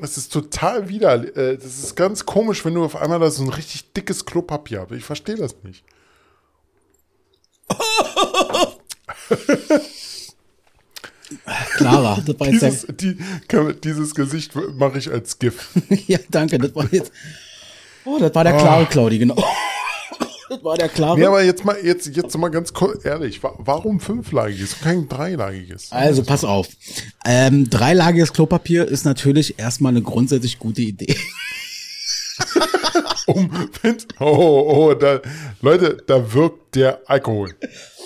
es 0.00 0.16
ist 0.16 0.32
total 0.32 0.88
wieder, 0.88 1.14
äh, 1.36 1.56
das 1.56 1.78
ist 1.78 1.96
ganz 1.96 2.24
komisch, 2.26 2.64
wenn 2.64 2.74
du 2.74 2.84
auf 2.84 2.96
einmal 2.96 3.20
da 3.20 3.30
so 3.30 3.42
ein 3.42 3.50
richtig 3.50 3.92
dickes 3.92 4.24
Klopapier 4.24 4.80
hast. 4.82 4.92
Ich 4.92 5.04
verstehe 5.04 5.36
das 5.36 5.54
nicht. 5.62 5.84
Clara, 11.76 12.22
das 12.26 12.40
war 12.40 12.48
jetzt 12.48 12.62
Dieses, 12.62 12.86
die, 12.96 13.16
dieses 13.82 14.14
Gesicht 14.14 14.52
mache 14.74 14.98
ich 14.98 15.10
als 15.10 15.38
GIF. 15.38 15.68
Ja, 16.06 16.18
danke, 16.30 16.58
das 16.58 16.74
war 16.74 16.86
jetzt. 16.92 17.12
Oh, 18.04 18.18
das 18.18 18.34
war 18.34 18.44
der 18.44 18.56
klare 18.56 18.86
Claudi, 18.86 19.18
genau. 19.18 19.42
Das 20.54 20.64
war 20.64 20.76
der 20.76 20.88
klare. 20.88 21.18
Nee, 21.18 21.26
aber 21.26 21.42
jetzt 21.42 21.64
mal, 21.64 21.76
jetzt, 21.82 22.14
jetzt 22.14 22.36
mal 22.36 22.48
ganz 22.48 22.72
kurz 22.72 23.04
ehrlich, 23.04 23.42
wa- 23.42 23.54
warum 23.58 24.00
fünflagiges, 24.00 24.80
kein 24.80 25.08
dreilagiges? 25.08 25.88
Also 25.90 26.22
pass 26.22 26.44
auf. 26.44 26.68
Ähm, 27.24 27.68
dreilagiges 27.70 28.32
Klopapier 28.32 28.86
ist 28.86 29.04
natürlich 29.04 29.58
erstmal 29.58 29.90
eine 29.92 30.02
grundsätzlich 30.02 30.58
gute 30.58 30.82
Idee. 30.82 31.16
Um, 33.26 33.48
oh, 34.18 34.24
oh, 34.26 34.88
oh, 34.90 34.94
da, 34.94 35.20
Leute, 35.60 35.96
da 36.06 36.32
wirkt 36.34 36.74
der 36.74 37.00
Alkohol. 37.06 37.54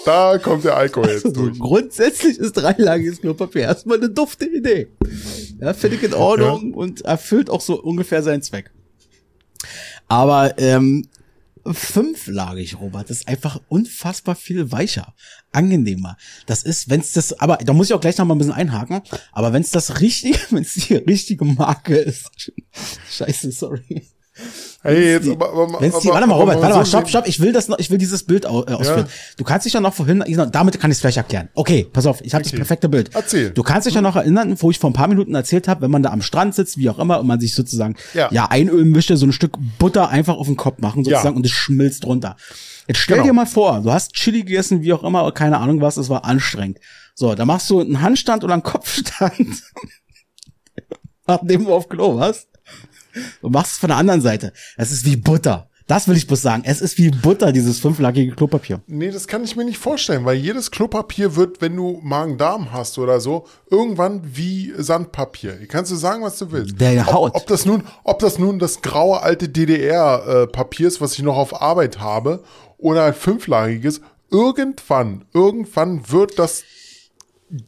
Da 0.04 0.36
kommt 0.38 0.64
der 0.64 0.76
Alkohol 0.76 1.08
jetzt 1.08 1.24
Also, 1.24 1.46
durch. 1.46 1.58
grundsätzlich 1.58 2.38
ist 2.38 2.52
dreilagiges 2.52 3.20
Klopapier 3.22 3.62
erstmal 3.62 3.96
eine 3.96 4.10
dufte 4.10 4.44
Idee. 4.44 4.88
Ja, 5.58 5.72
finde 5.72 5.96
ich 5.96 6.02
in 6.02 6.12
Ordnung 6.14 6.74
und 6.74 7.00
erfüllt 7.00 7.48
auch 7.48 7.62
so 7.62 7.80
ungefähr 7.82 8.22
seinen 8.22 8.42
Zweck. 8.42 8.70
Aber 10.06 10.58
ähm, 10.58 11.08
fünflagig, 11.72 12.78
Robert, 12.80 13.10
ist 13.10 13.28
einfach 13.28 13.60
unfassbar 13.68 14.34
viel 14.34 14.72
weicher, 14.72 15.14
angenehmer. 15.52 16.16
Das 16.46 16.62
ist, 16.62 16.88
wenn's 16.90 17.12
das, 17.12 17.38
aber 17.40 17.58
da 17.58 17.72
muss 17.72 17.88
ich 17.88 17.94
auch 17.94 18.00
gleich 18.00 18.18
noch 18.18 18.24
mal 18.24 18.34
ein 18.34 18.38
bisschen 18.38 18.52
einhaken. 18.52 19.02
Aber 19.32 19.52
wenn's 19.52 19.70
das 19.70 20.00
richtige, 20.00 20.38
wenn's 20.50 20.74
die 20.74 20.94
richtige 20.94 21.44
Marke 21.44 21.96
ist, 21.96 22.30
Scheiße, 23.10 23.52
sorry. 23.52 24.06
Hey, 24.86 25.12
jetzt 25.12 25.28
aber, 25.28 25.50
aber, 25.52 25.80
Wenn's 25.80 25.98
die, 26.00 26.08
aber- 26.08 26.14
warte 26.14 26.26
mal, 26.28 26.34
aber 26.34 26.42
Robert, 26.42 26.60
warte 26.62 26.76
mal, 26.76 26.86
stopp, 26.86 27.08
stopp, 27.08 27.26
ich 27.28 27.40
will 27.40 27.52
das 27.52 27.68
noch, 27.68 27.78
ich 27.78 27.90
will 27.90 27.98
dieses 27.98 28.22
Bild 28.24 28.46
au, 28.46 28.64
äh, 28.64 28.72
ausführen. 28.72 29.06
Du 29.36 29.44
kannst 29.44 29.66
dich 29.66 29.72
ja 29.72 29.80
noch 29.80 29.94
vorhin, 29.94 30.24
damit 30.52 30.80
kann 30.80 30.90
ich 30.90 30.96
es 30.96 31.00
vielleicht 31.00 31.16
erklären. 31.18 31.48
Okay, 31.54 31.86
pass 31.92 32.06
auf, 32.06 32.20
ich 32.22 32.32
habe 32.34 32.42
das 32.42 32.52
Okay. 32.52 32.56
perfekte 32.58 32.88
Bild. 32.88 33.10
Erzähl. 33.14 33.50
Du 33.50 33.62
kannst 33.62 33.86
dich 33.86 33.94
ja 33.94 34.00
noch 34.00 34.16
erinnern, 34.16 34.56
wo 34.60 34.70
ich 34.70 34.78
vor 34.78 34.90
ein 34.90 34.94
paar 34.94 35.08
Minuten 35.08 35.34
erzählt 35.34 35.68
habe, 35.68 35.82
wenn 35.82 35.90
man 35.90 36.02
da 36.02 36.10
am 36.10 36.22
Strand 36.22 36.54
sitzt, 36.54 36.78
wie 36.78 36.88
auch 36.90 36.98
immer, 36.98 37.20
und 37.20 37.26
man 37.26 37.40
sich 37.40 37.54
sozusagen 37.54 37.96
Ja. 38.14 38.28
ja, 38.32 38.46
einölen 38.46 38.90
möchte, 38.90 39.16
so 39.16 39.26
ein 39.26 39.32
Stück 39.32 39.56
Butter 39.78 40.08
einfach 40.08 40.36
auf 40.36 40.46
den 40.46 40.56
Kopf 40.56 40.78
machen, 40.80 41.04
sozusagen, 41.04 41.28
Ja. 41.34 41.36
und 41.36 41.44
es 41.46 41.52
schmilzt 41.52 42.04
runter. 42.06 42.36
Jetzt 42.88 42.98
stell 42.98 43.16
Genau. 43.16 43.26
dir 43.28 43.32
mal 43.32 43.46
vor, 43.46 43.80
du 43.82 43.92
hast 43.92 44.12
Chili 44.12 44.42
gegessen, 44.44 44.82
wie 44.82 44.92
auch 44.92 45.02
immer, 45.02 45.30
keine 45.32 45.58
Ahnung 45.58 45.80
was, 45.80 45.96
es 45.96 46.08
war 46.08 46.24
anstrengend. 46.24 46.78
So, 47.14 47.34
da 47.34 47.44
machst 47.44 47.68
du 47.70 47.80
einen 47.80 48.00
Handstand 48.02 48.44
oder 48.44 48.52
einen 48.52 48.62
Kopfstand. 48.62 49.34
nachdem 51.26 51.64
du 51.64 51.72
auf 51.74 51.88
Klo 51.88 52.16
warst. 52.16 52.48
Du 53.40 53.48
machst 53.48 53.72
es 53.72 53.78
von 53.78 53.88
der 53.88 53.98
anderen 53.98 54.20
Seite. 54.20 54.52
Es 54.76 54.90
ist 54.92 55.04
wie 55.04 55.16
Butter. 55.16 55.68
Das 55.86 56.08
will 56.08 56.16
ich 56.16 56.26
bloß 56.26 56.42
sagen. 56.42 56.62
Es 56.66 56.80
ist 56.80 56.98
wie 56.98 57.10
Butter, 57.10 57.52
dieses 57.52 57.78
fünflagige 57.78 58.34
Klopapier. 58.34 58.80
Nee, 58.88 59.12
das 59.12 59.28
kann 59.28 59.44
ich 59.44 59.54
mir 59.54 59.64
nicht 59.64 59.78
vorstellen, 59.78 60.24
weil 60.24 60.36
jedes 60.36 60.72
Klopapier 60.72 61.36
wird, 61.36 61.60
wenn 61.60 61.76
du 61.76 62.00
Magen-Darm 62.02 62.72
hast 62.72 62.98
oder 62.98 63.20
so, 63.20 63.46
irgendwann 63.70 64.20
wie 64.24 64.72
Sandpapier. 64.76 65.64
Kannst 65.68 65.92
du 65.92 65.96
sagen, 65.96 66.24
was 66.24 66.38
du 66.38 66.50
willst. 66.50 66.80
Der 66.80 67.06
Haut. 67.06 67.36
Ob, 67.36 67.42
ob 67.42 67.46
das 67.46 67.66
nun, 67.66 67.84
ob 68.02 68.18
das 68.18 68.40
nun 68.40 68.58
das 68.58 68.82
graue 68.82 69.22
alte 69.22 69.48
DDR-Papier 69.48 70.88
ist, 70.88 71.00
was 71.00 71.12
ich 71.12 71.22
noch 71.22 71.36
auf 71.36 71.62
Arbeit 71.62 72.00
habe, 72.00 72.42
oder 72.78 73.04
ein 73.04 73.14
fünflagiges, 73.14 74.00
irgendwann, 74.30 75.24
irgendwann 75.32 76.10
wird 76.10 76.38
das 76.40 76.64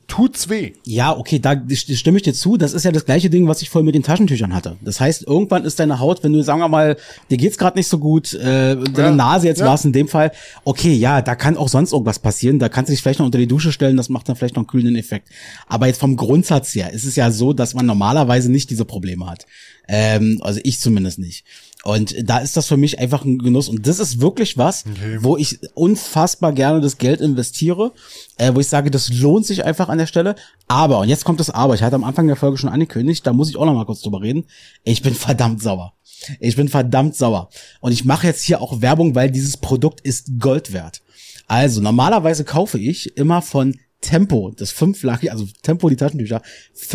tut's 0.08 0.48
weh. 0.48 0.72
Ja, 0.84 1.16
okay, 1.16 1.38
da 1.38 1.54
stimme 1.72 2.16
ich 2.18 2.24
dir 2.24 2.34
zu. 2.34 2.56
Das 2.56 2.72
ist 2.72 2.84
ja 2.84 2.90
das 2.90 3.04
gleiche 3.04 3.30
Ding, 3.30 3.46
was 3.46 3.62
ich 3.62 3.70
vorhin 3.70 3.86
mit 3.86 3.94
den 3.94 4.02
Taschentüchern 4.02 4.52
hatte. 4.52 4.76
Das 4.82 5.00
heißt, 5.00 5.24
irgendwann 5.24 5.64
ist 5.64 5.78
deine 5.78 6.00
Haut, 6.00 6.24
wenn 6.24 6.32
du, 6.32 6.42
sagen 6.42 6.58
wir 6.58 6.68
mal, 6.68 6.96
dir 7.30 7.36
geht's 7.36 7.58
gerade 7.58 7.78
nicht 7.78 7.86
so 7.86 7.98
gut, 7.98 8.34
äh, 8.34 8.74
deine 8.74 8.96
ja, 8.96 9.10
Nase 9.12 9.46
jetzt 9.46 9.60
ja. 9.60 9.66
war 9.66 9.74
es 9.74 9.84
in 9.84 9.92
dem 9.92 10.08
Fall, 10.08 10.32
okay, 10.64 10.92
ja, 10.92 11.22
da 11.22 11.36
kann 11.36 11.56
auch 11.56 11.68
sonst 11.68 11.92
irgendwas 11.92 12.18
passieren. 12.18 12.58
Da 12.58 12.68
kannst 12.68 12.88
du 12.88 12.92
dich 12.92 13.02
vielleicht 13.02 13.20
noch 13.20 13.26
unter 13.26 13.38
die 13.38 13.46
Dusche 13.46 13.70
stellen, 13.70 13.96
das 13.96 14.08
macht 14.08 14.28
dann 14.28 14.34
vielleicht 14.34 14.56
noch 14.56 14.62
einen 14.62 14.68
kühlenden 14.68 14.96
Effekt. 14.96 15.28
Aber 15.68 15.86
jetzt 15.86 16.00
vom 16.00 16.16
Grundsatz 16.16 16.74
her 16.74 16.92
ist 16.92 17.04
es 17.04 17.14
ja 17.14 17.30
so, 17.30 17.52
dass 17.52 17.74
man 17.74 17.86
normalerweise 17.86 18.50
nicht 18.50 18.70
diese 18.70 18.84
Probleme 18.84 19.26
hat. 19.26 19.46
Ähm, 19.86 20.38
also 20.42 20.60
ich 20.64 20.80
zumindest 20.80 21.20
nicht. 21.20 21.44
Und 21.84 22.14
da 22.28 22.38
ist 22.38 22.56
das 22.56 22.66
für 22.66 22.76
mich 22.76 22.98
einfach 22.98 23.24
ein 23.24 23.38
Genuss. 23.38 23.68
Und 23.68 23.86
das 23.86 24.00
ist 24.00 24.20
wirklich 24.20 24.58
was, 24.58 24.84
okay. 24.84 25.18
wo 25.20 25.36
ich 25.36 25.60
unfassbar 25.74 26.52
gerne 26.52 26.80
das 26.80 26.98
Geld 26.98 27.20
investiere, 27.20 27.92
äh, 28.36 28.52
wo 28.52 28.60
ich 28.60 28.68
sage, 28.68 28.90
das 28.90 29.12
lohnt 29.12 29.46
sich 29.46 29.64
einfach 29.64 29.88
an 29.88 29.98
der 29.98 30.06
Stelle. 30.06 30.34
Aber, 30.66 30.98
und 30.98 31.08
jetzt 31.08 31.24
kommt 31.24 31.40
das 31.40 31.50
Aber, 31.50 31.74
ich 31.74 31.82
hatte 31.82 31.94
am 31.94 32.04
Anfang 32.04 32.26
der 32.26 32.36
Folge 32.36 32.58
schon 32.58 32.70
angekündigt, 32.70 33.26
da 33.26 33.32
muss 33.32 33.48
ich 33.48 33.56
auch 33.56 33.64
noch 33.64 33.74
mal 33.74 33.86
kurz 33.86 34.00
drüber 34.00 34.20
reden. 34.20 34.44
Ich 34.82 35.02
bin 35.02 35.14
verdammt 35.14 35.62
sauer. 35.62 35.94
Ich 36.40 36.56
bin 36.56 36.68
verdammt 36.68 37.14
sauer. 37.14 37.48
Und 37.80 37.92
ich 37.92 38.04
mache 38.04 38.26
jetzt 38.26 38.42
hier 38.42 38.60
auch 38.60 38.80
Werbung, 38.80 39.14
weil 39.14 39.30
dieses 39.30 39.56
Produkt 39.56 40.00
ist 40.00 40.40
Gold 40.40 40.72
wert. 40.72 41.00
Also, 41.46 41.80
normalerweise 41.80 42.44
kaufe 42.44 42.78
ich 42.78 43.16
immer 43.16 43.40
von 43.40 43.78
Tempo, 44.00 44.52
das 44.56 44.70
fünflagige, 44.70 45.32
also 45.32 45.46
Tempo 45.62 45.88
die 45.88 45.96
Taschentücher, 45.96 46.42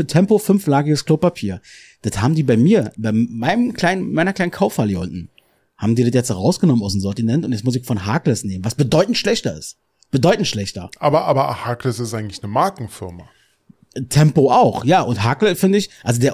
Tempo 0.07 0.37
fünflagiges 0.37 1.05
Klopapier. 1.05 1.61
Das 2.03 2.21
haben 2.21 2.35
die 2.35 2.43
bei 2.43 2.57
mir, 2.57 2.91
bei 2.97 3.11
meinem 3.11 3.73
kleinen, 3.73 4.13
meiner 4.13 4.33
kleinen 4.33 4.51
Kaufhalle 4.51 4.89
hier 4.89 4.99
unten, 4.99 5.29
haben 5.77 5.95
die 5.95 6.03
das 6.03 6.13
jetzt 6.13 6.31
rausgenommen 6.31 6.83
aus 6.83 6.91
dem 6.91 7.01
Sortiment 7.01 7.45
und 7.45 7.51
jetzt 7.53 7.63
muss 7.63 7.75
ich 7.75 7.85
von 7.85 8.05
Harkless 8.05 8.43
nehmen, 8.43 8.63
was 8.63 8.75
bedeutend 8.75 9.17
schlechter 9.17 9.57
ist. 9.57 9.77
Bedeutend 10.11 10.47
schlechter. 10.47 10.91
Aber, 10.99 11.25
aber 11.25 11.65
Harkless 11.65 11.99
ist 11.99 12.13
eigentlich 12.13 12.43
eine 12.43 12.51
Markenfirma. 12.51 13.23
Tempo 14.09 14.51
auch, 14.51 14.85
ja. 14.85 15.01
Und 15.01 15.23
Hakel 15.23 15.55
finde 15.55 15.77
ich, 15.77 15.89
also 16.03 16.19
der 16.19 16.33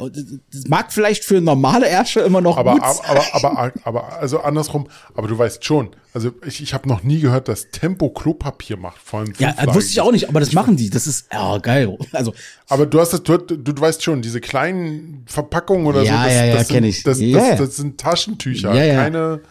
mag 0.67 0.93
vielleicht 0.93 1.25
für 1.25 1.41
normale 1.41 1.87
Ärsche 1.87 2.21
immer 2.21 2.39
noch 2.39 2.57
aber, 2.57 2.73
gut 2.73 2.81
aber, 2.83 3.23
aber, 3.33 3.57
aber, 3.57 3.73
aber, 3.83 4.17
also 4.19 4.39
andersrum, 4.39 4.87
aber 5.13 5.27
du 5.27 5.37
weißt 5.37 5.63
schon, 5.63 5.89
also 6.13 6.31
ich, 6.45 6.63
ich 6.63 6.73
habe 6.73 6.87
noch 6.87 7.03
nie 7.03 7.19
gehört, 7.19 7.49
dass 7.49 7.69
Tempo 7.69 8.09
Klopapier 8.09 8.77
macht, 8.77 9.01
vor 9.01 9.19
allem 9.19 9.33
Ja, 9.39 9.53
das 9.53 9.75
wusste 9.75 9.91
ich 9.91 10.01
auch 10.01 10.11
nicht, 10.11 10.29
aber 10.29 10.39
das 10.39 10.53
machen 10.53 10.77
die. 10.77 10.89
Das 10.89 11.05
ist 11.05 11.27
ja 11.33 11.57
geil. 11.57 11.97
Also 12.13 12.33
Aber 12.67 12.85
du 12.85 12.99
hast 12.99 13.11
das, 13.11 13.23
du, 13.23 13.37
du, 13.37 13.81
weißt 13.81 14.01
schon, 14.03 14.21
diese 14.21 14.39
kleinen 14.39 15.23
Verpackungen 15.27 15.85
oder 15.85 16.01
ja, 16.03 16.17
so, 16.17 16.23
das, 16.23 16.33
ja, 16.33 16.45
ja, 16.45 16.55
das, 16.55 16.67
sind, 16.69 16.83
ich. 16.85 17.03
Das, 17.03 17.19
ja, 17.19 17.49
das, 17.49 17.59
das, 17.59 17.75
sind 17.75 17.99
Taschentücher, 17.99 18.73
ja, 18.73 18.83
ja. 18.83 18.95
keine 18.95 19.41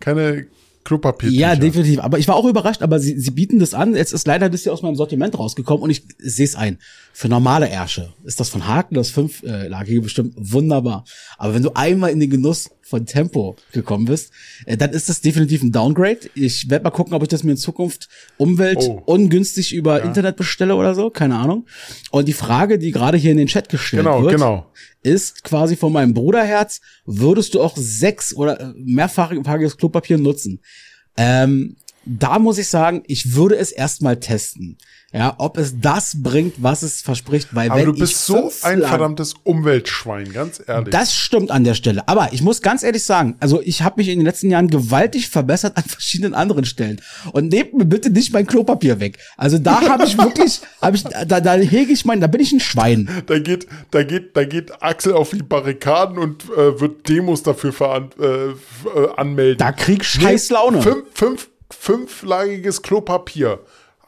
keine 0.00 0.46
Klopapier. 0.88 1.30
Ja, 1.30 1.54
definitiv. 1.54 2.00
Aber 2.00 2.18
ich 2.18 2.26
war 2.28 2.36
auch 2.36 2.46
überrascht, 2.46 2.80
aber 2.80 2.98
sie, 2.98 3.20
sie 3.20 3.30
bieten 3.30 3.58
das 3.58 3.74
an. 3.74 3.94
Jetzt 3.94 4.14
ist 4.14 4.26
leider 4.26 4.48
das 4.48 4.62
hier 4.62 4.72
aus 4.72 4.80
meinem 4.80 4.96
Sortiment 4.96 5.38
rausgekommen 5.38 5.82
und 5.82 5.90
ich 5.90 6.04
sehe 6.16 6.46
es 6.46 6.56
ein. 6.56 6.78
Für 7.12 7.28
normale 7.28 7.68
Ärsche 7.68 8.14
ist 8.24 8.40
das 8.40 8.48
von 8.48 8.66
Haken, 8.66 8.94
das 8.94 9.10
fünflagige 9.10 10.00
bestimmt 10.00 10.32
wunderbar. 10.38 11.04
Aber 11.36 11.52
wenn 11.52 11.62
du 11.62 11.72
einmal 11.74 12.10
in 12.10 12.20
den 12.20 12.30
Genuss 12.30 12.70
von 12.88 13.06
Tempo 13.06 13.56
gekommen 13.72 14.06
bist, 14.06 14.32
äh, 14.66 14.76
dann 14.76 14.90
ist 14.90 15.08
das 15.08 15.20
definitiv 15.20 15.62
ein 15.62 15.72
Downgrade. 15.72 16.30
Ich 16.34 16.70
werde 16.70 16.84
mal 16.84 16.90
gucken, 16.90 17.14
ob 17.14 17.22
ich 17.22 17.28
das 17.28 17.44
mir 17.44 17.52
in 17.52 17.56
Zukunft 17.56 18.08
Umwelt 18.36 18.78
oh. 18.80 19.02
ungünstig 19.04 19.74
über 19.74 19.98
ja. 19.98 20.04
Internet 20.04 20.36
bestelle 20.36 20.74
oder 20.74 20.94
so, 20.94 21.10
keine 21.10 21.36
Ahnung. 21.36 21.66
Und 22.10 22.28
die 22.28 22.32
Frage, 22.32 22.78
die 22.78 22.90
gerade 22.90 23.18
hier 23.18 23.32
in 23.32 23.36
den 23.36 23.48
Chat 23.48 23.68
gestellt 23.68 24.04
genau, 24.04 24.22
wird, 24.22 24.32
genau. 24.32 24.70
ist 25.02 25.44
quasi 25.44 25.76
von 25.76 25.92
meinem 25.92 26.14
Bruderherz, 26.14 26.80
würdest 27.04 27.54
du 27.54 27.62
auch 27.62 27.76
sechs 27.76 28.34
oder 28.34 28.60
äh, 28.60 28.72
mehrfachiges 28.76 29.76
Klopapier 29.76 30.18
nutzen? 30.18 30.60
Ähm, 31.16 31.76
da 32.04 32.38
muss 32.38 32.58
ich 32.58 32.68
sagen, 32.68 33.02
ich 33.06 33.34
würde 33.34 33.56
es 33.56 33.72
erstmal 33.72 34.18
testen. 34.18 34.78
Ja, 35.10 35.36
ob 35.38 35.56
es 35.56 35.80
das 35.80 36.22
bringt, 36.22 36.62
was 36.62 36.82
es 36.82 37.00
verspricht, 37.00 37.54
weil 37.54 37.70
Aber 37.70 37.80
wenn 37.80 37.86
du 37.86 37.94
bist 37.94 38.26
so 38.26 38.52
ein 38.60 38.82
verdammtes 38.82 39.36
Umweltschwein, 39.42 40.30
ganz 40.34 40.62
ehrlich. 40.66 40.90
Das 40.90 41.14
stimmt 41.14 41.50
an 41.50 41.64
der 41.64 41.72
Stelle. 41.72 42.06
Aber 42.06 42.34
ich 42.34 42.42
muss 42.42 42.60
ganz 42.60 42.82
ehrlich 42.82 43.04
sagen, 43.04 43.34
also 43.40 43.62
ich 43.62 43.80
habe 43.80 43.94
mich 43.96 44.10
in 44.10 44.18
den 44.18 44.26
letzten 44.26 44.50
Jahren 44.50 44.68
gewaltig 44.68 45.30
verbessert 45.30 45.78
an 45.78 45.84
verschiedenen 45.84 46.34
anderen 46.34 46.66
Stellen. 46.66 47.00
Und 47.32 47.48
nehmt 47.48 47.72
mir 47.72 47.86
bitte 47.86 48.10
nicht 48.10 48.34
mein 48.34 48.46
Klopapier 48.46 49.00
weg. 49.00 49.16
Also 49.38 49.56
da 49.56 49.80
habe 49.80 50.04
ich 50.04 50.18
wirklich, 50.18 50.60
habe 50.82 50.96
ich, 50.96 51.04
da, 51.04 51.40
da 51.40 51.54
hege 51.54 51.90
ich 51.90 52.04
mein, 52.04 52.20
da 52.20 52.26
bin 52.26 52.42
ich 52.42 52.52
ein 52.52 52.60
Schwein. 52.60 53.08
Da 53.24 53.38
geht, 53.38 53.66
da 53.90 54.02
geht, 54.02 54.36
da 54.36 54.44
geht 54.44 54.82
Axel 54.82 55.14
auf 55.14 55.30
die 55.30 55.42
Barrikaden 55.42 56.18
und 56.18 56.44
äh, 56.50 56.78
wird 56.80 57.08
Demos 57.08 57.42
dafür 57.42 57.72
veran, 57.72 58.10
äh, 58.20 58.24
äh, 58.26 58.54
anmelden. 59.16 59.56
Da 59.56 59.72
krieg 59.72 60.04
scheiß 60.04 60.50
Laune. 60.50 60.82
Fünf, 60.82 61.04
fünf, 61.14 61.48
fünflagiges 61.70 62.82
Klopapier 62.82 63.60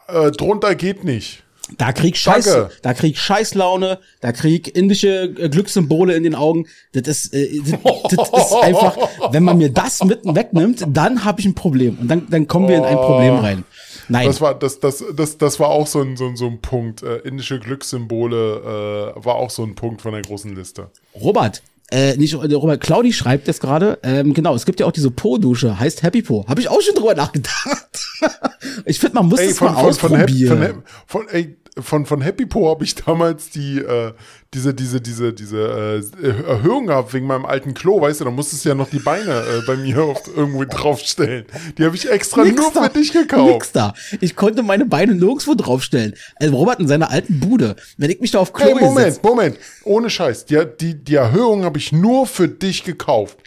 äh, 0.07 0.31
drunter 0.31 0.75
geht 0.75 1.03
nicht. 1.03 1.43
Da 1.77 1.93
krieg 1.93 2.17
Scheiß, 2.17 2.45
Danke. 2.45 2.69
da 2.81 2.93
krieg 2.93 3.17
Scheißlaune, 3.17 3.99
da 4.19 4.31
krieg 4.31 4.75
indische 4.75 5.23
äh, 5.23 5.49
Glückssymbole 5.49 6.15
in 6.15 6.23
den 6.23 6.35
Augen. 6.35 6.67
Das 6.93 7.07
ist, 7.07 7.33
äh, 7.33 7.59
das, 7.59 8.09
das 8.09 8.29
ist 8.29 8.53
einfach, 8.61 8.97
wenn 9.31 9.43
man 9.43 9.57
mir 9.57 9.69
das 9.69 10.03
mitten 10.03 10.35
wegnimmt, 10.35 10.85
dann 10.87 11.23
habe 11.23 11.39
ich 11.39 11.45
ein 11.45 11.55
Problem 11.55 11.97
und 11.99 12.07
dann, 12.09 12.27
dann 12.29 12.47
kommen 12.47 12.67
wir 12.67 12.77
in 12.77 12.83
ein 12.83 12.97
Problem 12.97 13.35
rein. 13.35 13.63
Nein. 14.09 14.27
Das 14.27 14.41
war, 14.41 14.53
das, 14.55 14.79
das, 14.79 15.03
das, 15.15 15.37
das 15.37 15.59
war 15.59 15.69
auch 15.69 15.87
so 15.87 16.01
ein, 16.01 16.17
so 16.17 16.27
ein, 16.27 16.35
so 16.35 16.47
ein 16.47 16.59
Punkt. 16.59 17.01
Äh, 17.03 17.19
indische 17.19 17.59
Glückssymbole 17.59 19.13
äh, 19.15 19.25
war 19.25 19.35
auch 19.35 19.49
so 19.49 19.63
ein 19.63 19.75
Punkt 19.75 20.01
von 20.01 20.11
der 20.11 20.21
großen 20.21 20.53
Liste. 20.53 20.89
Robert, 21.15 21.61
äh, 21.91 22.15
nicht 22.17 22.33
äh, 22.33 22.53
Robert 22.53 22.81
Claudi 22.81 23.13
schreibt 23.13 23.47
jetzt 23.47 23.61
gerade, 23.61 23.99
ähm, 24.03 24.33
genau, 24.33 24.55
es 24.55 24.65
gibt 24.65 24.79
ja 24.79 24.85
auch 24.85 24.91
diese 24.91 25.11
Po-Dusche, 25.11 25.79
heißt 25.79 26.03
Happy 26.03 26.21
Po. 26.21 26.47
Habe 26.47 26.61
ich 26.61 26.69
auch 26.69 26.81
schon 26.81 26.95
drüber 26.95 27.15
nachgedacht. 27.15 28.07
ich 28.85 28.99
finde, 28.99 29.15
man 29.15 29.27
muss 29.27 29.39
ey, 29.39 29.49
das 29.49 29.57
von, 29.57 29.67
mal 29.67 29.75
von, 29.75 29.89
ausprobieren. 29.89 30.83
Von, 31.05 31.25
von, 31.25 31.29
ey, 31.29 31.57
von, 31.79 32.05
von 32.05 32.21
Happy 32.21 32.45
Po 32.45 32.69
habe 32.69 32.83
ich 32.83 32.95
damals 32.95 33.49
die, 33.49 33.79
äh, 33.79 34.11
diese, 34.53 34.73
diese, 34.73 34.99
diese, 34.99 35.33
diese 35.33 36.01
äh, 36.21 36.27
Erhöhung 36.27 36.87
gehabt 36.87 37.13
wegen 37.13 37.27
meinem 37.27 37.45
alten 37.45 37.73
Klo, 37.73 38.01
weißt 38.01 38.19
du, 38.19 38.25
da 38.25 38.31
musstest 38.31 38.65
du 38.65 38.69
ja 38.69 38.75
noch 38.75 38.89
die 38.89 38.99
Beine 38.99 39.31
äh, 39.31 39.61
bei 39.65 39.77
mir 39.77 40.03
auf, 40.03 40.21
irgendwo 40.35 40.65
draufstellen. 40.65 41.45
Die 41.77 41.85
habe 41.85 41.95
ich 41.95 42.09
extra 42.09 42.43
nix 42.43 42.61
nur 42.61 42.71
da, 42.73 42.83
für 42.83 42.99
dich 42.99 43.13
gekauft. 43.13 43.53
Nix 43.53 43.71
da. 43.71 43.93
Ich 44.19 44.35
konnte 44.35 44.63
meine 44.63 44.85
Beine 44.85 45.15
nirgendwo 45.15 45.55
draufstellen. 45.55 46.13
Also 46.35 46.55
Robert 46.57 46.79
in 46.79 46.87
seiner 46.87 47.09
alten 47.09 47.39
Bude, 47.39 47.77
wenn 47.97 48.09
ich 48.09 48.19
mich 48.19 48.31
da 48.31 48.39
auf 48.39 48.51
Klo 48.51 48.65
hey, 48.65 48.73
Moment, 48.73 48.95
gesetzt. 48.95 49.23
Moment, 49.23 49.57
ohne 49.85 50.09
Scheiß. 50.09 50.45
Die, 50.45 50.61
die, 50.79 51.01
die 51.01 51.15
Erhöhung 51.15 51.63
habe 51.63 51.77
ich 51.77 51.93
nur 51.93 52.27
für 52.27 52.49
dich 52.49 52.83
gekauft. 52.83 53.37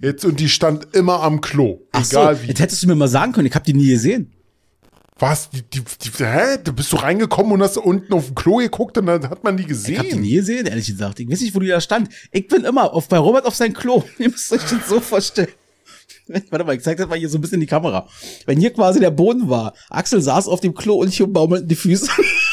Jetzt, 0.00 0.24
und 0.24 0.38
die 0.38 0.48
stand 0.48 0.94
immer 0.94 1.22
am 1.22 1.40
Klo. 1.40 1.80
Ach 1.90 2.06
egal 2.08 2.36
so, 2.36 2.42
wie. 2.42 2.46
Jetzt 2.46 2.60
hättest 2.60 2.82
du 2.84 2.86
mir 2.86 2.94
mal 2.94 3.08
sagen 3.08 3.32
können, 3.32 3.46
ich 3.46 3.54
habe 3.54 3.64
die 3.64 3.74
nie 3.74 3.88
gesehen. 3.88 4.32
Was? 5.18 5.50
Die, 5.50 5.62
die, 5.62 5.80
die, 5.80 6.24
hä? 6.24 6.58
Du 6.62 6.72
bist 6.72 6.92
du 6.92 6.96
reingekommen 6.96 7.52
und 7.52 7.62
hast 7.62 7.76
unten 7.76 8.12
auf 8.12 8.26
dem 8.26 8.34
Klo 8.34 8.56
geguckt 8.56 8.96
und 8.98 9.06
dann 9.06 9.28
hat 9.28 9.42
man 9.42 9.56
die 9.56 9.64
gesehen. 9.64 9.94
Ich 9.94 9.98
hab 9.98 10.06
die 10.06 10.16
nie 10.16 10.34
gesehen, 10.34 10.66
ehrlich 10.66 10.86
gesagt. 10.86 11.18
Ich 11.18 11.28
weiß 11.28 11.40
nicht, 11.40 11.54
wo 11.54 11.60
die 11.60 11.68
da 11.68 11.80
stand. 11.80 12.08
Ich 12.30 12.46
bin 12.46 12.64
immer 12.64 12.92
auf, 12.92 13.08
bei 13.08 13.18
Robert 13.18 13.44
auf 13.46 13.54
sein 13.54 13.72
Klo. 13.72 14.04
Ihr 14.18 14.30
müsst 14.30 14.52
euch 14.52 14.62
das 14.62 14.88
so 14.88 15.00
vorstellen. 15.00 15.48
Warte 16.50 16.64
mal, 16.64 16.76
ich 16.76 16.82
zeig 16.82 16.98
das 16.98 17.08
mal 17.08 17.18
hier 17.18 17.28
so 17.28 17.38
ein 17.38 17.40
bisschen 17.40 17.54
in 17.54 17.62
die 17.62 17.66
Kamera. 17.66 18.06
Wenn 18.46 18.60
hier 18.60 18.72
quasi 18.72 19.00
der 19.00 19.10
Boden 19.10 19.48
war, 19.48 19.72
Axel 19.88 20.20
saß 20.20 20.46
auf 20.46 20.60
dem 20.60 20.74
Klo 20.74 20.96
und 20.96 21.08
ich 21.08 21.22
umbaumelten 21.22 21.68
die 21.68 21.74
Füße. 21.74 22.10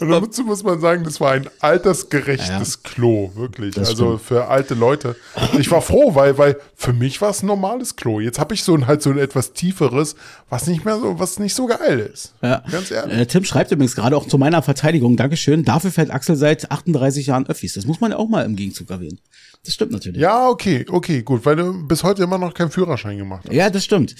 Und 0.00 0.10
dazu 0.10 0.44
muss 0.44 0.62
man 0.62 0.80
sagen, 0.80 1.04
das 1.04 1.20
war 1.20 1.32
ein 1.32 1.48
altersgerechtes 1.60 2.78
ja, 2.82 2.90
Klo, 2.90 3.30
wirklich. 3.34 3.76
Also 3.78 4.18
für 4.18 4.48
alte 4.48 4.74
Leute. 4.74 5.16
Ich 5.58 5.70
war 5.70 5.82
froh, 5.82 6.14
weil, 6.14 6.38
weil 6.38 6.56
für 6.76 6.92
mich 6.92 7.20
war 7.20 7.30
es 7.30 7.42
ein 7.42 7.46
normales 7.46 7.96
Klo. 7.96 8.20
Jetzt 8.20 8.38
habe 8.38 8.54
ich 8.54 8.64
so 8.64 8.74
ein 8.74 8.86
halt 8.86 9.02
so 9.02 9.10
ein 9.10 9.18
etwas 9.18 9.52
tieferes, 9.52 10.16
was 10.48 10.66
nicht 10.66 10.84
mehr 10.84 10.98
so, 10.98 11.18
was 11.18 11.38
nicht 11.38 11.54
so 11.54 11.66
geil 11.66 12.10
ist. 12.12 12.34
Ja. 12.42 12.62
Ganz 12.70 12.90
ehrlich. 12.90 13.18
Äh, 13.18 13.26
Tim 13.26 13.44
schreibt 13.44 13.70
übrigens 13.72 13.94
gerade 13.94 14.16
auch 14.16 14.26
zu 14.26 14.38
meiner 14.38 14.62
Verteidigung, 14.62 15.16
Dankeschön, 15.16 15.64
dafür 15.64 15.90
fährt 15.90 16.10
Axel 16.10 16.36
seit 16.36 16.70
38 16.70 17.26
Jahren 17.26 17.46
Öffis. 17.46 17.74
Das 17.74 17.86
muss 17.86 18.00
man 18.00 18.12
ja 18.12 18.16
auch 18.16 18.28
mal 18.28 18.44
im 18.44 18.56
Gegenzug 18.56 18.90
erwähnen. 18.90 19.18
Das 19.64 19.74
stimmt 19.74 19.92
natürlich. 19.92 20.20
Ja, 20.20 20.48
okay, 20.48 20.86
okay, 20.88 21.22
gut, 21.22 21.44
weil 21.44 21.56
du 21.56 21.86
bis 21.86 22.02
heute 22.02 22.22
immer 22.22 22.38
noch 22.38 22.54
keinen 22.54 22.70
Führerschein 22.70 23.18
gemacht 23.18 23.44
hast. 23.46 23.54
Ja, 23.54 23.68
das 23.68 23.84
stimmt. 23.84 24.14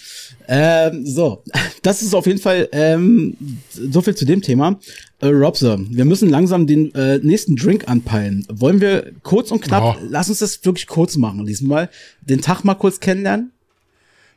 Ähm, 0.47 1.07
so, 1.07 1.43
das 1.83 2.03
ist 2.03 2.15
auf 2.15 2.27
jeden 2.27 2.41
Fall 2.41 2.69
ähm, 2.73 3.37
so 3.73 4.03
viel 4.03 4.15
zu 4.15 4.27
dem 4.27 4.43
Thema. 4.43 4.79
Äh, 5.21 5.29
Robser, 5.29 5.79
wir 5.81 6.05
müssen 6.05 6.29
langsam 6.29 6.67
den 6.67 6.95
äh, 6.95 7.19
nächsten 7.19 7.57
Drink 7.57 7.89
anpeilen. 7.89 8.47
Wollen 8.51 8.83
wir 8.83 9.13
kurz 9.23 9.51
und 9.51 9.63
knapp, 9.63 9.97
oh. 9.97 10.07
lass 10.11 10.29
uns 10.29 10.41
das 10.41 10.63
wirklich 10.65 10.87
kurz 10.87 11.17
machen 11.17 11.47
diesmal, 11.47 11.89
den 12.21 12.43
Tag 12.43 12.63
mal 12.65 12.75
kurz 12.75 13.01
kennenlernen? 13.01 13.53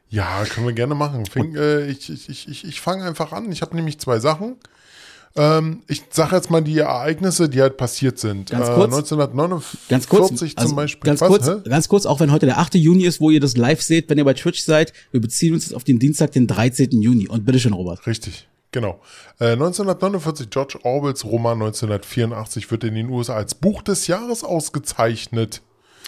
Ja, 0.09 0.45
können 0.45 0.67
wir 0.67 0.73
gerne 0.73 0.95
machen. 0.95 1.25
Fing, 1.25 1.55
äh, 1.55 1.87
ich 1.87 2.09
ich, 2.09 2.47
ich, 2.47 2.63
ich 2.63 2.81
fange 2.81 3.03
einfach 3.03 3.33
an. 3.33 3.51
Ich 3.51 3.61
habe 3.61 3.75
nämlich 3.75 3.99
zwei 3.99 4.19
Sachen. 4.19 4.55
Ähm, 5.35 5.81
ich 5.87 6.03
sage 6.11 6.35
jetzt 6.35 6.51
mal 6.51 6.61
die 6.61 6.77
Ereignisse, 6.77 7.49
die 7.49 7.59
halt 7.61 7.75
passiert 7.77 8.19
sind. 8.19 8.51
Ganz 8.51 8.67
Äh, 8.67 8.73
kurz. 8.73 8.93
1949 8.93 9.89
Ganz 9.89 10.07
kurz, 10.07 10.35
zum 10.35 10.49
also 10.55 10.75
Beispiel. 10.75 11.07
ganz 11.07 11.21
Was? 11.21 11.27
kurz, 11.27 11.47
Hä? 11.47 11.55
ganz 11.69 11.87
kurz, 11.89 12.05
auch 12.05 12.19
wenn 12.19 12.31
heute 12.31 12.45
der 12.45 12.59
8. 12.59 12.75
Juni 12.75 13.05
ist, 13.05 13.19
wo 13.19 13.31
ihr 13.31 13.39
das 13.39 13.57
live 13.57 13.81
seht, 13.81 14.09
wenn 14.09 14.19
ihr 14.19 14.25
bei 14.25 14.35
Twitch 14.35 14.61
seid, 14.63 14.93
wir 15.11 15.21
beziehen 15.21 15.55
uns 15.55 15.65
jetzt 15.65 15.73
auf 15.73 15.83
den 15.83 15.97
Dienstag, 15.97 16.31
den 16.33 16.45
13. 16.45 17.01
Juni. 17.01 17.27
Und 17.27 17.45
bitteschön, 17.45 17.73
Robert. 17.73 18.05
Richtig, 18.05 18.47
genau. 18.71 18.99
Äh, 19.39 19.53
1949, 19.53 20.51
George 20.51 20.77
Orwells 20.83 21.25
Roman 21.25 21.53
1984 21.61 22.69
wird 22.69 22.83
in 22.83 22.93
den 22.93 23.09
USA 23.09 23.33
als 23.35 23.55
Buch 23.55 23.81
des 23.81 24.05
Jahres 24.05 24.43
ausgezeichnet. 24.43 25.61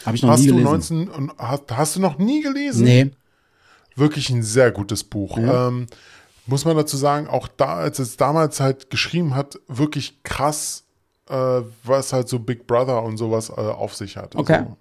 Habe 0.05 0.17
ich 0.17 0.21
noch 0.21 0.29
Hast 0.29 0.41
nie 0.41 0.47
du, 0.49 0.55
gelesen. 0.57 1.05
19, 1.05 1.07
und 1.09 1.31
hast, 1.39 1.63
hast 1.71 1.95
du 1.95 1.99
noch 1.99 2.19
nie 2.19 2.41
gelesen? 2.43 2.83
nee. 2.83 3.11
Wirklich 3.97 4.29
ein 4.29 4.43
sehr 4.43 4.71
gutes 4.71 5.05
Buch. 5.05 5.37
Ähm, 5.37 5.87
muss 6.45 6.65
man 6.65 6.75
dazu 6.75 6.97
sagen, 6.97 7.27
auch 7.27 7.47
da, 7.47 7.75
als 7.75 7.99
es 7.99 8.17
damals 8.17 8.59
halt 8.59 8.89
geschrieben 8.89 9.35
hat, 9.35 9.59
wirklich 9.67 10.23
krass, 10.23 10.83
äh, 11.29 11.61
was 11.83 12.13
halt 12.13 12.29
so 12.29 12.39
Big 12.39 12.67
Brother 12.67 13.03
und 13.03 13.17
sowas 13.17 13.49
äh, 13.49 13.53
auf 13.53 13.95
sich 13.95 14.17
hat. 14.17 14.35
Okay. 14.35 14.53
Also, 14.53 14.77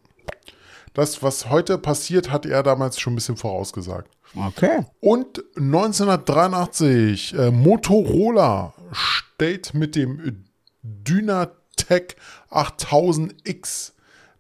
das, 0.93 1.23
was 1.23 1.51
heute 1.51 1.77
passiert, 1.79 2.31
hat 2.31 2.47
er 2.47 2.63
damals 2.63 3.01
schon 3.01 3.15
ein 3.15 3.17
bisschen 3.17 3.37
vorausgesagt. 3.37 4.11
Okay. 4.37 4.85
Und 5.01 5.45
1983, 5.57 7.35
äh, 7.35 7.51
Motorola 7.51 8.75
stellt 8.93 9.75
mit 9.75 9.97
dem 9.97 10.45
Dynatec 10.83 12.17
8000X 12.51 13.94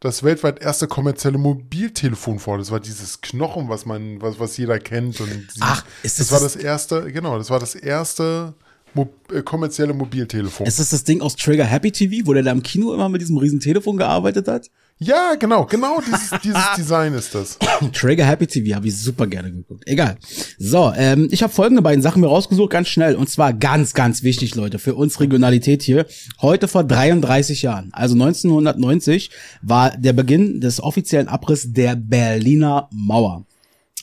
das 0.04 0.22
weltweit 0.22 0.60
erste 0.60 0.86
kommerzielle 0.86 1.38
Mobiltelefon 1.38 2.38
vor. 2.38 2.58
Das 2.58 2.70
war 2.70 2.78
dieses 2.78 3.20
Knochen, 3.22 3.68
was 3.70 3.86
man, 3.86 4.20
was, 4.20 4.38
was 4.38 4.56
jeder 4.56 4.78
kennt. 4.78 5.20
Und. 5.20 5.48
Ach, 5.60 5.84
ist 6.02 6.20
das, 6.20 6.28
das 6.28 6.32
war 6.32 6.40
das- 6.40 6.52
das 6.54 6.62
erste, 6.62 7.10
genau, 7.10 7.38
das 7.38 7.48
war 7.50 7.58
das 7.58 7.74
erste 7.74 8.54
Mo 8.92 9.08
äh, 9.32 9.42
kommerzielle 9.42 9.94
Mobiltelefon. 9.94 10.66
Ist 10.66 10.78
das 10.78 10.90
das 10.90 11.04
Ding 11.04 11.20
aus 11.22 11.36
Trigger 11.36 11.64
Happy 11.64 11.90
TV, 11.90 12.26
wo 12.26 12.34
der 12.34 12.42
da 12.42 12.52
im 12.52 12.62
Kino 12.62 12.92
immer 12.94 13.08
mit 13.08 13.22
diesem 13.22 13.38
riesen 13.38 13.60
Telefon 13.60 13.96
gearbeitet 13.96 14.46
hat? 14.46 14.70
Ja, 15.04 15.34
genau, 15.38 15.64
genau 15.64 16.00
dieses, 16.00 16.30
dieses 16.42 16.62
Design 16.76 17.14
ist 17.14 17.34
das. 17.34 17.58
Trigger 17.92 18.24
Happy 18.24 18.46
TV 18.46 18.74
habe 18.74 18.88
ich 18.88 18.96
super 18.96 19.26
gerne 19.26 19.52
geguckt. 19.52 19.84
Egal. 19.86 20.16
So, 20.58 20.92
ähm, 20.96 21.28
ich 21.30 21.42
habe 21.42 21.52
folgende 21.52 21.82
beiden 21.82 22.02
Sachen 22.02 22.20
mir 22.20 22.28
rausgesucht, 22.28 22.70
ganz 22.70 22.88
schnell. 22.88 23.14
Und 23.16 23.28
zwar 23.28 23.52
ganz, 23.52 23.94
ganz 23.94 24.22
wichtig, 24.22 24.54
Leute, 24.54 24.78
für 24.78 24.94
uns 24.94 25.20
Regionalität 25.20 25.82
hier. 25.82 26.06
Heute 26.40 26.68
vor 26.68 26.84
33 26.84 27.62
Jahren, 27.62 27.90
also 27.92 28.14
1990, 28.14 29.30
war 29.62 29.96
der 29.96 30.12
Beginn 30.12 30.60
des 30.60 30.82
offiziellen 30.82 31.28
Abriss 31.28 31.72
der 31.72 31.96
Berliner 31.96 32.88
Mauer. 32.92 33.46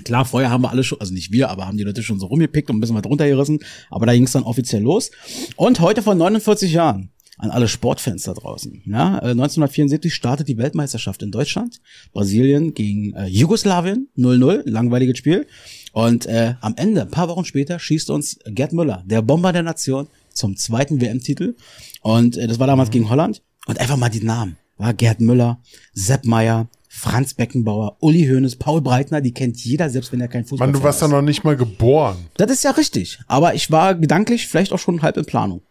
Klar, 0.06 0.26
vorher 0.26 0.50
haben 0.50 0.62
wir 0.62 0.72
alle 0.72 0.84
schon, 0.84 1.00
also 1.02 1.14
nicht 1.14 1.32
wir, 1.32 1.50
aber 1.50 1.68
haben 1.68 1.78
die 1.78 1.84
Leute 1.84 2.02
schon 2.02 2.20
so 2.20 2.28
rumgepickt 2.28 2.70
und 2.70 2.78
ein 2.78 2.80
bisschen 2.80 2.96
was 2.96 3.06
runtergerissen. 3.06 3.60
Aber 3.90 4.06
da 4.06 4.14
ging 4.14 4.24
es 4.24 4.32
dann 4.32 4.44
offiziell 4.44 4.82
los. 4.82 5.12
Und 5.56 5.80
heute 5.80 6.02
vor 6.02 6.16
49 6.16 6.72
Jahren, 6.72 7.12
an 7.38 7.50
alle 7.50 7.68
Sportfans 7.68 8.24
da 8.24 8.34
draußen. 8.34 8.84
Ja, 8.86 9.18
äh, 9.18 9.32
1974 9.32 10.14
startet 10.14 10.48
die 10.48 10.58
Weltmeisterschaft 10.58 11.24
in 11.24 11.32
Deutschland. 11.32 11.82
Brasilien 12.14 12.74
gegen 12.74 13.14
äh, 13.16 13.26
Jugoslawien 13.28 14.10
0-0, 14.18 14.64
langweiliges 14.66 15.18
Spiel. 15.18 15.48
Und 15.94 16.26
äh, 16.28 16.56
am 16.62 16.76
Ende, 16.78 17.02
ein 17.02 17.12
paar 17.12 17.28
Wochen 17.30 17.46
später, 17.46 17.80
schießt 17.80 18.10
uns 18.10 18.40
Gerd 18.46 18.74
Müller, 18.74 19.04
der 19.06 19.22
Bomber 19.22 19.54
der 19.54 19.64
Nation, 19.64 20.08
zum 20.34 20.56
zweiten 20.56 21.02
WM-Titel. 21.02 21.56
Und 22.02 22.38
äh, 22.38 22.48
das 22.48 22.60
war 22.60 22.68
damals 22.68 22.92
gegen 22.92 23.10
Holland. 23.10 23.42
Und 23.68 23.80
einfach 23.80 23.98
mal 23.98 24.10
die 24.10 24.24
Namen. 24.24 24.58
War 24.78 24.94
Gerd 24.94 25.20
Müller, 25.20 25.62
Sepp 25.94 26.26
Meier, 26.26 26.68
Franz 26.94 27.34
Beckenbauer, 27.34 27.98
Uli 28.02 28.28
Hoeneß, 28.28 28.58
Paul 28.58 28.82
Breitner, 28.82 29.22
die 29.22 29.34
kennt 29.34 29.64
jeder, 29.64 29.90
selbst 29.90 30.12
wenn 30.12 30.20
er 30.20 30.28
kein 30.28 30.44
Fußball 30.44 30.68
Mann, 30.68 30.74
du 30.74 30.84
warst 30.84 31.02
ist. 31.02 31.04
da 31.04 31.08
noch 31.08 31.22
nicht 31.22 31.44
mal 31.44 31.56
geboren. 31.56 32.18
Das 32.36 32.52
ist 32.52 32.64
ja 32.64 32.72
richtig. 32.72 33.20
Aber 33.28 33.56
ich 33.56 33.72
war 33.72 33.96
gedanklich 33.96 34.48
vielleicht 34.48 34.74
auch 34.74 34.80
schon 34.80 35.02
halb 35.02 35.16
in 35.16 35.26
Planung. 35.26 35.62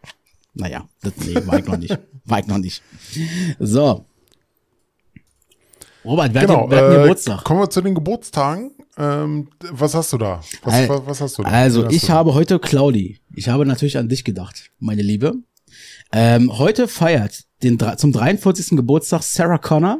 Naja, 0.53 0.87
das 1.01 1.13
nee, 1.25 1.35
war 1.45 1.59
ich 1.59 1.65
noch 1.65 1.77
nicht. 1.77 1.97
War 2.25 2.39
ich 2.39 2.47
noch 2.47 2.57
nicht. 2.57 2.81
So. 3.59 4.05
Robert, 6.03 6.33
wer 6.33 6.41
Genau. 6.41 6.63
hat, 6.63 6.71
wer 6.71 6.77
hat 6.87 6.93
Äh, 6.97 7.01
Geburtstag? 7.03 7.43
kommen 7.43 7.59
wir 7.61 7.69
zu 7.69 7.81
den 7.81 7.93
Geburtstagen. 7.95 8.71
Ähm, 8.97 9.49
was 9.71 9.93
hast 9.93 10.11
du 10.13 10.17
da? 10.17 10.41
Was, 10.63 10.73
Al- 10.73 11.05
was, 11.05 11.21
hast 11.21 11.37
du 11.37 11.43
da? 11.43 11.49
Also, 11.49 11.85
hast 11.85 11.93
ich 11.93 12.09
habe 12.09 12.33
heute 12.33 12.59
Claudi. 12.59 13.19
Ich 13.35 13.47
habe 13.49 13.65
natürlich 13.65 13.97
an 13.97 14.09
dich 14.09 14.23
gedacht, 14.23 14.71
meine 14.79 15.01
Liebe. 15.03 15.33
Ähm, 16.13 16.57
heute 16.57 16.87
feiert 16.89 17.43
den, 17.63 17.77
zum 17.97 18.11
43. 18.11 18.75
Geburtstag 18.75 19.21
Sarah 19.21 19.59
Connor. 19.59 19.99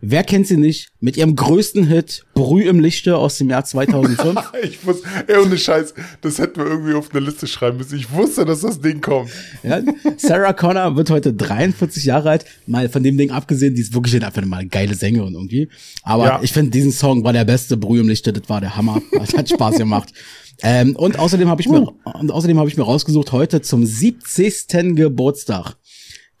Wer 0.00 0.24
kennt 0.24 0.46
sie 0.46 0.56
nicht? 0.56 0.88
Mit 0.98 1.16
ihrem 1.18 1.36
größten 1.36 1.86
Hit 1.86 2.24
Brüh 2.34 2.62
im 2.62 2.80
Lichte 2.80 3.16
aus 3.16 3.36
dem 3.38 3.50
Jahr 3.50 3.64
2005. 3.64 4.40
Ich 4.64 4.84
wusste, 4.86 5.06
ey, 5.26 5.36
ohne 5.38 5.58
Scheiß, 5.58 5.92
das 6.22 6.38
hätten 6.38 6.56
wir 6.60 6.66
irgendwie 6.66 6.94
auf 6.94 7.10
eine 7.14 7.20
Liste 7.24 7.46
schreiben 7.46 7.76
müssen. 7.76 7.96
Ich 7.98 8.10
wusste, 8.12 8.44
dass 8.44 8.60
das 8.62 8.80
Ding 8.80 9.00
kommt. 9.02 9.30
Ja, 9.62 9.80
Sarah 10.16 10.52
Connor 10.54 10.96
wird 10.96 11.10
heute 11.10 11.32
43 11.34 12.04
Jahre 12.04 12.30
alt. 12.30 12.44
Mal 12.66 12.88
von 12.88 13.02
dem 13.02 13.16
Ding 13.18 13.30
abgesehen, 13.30 13.74
die 13.74 13.82
ist 13.82 13.92
wirklich 13.94 14.24
einfach 14.24 14.44
mal 14.46 14.58
eine 14.60 14.68
geile 14.68 14.94
Sängerin 14.94 15.34
irgendwie. 15.34 15.68
Aber 16.02 16.24
Ja. 16.26 16.40
ich 16.42 16.52
finde, 16.52 16.70
diesen 16.70 16.92
Song 16.92 17.22
war 17.24 17.32
der 17.32 17.44
beste. 17.44 17.76
Brühe 17.76 18.00
im 18.00 18.08
Lichte, 18.08 18.32
das 18.32 18.48
war 18.48 18.60
der 18.60 18.74
Hammer. 18.76 19.00
Das 19.12 19.34
hat 19.34 19.48
Spaß 19.48 19.76
gemacht. 19.76 20.12
Ähm, 20.62 20.96
und 20.96 21.18
außerdem 21.18 21.48
habe 21.48 21.60
ich 21.60 21.68
mir 21.68 21.80
und 22.04 22.30
außerdem 22.30 22.58
habe 22.58 22.68
ich 22.68 22.76
mir 22.76 22.84
rausgesucht 22.84 23.32
heute 23.32 23.62
zum 23.62 23.84
70. 23.84 24.94
Geburtstag 24.94 25.76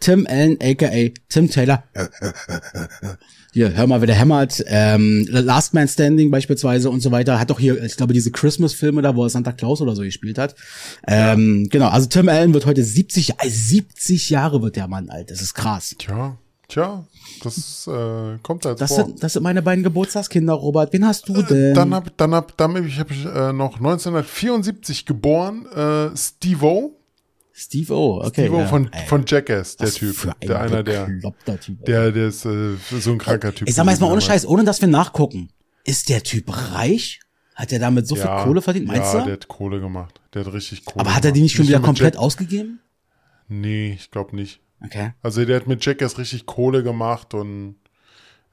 Tim 0.00 0.26
Allen 0.28 0.58
aka 0.60 1.10
Tim 1.28 1.48
Taylor. 1.50 1.84
Hier, 3.52 3.74
hör 3.74 3.86
mal, 3.86 4.00
wer 4.00 4.06
der 4.06 4.16
hämmert. 4.16 4.64
Ähm, 4.66 5.26
Last 5.28 5.74
Man 5.74 5.86
Standing 5.86 6.30
beispielsweise 6.30 6.88
und 6.88 7.00
so 7.00 7.10
weiter. 7.10 7.38
Hat 7.38 7.50
doch 7.50 7.60
hier, 7.60 7.82
ich 7.82 7.96
glaube, 7.96 8.14
diese 8.14 8.30
Christmas-Filme 8.30 9.02
da, 9.02 9.14
wo 9.14 9.24
er 9.24 9.28
Santa 9.28 9.52
Claus 9.52 9.82
oder 9.82 9.94
so 9.94 10.02
gespielt 10.02 10.38
hat. 10.38 10.54
Ähm, 11.06 11.68
Genau, 11.70 11.88
also 11.88 12.08
Tim 12.08 12.28
Allen 12.28 12.54
wird 12.54 12.64
heute 12.66 12.82
70, 12.82 13.34
äh, 13.38 13.48
70 13.48 14.30
Jahre 14.30 14.62
wird 14.62 14.76
der 14.76 14.88
Mann 14.88 15.10
alt. 15.10 15.30
Das 15.30 15.42
ist 15.42 15.54
krass. 15.54 15.94
Tja, 15.98 16.38
tja, 16.72 17.04
das 17.42 17.86
äh, 17.86 18.38
kommt 18.42 18.64
jetzt 18.64 18.80
Das 18.80 18.94
vor. 18.94 19.04
sind, 19.04 19.22
das 19.22 19.32
sind 19.34 19.42
meine 19.42 19.62
beiden 19.62 19.82
Geburtstagskinder, 19.84 20.54
Robert. 20.54 20.92
Wen 20.92 21.06
hast 21.06 21.28
du 21.28 21.42
denn? 21.42 21.74
Dann 21.74 21.94
hab, 21.94 22.16
dann 22.16 22.34
hab, 22.34 22.56
dann 22.56 22.74
hab 22.76 22.84
ich, 22.84 22.98
hab 22.98 23.10
ich 23.10 23.24
äh, 23.24 23.52
noch 23.52 23.76
1974 23.76 25.06
geboren, 25.06 25.66
äh, 25.66 26.16
Steve-O. 26.16 26.98
Steve 27.54 27.92
O, 27.94 28.16
okay. 28.20 28.44
Steve-O 28.44 28.60
ja. 28.60 28.66
von, 28.66 28.90
von 29.08 29.24
Jackass, 29.26 29.76
der 29.76 29.88
was 29.88 29.94
Typ. 29.94 30.24
ein 30.40 30.48
Der 30.48 30.60
einer, 30.60 30.82
der, 30.82 31.06
Typ. 31.60 31.84
der, 31.84 32.10
der 32.10 32.28
ist 32.28 32.46
äh, 32.46 32.76
so 32.98 33.12
ein 33.12 33.18
kranker 33.18 33.54
Typ. 33.54 33.68
Ich 33.68 33.74
sag 33.74 33.84
mal 33.84 33.92
jetzt 33.92 34.00
mal 34.00 34.10
ohne 34.10 34.22
Scheiß, 34.22 34.46
ohne 34.46 34.64
dass 34.64 34.80
wir 34.80 34.88
nachgucken. 34.88 35.50
Ist 35.84 36.08
der 36.08 36.22
Typ 36.22 36.44
reich? 36.72 37.20
Hat 37.54 37.70
er 37.70 37.78
damit 37.78 38.08
so 38.08 38.14
damals. 38.14 38.40
viel 38.40 38.44
Kohle 38.46 38.62
verdient, 38.62 38.86
meinst 38.86 39.12
ja, 39.12 39.18
du? 39.20 39.24
der 39.26 39.32
hat 39.34 39.48
Kohle 39.48 39.80
gemacht. 39.80 40.18
Der 40.32 40.46
hat 40.46 40.52
richtig 40.54 40.86
Kohle 40.86 41.00
Aber 41.04 41.14
hat 41.14 41.26
er 41.26 41.32
die 41.32 41.42
nicht 41.42 41.54
schon 41.54 41.68
wieder 41.68 41.80
komplett 41.80 42.14
Jack- 42.14 42.22
ausgegeben? 42.22 42.80
Nee, 43.48 43.92
ich 43.92 44.10
glaube 44.10 44.34
nicht. 44.34 44.61
Okay. 44.84 45.12
Also 45.22 45.44
der 45.44 45.56
hat 45.56 45.66
mit 45.66 45.84
Jackass 45.84 46.18
richtig 46.18 46.46
Kohle 46.46 46.82
gemacht 46.82 47.34
und 47.34 47.76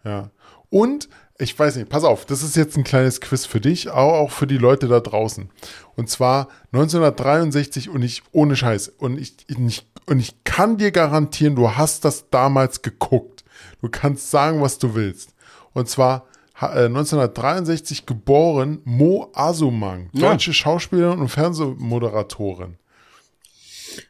ja. 0.04 0.30
Und 0.70 1.10
ich 1.40 1.58
weiß 1.58 1.78
nicht, 1.78 1.90
pass 1.90 2.04
auf, 2.04 2.26
das 2.26 2.44
ist 2.44 2.56
jetzt 2.56 2.78
ein 2.78 2.84
kleines 2.84 3.22
Quiz 3.22 3.46
für 3.46 3.62
dich, 3.62 3.90
aber 3.92 4.20
auch 4.20 4.30
für 4.32 4.46
die 4.46 4.58
Leute 4.58 4.88
da 4.88 5.00
draußen. 5.00 5.50
Und 5.96 6.10
zwar 6.10 6.50
1963 6.74 7.90
und 7.90 8.04
ich 8.04 8.24
ohne 8.32 8.56
Scheiß 8.56 8.90
und 8.90 9.18
ich, 9.20 9.36
ich 9.48 9.86
und 10.06 10.20
ich 10.20 10.44
kann 10.44 10.78
dir 10.78 10.92
garantieren, 10.92 11.56
du 11.56 11.72
hast 11.72 12.04
das 12.06 12.30
damals 12.30 12.82
geguckt. 12.82 13.44
Du 13.82 13.90
kannst 13.90 14.32
sagen, 14.32 14.62
was 14.62 14.78
du 14.80 14.96
willst. 14.96 15.34
Und 15.74 15.88
zwar 15.88 16.26
ha- 16.60 16.74
äh, 16.74 16.86
1963 16.86 18.06
geboren 18.06 18.80
Mo 18.86 19.30
Asumang, 19.34 20.10
Ja. 20.14 20.30
deutsche 20.32 20.54
Schauspielerin 20.54 21.20
und 21.20 21.30
Fernsehmoderatorin. 21.30 22.78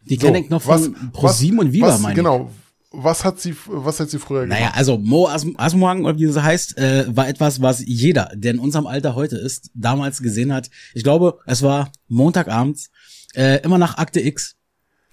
Die 0.06 0.16
So, 0.16 0.22
kenne 0.22 0.40
ich 0.40 0.50
noch 0.50 0.62
von 0.62 0.96
ProSieben 1.12 1.60
und 1.60 1.74
Viva, 1.74 1.88
was, 1.88 2.02
meine. 2.02 2.16
Genau. 2.16 2.52
Was 2.92 3.24
hat 3.24 3.40
sie, 3.40 3.56
was 3.68 4.00
hat 4.00 4.10
sie 4.10 4.18
früher 4.18 4.42
gemacht? 4.42 4.60
Naja, 4.60 4.72
also 4.74 4.98
Mo 4.98 5.28
As 5.28 5.46
Asmuang, 5.58 6.06
oder 6.06 6.18
wie 6.18 6.26
das 6.26 6.42
heißt, 6.42 6.78
äh, 6.78 7.06
war 7.16 7.28
etwas, 7.28 7.62
was 7.62 7.84
jeder, 7.86 8.32
der 8.34 8.54
in 8.54 8.60
unserem 8.60 8.88
Alter 8.88 9.14
heute 9.14 9.38
ist, 9.38 9.70
damals 9.76 10.22
gesehen 10.24 10.52
hat. 10.52 10.70
Ich 10.96 11.04
glaube, 11.04 11.38
es 11.46 11.62
war 11.62 11.92
Montagabends, 12.08 12.90
äh, 13.36 13.62
immer 13.62 13.78
nach 13.78 13.98
Akte 13.98 14.22
X. 14.22 14.56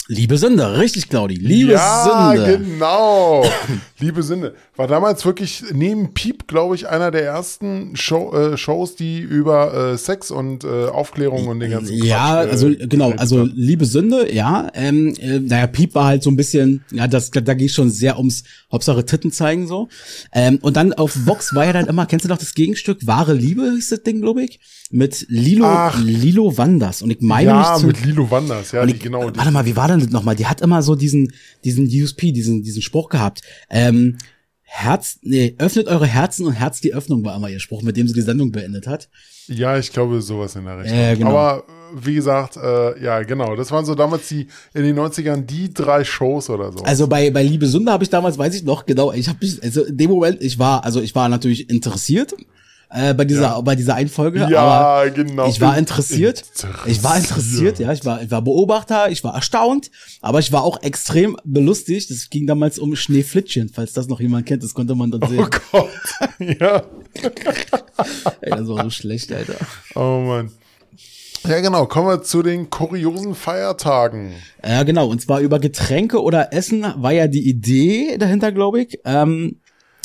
Liebe 0.08 0.38
Sünde, 0.38 0.78
richtig, 0.78 1.08
Claudi. 1.08 1.34
Liebe 1.34 1.72
ja, 1.72 2.32
Sünde. 2.34 2.58
genau. 2.58 3.44
Liebe 3.98 4.22
Sünde. 4.22 4.54
War 4.76 4.86
damals 4.86 5.24
wirklich 5.24 5.64
neben 5.72 6.14
Piep, 6.14 6.46
glaube 6.46 6.76
ich, 6.76 6.88
einer 6.88 7.10
der 7.10 7.24
ersten 7.24 7.96
Show, 7.96 8.32
äh, 8.32 8.56
Shows, 8.56 8.94
die 8.94 9.18
über 9.18 9.74
äh, 9.74 9.98
Sex 9.98 10.30
und 10.30 10.62
äh, 10.62 10.86
Aufklärung 10.86 11.48
und 11.48 11.58
den 11.58 11.72
ganzen 11.72 11.92
Ja, 11.94 12.44
Quatsch, 12.44 12.46
äh, 12.46 12.50
also 12.50 12.70
genau, 12.88 13.12
also 13.16 13.48
liebe 13.52 13.84
Sünde, 13.84 14.32
ja. 14.32 14.70
Ähm, 14.74 15.14
äh, 15.18 15.40
naja, 15.40 15.66
Piep 15.66 15.96
war 15.96 16.04
halt 16.04 16.22
so 16.22 16.30
ein 16.30 16.36
bisschen, 16.36 16.84
ja, 16.92 17.08
das 17.08 17.32
da 17.32 17.54
ging 17.54 17.68
schon 17.68 17.90
sehr 17.90 18.16
ums 18.16 18.44
Hauptsache 18.70 19.04
Titten 19.06 19.32
zeigen 19.32 19.66
so. 19.66 19.88
Ähm, 20.32 20.58
und 20.62 20.76
dann 20.76 20.92
auf 20.92 21.26
Vox 21.26 21.52
war 21.54 21.64
ja 21.64 21.72
dann 21.72 21.86
immer, 21.86 22.06
kennst 22.06 22.24
du 22.24 22.28
noch 22.28 22.38
das 22.38 22.54
Gegenstück 22.54 23.06
Wahre 23.08 23.32
Liebe 23.32 23.72
hieß 23.74 23.88
das 23.88 24.02
Ding, 24.04 24.20
glaube 24.20 24.44
ich, 24.44 24.60
mit 24.90 25.26
Lilo 25.28 25.66
Ach. 25.66 25.98
Lilo 26.00 26.56
Wanders 26.56 27.02
und 27.02 27.10
ich 27.10 27.20
meine 27.20 27.50
ja, 27.50 27.58
mich 27.58 27.80
zu 27.80 27.86
mit 27.88 28.04
Lilo 28.04 28.30
Wanders, 28.30 28.70
ja, 28.72 28.84
ich, 28.84 29.00
genau. 29.00 29.32
Warte 29.34 29.50
mal, 29.50 29.66
wie 29.66 29.74
war 29.74 29.88
denn 29.88 29.95
das 30.00 30.10
nochmal? 30.10 30.36
Die 30.36 30.46
hat 30.46 30.60
immer 30.60 30.82
so 30.82 30.94
diesen, 30.94 31.32
diesen 31.64 31.86
USP, 31.86 32.32
diesen, 32.32 32.62
diesen 32.62 32.82
Spruch 32.82 33.08
gehabt. 33.08 33.42
Ähm, 33.70 34.18
Herz, 34.68 35.20
nee, 35.22 35.54
öffnet 35.58 35.86
eure 35.86 36.06
Herzen 36.06 36.44
und 36.44 36.52
Herz 36.52 36.80
die 36.80 36.92
Öffnung 36.92 37.24
war 37.24 37.36
immer 37.36 37.48
ihr 37.48 37.60
Spruch, 37.60 37.82
mit 37.82 37.96
dem 37.96 38.08
sie 38.08 38.14
die 38.14 38.20
Sendung 38.20 38.50
beendet 38.50 38.88
hat. 38.88 39.08
Ja, 39.46 39.78
ich 39.78 39.92
glaube, 39.92 40.20
sowas 40.20 40.56
in 40.56 40.64
der 40.64 40.78
Richtung. 40.78 40.98
Ja, 40.98 41.14
genau. 41.14 41.30
Aber 41.30 41.64
äh, 41.68 42.04
wie 42.04 42.14
gesagt, 42.14 42.56
äh, 42.56 43.02
ja, 43.02 43.22
genau. 43.22 43.54
Das 43.54 43.70
waren 43.70 43.84
so 43.84 43.94
damals 43.94 44.28
die 44.28 44.48
in 44.74 44.82
den 44.82 44.98
90ern 44.98 45.42
die 45.42 45.72
drei 45.72 46.02
Shows 46.02 46.50
oder 46.50 46.72
so. 46.72 46.80
Also 46.80 47.06
bei, 47.06 47.30
bei 47.30 47.44
Liebe 47.44 47.68
Sünde 47.68 47.92
habe 47.92 48.02
ich 48.02 48.10
damals, 48.10 48.38
weiß 48.38 48.56
ich 48.56 48.64
noch, 48.64 48.86
genau, 48.86 49.12
ich 49.12 49.28
habe 49.28 49.38
mich, 49.40 49.62
also 49.62 49.84
in 49.84 49.96
dem 49.96 50.10
Moment, 50.10 50.42
ich 50.42 50.58
war, 50.58 50.84
also 50.84 51.00
ich 51.00 51.14
war 51.14 51.28
natürlich 51.28 51.70
interessiert 51.70 52.34
äh, 52.90 53.14
bei 53.14 53.24
dieser, 53.24 53.40
Ja. 53.42 53.60
bei 53.60 53.74
dieser 53.74 53.94
Einfolge, 53.94 54.46
Ja, 54.48 54.60
aber 54.60 55.10
genau. 55.10 55.48
ich 55.48 55.60
war 55.60 55.76
interessiert. 55.76 56.40
Interessiert. 56.54 56.86
Ich 56.86 57.02
war 57.02 57.16
interessiert, 57.16 57.78
ja, 57.78 57.92
ich 57.92 58.04
war, 58.04 58.22
ich 58.22 58.30
war 58.30 58.42
Beobachter, 58.42 59.10
ich 59.10 59.22
war 59.24 59.34
erstaunt, 59.34 59.90
aber 60.20 60.38
ich 60.38 60.52
war 60.52 60.62
auch 60.62 60.82
extrem 60.82 61.36
belustigt. 61.44 62.10
Es 62.10 62.30
ging 62.30 62.46
damals 62.46 62.78
um 62.78 62.94
Schneeflittchen, 62.96 63.68
falls 63.68 63.92
das 63.92 64.08
noch 64.08 64.20
jemand 64.20 64.46
kennt, 64.46 64.62
das 64.62 64.74
konnte 64.74 64.94
man 64.94 65.10
dann 65.10 65.28
sehen. 65.28 65.40
oh 65.44 65.48
Gott. 65.72 65.88
ja. 66.38 66.82
Ey, 68.40 68.50
das 68.50 68.68
war 68.68 68.84
so 68.84 68.90
schlecht, 68.90 69.32
Alter. 69.32 69.56
Oh 69.94 70.20
Mann. 70.26 70.50
Ja, 71.46 71.60
genau. 71.60 71.86
Kommen 71.86 72.08
wir 72.08 72.22
zu 72.22 72.42
den 72.42 72.70
kuriosen 72.70 73.34
Feiertagen. 73.34 74.32
Ja, 74.64 74.82
genau. 74.82 75.06
Und 75.08 75.20
zwar 75.22 75.40
über 75.40 75.58
Getränke 75.60 76.20
oder 76.20 76.52
Essen 76.52 76.84
war 76.96 77.12
ja 77.12 77.28
die 77.28 77.48
Idee 77.48 78.16
dahinter, 78.18 78.50
glaube 78.50 78.82
ich. 78.82 78.98
Ähm, 79.04 79.60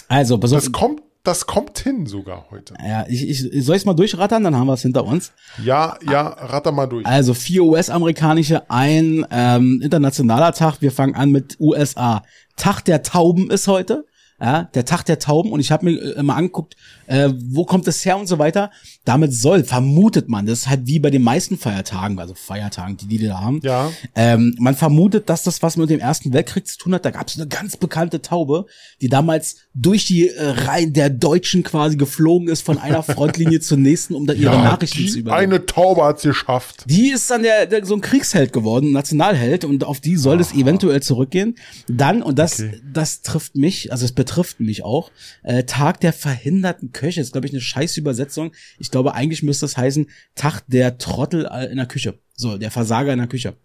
also, 0.07 0.37
pass 0.37 0.53
auf. 0.53 0.63
Das 0.63 0.71
kommt, 0.71 1.01
das 1.23 1.45
kommt 1.45 1.77
hin 1.79 2.05
sogar 2.05 2.47
heute. 2.49 2.73
Ja, 2.83 3.05
ich, 3.07 3.29
ich 3.29 3.65
soll 3.65 3.75
ich's 3.75 3.85
mal 3.85 3.93
durchrattern, 3.93 4.43
dann 4.43 4.55
haben 4.55 4.67
wir 4.67 4.73
es 4.73 4.81
hinter 4.81 5.05
uns. 5.05 5.31
Ja, 5.63 5.97
ja, 6.09 6.27
ratter 6.27 6.71
mal 6.71 6.87
durch. 6.87 7.05
Also 7.05 7.33
vier 7.33 7.63
US-amerikanische, 7.63 8.69
ein 8.69 9.25
ähm, 9.29 9.81
internationaler 9.83 10.51
Tag. 10.53 10.81
Wir 10.81 10.91
fangen 10.91 11.15
an 11.15 11.31
mit 11.31 11.59
USA. 11.59 12.23
Tag 12.55 12.81
der 12.81 13.03
Tauben 13.03 13.51
ist 13.51 13.67
heute. 13.67 14.05
Ja, 14.41 14.63
der 14.73 14.85
Tag 14.85 15.03
der 15.03 15.19
Tauben. 15.19 15.51
Und 15.51 15.59
ich 15.59 15.71
habe 15.71 15.85
mir 15.85 16.15
äh, 16.17 16.23
mal 16.23 16.33
angeguckt, 16.35 16.75
äh, 17.05 17.29
wo 17.37 17.63
kommt 17.63 17.87
es 17.87 18.03
her 18.03 18.17
und 18.17 18.25
so 18.25 18.39
weiter. 18.39 18.71
Damit 19.05 19.33
soll, 19.35 19.63
vermutet 19.63 20.29
man, 20.29 20.47
das 20.47 20.59
ist 20.61 20.69
halt 20.69 20.87
wie 20.87 20.97
bei 20.99 21.11
den 21.11 21.21
meisten 21.21 21.59
Feiertagen, 21.59 22.17
also 22.17 22.33
Feiertagen, 22.33 22.97
die 22.97 23.05
die 23.05 23.27
da 23.27 23.39
haben. 23.39 23.59
Ja. 23.61 23.91
Ähm, 24.15 24.55
man 24.57 24.75
vermutet, 24.75 25.29
dass 25.29 25.43
das 25.43 25.61
was 25.61 25.77
mit 25.77 25.91
dem 25.91 25.99
Ersten 25.99 26.33
Weltkrieg 26.33 26.67
zu 26.67 26.79
tun 26.79 26.95
hat. 26.95 27.05
Da 27.05 27.11
gab 27.11 27.27
es 27.27 27.35
eine 27.37 27.47
ganz 27.47 27.77
bekannte 27.77 28.23
Taube, 28.23 28.65
die 28.99 29.09
damals 29.09 29.57
durch 29.75 30.05
die 30.05 30.29
äh, 30.29 30.43
Reihen 30.43 30.93
der 30.93 31.11
Deutschen 31.11 31.61
quasi 31.61 31.95
geflogen 31.95 32.47
ist 32.49 32.61
von 32.63 32.79
einer 32.79 33.03
Frontlinie 33.03 33.59
zur 33.59 33.77
nächsten, 33.77 34.15
um 34.15 34.25
da 34.25 34.33
ihre 34.33 34.55
ja, 34.55 34.63
Nachrichten 34.63 35.07
zu 35.07 35.19
übernehmen. 35.19 35.53
eine 35.53 35.65
Taube 35.67 36.03
hat's 36.03 36.23
geschafft. 36.23 36.85
Die 36.87 37.11
ist 37.11 37.29
dann 37.29 37.43
der, 37.43 37.67
der 37.67 37.85
so 37.85 37.93
ein 37.93 38.01
Kriegsheld 38.01 38.53
geworden, 38.53 38.87
ein 38.89 38.93
Nationalheld, 38.93 39.65
und 39.65 39.83
auf 39.83 39.99
die 39.99 40.15
soll 40.15 40.39
es 40.41 40.51
eventuell 40.53 41.03
zurückgehen. 41.03 41.55
Dann, 41.87 42.23
und 42.23 42.39
das, 42.39 42.59
Okay. 42.59 42.81
das 42.91 43.21
trifft 43.21 43.55
mich, 43.55 43.91
also 43.91 44.03
es 44.03 44.11
betrifft 44.11 44.30
mich 44.59 44.83
auch, 44.83 45.11
äh, 45.43 45.63
Tag 45.63 45.99
der 45.99 46.13
verhinderten 46.13 46.91
Köche, 46.91 47.21
ist, 47.21 47.31
glaube 47.31 47.47
ich, 47.47 47.53
eine 47.53 47.61
scheiß 47.61 47.97
Übersetzung. 47.97 48.51
Ich 48.79 48.91
glaube, 48.91 49.13
eigentlich 49.13 49.43
müsste 49.43 49.65
es 49.65 49.77
heißen, 49.77 50.09
Tag 50.35 50.61
der 50.67 50.97
Trottel 50.97 51.47
äh, 51.51 51.71
in 51.71 51.77
der 51.77 51.85
Küche. 51.85 52.19
So, 52.35 52.57
der 52.57 52.71
Versager 52.71 53.13
in 53.13 53.19
der 53.19 53.27
Küche. 53.27 53.55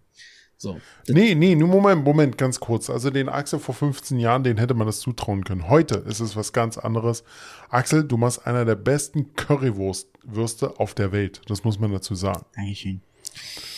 So. 0.59 0.79
Nee, 1.09 1.35
nee, 1.35 1.55
nur 1.55 1.69
Moment, 1.69 2.03
Moment, 2.03 2.39
ganz 2.39 2.61
kurz. 2.61 2.89
Also 2.89 3.11
den 3.11 3.29
Axel 3.29 3.59
vor 3.59 3.75
15 3.75 4.19
Jahren, 4.19 4.43
den 4.43 4.57
hätte 4.57 4.73
man 4.73 4.87
das 4.87 5.01
zutrauen 5.01 5.45
können. 5.45 5.69
Heute 5.69 5.97
ist 5.97 6.21
es 6.21 6.35
was 6.35 6.53
ganz 6.53 6.79
anderes. 6.79 7.25
Axel, 7.69 8.05
du 8.05 8.17
machst 8.17 8.47
einer 8.47 8.65
der 8.65 8.75
besten 8.75 9.35
Currywurstwürste 9.35 10.81
auf 10.81 10.95
der 10.95 11.13
Welt. 11.13 11.43
Das 11.49 11.65
muss 11.65 11.79
man 11.79 11.93
dazu 11.93 12.15
sagen. 12.15 12.47
Dankeschön. 12.55 13.03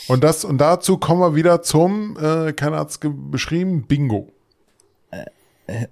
Und 0.06 0.22
das 0.22 0.44
und 0.44 0.58
dazu 0.58 0.98
kommen 0.98 1.20
wir 1.20 1.34
wieder 1.34 1.62
zum, 1.62 2.16
äh, 2.16 2.52
keiner 2.52 2.78
hat's 2.78 3.00
beschrieben, 3.02 3.86
Bingo. 3.86 4.32
Äh, 5.10 5.88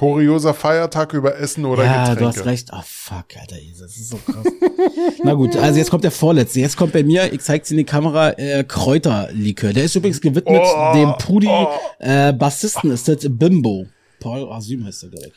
Kurioser 0.00 0.54
Feiertag 0.54 1.12
über 1.12 1.36
Essen 1.36 1.66
oder 1.66 1.84
ja, 1.84 2.08
Getränke. 2.08 2.20
du 2.20 2.26
hast 2.28 2.46
recht. 2.46 2.70
Oh, 2.72 2.80
fuck, 2.82 3.36
Alter, 3.38 3.56
das 3.78 3.98
ist 3.98 4.08
so 4.08 4.16
krass. 4.16 4.46
Na 5.22 5.34
gut, 5.34 5.54
also 5.56 5.78
jetzt 5.78 5.90
kommt 5.90 6.04
der 6.04 6.10
vorletzte. 6.10 6.58
Jetzt 6.58 6.78
kommt 6.78 6.94
bei 6.94 7.02
mir, 7.02 7.30
ich 7.30 7.42
zeig's 7.42 7.70
in 7.70 7.76
die 7.76 7.84
Kamera, 7.84 8.30
äh, 8.38 8.64
Kräuterlikör. 8.64 9.74
Der 9.74 9.84
ist 9.84 9.94
übrigens 9.94 10.22
gewidmet 10.22 10.62
Oh, 10.64 10.92
dem 10.94 11.12
Pudi 11.18 11.48
oh. 11.48 11.68
äh, 11.98 12.32
Bassisten, 12.32 12.90
ist 12.92 13.08
das 13.08 13.26
Bimbo. 13.28 13.88
Paul 14.20 14.50
Asym 14.50 14.86
heißt 14.86 15.02
er, 15.02 15.08
glaube 15.10 15.26
ich. 15.26 15.34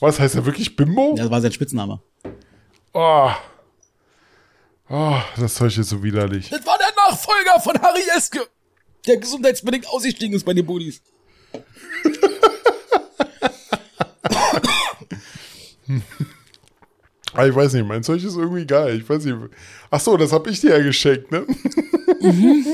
Was 0.00 0.18
heißt 0.18 0.36
er 0.36 0.46
wirklich 0.46 0.74
Bimbo? 0.74 1.10
Ja, 1.14 1.24
Das 1.24 1.30
war 1.30 1.42
sein 1.42 1.52
Spitzname. 1.52 2.00
Oh. 2.94 3.28
oh, 4.88 5.16
das 5.38 5.56
Zeug 5.56 5.76
ist 5.76 5.90
so 5.90 6.02
widerlich. 6.02 6.48
Das 6.48 6.64
war 6.64 6.78
der 6.78 6.88
Nachfolger 7.06 7.60
von 7.62 7.78
Harry 7.82 8.00
Eske, 8.16 8.40
der 9.06 9.18
gesundheitsbedingt 9.18 9.86
ausgestiegen 9.90 10.34
ist 10.34 10.46
bei 10.46 10.54
den 10.54 10.64
Budis. 10.64 11.02
Ah, 17.34 17.46
ich 17.46 17.54
weiß 17.54 17.74
nicht, 17.74 17.86
mein 17.86 18.02
Zeug 18.02 18.24
ist 18.24 18.36
irgendwie 18.36 18.64
geil. 18.66 18.98
Ich 18.98 19.08
weiß 19.08 19.24
nicht. 19.24 19.36
Ach 19.90 20.00
so, 20.00 20.16
das 20.16 20.32
hab 20.32 20.46
ich 20.46 20.60
dir 20.60 20.70
ja 20.70 20.82
geschenkt, 20.82 21.30
ne? 21.30 21.44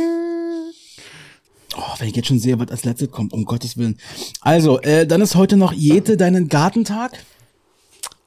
Oh, 1.75 1.95
wenn 1.99 2.09
ich 2.09 2.17
jetzt 2.17 2.29
schon 2.29 2.39
sehe, 2.39 2.59
was 2.59 2.69
als 2.69 2.85
letztes 2.85 3.11
kommt, 3.11 3.33
um 3.33 3.47
Gottes 3.47 3.79
Willen. 3.79 3.97
Also, 4.43 4.79
äh, 4.83 5.07
dann 5.07 5.23
ist 5.23 5.37
heute 5.37 5.57
noch 5.57 5.73
Jete 5.73 6.19
deinen 6.19 6.49
Gartentag. 6.51 7.13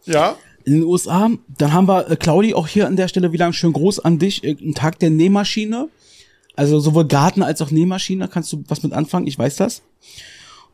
Ja. 0.05 0.35
in 0.65 0.73
den 0.73 0.83
USA. 0.83 1.29
Dann 1.57 1.71
haben 1.71 1.87
wir 1.87 2.09
äh, 2.09 2.15
Claudi 2.15 2.55
auch 2.55 2.67
hier 2.67 2.87
an 2.87 2.95
der 2.95 3.07
Stelle 3.07 3.31
wieder 3.33 3.51
schön 3.53 3.71
groß 3.71 3.99
an 3.99 4.17
dich. 4.17 4.43
Äh, 4.43 4.55
ein 4.59 4.73
Tag 4.73 4.97
der 4.97 5.11
Nähmaschine. 5.11 5.89
Also 6.55 6.79
sowohl 6.79 7.05
Garten 7.05 7.43
als 7.43 7.61
auch 7.61 7.69
Nähmaschine. 7.69 8.27
Kannst 8.27 8.51
du 8.51 8.63
was 8.67 8.81
mit 8.81 8.93
anfangen? 8.93 9.27
Ich 9.27 9.37
weiß 9.37 9.57
das. 9.57 9.83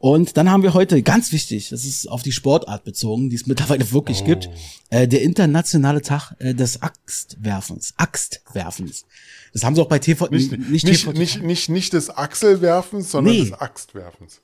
Und 0.02 0.36
dann 0.36 0.50
haben 0.50 0.64
wir 0.64 0.74
heute, 0.74 1.04
ganz 1.04 1.32
wichtig, 1.32 1.70
das 1.70 1.86
ist 1.86 2.08
auf 2.10 2.24
die 2.24 2.32
Sportart 2.32 2.84
bezogen, 2.84 3.30
die 3.30 3.36
es 3.36 3.46
mittlerweile 3.46 3.92
wirklich 3.92 4.26
gibt, 4.26 4.50
äh, 4.90 5.08
der 5.08 5.22
internationale 5.22 6.02
Tag 6.02 6.34
äh, 6.40 6.56
des 6.56 6.82
Axtwerfens. 6.82 7.94
Axtwerfens. 7.98 9.06
Das 9.54 9.64
haben 9.64 9.76
sie 9.76 9.82
auch 9.82 9.88
bei 9.88 10.00
TV, 10.00 10.28
Nicht, 10.30 10.58
nicht, 10.70 10.88
TV 10.88 11.12
nicht, 11.12 11.44
nicht, 11.44 11.70
nicht, 11.70 11.94
des 11.94 12.10
Achselwerfens, 12.10 13.12
sondern 13.12 13.36
Nee. 13.36 13.42
des 13.42 13.54
Axtwerfens. 13.54 14.42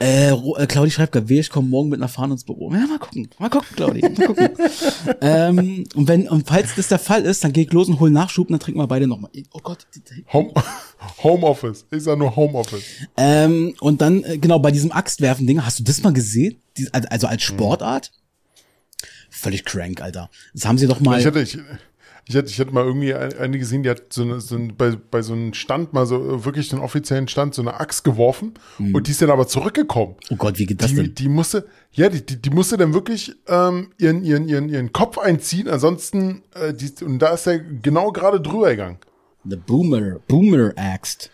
Äh, 0.00 0.30
äh, 0.30 0.66
Claudi 0.66 0.90
schreibt 0.92 1.12
gerade, 1.12 1.28
weh, 1.28 1.40
ich 1.40 1.50
komme 1.50 1.68
morgen 1.68 1.88
mit 1.88 1.98
einer 1.98 2.08
Fahne 2.08 2.34
ins 2.34 2.44
Büro. 2.44 2.72
Ja, 2.72 2.86
mal 2.86 2.98
gucken, 2.98 3.28
mal 3.38 3.50
gucken, 3.50 3.68
Claudi, 3.74 4.00
mal 4.00 4.26
gucken. 4.26 4.50
ähm, 5.20 5.84
und 5.94 6.06
wenn, 6.08 6.28
und 6.28 6.46
falls 6.46 6.74
das 6.76 6.88
der 6.88 7.00
Fall 7.00 7.24
ist, 7.24 7.42
dann 7.42 7.52
geh 7.52 7.62
ich 7.62 7.72
los 7.72 7.88
und 7.88 7.98
hol 7.98 8.10
Nachschub 8.10 8.46
und 8.48 8.52
dann 8.52 8.60
trinken 8.60 8.78
wir 8.80 8.86
beide 8.86 9.06
nochmal. 9.08 9.30
Oh 9.52 9.58
Gott. 9.62 9.86
Home, 10.32 10.52
Homeoffice. 11.22 11.84
Ich 11.90 12.04
sag 12.04 12.18
nur 12.18 12.34
Homeoffice. 12.36 12.82
Ähm, 13.16 13.74
und 13.80 14.00
dann, 14.00 14.22
äh, 14.22 14.38
genau, 14.38 14.58
bei 14.60 14.70
diesem 14.70 14.92
Axtwerfen-Ding, 14.92 15.64
hast 15.64 15.80
du 15.80 15.84
das 15.84 16.02
mal 16.02 16.12
gesehen? 16.12 16.56
Also- 16.92 17.08
Also 17.10 17.26
als 17.26 17.42
Sportart? 17.42 18.12
Völlig 19.30 19.64
crank, 19.64 20.00
Alter. 20.00 20.30
Das 20.54 20.64
haben 20.64 20.78
sie 20.78 20.86
doch 20.86 21.00
mal. 21.00 21.18
Ich 21.18 21.24
hätte, 21.26 21.42
ich, 21.42 21.58
ich 22.28 22.34
hätte, 22.34 22.50
ich 22.50 22.58
hätte 22.58 22.72
mal 22.72 22.84
irgendwie 22.84 23.14
ein- 23.14 23.36
eine 23.38 23.58
gesehen, 23.58 23.82
die 23.82 23.90
hat 23.90 24.12
so, 24.12 24.22
eine, 24.22 24.40
so 24.40 24.54
ein, 24.56 24.74
bei, 24.76 24.92
bei 25.10 25.22
so 25.22 25.32
einem 25.32 25.54
Stand 25.54 25.92
mal 25.94 26.06
so 26.06 26.16
äh, 26.16 26.44
wirklich 26.44 26.68
den 26.68 26.78
offiziellen 26.78 27.26
Stand 27.28 27.54
so 27.54 27.62
eine 27.62 27.80
Axt 27.80 28.04
geworfen 28.04 28.54
und 28.78 29.06
die 29.06 29.10
ist 29.12 29.22
dann 29.22 29.30
aber 29.30 29.46
zurückgekommen. 29.46 30.14
oh 30.30 30.36
Gott, 30.36 30.58
wie 30.58 30.66
geht 30.66 30.82
das 30.82 30.90
Die, 30.90 30.96
denn? 30.96 31.14
die 31.14 31.28
musste, 31.28 31.66
ja, 31.92 32.08
die, 32.08 32.24
die, 32.24 32.40
die 32.40 32.50
musste 32.50 32.76
dann 32.76 32.92
wirklich 32.94 33.34
ähm, 33.48 33.90
ihren, 33.98 34.22
ihren, 34.24 34.48
ihren, 34.48 34.68
ihren 34.68 34.92
Kopf 34.92 35.18
einziehen, 35.18 35.68
ansonsten, 35.68 36.42
äh, 36.54 36.74
die, 36.74 37.02
und 37.04 37.18
da 37.18 37.28
ist 37.34 37.46
er 37.46 37.58
genau 37.58 38.12
gerade 38.12 38.40
drüber 38.40 38.70
gegangen. 38.70 38.98
The 39.44 39.56
Boomer, 39.56 40.18
Boomer 40.28 40.72
Axt. 40.76 41.30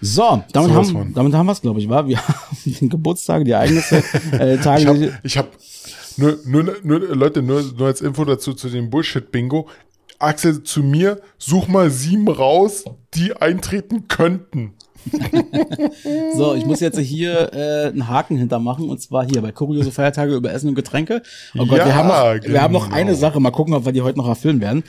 So, 0.00 0.44
damit 0.52 0.70
Sowas 0.70 0.86
haben, 0.88 0.92
von. 0.92 1.14
damit 1.14 1.34
haben 1.34 1.46
wir 1.46 1.52
es, 1.52 1.60
glaube 1.60 1.80
ich, 1.80 1.88
war. 1.88 2.06
Wir 2.06 2.18
haben 2.18 2.36
den 2.64 2.88
Geburtstag, 2.88 3.44
die 3.44 3.50
Ereignisse, 3.52 4.04
äh, 4.32 4.56
Tage. 4.62 5.18
Ich 5.24 5.36
habe, 5.36 5.48
hab, 5.48 6.18
nur, 6.18 6.38
nur, 6.44 6.76
nur, 6.84 7.00
Leute, 7.00 7.42
nur, 7.42 7.62
nur 7.76 7.86
als 7.88 8.00
Info 8.00 8.24
dazu 8.24 8.52
zu 8.54 8.68
dem 8.68 8.90
Bullshit-Bingo. 8.90 9.68
Axel 10.18 10.62
zu 10.62 10.82
mir, 10.82 11.20
such 11.38 11.68
mal 11.68 11.90
sieben 11.90 12.28
raus, 12.28 12.84
die 13.14 13.34
eintreten 13.34 14.08
könnten. 14.08 14.74
So, 16.36 16.54
ich 16.54 16.64
muss 16.64 16.80
jetzt 16.80 16.98
hier 16.98 17.52
äh, 17.52 17.88
einen 17.88 18.08
Haken 18.08 18.36
hintermachen 18.36 18.88
und 18.88 19.00
zwar 19.00 19.26
hier 19.26 19.40
bei 19.42 19.52
kuriose 19.52 19.90
Feiertage 19.90 20.34
über 20.34 20.52
Essen 20.52 20.68
und 20.68 20.74
Getränke. 20.74 21.22
Oh 21.54 21.66
Gott, 21.66 21.78
Ja, 21.78 21.86
wir, 21.86 21.94
haben 21.94 22.08
noch, 22.08 22.48
wir 22.48 22.62
haben 22.62 22.72
noch 22.72 22.84
genau. 22.86 22.96
eine 22.96 23.14
Sache, 23.14 23.40
mal 23.40 23.50
gucken, 23.50 23.74
ob 23.74 23.84
wir 23.84 23.92
die 23.92 24.02
heute 24.02 24.18
noch 24.18 24.28
erfüllen 24.28 24.60
werden. 24.60 24.84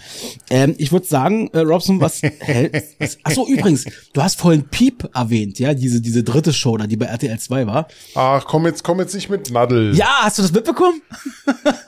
Ähm, 0.50 0.76
ich 0.78 0.92
würde 0.92 1.06
sagen, 1.06 1.50
äh, 1.54 1.60
Robson, 1.60 2.02
was 2.02 2.22
hält? 2.40 2.84
Ach 3.24 3.32
so, 3.32 3.48
übrigens, 3.48 3.86
du 4.14 4.22
hast 4.22 4.40
vorhin 4.40 4.64
Piep 4.68 5.10
erwähnt, 5.14 5.60
ja, 5.60 5.74
diese 5.74 6.02
diese 6.02 6.24
dritte 6.24 6.54
Show, 6.54 6.78
da 6.78 6.88
die 6.88 6.98
bei 6.98 7.06
RTL 7.06 7.40
2 7.40 7.68
war. 7.68 7.88
Ach, 8.16 8.46
komm 8.46 8.66
jetzt, 8.66 8.84
komm 8.84 9.00
jetzt 9.00 9.16
nicht 9.16 9.30
mit 9.30 9.52
Nadel. 9.52 9.96
Ja, 9.96 10.20
hast 10.22 10.38
du 10.38 10.42
das 10.42 10.52
mitbekommen? 10.52 11.02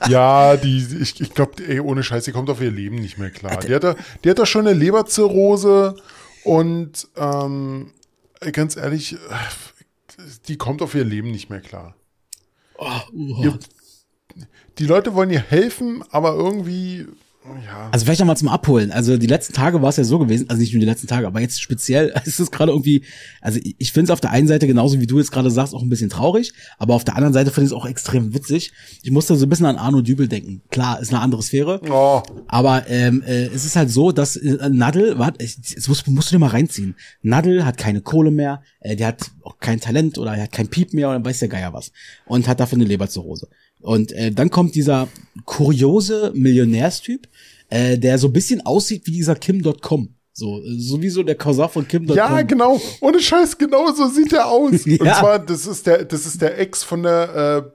Ja, 0.08 0.56
die, 0.56 0.84
ich, 1.00 1.20
ich 1.20 1.32
glaube, 1.32 1.52
ey, 1.66 1.78
ohne 1.78 2.02
Scheiß, 2.02 2.24
die 2.24 2.32
kommt 2.32 2.50
auf 2.50 2.60
ihr 2.60 2.72
Leben 2.72 2.96
nicht 2.96 3.18
mehr 3.18 3.30
klar. 3.30 3.58
Die 3.60 3.72
hat 3.72 3.84
da, 3.84 3.94
die 4.24 4.30
hat 4.30 4.38
da 4.38 4.46
schon 4.46 4.66
eine 4.66 4.76
Leberzirrhose 4.76 5.94
und 6.44 7.06
ähm, 7.16 7.92
ganz 8.50 8.76
ehrlich, 8.76 9.16
die 10.48 10.56
kommt 10.56 10.82
auf 10.82 10.94
ihr 10.94 11.04
Leben 11.04 11.30
nicht 11.30 11.50
mehr 11.50 11.60
klar. 11.60 11.94
Oh, 12.76 13.00
Ihr, 13.12 13.58
die 14.78 14.86
Leute 14.86 15.14
wollen 15.14 15.30
ihr 15.30 15.40
helfen, 15.42 16.02
aber 16.10 16.34
irgendwie, 16.34 17.06
Ja. 17.44 17.88
Also 17.90 18.04
vielleicht 18.04 18.20
nochmal 18.20 18.36
zum 18.36 18.48
Abholen. 18.48 18.92
Also 18.92 19.16
die 19.16 19.26
letzten 19.26 19.52
Tage 19.52 19.82
war 19.82 19.88
es 19.88 19.96
ja 19.96 20.04
so 20.04 20.18
gewesen, 20.18 20.48
also 20.48 20.60
nicht 20.60 20.72
nur 20.72 20.80
die 20.80 20.86
letzten 20.86 21.08
Tage, 21.08 21.26
aber 21.26 21.40
jetzt 21.40 21.60
speziell 21.60 22.14
ist 22.24 22.38
es 22.38 22.50
gerade 22.50 22.70
irgendwie, 22.70 23.04
also 23.40 23.58
ich 23.62 23.92
finde 23.92 24.04
es 24.04 24.10
auf 24.10 24.20
der 24.20 24.30
einen 24.30 24.46
Seite 24.46 24.66
genauso 24.66 25.00
wie 25.00 25.06
du 25.06 25.18
jetzt 25.18 25.32
gerade 25.32 25.50
sagst 25.50 25.74
auch 25.74 25.82
ein 25.82 25.88
bisschen 25.88 26.08
traurig, 26.08 26.52
aber 26.78 26.94
auf 26.94 27.04
der 27.04 27.16
anderen 27.16 27.32
Seite 27.32 27.50
finde 27.50 27.66
ich 27.66 27.72
es 27.72 27.76
auch 27.76 27.86
extrem 27.86 28.32
witzig. 28.32 28.72
Ich 29.02 29.10
musste 29.10 29.34
so 29.34 29.46
ein 29.46 29.48
bisschen 29.48 29.66
an 29.66 29.76
Arno 29.76 30.02
Dübel 30.02 30.28
denken. 30.28 30.62
Klar, 30.70 31.00
ist 31.00 31.12
eine 31.12 31.20
andere 31.20 31.42
Sphäre, 31.42 31.80
oh. 31.90 32.22
aber 32.46 32.88
ähm, 32.88 33.22
äh, 33.26 33.46
es 33.46 33.64
ist 33.64 33.74
halt 33.74 33.90
so, 33.90 34.12
dass 34.12 34.36
äh, 34.36 34.68
Nadel, 34.70 35.18
warte, 35.18 35.42
jetzt 35.42 35.88
musst, 35.88 36.06
musst 36.08 36.30
du 36.30 36.36
dir 36.36 36.40
mal 36.40 36.50
reinziehen. 36.50 36.94
Nadel 37.22 37.64
hat 37.64 37.76
keine 37.76 38.02
Kohle 38.02 38.30
mehr, 38.30 38.62
äh, 38.80 38.94
der 38.94 39.08
hat 39.08 39.32
auch 39.42 39.58
kein 39.58 39.80
Talent 39.80 40.16
oder 40.16 40.34
er 40.34 40.44
hat 40.44 40.52
kein 40.52 40.68
Piep 40.68 40.94
mehr 40.94 41.10
oder 41.10 41.24
weiß 41.24 41.40
der 41.40 41.48
Geier 41.48 41.72
was 41.72 41.92
und 42.26 42.46
hat 42.46 42.60
dafür 42.60 42.76
eine 42.76 42.84
Leberzirrhose. 42.84 43.48
Und 43.82 44.12
äh, 44.12 44.30
dann 44.30 44.50
kommt 44.50 44.74
dieser 44.74 45.08
kuriose 45.44 46.32
Millionärstyp, 46.34 47.28
äh, 47.68 47.98
der 47.98 48.18
so 48.18 48.28
ein 48.28 48.32
bisschen 48.32 48.64
aussieht 48.64 49.06
wie 49.06 49.12
dieser 49.12 49.34
Kim.com. 49.34 50.14
So, 50.34 50.62
sowieso 50.64 51.22
der 51.22 51.34
Cousin 51.34 51.68
von 51.68 51.86
Kim.com. 51.86 52.16
Ja, 52.16 52.40
genau. 52.42 52.80
Ohne 53.00 53.20
Scheiß, 53.20 53.58
genau 53.58 53.92
so 53.92 54.08
sieht 54.08 54.32
er 54.32 54.48
aus. 54.48 54.72
ja. 54.86 54.98
Und 54.98 55.14
zwar, 55.14 55.38
das 55.38 55.66
ist 55.66 55.86
der, 55.86 56.04
das 56.04 56.24
ist 56.24 56.40
der 56.40 56.58
Ex 56.58 56.82
von 56.82 57.02
der 57.02 57.66
äh, 57.66 57.70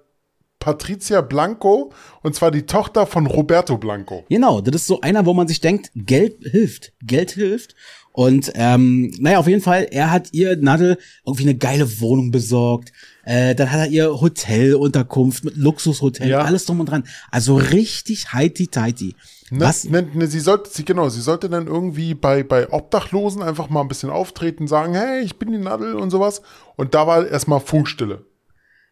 Patricia 0.59 1.21
Blanco 1.21 1.93
und 2.23 2.35
zwar 2.35 2.49
die 2.49 2.63
Tochter 2.63 3.05
von 3.05 3.27
Roberto 3.27 3.77
Blanco. 3.77 4.25
Genau, 4.29 4.61
das 4.61 4.75
ist 4.75 4.87
so 4.87 5.01
einer, 5.01 5.25
wo 5.25 5.33
man 5.33 5.47
sich 5.47 5.61
denkt, 5.61 5.91
Geld 5.95 6.37
hilft. 6.43 6.93
Geld 7.03 7.31
hilft. 7.31 7.75
Und 8.11 8.51
ähm, 8.55 9.13
naja, 9.19 9.37
auf 9.37 9.47
jeden 9.47 9.61
Fall, 9.61 9.87
er 9.91 10.09
hat 10.09 10.29
ihr 10.33 10.57
Nadel 10.57 10.97
irgendwie 11.23 11.43
eine 11.43 11.55
geile 11.55 12.01
Wohnung 12.01 12.31
besorgt. 12.31 12.91
Äh, 13.27 13.55
dann 13.55 13.69
hat 13.69 13.79
er 13.81 13.87
ihr 13.87 14.21
Hotelunterkunft 14.21 15.43
mit 15.43 15.57
Luxushotel, 15.57 16.29
ja. 16.29 16.39
alles 16.39 16.65
drum 16.65 16.79
und 16.79 16.85
dran. 16.85 17.03
Also 17.29 17.57
richtig 17.57 18.31
heiti-teiti. 18.31 19.15
Ne, 19.49 19.59
Was? 19.65 19.83
Ne, 19.83 20.03
ne, 20.13 20.27
sie 20.27 20.39
sollte, 20.39 20.69
sie, 20.69 20.85
genau, 20.85 21.09
sie 21.09 21.19
sollte 21.19 21.49
dann 21.49 21.67
irgendwie 21.67 22.13
bei, 22.13 22.43
bei 22.43 22.71
Obdachlosen 22.71 23.41
einfach 23.41 23.69
mal 23.69 23.81
ein 23.81 23.89
bisschen 23.89 24.09
auftreten, 24.09 24.69
sagen, 24.69 24.93
hey, 24.93 25.19
ich 25.19 25.37
bin 25.37 25.51
die 25.51 25.57
Nadel 25.57 25.95
und 25.95 26.09
sowas. 26.09 26.41
Und 26.77 26.95
da 26.95 27.05
war 27.05 27.27
erstmal 27.27 27.59
Funkstille. 27.59 28.23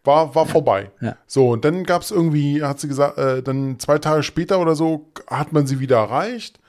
War, 0.03 0.35
war 0.35 0.45
ja. 0.45 0.51
vorbei. 0.51 0.91
Ja. 0.99 1.15
So, 1.25 1.51
und 1.51 1.63
dann 1.63 1.85
gab's 1.85 2.11
irgendwie, 2.11 2.61
hat 2.61 2.81
sie 2.81 2.89
gesagt, 2.89 3.17
äh, 3.17 3.41
dann 3.41 3.79
zwei 3.79 3.99
Tage 3.99 4.21
später 4.21 4.59
oder 4.59 4.75
so 4.75 5.13
hat 5.27 5.53
man 5.53 5.65
sie 5.65 5.79
wieder 5.79 5.95
erreicht. 5.95 6.59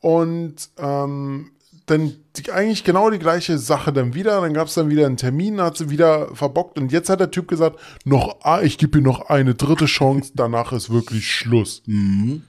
Und 0.00 0.70
ähm, 0.78 1.50
dann 1.90 2.14
die, 2.36 2.50
eigentlich 2.50 2.84
genau 2.84 3.10
die 3.10 3.18
gleiche 3.18 3.58
Sache 3.58 3.92
dann 3.92 4.14
wieder. 4.14 4.40
Dann 4.40 4.54
gab 4.54 4.68
es 4.68 4.74
dann 4.74 4.90
wieder 4.90 5.06
einen 5.06 5.16
Termin, 5.16 5.60
hat 5.60 5.76
sie 5.76 5.90
wieder 5.90 6.34
verbockt. 6.34 6.78
Und 6.78 6.92
jetzt 6.92 7.08
hat 7.08 7.20
der 7.20 7.30
Typ 7.30 7.48
gesagt, 7.48 7.78
noch, 8.04 8.36
ah, 8.42 8.62
ich 8.62 8.78
gebe 8.78 8.98
ihr 8.98 9.04
noch 9.04 9.28
eine 9.28 9.54
dritte 9.54 9.86
Chance, 9.86 10.32
danach 10.34 10.72
ist 10.72 10.90
wirklich 10.90 11.30
Schluss. 11.30 11.82
Mhm. 11.86 12.42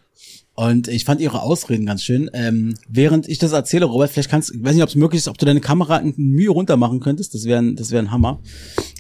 Und 0.54 0.90
ich 0.90 1.06
fand 1.06 1.22
ihre 1.22 1.42
Ausreden 1.42 1.86
ganz 1.86 2.04
schön. 2.04 2.30
Ähm, 2.34 2.76
während 2.88 3.28
ich 3.28 3.40
das 3.40 3.54
erzähle, 3.54 3.86
Robert, 3.86 4.12
vielleicht 4.12 4.30
kannst, 4.30 4.54
ich 4.54 4.64
weiß 4.64 4.76
nicht, 4.76 4.84
ob 4.84 4.90
es 4.90 4.96
möglich 4.96 5.20
ist, 5.20 5.28
ob 5.28 5.38
du 5.38 5.46
deine 5.46 5.62
Kamera 5.62 5.98
in 5.98 6.14
Mühe 6.18 6.52
runter 6.52 6.78
machen 6.78 7.00
könntest. 7.00 7.34
Das 7.34 7.46
wäre 7.46 7.74
das 7.74 7.92
wär 7.92 8.00
ein 8.00 8.12
Hammer. 8.12 8.42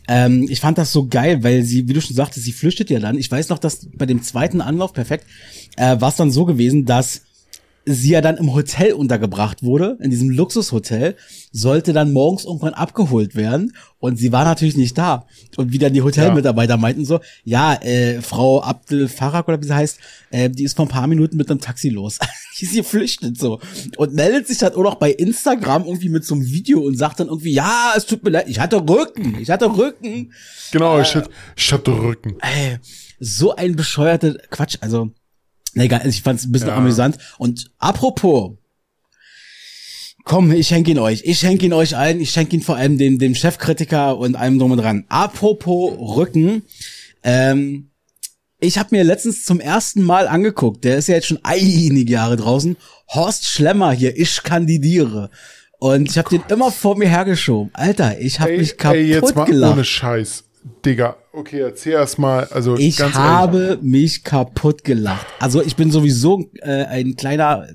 Ähm, 0.07 0.47
ich 0.49 0.59
fand 0.59 0.77
das 0.77 0.91
so 0.91 1.07
geil, 1.07 1.43
weil 1.43 1.63
sie, 1.63 1.87
wie 1.87 1.93
du 1.93 2.01
schon 2.01 2.15
sagtest, 2.15 2.45
sie 2.45 2.53
flüchtet 2.53 2.89
ja 2.89 2.99
dann. 2.99 3.17
Ich 3.17 3.29
weiß 3.29 3.49
noch, 3.49 3.59
dass 3.59 3.87
bei 3.95 4.05
dem 4.05 4.23
zweiten 4.23 4.61
Anlauf, 4.61 4.93
perfekt, 4.93 5.25
äh, 5.77 5.99
war 6.01 6.09
es 6.09 6.15
dann 6.15 6.31
so 6.31 6.45
gewesen, 6.45 6.85
dass 6.85 7.21
sie 7.85 8.11
ja 8.11 8.21
dann 8.21 8.37
im 8.37 8.53
Hotel 8.53 8.93
untergebracht 8.93 9.63
wurde, 9.63 9.97
in 10.01 10.11
diesem 10.11 10.29
Luxushotel, 10.29 11.15
sollte 11.51 11.93
dann 11.93 12.13
morgens 12.13 12.45
irgendwann 12.45 12.73
abgeholt 12.73 13.35
werden 13.35 13.73
und 13.99 14.17
sie 14.17 14.31
war 14.31 14.45
natürlich 14.45 14.77
nicht 14.77 14.97
da. 14.97 15.25
Und 15.57 15.71
wie 15.71 15.79
dann 15.79 15.93
die 15.93 16.01
Hotelmitarbeiter 16.01 16.73
ja. 16.73 16.77
meinten 16.77 17.05
so, 17.05 17.19
ja, 17.43 17.73
äh, 17.75 18.21
Frau 18.21 18.61
Abdel 18.61 19.07
Farag 19.07 19.47
oder 19.47 19.61
wie 19.61 19.65
sie 19.65 19.75
heißt, 19.75 19.99
äh, 20.29 20.49
die 20.49 20.63
ist 20.63 20.75
vor 20.75 20.85
ein 20.85 20.89
paar 20.89 21.07
Minuten 21.07 21.37
mit 21.37 21.49
einem 21.49 21.59
Taxi 21.59 21.89
los. 21.89 22.19
die 22.59 22.65
ist 22.65 22.75
geflüchtet 22.75 23.37
so. 23.39 23.59
Und 23.97 24.13
meldet 24.13 24.47
sich 24.47 24.59
dann 24.59 24.73
auch 24.73 24.83
noch 24.83 24.95
bei 24.95 25.11
Instagram 25.11 25.85
irgendwie 25.85 26.09
mit 26.09 26.23
so 26.23 26.35
einem 26.35 26.45
Video 26.45 26.81
und 26.81 26.97
sagt 26.97 27.19
dann 27.19 27.27
irgendwie, 27.27 27.53
ja, 27.53 27.93
es 27.95 28.05
tut 28.05 28.23
mir 28.23 28.29
leid, 28.29 28.47
ich 28.47 28.59
hatte 28.59 28.77
Rücken, 28.77 29.37
ich 29.39 29.49
hatte 29.49 29.65
Rücken. 29.65 30.31
Genau, 30.71 30.99
äh, 30.99 31.01
ich, 31.01 31.15
hatte, 31.15 31.29
ich 31.55 31.73
hatte 31.73 31.91
Rücken. 31.91 32.37
Ey, 32.41 32.77
so 33.19 33.55
ein 33.55 33.75
bescheuerter 33.75 34.35
Quatsch, 34.49 34.77
also 34.81 35.11
Egal, 35.75 36.05
ich 36.05 36.21
fand 36.21 36.39
es 36.39 36.45
ein 36.45 36.51
bisschen 36.51 36.69
ja. 36.69 36.75
amüsant. 36.75 37.17
Und 37.37 37.71
apropos, 37.77 38.51
komm, 40.23 40.51
ich 40.51 40.67
schenke 40.67 40.91
ihn 40.91 40.99
euch. 40.99 41.21
Ich 41.25 41.39
schenke 41.39 41.65
ihn 41.65 41.73
euch 41.73 41.95
allen. 41.95 42.19
Ich 42.19 42.31
schenke 42.31 42.55
ihn 42.55 42.61
vor 42.61 42.75
allem 42.75 42.97
dem, 42.97 43.19
dem 43.19 43.35
Chefkritiker 43.35 44.17
und 44.17 44.35
allem 44.35 44.59
drum 44.59 44.71
und 44.71 44.79
dran. 44.79 45.05
Apropos 45.07 46.17
Rücken, 46.17 46.63
ähm, 47.23 47.89
ich 48.59 48.77
habe 48.77 48.89
mir 48.95 49.03
letztens 49.03 49.43
zum 49.43 49.59
ersten 49.59 50.03
Mal 50.03 50.27
angeguckt, 50.27 50.83
der 50.83 50.97
ist 50.97 51.07
ja 51.07 51.15
jetzt 51.15 51.27
schon 51.27 51.39
einige 51.41 52.11
Jahre 52.11 52.37
draußen, 52.37 52.77
Horst 53.07 53.45
Schlemmer 53.45 53.91
hier, 53.91 54.15
ich 54.17 54.43
kandidiere. 54.43 55.31
Und 55.79 56.11
ich 56.11 56.17
habe 56.19 56.29
den 56.29 56.43
immer 56.47 56.71
vor 56.71 56.95
mir 56.95 57.09
hergeschoben. 57.09 57.71
Alter, 57.73 58.19
ich 58.19 58.39
habe 58.39 58.55
mich 58.55 58.77
kaputt 58.77 58.97
ey, 58.97 59.07
jetzt 59.07 59.35
mal 59.35 59.45
gelacht. 59.45 59.73
Ohne 59.73 59.83
Scheiß. 59.83 60.43
Digga, 60.85 61.17
okay, 61.33 61.59
erzähl 61.59 61.93
erst 61.93 62.19
mal. 62.19 62.45
Also 62.51 62.77
ich 62.77 62.99
habe 63.01 63.57
ehrlich. 63.57 63.81
mich 63.81 64.23
kaputt 64.23 64.83
gelacht. 64.83 65.25
Also 65.39 65.61
ich 65.61 65.75
bin 65.75 65.91
sowieso 65.91 66.49
äh, 66.61 66.85
ein 66.85 67.15
kleiner 67.15 67.67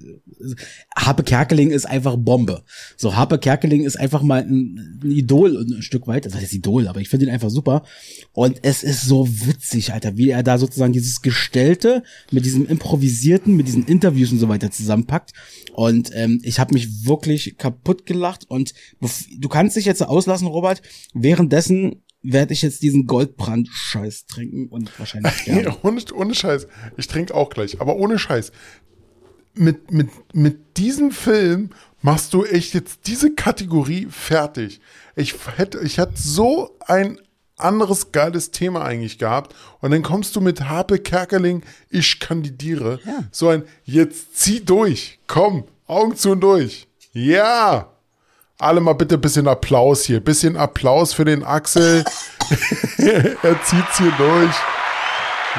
Harpe 0.94 1.22
Kerkeling 1.22 1.70
ist 1.70 1.86
einfach 1.86 2.16
Bombe. 2.16 2.62
So 2.96 3.16
Harpe 3.16 3.38
Kerkeling 3.38 3.84
ist 3.84 3.98
einfach 3.98 4.22
mal 4.22 4.42
ein, 4.42 5.00
ein 5.02 5.10
Idol 5.10 5.56
ein 5.56 5.82
Stück 5.82 6.06
weit. 6.06 6.26
Das 6.26 6.34
heißt 6.34 6.52
Idol, 6.52 6.88
aber 6.88 7.00
ich 7.00 7.08
finde 7.08 7.26
ihn 7.26 7.32
einfach 7.32 7.50
super. 7.50 7.84
Und 8.32 8.60
es 8.62 8.82
ist 8.82 9.02
so 9.02 9.26
witzig, 9.28 9.92
Alter, 9.92 10.16
wie 10.16 10.30
er 10.30 10.42
da 10.42 10.58
sozusagen 10.58 10.92
dieses 10.92 11.22
Gestellte 11.22 12.02
mit 12.30 12.44
diesem 12.44 12.66
improvisierten, 12.66 13.56
mit 13.56 13.66
diesen 13.66 13.86
Interviews 13.86 14.32
und 14.32 14.38
so 14.38 14.48
weiter 14.48 14.70
zusammenpackt. 14.70 15.32
Und 15.72 16.10
ähm, 16.14 16.40
ich 16.42 16.58
habe 16.58 16.74
mich 16.74 17.06
wirklich 17.06 17.56
kaputt 17.56 18.06
gelacht. 18.06 18.44
Und 18.48 18.74
du 19.00 19.48
kannst 19.48 19.76
dich 19.76 19.84
jetzt 19.84 20.02
auslassen, 20.02 20.46
Robert. 20.46 20.82
Währenddessen 21.14 22.02
werde 22.32 22.52
ich 22.52 22.62
jetzt 22.62 22.82
diesen 22.82 23.06
Goldbrand-Scheiß 23.06 24.26
trinken 24.26 24.68
und 24.68 24.98
wahrscheinlich 24.98 25.32
gerne. 25.44 25.76
ohne, 25.82 26.00
ohne 26.14 26.34
Scheiß. 26.34 26.66
Ich 26.96 27.06
trinke 27.06 27.34
auch 27.34 27.50
gleich, 27.50 27.80
aber 27.80 27.96
ohne 27.96 28.18
Scheiß. 28.18 28.52
Mit, 29.54 29.90
mit, 29.90 30.10
mit 30.34 30.76
diesem 30.76 31.10
Film 31.10 31.70
machst 32.02 32.34
du 32.34 32.44
echt 32.44 32.74
jetzt 32.74 33.06
diese 33.06 33.34
Kategorie 33.34 34.06
fertig. 34.10 34.80
Ich 35.14 35.34
hätte, 35.56 35.80
ich 35.80 35.98
hätte 35.98 36.20
so 36.20 36.76
ein 36.80 37.18
anderes 37.56 38.12
geiles 38.12 38.50
Thema 38.50 38.84
eigentlich 38.84 39.18
gehabt 39.18 39.54
und 39.80 39.90
dann 39.90 40.02
kommst 40.02 40.36
du 40.36 40.42
mit 40.42 40.68
Harpe 40.68 40.98
Kerkeling, 40.98 41.62
ich 41.88 42.20
kandidiere. 42.20 43.00
Ja. 43.06 43.24
So 43.30 43.48
ein, 43.48 43.62
jetzt 43.84 44.36
zieh 44.36 44.60
durch, 44.60 45.18
komm, 45.26 45.64
Augen 45.86 46.16
zu 46.16 46.32
und 46.32 46.40
durch. 46.42 46.86
Ja! 47.12 47.95
Alle 48.58 48.80
mal 48.80 48.94
bitte 48.94 49.16
ein 49.16 49.20
bisschen 49.20 49.48
Applaus 49.48 50.04
hier. 50.04 50.20
Bisschen 50.20 50.56
Applaus 50.56 51.12
für 51.12 51.26
den 51.26 51.44
Axel. 51.44 52.04
er 52.98 53.62
zieht's 53.64 53.98
hier 53.98 54.12
durch. 54.16 54.54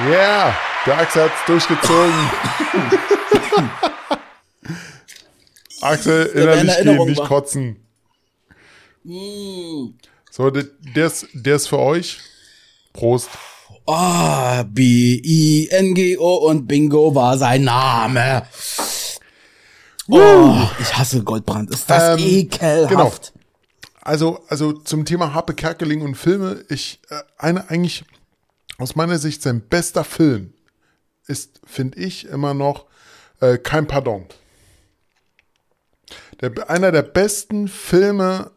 Ja, 0.06 0.12
yeah, 0.12 0.58
der 0.86 0.98
Axel 1.00 1.24
hat's 1.24 1.46
durchgezogen. 1.46 2.30
Axel, 5.82 6.26
innerlich 6.28 6.78
gehen, 6.78 7.06
nicht 7.06 7.24
kotzen. 7.24 7.84
Mm. 9.04 9.94
So, 10.32 10.50
der, 10.50 10.66
der, 10.96 11.08
ist, 11.08 11.28
der 11.34 11.56
ist 11.56 11.68
für 11.68 11.80
euch. 11.80 12.20
Prost. 12.94 13.30
Oh, 13.86 14.64
B-I-N-G-O 14.66 16.36
und 16.50 16.68
Bingo 16.68 17.14
war 17.16 17.38
sein 17.38 17.64
Name. 17.64 18.48
Oh, 20.08 20.56
ich 20.80 20.98
hasse 20.98 21.24
Goldbrand. 21.24 21.70
Ist 21.70 21.90
das 21.90 22.20
ähm, 22.20 22.26
ekelhaft. 22.26 22.90
Genau. 22.90 23.12
Also, 24.02 24.40
also 24.48 24.72
zum 24.72 25.04
Thema 25.04 25.34
Harpe 25.34 25.54
Kerkeling 25.54 26.02
und 26.02 26.16
Filme, 26.16 26.64
ich, 26.70 27.02
äh, 27.10 27.16
eine 27.38 27.70
eigentlich 27.70 28.06
aus 28.78 28.96
meiner 28.96 29.18
Sicht 29.18 29.42
sein 29.42 29.62
bester 29.62 30.04
Film 30.04 30.54
ist, 31.28 31.60
finde 31.66 32.00
ich, 32.00 32.28
immer 32.28 32.54
noch 32.54 32.86
äh, 33.42 33.58
Kein 33.58 33.88
Pardon. 33.88 34.26
Der, 36.42 36.70
einer 36.70 36.92
der 36.92 37.02
besten 37.02 37.68
Filme, 37.68 38.52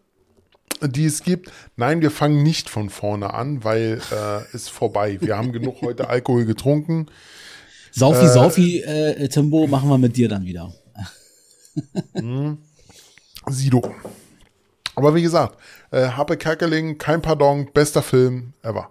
die 0.83 1.07
es 1.07 1.23
gibt. 1.23 1.51
Nein, 1.77 2.01
wir 2.01 2.11
fangen 2.11 2.43
nicht 2.43 2.71
von 2.71 2.91
vorne 2.91 3.35
an, 3.35 3.65
weil 3.65 4.01
äh, 4.13 4.55
ist 4.55 4.71
vorbei. 4.71 5.19
Wir 5.21 5.37
haben 5.37 5.53
genug 5.53 5.81
heute 5.83 6.09
Alkohol 6.09 6.45
getrunken. 6.45 7.07
Saufi, 7.91 8.25
äh, 8.25 8.29
Saufi, 8.29 8.81
äh, 8.83 9.29
Timbo, 9.29 9.67
machen 9.67 9.89
wir 9.89 9.99
mit 9.99 10.17
dir 10.17 10.29
dann 10.29 10.45
wieder. 10.45 10.73
Hm. 12.15 12.59
Aber 14.97 15.15
wie 15.15 15.23
gesagt, 15.23 15.57
äh, 15.93 16.09
Harpe 16.09 16.37
Kerkeling, 16.37 16.99
kein 16.99 17.23
Pardon, 17.23 17.71
bester 17.73 18.03
Film 18.03 18.53
ever. 18.63 18.91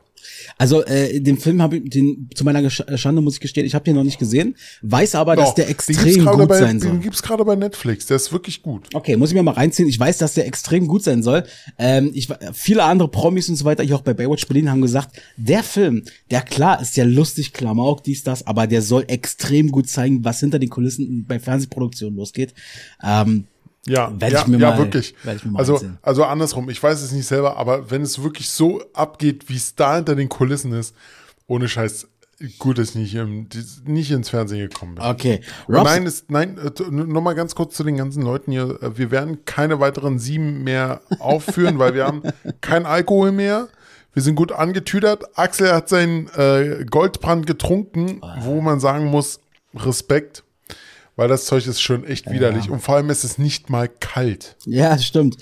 Also 0.58 0.84
äh, 0.86 1.20
den 1.20 1.38
Film 1.38 1.62
habe 1.62 1.78
ich, 1.78 1.90
den 1.90 2.30
zu 2.36 2.44
meiner 2.44 2.60
Gesch- 2.60 2.98
Schande 2.98 3.22
muss 3.22 3.36
ich 3.36 3.40
gestehen, 3.40 3.66
ich 3.66 3.76
habe 3.76 3.86
den 3.86 3.96
noch 3.96 4.04
nicht 4.04 4.20
gesehen, 4.20 4.56
weiß 4.82 5.16
aber, 5.16 5.36
dass 5.36 5.50
Doch, 5.50 5.56
der 5.56 5.66
den 5.66 5.70
gibt's 5.70 5.90
extrem 5.90 6.26
gut 6.26 6.48
bei, 6.50 6.60
sein 6.60 6.80
soll. 6.80 6.92
Den 6.92 7.02
gibt's 7.02 7.22
gerade 7.22 7.46
bei 7.46 7.56
Netflix, 7.56 8.06
der 8.08 8.18
ist 8.18 8.32
wirklich 8.32 8.62
gut. 8.62 8.88
Okay, 8.94 9.16
muss 9.18 9.30
ich 9.30 9.36
mir 9.36 9.44
mal 9.44 9.54
reinziehen. 9.54 9.88
Ich 9.88 10.00
weiß, 10.00 10.18
dass 10.18 10.34
der 10.34 10.48
extrem 10.48 10.88
gut 10.88 11.04
sein 11.04 11.24
soll. 11.24 11.44
Ähm, 11.78 12.12
ich, 12.14 12.28
viele 12.54 12.84
andere 12.84 13.10
Promis 13.10 13.50
und 13.50 13.56
so 13.56 13.66
weiter, 13.66 13.84
hier 13.84 13.96
auch 13.96 14.02
bei 14.02 14.14
Baywatch 14.14 14.48
Berlin, 14.48 14.70
haben 14.70 14.82
gesagt, 14.82 15.22
der 15.38 15.64
Film, 15.64 16.04
der 16.32 16.42
klar 16.42 16.82
ist 16.82 16.98
ja 16.98 17.04
lustig, 17.04 17.54
Klamauk, 17.54 18.04
dies, 18.04 18.24
das, 18.24 18.46
aber 18.46 18.68
der 18.68 18.82
soll 18.82 19.06
extrem 19.08 19.72
gut 19.72 19.90
zeigen, 19.90 20.24
was 20.24 20.40
hinter 20.40 20.60
den 20.60 20.70
Kulissen 20.70 21.26
bei 21.28 21.40
Fernsehproduktionen 21.40 22.18
losgeht. 22.18 22.54
Ähm, 23.04 23.46
Ja, 23.88 24.12
Werd 24.20 24.32
ja, 24.34 24.42
ich 24.42 24.48
mir 24.48 24.58
ja 24.58 24.72
mal- 24.72 24.78
wirklich. 24.78 25.16
ich 25.36 25.46
mir 25.46 25.52
mal 25.52 25.60
Also, 25.60 25.80
also 26.02 26.24
andersrum, 26.26 26.70
ich 26.70 26.82
weiß 26.82 27.02
es 27.02 27.12
nicht 27.12 27.26
selber, 27.28 27.58
aber 27.58 27.90
wenn 27.92 28.02
es 28.02 28.22
wirklich 28.22 28.50
so 28.50 28.82
abgeht, 28.94 29.50
wie 29.50 29.56
es 29.56 29.76
da 29.76 29.96
hinter 29.96 30.16
den 30.16 30.30
Kulissen 30.30 30.74
ist, 30.74 30.96
ohne 31.48 31.68
Scheiß, 31.68 32.08
gut, 32.60 32.78
dass 32.78 32.96
ich 32.96 33.14
nicht, 33.14 33.88
nicht 33.88 34.12
ins 34.12 34.30
Fernsehen 34.30 34.60
gekommen 34.70 34.96
bin. 34.96 35.04
okay. 35.04 35.42
Robs- 35.68 35.84
nein, 35.84 36.06
ist, 36.06 36.30
nein, 36.32 36.58
nochmal 36.90 37.36
ganz 37.36 37.56
kurz 37.56 37.76
zu 37.76 37.84
den 37.84 37.98
ganzen 37.98 38.22
Leuten 38.22 38.52
hier. 38.52 38.82
Äh, 38.82 38.98
Wir 38.98 39.12
werden 39.12 39.44
keine 39.46 39.80
weiteren 39.80 40.20
sieben 40.20 40.64
mehr 40.64 41.02
aufführen, 41.20 41.80
weil 41.80 41.94
wir 41.94 42.06
haben 42.06 42.22
kein 42.62 42.86
Alkohol 42.86 43.32
mehr. 43.32 43.68
Wir 44.14 44.24
sind 44.24 44.36
gut 44.36 44.52
angetüdert. 44.52 45.38
Axel 45.38 45.74
hat 45.74 45.88
seinen 45.90 46.28
äh, 46.36 46.86
Goldbrand 46.90 47.46
getrunken, 47.48 48.22
wo 48.42 48.60
man 48.62 48.80
sagen 48.80 49.06
muss, 49.06 49.40
Respekt. 49.76 50.44
Weil 51.20 51.28
das 51.28 51.44
Zeug 51.44 51.68
ist 51.68 51.82
schon 51.82 52.06
echt 52.06 52.32
widerlich. 52.32 52.70
Und 52.70 52.80
vor 52.80 52.96
allem 52.96 53.10
ist 53.10 53.26
es 53.26 53.38
nicht 53.38 53.70
mal 53.70 53.90
kalt. 53.90 54.56
Ja, 54.66 54.98
stimmt. 54.98 55.36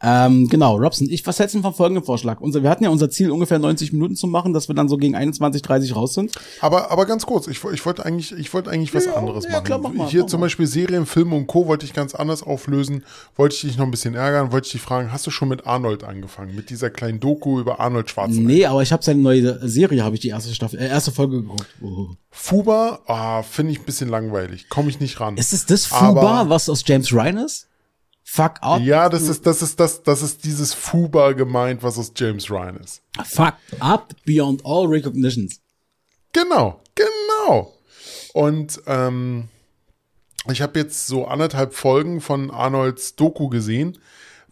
Ähm, 0.00 0.46
genau, 0.48 0.76
Robson, 0.76 1.08
ich, 1.10 1.26
was 1.26 1.40
hältst 1.40 1.56
du 1.56 1.60
von 1.60 1.74
folgendem 1.74 2.04
Vorschlag? 2.04 2.40
Unser, 2.40 2.62
wir 2.62 2.70
hatten 2.70 2.84
ja 2.84 2.90
unser 2.90 3.10
Ziel, 3.10 3.32
ungefähr 3.32 3.58
90 3.58 3.92
Minuten 3.92 4.14
zu 4.14 4.28
machen, 4.28 4.52
dass 4.52 4.68
wir 4.68 4.76
dann 4.76 4.88
so 4.88 4.96
gegen 4.96 5.16
21, 5.16 5.60
30 5.60 5.96
raus 5.96 6.14
sind. 6.14 6.30
Aber, 6.60 6.92
aber 6.92 7.04
ganz 7.04 7.26
kurz, 7.26 7.48
ich, 7.48 7.64
ich 7.64 7.84
wollte 7.84 8.06
eigentlich, 8.06 8.30
ich 8.30 8.54
wollte 8.54 8.70
eigentlich 8.70 8.94
was 8.94 9.06
Ja, 9.06 9.14
anderes 9.14 9.42
ja, 9.42 9.50
machen. 9.50 9.64
klar, 9.64 9.78
mach 9.80 9.92
mal, 9.92 10.06
Hier 10.08 10.20
mach 10.20 10.28
zum 10.28 10.38
mal. 10.38 10.44
Beispiel 10.46 10.68
Serien, 10.68 11.04
Filme 11.04 11.34
und 11.34 11.48
Co. 11.48 11.66
wollte 11.66 11.84
ich 11.84 11.94
ganz 11.94 12.14
anders 12.14 12.44
auflösen. 12.44 13.02
Wollte 13.34 13.56
ich 13.56 13.62
dich 13.62 13.76
noch 13.76 13.86
ein 13.86 13.90
bisschen 13.90 14.14
ärgern, 14.14 14.52
wollte 14.52 14.66
ich 14.66 14.72
dich 14.74 14.82
fragen, 14.82 15.10
hast 15.10 15.26
du 15.26 15.32
schon 15.32 15.48
mit 15.48 15.66
Arnold 15.66 16.04
angefangen? 16.04 16.54
Mit 16.54 16.70
dieser 16.70 16.90
kleinen 16.90 17.18
Doku 17.18 17.58
über 17.58 17.80
Arnold 17.80 18.08
Schwarzenegger? 18.08 18.46
Nee, 18.46 18.66
aber 18.66 18.82
ich 18.82 18.92
habe 18.92 19.02
seine 19.02 19.20
neue 19.20 19.68
Serie, 19.68 20.04
habe 20.04 20.14
ich 20.14 20.20
die 20.20 20.28
erste 20.28 20.54
Staffel, 20.54 20.78
äh, 20.78 20.86
erste 20.86 21.10
Folge 21.10 21.42
geguckt. 21.42 21.66
Oh. 21.82 22.10
Fuba, 22.36 22.98
ah, 23.06 23.42
finde 23.44 23.70
ich 23.72 23.78
ein 23.78 23.84
bisschen 23.84 24.08
langweilig. 24.08 24.68
Komme 24.68 24.90
ich 24.90 24.98
nicht 24.98 25.20
ran. 25.24 25.36
Ist 25.36 25.52
es 25.52 25.66
das 25.66 25.90
Aber- 25.92 26.20
Fuba, 26.20 26.48
was 26.48 26.68
aus 26.68 26.82
James 26.86 27.12
Ryan 27.12 27.38
ist? 27.38 27.66
Fuck 28.26 28.54
up. 28.62 28.80
ja, 28.80 29.08
das 29.08 29.24
ist, 29.24 29.44
das 29.46 29.60
ist, 29.62 29.78
das, 29.78 30.02
das 30.02 30.22
ist 30.22 30.44
dieses 30.44 30.72
Fuba 30.72 31.32
gemeint, 31.32 31.82
was 31.82 31.98
aus 31.98 32.10
James 32.16 32.50
Ryan 32.50 32.76
ist. 32.78 33.02
Fuck 33.24 33.54
up 33.80 34.14
beyond 34.24 34.64
all 34.64 34.86
recognitions. 34.86 35.60
Genau, 36.32 36.80
genau. 36.94 37.74
Und 38.32 38.80
ähm, 38.86 39.48
ich 40.50 40.62
habe 40.62 40.78
jetzt 40.80 41.06
so 41.06 41.26
anderthalb 41.26 41.74
Folgen 41.74 42.20
von 42.20 42.50
Arnolds 42.50 43.14
Doku 43.14 43.48
gesehen. 43.48 43.98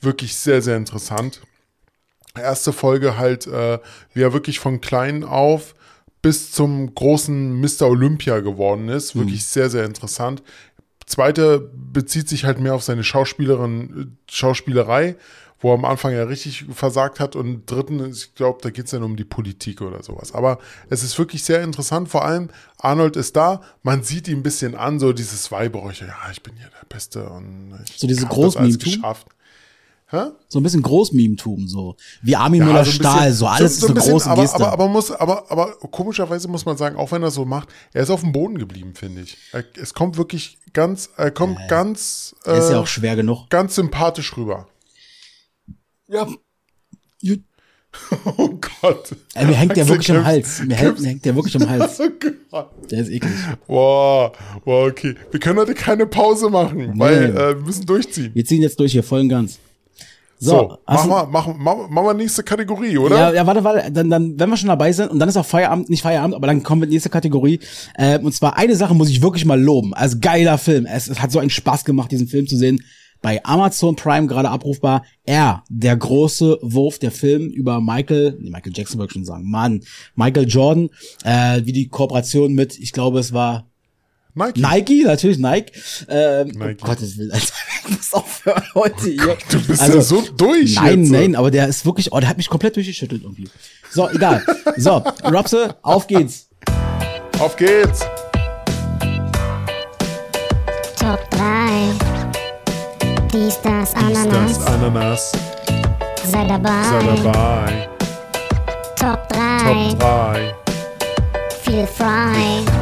Wirklich 0.01 0.37
sehr, 0.37 0.63
sehr 0.63 0.77
interessant. 0.77 1.41
Erste 2.37 2.73
Folge 2.73 3.17
halt, 3.19 3.47
äh, 3.47 3.79
wie 4.15 4.23
er 4.23 4.33
wirklich 4.33 4.61
von 4.61 4.81
klein 4.81 5.25
auf 5.25 5.75
bis 6.23 6.53
zum 6.53 6.95
großen 6.95 7.61
Mr. 7.61 7.83
Olympia 7.83 8.41
geworden 8.41 8.89
ist. 8.89 9.17
Wirklich 9.17 9.45
sehr, 9.45 9.69
sehr 9.69 9.85
interessant. 9.85 10.43
Zweite 11.05 11.71
bezieht 11.75 12.29
sich 12.29 12.45
halt 12.45 12.61
mehr 12.61 12.75
auf 12.75 12.85
seine 12.85 13.03
Schauspielerin, 13.03 14.17
Schauspielerei, 14.31 15.17
wo 15.59 15.71
er 15.71 15.75
am 15.75 15.85
Anfang 15.85 16.13
ja 16.13 16.23
richtig 16.23 16.65
versagt 16.73 17.19
hat. 17.19 17.35
Und 17.35 17.71
dritten, 17.71 18.09
ich 18.11 18.35
glaube, 18.37 18.61
da 18.63 18.71
geht 18.71 18.85
es 18.85 18.93
dann 18.93 19.03
um 19.03 19.17
die 19.17 19.25
Politik 19.25 19.81
oder 19.83 20.03
sowas. 20.03 20.33
Aber 20.33 20.59
es 20.89 21.03
ist 21.03 21.19
wirklich 21.19 21.43
sehr 21.43 21.63
interessant. 21.63 22.09
Vor 22.09 22.25
allem, 22.25 22.49
Arnold 22.79 23.17
ist 23.17 23.35
da, 23.37 23.61
man 23.83 24.05
sieht 24.05 24.29
ihn 24.29 24.39
ein 24.39 24.43
bisschen 24.45 24.77
an, 24.77 25.01
so 25.01 25.13
dieses 25.13 25.51
Weiberäucher, 25.51 26.07
ja, 26.07 26.31
ich 26.31 26.43
bin 26.43 26.55
hier 26.57 26.71
der 26.81 26.87
Beste 26.89 27.29
und 27.29 27.79
ich 27.85 27.99
So 27.99 28.07
diese 28.07 28.23
hab 28.23 28.31
das 28.31 28.57
alles 28.57 28.79
Großmeme-Tum? 28.79 29.03
geschafft. 29.03 29.27
Hä? 30.13 30.25
So 30.47 30.61
ein 30.61 30.63
bisschen 30.63 30.83
Großmeme-Tum, 30.83 31.67
so. 31.69 31.97
Wie 32.21 32.37
Armin 32.37 32.61
Ja, 32.61 32.67
Müller 32.67 32.85
so 32.85 32.91
Stahl, 32.93 33.15
bisschen- 33.31 33.35
so 33.35 33.47
alles 33.47 33.73
ist 33.79 33.85
ein 33.85 33.97
eine 33.97 34.01
große 34.01 34.29
aber, 34.31 34.43
Geste. 34.43 34.57
aber, 34.57 34.73
aber, 34.73 34.89
muss, 34.89 35.11
aber, 35.11 35.51
aber 35.51 35.73
komischerweise 35.91 36.49
muss 36.49 36.67
man 36.67 36.77
sagen, 36.77 36.97
auch 36.97 37.11
wenn 37.13 37.23
er 37.23 37.31
so 37.31 37.47
macht, 37.47 37.71
er 37.95 38.03
ist 38.03 38.11
auf 38.11 38.21
dem 38.21 38.31
Boden 38.33 38.59
geblieben, 38.59 38.93
finde 38.95 39.23
ich. 39.23 39.39
Er, 39.53 39.65
es 39.81 39.95
kommt 39.95 40.19
wirklich 40.19 40.59
ganz, 40.75 41.09
er 41.17 41.31
kommt 41.31 41.59
ganz, 41.69 42.37
äh, 42.45 42.59
ist 42.59 42.71
ja 42.71 42.79
auch 42.81 42.87
schwer 42.87 43.17
genug. 43.17 43.49
ganz 43.49 43.75
sympathisch 43.75 44.37
rüber. 44.37 44.69
Ja. 46.09 46.29
Oh 48.39 48.49
Gott. 48.81 49.15
Ey, 49.35 49.45
mir 49.47 49.53
hängt 49.55 49.77
der 49.77 49.87
wirklich 49.87 50.11
am 50.11 50.25
Hals. 50.25 50.63
Mir 50.65 50.77
hängt, 50.77 50.99
mir 51.01 51.09
hängt 51.09 51.25
der 51.27 51.35
wirklich 51.37 51.57
am 51.57 51.69
Hals. 51.69 52.01
Oh 52.01 52.09
Gott. 52.51 52.71
Der 52.91 53.01
ist 53.03 53.11
eklig. 53.11 53.33
Wow, 53.67 54.33
wow, 54.65 54.89
okay. 54.91 55.15
Wir 55.31 55.41
können 55.41 55.59
heute 55.59 55.75
keine 55.75 56.07
Pause 56.07 56.49
machen, 56.51 56.99
weil 56.99 57.25
äh, 57.37 57.57
wir 57.57 57.65
müssen 57.67 57.85
durchziehen. 57.87 58.31
Wir 58.35 58.45
ziehen 58.47 58.63
jetzt 58.63 58.79
durch 58.81 58.93
hier, 58.93 59.03
voll 59.03 59.21
und 59.21 59.29
ganz. 59.29 59.59
So, 60.43 60.51
So, 60.51 60.79
hast 60.89 61.07
machen 61.07 61.11
wir, 61.11 61.27
machen, 61.27 61.55
machen, 61.63 61.95
machen 61.95 62.07
wir 62.07 62.15
nächste 62.15 62.43
Kategorie, 62.43 62.99
oder? 62.99 63.17
Ja, 63.17 63.33
ja, 63.33 63.47
warte, 63.47 63.63
warte, 63.63 63.93
dann, 63.93 64.11
dann, 64.11 64.41
wenn 64.41 64.51
wir 64.51 64.57
schon 64.57 64.69
dabei 64.69 64.91
sind, 64.91 65.13
und 65.13 65.21
dann 65.21 65.29
ist 65.29 65.37
auch 65.37 65.47
Feierabend, 65.47 65.89
nicht 65.89 66.03
Feierabend, 66.03 66.35
aber 66.35 66.49
dann 66.49 66.65
kommen 66.65 66.81
wir 66.81 66.87
in 66.87 66.91
die 66.91 66.97
nächste 66.97 67.11
Kategorie. 67.11 67.61
Äh, 67.95 68.19
und 68.19 68.35
zwar 68.35 68.57
eine 68.57 68.75
Sache 68.75 68.93
muss 68.93 69.09
ich 69.09 69.23
wirklich 69.23 69.45
mal 69.45 69.61
loben. 69.61 69.95
Also 69.95 70.17
geiler 70.21 70.59
Film. 70.59 70.85
Es, 70.85 71.09
es 71.09 71.23
hat 71.23 71.31
so 71.31 71.39
einen 71.39 71.51
Spaß 71.51 71.85
gemacht, 71.85 72.11
diesen 72.11 72.27
Film 72.27 72.49
zu 72.49 72.57
sehen. 72.57 72.83
Bei 73.21 73.41
Amazon 73.45 73.95
Prime 73.95 74.27
gerade 74.27 74.51
abrufbar. 74.51 75.05
Er, 75.25 75.63
der 75.69 75.97
große 75.97 76.59
Wurf, 76.61 76.99
der 76.99 77.13
Film 77.13 77.51
über 77.51 77.81
Michael, 77.81 78.37
nee, 78.41 78.51
Michael 78.51 78.73
Jackson 78.75 78.99
wollte 78.99 79.13
ich 79.13 79.15
schon 79.15 79.25
sagen, 79.25 79.49
Mann, 79.49 79.83
Michael 80.17 80.49
Jordan, 80.49 80.89
äh, 81.23 81.61
wie 81.65 81.73
die 81.73 81.87
Kooperation 81.87 82.53
mit, 82.53 82.81
ich 82.81 82.93
glaube, 82.93 83.21
es 83.21 83.33
war 83.33 83.69
Nike. 84.35 84.61
Nike, 84.61 85.05
natürlich 85.05 85.39
Nike. 85.39 85.73
Ähm, 86.09 86.49
Nike. 86.49 86.79
Oh 86.83 86.87
Gottes 86.87 87.19
Willen, 87.19 87.33
Alter, 87.33 87.53
ich 87.89 87.97
muss 87.97 88.15
aufhören 88.15 88.63
heute 88.75 89.03
hier. 89.11 89.37
Du 89.51 89.61
bist 89.67 89.81
Also, 89.83 89.97
ja 89.99 90.03
so 90.03 90.23
durch 90.37 90.75
Nein, 90.77 91.01
jetzt. 91.03 91.11
nein, 91.13 91.37
aber 91.37 91.51
der 91.51 91.69
ist 91.69 91.85
wirklich, 91.85 92.13
oh, 92.13 92.21
der 92.21 92.29
hat 92.31 92.37
mich 92.39 92.49
komplett 92.49 92.77
durchgeschüttelt 92.77 93.23
irgendwie. 93.23 93.49
So, 93.91 94.09
egal. 94.09 94.43
So, 94.77 95.03
Robse, 95.25 95.77
auf 95.83 96.07
geht's. 96.07 96.49
Auf 97.39 97.57
geht's. 97.57 98.01
Top 100.99 101.29
3. 101.31 101.91
Dies, 103.33 103.59
das, 103.63 103.93
Das 103.93 104.03
Ananas. 104.03 104.67
Ananas. 104.67 105.33
Sei 106.31 106.45
dabei. 106.47 106.83
Sei 106.85 107.23
dabei. 107.23 107.89
Top 108.97 109.29
3. 109.29 109.89
Top 109.91 109.99
3. 109.99 110.55
Feel 111.65 111.87
Fry. 111.87 112.82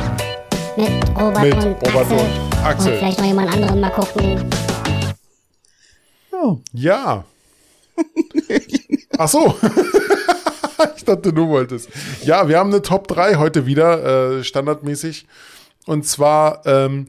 Mit 0.77 0.89
Robert 1.19 1.43
Mit 1.43 1.55
und 1.55 1.95
Robert 1.95 1.97
Axel. 1.97 2.19
und 2.19 2.65
Axel. 2.65 2.93
Und 2.93 2.99
vielleicht 2.99 3.19
noch 3.19 3.27
jemand 3.27 3.53
anderen 3.53 3.81
mal 3.81 3.91
gucken. 3.91 4.51
Oh, 6.33 6.59
Ja. 6.73 7.25
Ach 9.19 9.29
so. 9.29 9.55
ich 10.97 11.05
dachte, 11.05 11.33
du 11.33 11.49
wolltest. 11.49 11.91
Ja, 12.25 12.49
wir 12.49 12.59
haben 12.59 12.71
eine 12.71 12.81
Top 12.81 13.09
3 13.09 13.37
heute 13.37 13.67
wieder, 13.67 14.39
äh, 14.39 14.45
standardmäßig. 14.45 15.27
Und 15.87 16.07
zwar, 16.07 16.65
ähm, 16.67 17.09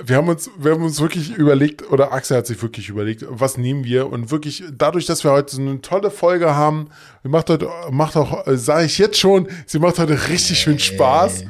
wir 0.00 0.16
haben 0.16 0.28
uns, 0.28 0.48
wir 0.56 0.72
haben 0.72 0.84
uns 0.84 1.00
wirklich 1.00 1.30
überlegt, 1.36 1.90
oder 1.90 2.12
Axel 2.12 2.36
hat 2.36 2.46
sich 2.46 2.62
wirklich 2.62 2.88
überlegt, 2.88 3.24
was 3.28 3.56
nehmen 3.56 3.82
wir? 3.84 4.08
Und 4.12 4.30
wirklich, 4.30 4.62
dadurch, 4.72 5.06
dass 5.06 5.24
wir 5.24 5.32
heute 5.32 5.56
so 5.56 5.60
eine 5.62 5.80
tolle 5.80 6.12
Folge 6.12 6.54
haben, 6.54 6.90
macht 7.24 7.50
heute, 7.50 7.68
macht 7.90 8.16
auch, 8.16 8.46
äh, 8.46 8.56
sage 8.56 8.84
ich 8.86 8.98
jetzt 8.98 9.18
schon, 9.18 9.48
sie 9.66 9.80
macht 9.80 9.98
heute 9.98 10.28
richtig 10.28 10.60
schön 10.60 10.78
Spaß. 10.78 11.44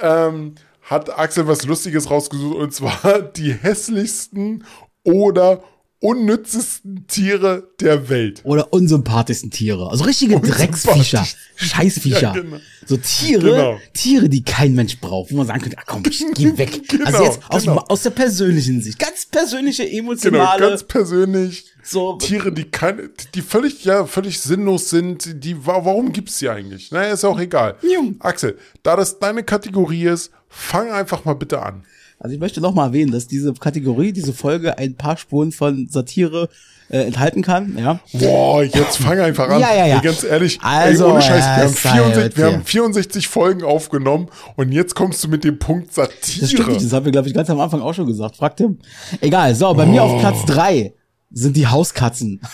Ähm, 0.00 0.54
hat 0.90 1.16
Axel 1.16 1.46
was 1.46 1.64
Lustiges 1.64 2.10
rausgesucht 2.10 2.56
und 2.56 2.74
zwar 2.74 3.22
die 3.36 3.54
hässlichsten 3.54 4.64
oder 5.04 5.62
unnützesten 6.00 7.06
Tiere 7.06 7.68
der 7.80 8.08
Welt. 8.08 8.40
Oder 8.44 8.72
unsympathischsten 8.72 9.50
Tiere. 9.50 9.90
Also 9.90 10.04
richtige 10.04 10.40
Drecksviecher. 10.40 11.26
Scheißviecher. 11.56 12.20
Ja, 12.20 12.32
genau. 12.32 12.56
So 12.86 12.96
Tiere, 12.96 13.42
Genau. 13.50 13.78
Tiere, 13.92 14.28
die 14.28 14.42
kein 14.42 14.74
Mensch 14.74 14.98
braucht. 15.00 15.30
Wo 15.30 15.36
man 15.36 15.46
sagen 15.46 15.60
könnte, 15.60 15.76
ach 15.78 15.84
komm, 15.86 16.02
ich 16.08 16.24
geh 16.34 16.56
weg. 16.58 16.80
also 17.04 17.18
Genau, 17.18 17.24
jetzt 17.24 17.40
aus, 17.48 17.62
genau. 17.62 17.84
aus 17.88 18.02
der 18.02 18.10
persönlichen 18.10 18.80
Sicht. 18.82 18.98
Ganz 18.98 19.26
persönliche, 19.26 19.84
Genau, 19.84 19.98
emotionale. 19.98 20.68
ganz 20.70 20.82
persönlich. 20.84 21.66
So- 21.82 22.14
Tiere, 22.16 22.52
die 22.52 22.64
keine, 22.64 23.10
die 23.34 23.42
völlig, 23.42 23.84
ja, 23.84 24.06
völlig 24.06 24.40
sinnlos 24.40 24.90
sind, 24.90 25.44
die, 25.44 25.66
wa- 25.66 25.84
warum 25.84 26.12
gibt's 26.12 26.38
die 26.38 26.48
eigentlich? 26.48 26.90
Naja, 26.90 27.12
ist 27.12 27.24
auch 27.24 27.38
egal. 27.38 27.76
Jung. 27.82 28.16
Axel, 28.20 28.58
da 28.82 28.96
das 28.96 29.18
deine 29.18 29.42
Kategorie 29.44 30.04
ist, 30.04 30.30
fang 30.48 30.90
einfach 30.90 31.24
mal 31.24 31.34
bitte 31.34 31.62
an. 31.62 31.84
Also 32.20 32.34
ich 32.34 32.40
möchte 32.40 32.60
noch 32.60 32.74
mal 32.74 32.88
erwähnen, 32.88 33.12
dass 33.12 33.26
diese 33.26 33.54
Kategorie, 33.54 34.12
diese 34.12 34.34
Folge 34.34 34.76
ein 34.76 34.94
paar 34.94 35.16
Spuren 35.16 35.52
von 35.52 35.88
Satire 35.88 36.50
äh, 36.90 36.98
enthalten 37.04 37.40
kann. 37.40 37.78
Ja. 37.78 37.98
Boah, 38.12 38.62
jetzt 38.62 38.98
fang 38.98 39.18
einfach 39.18 39.48
an. 39.48 39.58
Ja, 39.60 39.74
ja, 39.74 39.86
ja. 39.86 39.96
Ey, 39.96 40.02
ganz 40.02 40.22
ehrlich, 40.22 40.58
Also, 40.60 41.06
ey, 41.06 41.12
ohne 41.12 41.22
Scheiß, 41.22 41.44
wir, 41.44 41.56
haben 41.64 41.68
sei 41.72 41.90
64, 41.90 42.22
jetzt 42.24 42.36
wir 42.36 42.44
haben 42.44 42.64
64 42.64 43.28
Folgen 43.28 43.62
aufgenommen 43.64 44.28
und 44.56 44.70
jetzt 44.70 44.94
kommst 44.94 45.24
du 45.24 45.28
mit 45.28 45.44
dem 45.44 45.58
Punkt 45.58 45.96
Das 45.96 46.10
stimmt 46.12 46.50
Satire. 46.50 46.68
nicht, 46.72 46.84
das 46.84 46.92
haben 46.92 47.04
wir, 47.06 47.12
glaube 47.12 47.28
ich, 47.28 47.32
ganz 47.34 47.48
am 47.48 47.58
Anfang 47.58 47.80
auch 47.80 47.94
schon 47.94 48.06
gesagt. 48.06 48.36
Frag 48.36 48.54
Tim. 48.56 48.78
Egal, 49.22 49.54
so, 49.54 49.72
bei 49.72 49.86
mir 49.86 50.02
auf 50.02 50.20
Platz 50.20 50.44
drei 50.44 50.92
sind 51.30 51.56
die 51.56 51.66
Hauskatzen. 51.66 52.40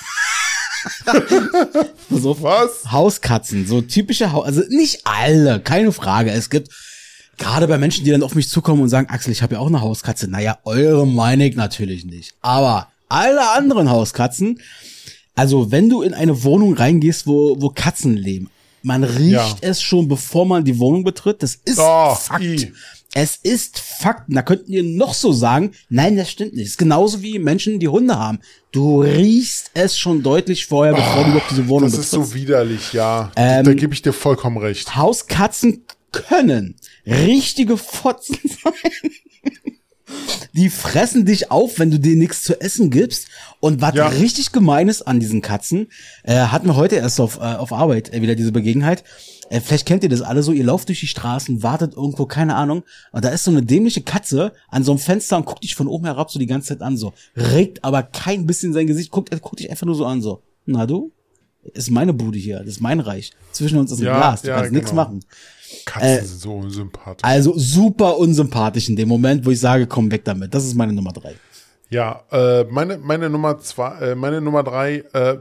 So 2.11 2.41
Was? 2.43 2.93
Hauskatzen, 2.93 3.67
so 3.67 3.81
typische 3.81 4.31
Haus, 4.33 4.47
also 4.47 4.63
nicht 4.69 5.01
alle, 5.05 5.59
keine 5.59 5.91
Frage. 5.91 6.31
Es 6.31 6.49
gibt 6.51 6.69
gerade 7.39 7.67
bei 7.69 7.79
Menschen, 7.79 8.05
die 8.05 8.11
dann 8.11 8.23
auf 8.23 8.35
mich 8.35 8.49
zukommen 8.49 8.83
und 8.83 8.89
sagen, 8.89 9.09
Axel, 9.11 9.33
ich 9.33 9.43
habe 9.43 9.55
ja 9.55 9.61
auch 9.61 9.67
eine 9.69 9.81
Hauskatze. 9.81 10.29
Naja, 10.29 10.59
eure 10.65 11.07
meine 11.07 11.47
ich 11.47 11.57
natürlich 11.57 12.05
nicht. 12.05 12.35
Aber 12.41 12.89
alle 13.09 13.51
anderen 13.53 13.91
Hauskatzen, 13.91 14.61
also 15.35 15.71
wenn 15.71 15.89
du 15.89 16.03
in 16.03 16.15
eine 16.15 16.43
Wohnung 16.45 16.75
reingehst, 16.75 17.27
wo, 17.27 17.61
wo 17.61 17.71
Katzen 17.71 18.17
leben, 18.17 18.51
man 18.83 19.05
riecht 19.05 19.33
Ja. 19.33 19.57
es 19.63 19.83
schon, 19.83 20.09
bevor 20.09 20.47
man 20.47 20.65
die 20.65 20.79
Wohnung 20.79 21.03
betritt. 21.05 21.43
Das 21.43 21.57
ist 21.65 21.79
Oh, 21.79 22.15
Fakt. 22.15 22.43
i. 22.45 22.73
Es 23.15 23.37
ist 23.37 23.79
Fakt. 23.79 24.25
Da 24.29 24.43
könnten 24.43 24.71
ihr 24.73 24.83
noch 24.83 25.15
so 25.15 25.33
sagen, 25.33 25.73
nein, 25.89 26.17
das 26.17 26.31
stimmt 26.31 26.53
nicht. 26.55 26.65
Es 26.67 26.71
ist 26.73 26.79
genauso 26.79 27.23
wie 27.23 27.39
Menschen, 27.39 27.81
die 27.81 27.89
Hunde 27.89 28.17
haben. 28.19 28.41
Du 28.73 29.01
riechst 29.01 29.71
es 29.75 29.97
schon 29.99 30.23
deutlich 30.23 30.67
vorher, 30.67 30.95
bevor 30.95 31.25
du 31.25 31.31
überhaupt 31.31 31.51
diese 31.51 31.67
Wohnung 31.67 31.91
Das 31.91 31.99
ist 31.99 32.11
betrittst. 32.11 32.31
so 32.33 32.35
widerlich, 32.35 32.93
ja. 32.93 33.33
Ähm, 33.35 33.65
da 33.65 33.73
gebe 33.75 33.95
ich 33.95 34.03
dir 34.03 34.13
vollkommen 34.13 34.59
recht. 34.59 34.95
Hauskatzen 34.97 35.83
können 36.13 36.75
richtige 37.07 37.77
Fotzen 37.77 38.37
sein. 38.45 39.11
Die 40.55 40.71
fressen 40.71 41.25
dich 41.27 41.51
auf, 41.51 41.79
wenn 41.79 41.91
du 41.91 41.99
denen 41.99 42.19
nichts 42.19 42.45
zu 42.45 42.61
essen 42.61 42.91
gibst. 42.91 43.27
Und 43.61 43.81
was 43.83 43.95
Ja. 43.95 44.07
richtig 44.09 44.53
gemein 44.53 44.89
ist 44.89 45.03
an 45.03 45.19
diesen 45.21 45.43
Katzen, 45.43 45.89
äh, 46.23 46.35
hatten 46.37 46.69
wir 46.69 46.77
heute 46.77 46.97
erst 46.97 47.21
auf, 47.21 47.37
äh, 47.39 47.41
auf 47.41 47.73
Arbeit 47.73 48.13
äh, 48.15 48.23
wieder 48.23 48.37
diese 48.37 48.53
Begebenheit. 48.53 49.03
Äh, 49.51 49.61
vielleicht 49.61 49.85
kennt 49.87 50.03
ihr 50.05 50.09
das 50.09 50.23
alle 50.23 50.43
so, 50.43 50.53
ihr 50.53 50.65
lauft 50.65 50.89
durch 50.89 51.01
die 51.01 51.07
Straßen, 51.09 51.63
wartet 51.63 51.95
irgendwo, 51.95 52.27
keine 52.27 52.55
Ahnung, 52.55 52.85
und 53.13 53.25
da 53.25 53.29
ist 53.31 53.45
so 53.45 53.51
eine 53.51 53.63
dämliche 53.63 54.03
Katze 54.03 54.53
an 54.69 54.83
so 54.85 54.93
einem 54.93 54.99
Fenster 55.01 55.37
und 55.37 55.45
guckt 55.47 55.63
dich 55.65 55.75
von 55.75 55.87
oben 55.89 56.05
herab 56.07 56.31
so 56.31 56.39
die 56.39 56.47
ganze 56.47 56.69
Zeit 56.69 56.83
an, 56.83 56.97
so. 56.97 57.13
Regt 57.37 57.85
aber 57.85 58.03
kein 58.03 58.47
bisschen 58.47 58.73
sein 58.73 58.87
Gesicht, 58.87 59.11
guckt, 59.11 59.33
äh, 59.35 59.39
guckt 59.41 59.59
dich 59.61 59.71
einfach 59.71 59.87
nur 59.87 59.95
so 59.97 60.07
an, 60.07 60.23
so. 60.23 60.43
Na 60.65 60.87
du? 60.87 61.13
Ist 61.75 61.91
meine 61.91 62.13
Bude 62.13 62.39
hier, 62.39 62.59
das 62.61 62.69
ist 62.69 62.81
mein 62.81 63.01
Reich. 63.01 63.33
Zwischen 63.53 63.79
uns 63.79 63.91
ist 63.91 63.99
ein 63.99 64.05
Ja, 64.07 64.17
Glas, 64.17 64.43
du 64.43 64.49
ja, 64.49 64.57
kannst 64.57 64.73
nichts 64.73 64.91
genau. 64.91 65.03
machen. 65.03 65.25
Katzen 65.85 66.09
äh, 66.09 66.23
sind 66.23 66.41
so 66.41 66.55
unsympathisch. 66.55 67.23
Also 67.23 67.53
super 67.57 68.19
unsympathisch 68.19 68.89
in 68.89 68.97
dem 68.97 69.09
Moment, 69.09 69.45
wo 69.45 69.51
ich 69.51 69.61
sage, 69.61 69.87
komm 69.87 70.11
weg 70.11 70.25
damit. 70.25 70.55
Das 70.55 70.65
ist 70.65 70.75
meine 70.75 70.93
Nummer 70.93 71.13
drei. 71.13 71.35
Ja, 71.89 72.25
äh, 72.33 72.65
meine, 72.65 72.99
meine 72.99 73.31
Nummer 73.31 73.59
zwei, 73.59 73.99
äh, 74.01 74.15
meine 74.15 74.41
Nummer 74.41 74.65
drei, 74.65 75.05
äh, 75.13 75.37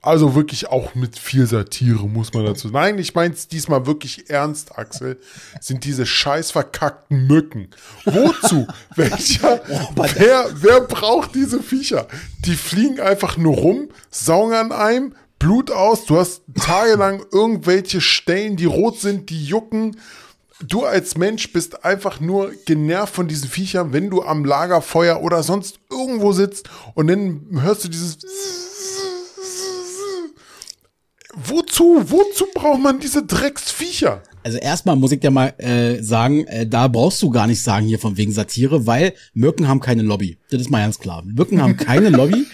also 0.00 0.34
wirklich 0.34 0.68
auch 0.68 0.94
mit 0.96 1.16
viel 1.18 1.46
Satire, 1.46 2.08
muss 2.08 2.34
man 2.34 2.44
dazu 2.44 2.68
sagen. 2.68 2.74
Nein, 2.74 2.98
ich 2.98 3.14
mein's 3.14 3.46
diesmal 3.46 3.86
wirklich 3.86 4.28
ernst, 4.28 4.76
Axel, 4.76 5.18
sind 5.60 5.84
diese 5.84 6.06
scheiß 6.06 6.50
verkackten 6.50 7.26
Mücken. 7.28 7.68
Wozu? 8.04 8.66
Welcher, 8.96 9.60
wer, 9.94 10.46
wer 10.54 10.80
braucht 10.82 11.34
diese 11.34 11.62
Viecher? 11.62 12.08
Die 12.44 12.56
fliegen 12.56 13.00
einfach 13.00 13.36
nur 13.36 13.54
rum, 13.54 13.88
saugen 14.10 14.54
an 14.54 14.72
einem, 14.72 15.14
Blut 15.42 15.72
aus, 15.72 16.04
du 16.04 16.18
hast 16.18 16.42
tagelang 16.54 17.24
irgendwelche 17.32 18.00
Stellen, 18.00 18.54
die 18.54 18.64
rot 18.64 19.00
sind, 19.00 19.28
die 19.28 19.44
jucken. 19.44 19.96
Du 20.62 20.84
als 20.84 21.16
Mensch 21.16 21.52
bist 21.52 21.84
einfach 21.84 22.20
nur 22.20 22.52
genervt 22.64 23.12
von 23.12 23.26
diesen 23.26 23.48
Viechern, 23.48 23.92
wenn 23.92 24.08
du 24.08 24.22
am 24.22 24.44
Lagerfeuer 24.44 25.20
oder 25.20 25.42
sonst 25.42 25.80
irgendwo 25.90 26.32
sitzt 26.32 26.70
und 26.94 27.08
dann 27.08 27.60
hörst 27.60 27.82
du 27.82 27.88
dieses. 27.88 28.18
Wozu? 31.34 32.04
Wozu 32.06 32.46
braucht 32.54 32.80
man 32.80 33.00
diese 33.00 33.24
Drecksviecher? 33.24 34.22
Also 34.44 34.58
erstmal 34.58 34.96
muss 34.96 35.12
ich 35.12 35.20
dir 35.20 35.30
mal 35.30 35.54
äh, 35.58 36.02
sagen, 36.02 36.44
äh, 36.46 36.66
da 36.66 36.88
brauchst 36.88 37.22
du 37.22 37.30
gar 37.30 37.46
nicht 37.46 37.62
sagen 37.62 37.86
hier 37.86 37.98
von 37.98 38.16
wegen 38.16 38.32
Satire, 38.32 38.86
weil 38.86 39.12
Mücken 39.34 39.68
haben 39.68 39.80
keine 39.80 40.02
Lobby. 40.02 40.38
Das 40.50 40.60
ist 40.60 40.70
mal 40.70 40.82
ganz 40.82 40.98
klar. 40.98 41.22
Mücken 41.24 41.62
haben 41.62 41.76
keine 41.76 42.08
Lobby 42.16 42.44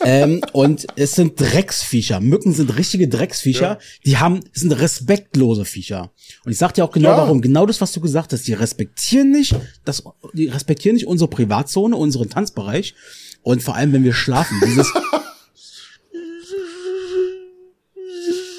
ähm, 0.00 0.40
und 0.52 0.86
es 0.96 1.12
sind 1.12 1.38
Drecksviecher. 1.40 2.20
Mücken 2.20 2.52
sind 2.54 2.76
richtige 2.76 3.08
Drecksviecher. 3.08 3.60
Ja. 3.72 3.78
Die 4.06 4.16
haben 4.18 4.40
sind 4.52 4.72
respektlose 4.72 5.64
Viecher. 5.64 6.12
Und 6.44 6.52
ich 6.52 6.58
sag 6.58 6.72
dir 6.74 6.84
auch 6.84 6.92
genau 6.92 7.10
Ja. 7.10 7.16
warum. 7.18 7.40
Genau 7.42 7.66
das, 7.66 7.80
was 7.80 7.92
du 7.92 8.00
gesagt 8.00 8.32
hast. 8.32 8.46
Die 8.48 8.54
respektieren 8.54 9.30
nicht, 9.30 9.54
das, 9.84 10.02
die 10.32 10.46
respektieren 10.46 10.94
nicht 10.94 11.06
unsere 11.06 11.28
Privatzone, 11.28 11.94
unseren 11.96 12.30
Tanzbereich. 12.30 12.94
Und 13.42 13.62
vor 13.62 13.76
allem, 13.76 13.92
wenn 13.92 14.04
wir 14.04 14.14
schlafen, 14.14 14.58
dieses 14.66 14.90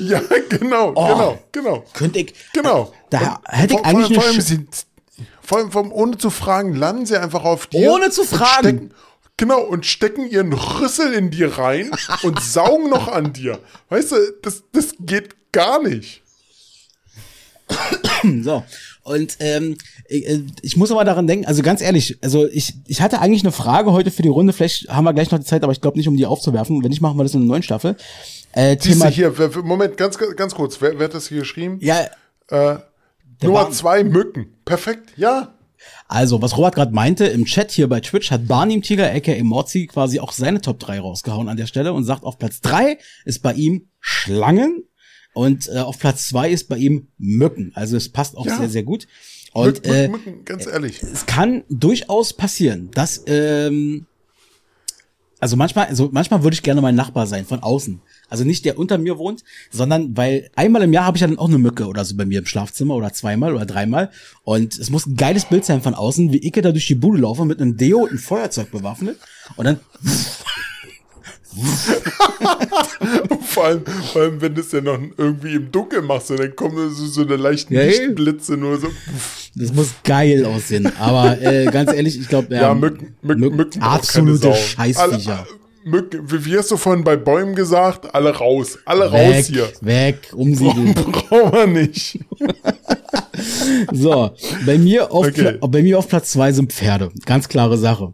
Ja, 0.09 0.21
genau, 0.49 0.91
genau, 0.93 1.39
genau. 1.51 1.83
könnte 1.93 2.19
ich 2.19 2.33
Genau. 2.53 2.91
Da 3.09 3.41
hätte 3.47 3.73
ich 3.75 3.79
vor- 3.79 3.85
eigentlich 3.87 4.13
vor, 4.13 4.23
vor 4.23 4.31
allem, 4.31 4.41
sie, 4.41 4.65
vor 5.41 5.57
allem, 5.59 5.71
vor 5.71 5.81
allem 5.83 5.91
ohne 5.91 6.17
zu 6.17 6.29
fragen, 6.29 6.75
landen 6.75 7.05
sie 7.05 7.17
einfach 7.17 7.43
auf 7.43 7.67
dir. 7.67 7.91
Ohne 7.91 8.09
zu 8.11 8.23
fragen. 8.23 8.67
Stecken, 8.67 8.91
genau, 9.37 9.61
und 9.61 9.85
stecken 9.85 10.29
ihren 10.29 10.53
Rüssel 10.53 11.13
in 11.13 11.31
dir 11.31 11.57
rein 11.57 11.91
und 12.23 12.39
saugen 12.41 12.89
noch 12.89 13.07
an 13.07 13.33
dir. 13.33 13.59
Weißt 13.89 14.11
du, 14.11 14.15
das, 14.41 14.63
das 14.71 14.95
geht 14.99 15.51
gar 15.51 15.81
nicht. 15.81 16.21
So. 18.43 18.63
Und 19.03 19.37
ähm, 19.39 19.77
ich, 20.07 20.27
äh, 20.27 20.41
ich 20.61 20.77
muss 20.77 20.91
aber 20.91 21.03
daran 21.03 21.27
denken, 21.27 21.45
also 21.45 21.61
ganz 21.61 21.81
ehrlich, 21.81 22.17
also 22.23 22.47
ich, 22.47 22.73
ich 22.87 23.01
hatte 23.01 23.21
eigentlich 23.21 23.43
eine 23.43 23.51
Frage 23.51 23.91
heute 23.91 24.09
für 24.09 24.23
die 24.23 24.29
Runde, 24.29 24.51
vielleicht 24.53 24.89
haben 24.89 25.03
wir 25.03 25.13
gleich 25.13 25.29
noch 25.31 25.37
die 25.39 25.45
Zeit, 25.45 25.63
aber 25.63 25.71
ich 25.73 25.81
glaube 25.81 25.97
nicht, 25.97 26.07
um 26.07 26.17
die 26.17 26.25
aufzuwerfen. 26.25 26.83
Wenn 26.83 26.89
nicht, 26.89 27.01
machen 27.01 27.17
wir 27.17 27.23
das 27.23 27.33
in 27.35 27.41
der 27.41 27.47
neuen 27.47 27.63
Staffel. 27.63 27.97
Äh, 28.55 28.77
Thema, 28.77 29.07
hier, 29.07 29.33
Moment, 29.63 29.97
ganz, 29.97 30.17
ganz 30.17 30.55
kurz, 30.55 30.79
wer, 30.81 30.97
wer 30.97 31.05
hat 31.07 31.13
das 31.13 31.27
hier 31.27 31.39
geschrieben? 31.39 31.77
ja, 31.81 32.05
Äh, 32.49 32.77
Nummer 33.43 33.63
Bahn. 33.65 33.73
zwei, 33.73 34.03
Mücken. 34.03 34.47
Perfekt, 34.63 35.11
ja. 35.17 35.53
also 36.07 36.41
was 36.41 36.55
Robert 36.57 36.75
gerade 36.75 36.93
meinte, 36.93 37.25
im 37.25 37.43
Chat 37.45 37.69
hier 37.71 37.89
bei 37.89 37.99
Twitch 37.99 38.31
hat 38.31 38.47
Barney 38.47 38.75
im 38.75 38.81
Tiger, 38.81 39.11
aka 39.13 39.43
Morzi, 39.43 39.87
quasi 39.87 40.19
auch 40.21 40.31
seine 40.31 40.61
Top 40.61 40.79
3 40.79 40.99
rausgehauen 41.01 41.49
an 41.49 41.57
der 41.57 41.67
Stelle 41.67 41.91
und 41.91 42.05
sagt, 42.05 42.23
auf 42.23 42.37
Platz 42.39 42.61
3 42.61 42.97
ist 43.25 43.41
bei 43.43 43.53
ihm 43.53 43.89
Schlangen 43.99 44.85
und 45.33 45.67
äh, 45.67 45.79
auf 45.79 45.99
Platz 45.99 46.29
2 46.29 46.49
ist 46.49 46.69
bei 46.69 46.77
ihm 46.77 47.07
Mücken. 47.17 47.73
Also 47.75 47.97
es 47.97 48.09
passt 48.09 48.37
auch 48.37 48.45
Ja. 48.45 48.57
sehr, 48.57 48.69
sehr 48.69 48.83
gut. 48.83 49.05
Und 49.51 49.65
Mücken, 49.85 49.89
äh, 49.93 50.07
Mücken, 50.07 50.45
ganz 50.45 50.65
ehrlich. 50.65 51.03
es 51.03 51.25
kann 51.25 51.63
durchaus 51.69 52.31
passieren, 52.33 52.89
dass 52.93 53.21
ähm, 53.27 54.05
also 55.41 55.57
manchmal, 55.57 55.87
also 55.87 56.09
manchmal 56.13 56.43
würde 56.43 56.53
ich 56.55 56.63
gerne 56.63 56.81
mein 56.81 56.95
Nachbar 56.95 57.27
sein 57.27 57.45
von 57.45 57.61
außen. 57.61 58.01
Also 58.29 58.43
nicht 58.43 58.65
der 58.65 58.77
unter 58.79 58.97
mir 58.97 59.17
wohnt, 59.17 59.43
sondern 59.71 60.15
weil 60.17 60.49
einmal 60.55 60.81
im 60.83 60.93
Jahr 60.93 61.05
habe 61.05 61.17
ich 61.17 61.21
ja 61.21 61.27
dann 61.27 61.37
auch 61.37 61.47
eine 61.47 61.57
Mücke 61.57 61.85
oder 61.87 62.03
so 62.05 62.15
bei 62.15 62.25
mir 62.25 62.39
im 62.39 62.45
Schlafzimmer 62.45 62.95
oder 62.95 63.13
zweimal 63.13 63.53
oder 63.55 63.65
dreimal. 63.65 64.11
Und 64.43 64.77
es 64.77 64.89
muss 64.89 65.05
ein 65.05 65.15
geiles 65.15 65.45
Bild 65.45 65.65
sein 65.65 65.81
von 65.81 65.93
außen, 65.93 66.31
wie 66.33 66.37
ich 66.37 66.51
da 66.53 66.71
durch 66.71 66.87
die 66.87 66.95
Bude 66.95 67.19
laufe 67.21 67.45
mit 67.45 67.61
einem 67.61 67.77
Deo 67.77 67.99
und 67.99 68.09
einem 68.09 68.19
Feuerzeug 68.19 68.71
bewaffnet. 68.71 69.17
Und 69.55 69.65
dann 69.65 69.79
Vor 73.45 73.63
allem, 73.65 73.83
vor 74.11 74.21
allem, 74.23 74.41
wenn 74.41 74.55
du 74.55 74.61
es 74.61 74.71
ja 74.73 74.81
noch 74.81 74.99
irgendwie 75.17 75.53
im 75.55 75.71
Dunkeln 75.71 76.05
machst, 76.05 76.29
und 76.31 76.39
dann 76.39 76.53
kommen 76.55 76.89
so, 76.93 77.05
so 77.05 77.21
eine 77.21 77.37
leichten 77.37 77.73
Ja, 77.73 77.81
ja. 77.83 77.87
Lichtblitze 77.87 78.57
nur 78.57 78.77
so. 78.77 78.87
das 79.55 79.71
muss 79.73 79.91
geil 80.03 80.45
aussehen. 80.45 80.91
Aber 80.99 81.41
äh, 81.41 81.65
ganz 81.65 81.93
ehrlich, 81.93 82.19
ich 82.19 82.27
glaube, 82.27 82.53
Ja, 82.53 82.73
Mücken, 82.73 83.15
Mücken, 83.21 83.55
Mücken. 83.55 83.79
braucht 83.79 83.93
absolute. 83.93 84.53
Scheißviecher. 84.53 85.47
Wie, 85.87 86.45
wie 86.45 86.57
hast 86.57 86.71
du 86.71 86.77
vorhin 86.77 87.03
bei 87.03 87.15
Bäumen 87.15 87.53
gesagt? 87.53 88.15
Alle 88.15 88.35
raus. 88.35 88.79
Alle 88.85 89.11
Weg, 89.11 89.35
raus 89.35 89.45
hier. 89.45 89.69
weg, 89.81 90.31
umsiedeln. 90.33 90.95
Brauchen 90.95 91.53
wir 91.53 91.67
nicht. 91.67 92.19
So, 93.91 94.31
bei 94.65 94.77
mir 94.77 95.11
auf, 95.11 95.27
Okay. 95.27 95.57
Bei 95.61 95.81
mir 95.81 95.97
auf 95.99 96.07
Platz 96.07 96.31
zwei 96.31 96.51
sind 96.51 96.71
Pferde. 96.73 97.11
Ganz 97.25 97.47
klare 97.49 97.77
Sache. 97.77 98.13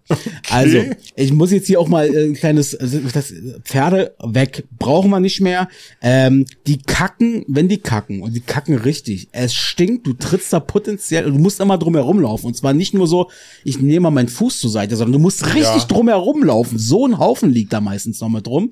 Also, 0.50 0.84
ich 1.16 1.32
muss 1.34 1.52
jetzt 1.52 1.68
hier 1.68 1.80
auch 1.80 1.88
mal 1.88 2.08
äh, 2.14 2.26
ein 2.28 2.34
kleines, 2.34 2.76
also 2.76 3.00
das 3.14 3.34
Pferde 3.64 4.16
weg, 4.24 4.66
brauchen 4.80 5.10
wir 5.12 5.20
nicht 5.20 5.42
mehr. 5.42 5.68
Ähm, 6.02 6.46
die 6.68 6.80
kacken, 6.80 7.44
wenn 7.48 7.68
die 7.68 7.78
kacken, 7.78 8.22
und 8.22 8.34
die 8.34 8.40
kacken 8.42 8.76
richtig, 8.76 9.28
es 9.32 9.54
stinkt, 9.54 10.08
du 10.08 10.14
trittst 10.14 10.52
da 10.54 10.60
potenziell, 10.60 11.26
du 11.32 11.38
musst 11.38 11.60
immer 11.60 11.78
drum 11.78 11.96
herumlaufen. 11.96 12.48
Und 12.48 12.56
zwar 12.56 12.74
nicht 12.74 12.94
nur 12.94 13.08
so, 13.08 13.30
ich 13.64 13.80
nehme 13.80 14.02
mal 14.02 14.12
meinen 14.12 14.30
Fuß 14.30 14.60
zur 14.60 14.70
Seite, 14.70 14.96
sondern 14.96 15.14
du 15.14 15.20
musst 15.20 15.46
richtig 15.46 15.64
Ja. 15.64 15.86
drum 15.88 16.08
herumlaufen. 16.08 16.78
So 16.78 17.06
ein 17.08 17.18
Haufen 17.20 17.52
liegt 17.52 17.74
da 17.74 17.82
meistens 17.82 18.20
noch 18.22 18.30
mit 18.30 18.48
rum. 18.48 18.72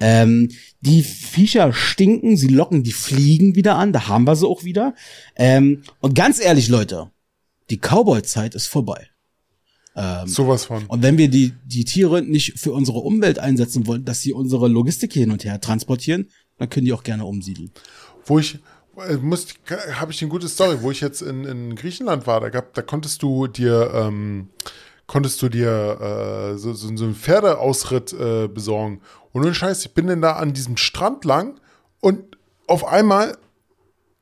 Ähm, 0.00 0.48
die 0.80 1.02
Viecher 1.02 1.72
stinken, 1.72 2.36
sie 2.36 2.48
locken 2.48 2.82
die 2.82 2.92
Fliegen 2.92 3.54
wieder 3.54 3.76
an, 3.76 3.92
da 3.92 4.08
haben 4.08 4.26
wir 4.26 4.36
sie 4.36 4.46
auch 4.46 4.64
wieder. 4.64 4.94
Ähm, 5.36 5.82
und 6.00 6.14
ganz 6.14 6.40
ehrlich, 6.40 6.68
Leute, 6.68 7.10
die 7.70 7.78
Cowboy-Zeit 7.78 8.54
ist 8.54 8.66
vorbei. 8.66 9.08
Sowas 10.26 10.64
von. 10.64 10.86
Und 10.86 11.02
wenn 11.02 11.18
wir 11.18 11.28
die, 11.28 11.54
die 11.64 11.84
Tiere 11.84 12.20
nicht 12.20 12.58
für 12.58 12.72
unsere 12.72 12.98
Umwelt 12.98 13.38
einsetzen 13.38 13.86
wollen, 13.86 14.04
dass 14.04 14.20
sie 14.22 14.32
unsere 14.32 14.66
Logistik 14.66 15.12
hin 15.12 15.30
und 15.30 15.44
her 15.44 15.60
transportieren, 15.60 16.28
dann 16.58 16.68
können 16.68 16.86
die 16.86 16.92
auch 16.92 17.04
gerne 17.04 17.24
umsiedeln. 17.24 17.70
Wo 18.24 18.40
ich, 18.40 18.58
äh, 19.08 19.16
muss, 19.16 19.46
habe 19.92 20.10
ich 20.10 20.20
eine 20.20 20.30
gute 20.30 20.48
Story, 20.48 20.78
wo 20.80 20.90
ich 20.90 21.00
jetzt 21.00 21.22
in, 21.22 21.44
in 21.44 21.76
Griechenland 21.76 22.26
war, 22.26 22.40
da 22.40 22.48
gab, 22.48 22.74
da 22.74 22.82
konntest 22.82 23.22
du 23.22 23.46
dir, 23.46 23.92
ähm, 23.94 24.48
konntest 25.06 25.40
du 25.42 25.48
dir 25.48 26.00
äh, 26.00 26.58
so, 26.58 26.72
so, 26.72 26.96
so 26.96 27.04
einen 27.04 27.14
Pferdeausritt 27.14 28.12
äh, 28.14 28.48
besorgen. 28.48 29.00
Und 29.32 29.42
nun 29.42 29.54
Scheiß, 29.54 29.84
ich 29.84 29.94
bin 29.94 30.08
denn 30.08 30.22
da 30.22 30.32
an 30.32 30.52
diesem 30.54 30.76
Strand 30.76 31.24
lang 31.24 31.60
und 32.00 32.36
auf 32.66 32.84
einmal 32.84 33.36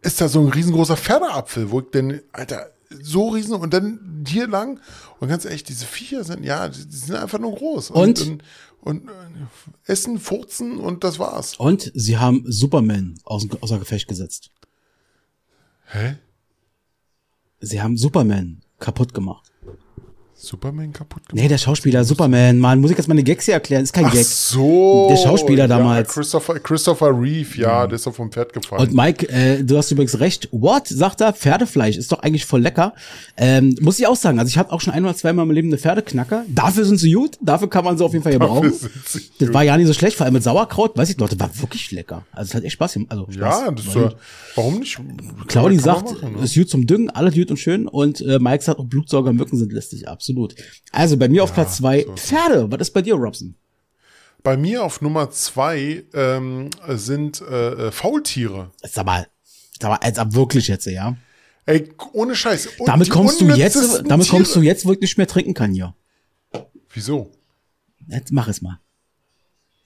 ist 0.03 0.21
da 0.21 0.29
so 0.29 0.41
ein 0.41 0.49
riesengroßer 0.49 0.97
Pferdeapfel, 0.97 1.71
wo 1.71 1.81
ich 1.81 1.91
denn, 1.91 2.23
Alter, 2.33 2.73
so 3.01 3.29
riesen 3.29 3.55
und 3.55 3.73
dann 3.73 4.01
dir 4.25 4.47
lang. 4.47 4.81
Und 5.21 5.29
ganz 5.29 5.45
ehrlich, 5.45 5.65
diese 5.65 5.87
Viecher 5.87 6.25
sind, 6.25 6.45
ja, 6.45 6.69
die 6.69 6.81
sind 6.91 7.17
einfach 7.17 7.39
nur 7.39 7.55
groß. 7.55 7.91
Und? 7.91 8.21
und, 8.21 8.43
und, 8.81 9.09
äh, 9.09 9.13
essen, 9.87 10.19
furzen 10.19 10.79
und 10.79 11.05
das 11.05 11.19
war's. 11.19 11.57
Und 11.57 11.91
sie 11.95 12.19
haben 12.19 12.45
Superman 12.47 13.19
aus, 13.25 13.47
außer 13.61 13.79
Gefecht 13.79 14.09
gesetzt. 14.09 14.51
Hä? 15.87 16.17
Sie 17.61 17.81
haben 17.81 17.97
Superman 17.97 18.63
kaputt 18.79 19.15
gemacht. 19.15 19.52
Superman 20.43 20.93
kaputt 20.93 21.29
gemacht? 21.29 21.41
Nee, 21.41 21.49
der 21.49 21.59
Schauspieler 21.59 22.05
Superman, 22.05 22.59
Mann, 22.59 22.81
muss 22.81 22.91
ich 22.91 22.97
jetzt 22.97 23.07
meine 23.07 23.23
Gags 23.23 23.45
hier 23.45 23.55
erklären? 23.55 23.85
Ist 23.85 23.93
kein 23.93 24.07
Ach 24.07 24.13
Gag. 24.13 24.25
so. 24.25 25.07
Der 25.09 25.17
Schauspieler 25.17 25.65
ja, 25.65 25.69
damals. 25.69 26.09
Mhm. 26.09 26.13
Christopher, 26.13 26.59
Christopher 26.59 27.09
Reeve, 27.09 27.61
ja, 27.61 27.87
der 27.87 27.95
ist 27.95 28.07
doch 28.07 28.15
vom 28.15 28.31
Pferd 28.33 28.53
gefallen. 28.53 28.83
Und 28.83 28.95
Mike, 28.95 29.29
äh, 29.29 29.63
du 29.63 29.77
hast 29.77 29.93
übrigens 29.93 30.19
recht. 30.19 30.49
What? 30.51 30.89
Sagt 30.89 31.21
er, 31.21 31.33
Pferdefleisch 31.33 31.97
ist 31.97 32.11
doch 32.11 32.19
eigentlich 32.21 32.45
voll 32.45 32.61
lecker. 32.61 32.95
Ähm, 33.37 33.77
muss 33.81 34.01
ich 34.01 34.07
auch 34.07 34.17
sagen. 34.17 34.41
Also 34.41 34.49
ich 34.49 34.59
habe 34.59 34.73
auch 34.73 34.81
schon 34.81 34.93
ein 34.93 35.05
oder 35.05 35.15
zweimal 35.15 35.47
im 35.47 35.53
Leben 35.53 35.69
eine 35.69 35.79
Pferdeknacker. 35.79 36.45
Dafür 36.49 36.85
sind 36.85 36.99
sie 36.99 37.13
gut. 37.13 37.39
Dafür 37.41 37.71
kann 37.71 37.85
man 37.85 37.97
sie 37.97 38.05
auf 38.05 38.13
jeden 38.13 38.25
Fall 38.25 38.33
gebrauchen. 38.33 38.73
sind 38.73 38.91
sie 39.07 39.31
Das 39.39 39.55
war 39.55 39.63
ja 39.63 39.77
nicht 39.77 39.87
so 39.87 39.95
schlecht, 39.95 40.17
vor 40.17 40.25
allem 40.25 40.35
mit 40.35 40.43
Sauerkraut. 40.43 40.97
Weiß 40.97 41.09
ich, 41.09 41.19
Leute, 41.19 41.39
war 41.39 41.51
wirklich 41.61 41.93
lecker. 41.93 42.25
Also 42.33 42.51
es 42.51 42.55
hat 42.57 42.65
echt 42.65 42.73
Spaß 42.73 42.95
gemacht. 42.95 43.13
Also 43.13 43.27
Spaß. 43.31 43.39
ja, 43.39 43.71
das 43.71 43.87
ist 43.87 44.17
warum 44.57 44.81
nicht? 44.81 44.99
Claudi 45.47 45.79
sagt, 45.79 46.13
machen, 46.15 46.37
ne? 46.37 46.43
ist 46.43 46.55
gut 46.55 46.69
zum 46.69 46.87
Düngen, 46.87 47.11
alles 47.11 47.35
gut 47.35 47.51
und 47.51 47.59
schön. 47.59 47.87
Und 47.87 48.21
äh, 48.23 48.41
Mike 48.41 48.65
sagt, 48.65 48.81
auch 48.81 48.87
Blutsauger 48.87 49.31
und 49.31 49.37
Mücken 49.37 49.57
sind 49.57 49.73
lästig. 49.73 50.09
Absolut. 50.09 50.32
Also 50.93 51.17
bei 51.17 51.29
mir 51.29 51.45
auf 51.45 51.55
Platz 51.55 51.77
zwei 51.77 52.05
Pferde. 52.17 52.71
Was 52.71 52.81
ist 52.81 52.91
bei 52.93 53.03
dir, 53.03 53.15
Robson? 53.15 53.55
Bei 54.43 54.57
mir 54.57 54.83
auf 54.83 55.01
Nummer 55.01 55.31
zwei 55.31 56.05
ähm, 56.15 56.71
sind 56.89 57.41
äh, 57.43 57.89
äh, 57.89 57.93
Faultiere. 57.93 58.73
Sag 58.83 59.07
mal, 59.07 59.29
sag 59.81 59.91
mal, 59.91 59.97
als 59.97 60.19
ab 60.19 60.35
wirklich 60.35 60.69
jetzt, 60.69 60.87
ja. 60.87 61.17
Ey, 61.65 61.93
ohne 62.13 62.35
Scheiß. 62.35 62.67
Und 62.79 62.89
Damit 62.89 63.09
kommst 63.09 63.41
du 63.41 63.49
jetzt, 63.51 64.03
damit 64.07 64.29
kommst 64.29 64.57
du 64.57 64.63
jetzt, 64.63 64.85
wo 64.85 64.93
ich 64.93 65.01
nicht 65.01 65.17
mehr 65.17 65.29
trinken 65.29 65.55
kann 65.55 65.73
hier. 65.73 65.95
Wieso? 66.93 67.31
Jetzt 68.09 68.33
mach 68.33 68.49
es 68.49 68.63
mal. 68.63 68.81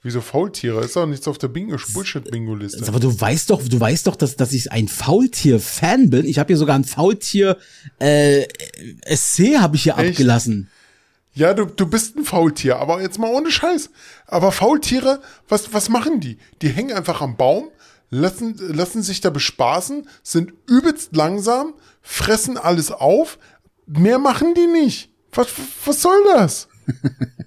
Wieso 0.07 0.21
Faultiere? 0.21 0.85
Ist 0.85 0.95
doch 0.95 1.05
nichts 1.05 1.27
auf 1.27 1.37
der 1.37 1.49
Bingo 1.49 1.77
Bullshit-Bingo-Liste. 1.93 2.87
Aber 2.87 3.01
du 3.01 3.21
weißt 3.21 3.51
doch, 3.51 3.61
du 3.61 3.81
weißt 3.81 4.07
doch, 4.07 4.15
dass, 4.15 4.37
dass 4.37 4.53
ich 4.53 4.71
ein 4.71 4.87
Faultier-Fan 4.87 6.11
bin. 6.11 6.27
Ich 6.27 6.39
habe 6.39 6.47
hier 6.47 6.57
sogar 6.57 6.77
ein 6.79 6.85
Faultier 6.85 7.57
äh, 7.99 8.47
Essay 9.03 9.57
habe 9.57 9.75
ich 9.75 9.83
hier 9.83 9.99
Echt? 9.99 10.11
abgelassen. 10.11 10.71
Ja, 11.35 11.55
du, 11.55 11.65
du 11.65 11.89
bist 11.89 12.17
ein 12.17 12.25
Faultier, 12.25 12.77
aber 12.77 13.03
jetzt 13.03 13.19
mal 13.19 13.33
ohne 13.33 13.51
Scheiß. 13.51 13.91
Aber 14.29 14.53
Faultiere, 14.53 15.21
was, 15.49 15.73
was 15.73 15.89
machen 15.89 16.21
die? 16.21 16.39
Die 16.63 16.69
hängen 16.69 16.97
einfach 16.97 17.21
am 17.21 17.37
Baum, 17.37 17.71
lassen, 18.09 18.55
lassen 18.59 19.03
sich 19.03 19.21
da 19.23 19.31
bespaßen, 19.31 20.09
sind 20.23 20.53
übelst 20.69 21.17
langsam, 21.17 21.75
fressen 22.01 22.59
alles 22.59 22.93
auf. 22.93 23.41
Mehr 23.89 24.21
machen 24.21 24.55
die 24.55 24.69
nicht. 24.69 25.11
Was, 25.33 25.49
was 25.85 26.01
soll 26.01 26.23
das? 26.33 26.69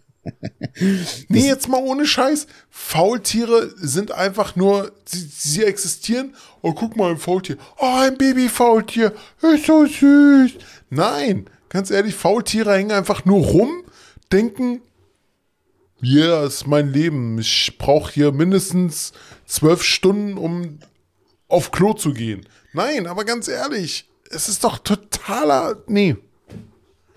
nee, 1.27 1.47
jetzt 1.47 1.67
mal 1.67 1.81
ohne 1.81 2.05
Scheiß. 2.05 2.47
Faultiere 2.69 3.73
sind 3.77 4.11
einfach 4.11 4.55
nur, 4.55 4.91
sie, 5.05 5.29
sie 5.31 5.63
existieren. 5.63 6.35
Oh, 6.61 6.73
guck 6.73 6.95
mal, 6.97 7.11
ein 7.11 7.17
Faultier. 7.17 7.57
Oh, 7.77 7.95
ein 7.97 8.17
Baby-Faultier. 8.17 9.13
Ist 9.41 9.65
so 9.65 9.85
süß. 9.85 10.53
Nein, 10.89 11.49
ganz 11.69 11.91
ehrlich, 11.91 12.15
Faultiere 12.15 12.73
hängen 12.73 12.91
einfach 12.91 13.25
nur 13.25 13.45
rum, 13.45 13.83
denken, 14.31 14.81
ja, 16.01 16.45
ist 16.45 16.65
mein 16.65 16.93
Leben. 16.93 17.37
Ich 17.39 17.77
brauche 17.77 18.11
hier 18.13 18.31
mindestens 18.31 19.11
zwölf 19.45 19.83
Stunden, 19.83 20.37
um 20.37 20.79
auf 21.47 21.71
Klo 21.71 21.93
zu 21.93 22.13
gehen. 22.13 22.47
Nein, 22.73 23.07
aber 23.07 23.25
ganz 23.25 23.47
ehrlich, 23.47 24.09
es 24.29 24.47
ist 24.47 24.63
doch 24.63 24.77
totaler. 24.77 25.83
Nee. 25.87 26.15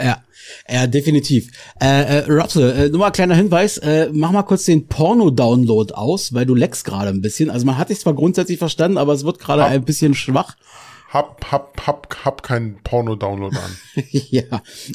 Ja, 0.02 0.22
ja, 0.68 0.86
definitiv. 0.86 1.50
Äh, 1.80 2.18
äh, 2.18 2.30
Robse, 2.30 2.72
äh, 2.72 2.88
nur 2.88 3.00
mal 3.00 3.06
ein 3.06 3.12
kleiner 3.12 3.34
Hinweis, 3.34 3.78
äh, 3.78 4.10
mach 4.12 4.32
mal 4.32 4.42
kurz 4.42 4.64
den 4.64 4.86
Porno-Download 4.86 5.94
aus, 5.94 6.34
weil 6.34 6.46
du 6.46 6.54
leckst 6.54 6.84
gerade 6.84 7.10
ein 7.10 7.20
bisschen. 7.20 7.50
Also 7.50 7.66
man 7.66 7.78
hat 7.78 7.90
dich 7.90 8.00
zwar 8.00 8.14
grundsätzlich 8.14 8.58
verstanden, 8.58 8.98
aber 8.98 9.12
es 9.12 9.24
wird 9.24 9.38
gerade 9.38 9.64
ein 9.64 9.84
bisschen 9.84 10.14
schwach. 10.14 10.56
Hab, 11.12 11.44
hab, 11.52 11.86
hab, 11.86 12.16
hab 12.24 12.42
keinen 12.42 12.76
Porno-Download 12.84 13.54
an. 13.56 14.02
ja, 14.10 14.44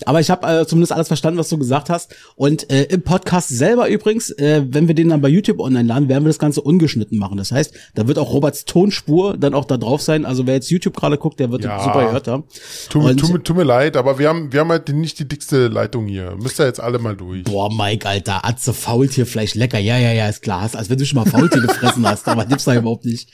aber 0.06 0.20
ich 0.20 0.32
habe 0.32 0.48
äh, 0.62 0.66
zumindest 0.66 0.92
alles 0.92 1.08
verstanden, 1.10 1.38
was 1.38 1.50
du 1.50 1.60
gesagt 1.60 1.92
hast. 1.92 2.16
Und 2.36 2.72
äh, 2.72 2.84
im 2.86 3.04
Podcast 3.04 3.50
selber 3.50 3.88
übrigens, 3.88 4.32
äh, 4.32 4.64
wenn 4.68 4.88
wir 4.88 4.96
den 4.96 5.10
dann 5.10 5.22
bei 5.22 5.28
YouTube 5.30 5.60
online 5.60 5.88
laden, 5.88 6.10
werden 6.10 6.24
wir 6.24 6.30
das 6.30 6.40
Ganze 6.40 6.62
ungeschnitten 6.62 7.20
machen. 7.20 7.38
Das 7.38 7.52
heißt, 7.52 7.72
da 7.94 8.08
wird 8.08 8.18
auch 8.18 8.34
Roberts 8.34 8.66
Tonspur 8.66 9.38
dann 9.38 9.54
auch 9.54 9.66
da 9.66 9.78
drauf 9.78 10.02
sein. 10.02 10.26
Also 10.26 10.48
wer 10.48 10.56
jetzt 10.56 10.72
YouTube 10.72 10.98
gerade 10.98 11.20
guckt, 11.20 11.40
der 11.40 11.52
wird 11.52 11.64
Ja. 11.66 11.84
super 11.84 12.06
gehört 12.08 12.28
haben. 12.28 12.46
Tut, 12.90 13.04
mir- 13.04 13.10
Und- 13.12 13.46
tut, 13.46 13.56
mir- 13.56 13.64
leid, 13.64 13.96
aber 13.98 14.18
wir 14.18 14.30
haben, 14.30 14.52
wir 14.54 14.62
haben 14.62 14.70
halt 14.70 14.90
nicht 14.90 15.20
die 15.20 15.28
dickste 15.28 15.68
Leitung 15.68 16.08
hier. 16.08 16.36
Müsst 16.42 16.60
ihr 16.60 16.66
jetzt 16.66 16.80
alle 16.80 16.98
mal 17.00 17.16
durch. 17.16 17.44
Boah, 17.44 17.72
Mike, 17.72 18.08
Alter, 18.08 18.44
Atze, 18.44 18.74
Faultierfleisch, 18.74 19.54
lecker. 19.56 19.78
Ja, 19.78 19.98
ja, 19.98 20.14
ja, 20.14 20.28
ist 20.30 20.42
klar. 20.42 20.62
Hast- 20.62 20.76
Als 20.76 20.90
wenn 20.90 20.98
du 20.98 21.06
schon 21.06 21.18
mal 21.24 21.30
Faultier 21.30 21.62
gefressen 21.62 22.08
hast, 22.08 22.28
aber 22.28 22.46
gibt's 22.46 22.64
da 22.64 22.74
überhaupt 22.74 23.06
nicht. 23.06 23.30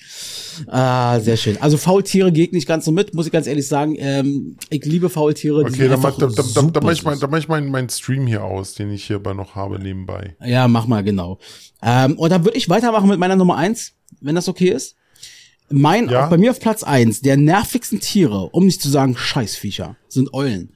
Ah, 0.68 1.20
sehr 1.20 1.38
schön. 1.38 1.58
Also 1.62 1.78
Faultiere 1.78 2.32
geht 2.32 2.54
nicht 2.54 2.68
ganz 2.74 2.86
so 2.86 2.92
mit, 2.92 3.14
muss 3.14 3.28
ich 3.28 3.32
ganz 3.32 3.46
ehrlich 3.46 3.68
sagen. 3.68 3.96
Ähm, 4.00 4.58
ich 4.72 4.84
liebe 4.86 5.10
Faultiere. 5.10 5.62
Okay, 5.62 5.88
dann 5.88 6.02
mach, 6.02 6.18
da, 6.18 6.26
da, 6.28 6.44
da, 6.56 6.62
da 6.64 6.82
mach 6.82 6.92
ich, 6.92 7.04
mein, 7.04 7.20
da 7.20 7.28
mach 7.28 7.38
ich 7.38 7.48
meinen 7.48 7.70
mein 7.70 7.88
Stream 7.88 8.26
hier 8.26 8.44
aus, 8.44 8.74
den 8.74 8.92
ich 8.92 9.06
hierbei 9.06 9.34
noch 9.34 9.54
habe 9.54 9.78
nebenbei. 9.80 10.36
Ja, 10.44 10.68
mach 10.68 10.88
mal, 10.88 11.04
genau. 11.04 11.38
Ähm, 11.84 12.18
und 12.18 12.32
dann 12.32 12.44
würde 12.46 12.58
ich 12.58 12.68
weitermachen 12.70 13.08
mit 13.10 13.20
meiner 13.20 13.36
Nummer 13.36 13.58
eins, 13.58 13.92
wenn 14.22 14.34
das 14.34 14.48
okay 14.50 14.70
ist. 14.70 14.96
Mein, 15.70 16.10
Ja. 16.10 16.26
bei 16.28 16.38
mir 16.38 16.50
auf 16.52 16.60
Platz 16.60 16.84
eins 16.84 17.22
der 17.22 17.38
nervigsten 17.38 18.00
Tiere, 18.00 18.50
um 18.52 18.66
nicht 18.66 18.82
zu 18.82 18.90
sagen 18.90 19.16
Scheißviecher, 19.16 19.96
sind 20.08 20.34
Eulen. 20.34 20.74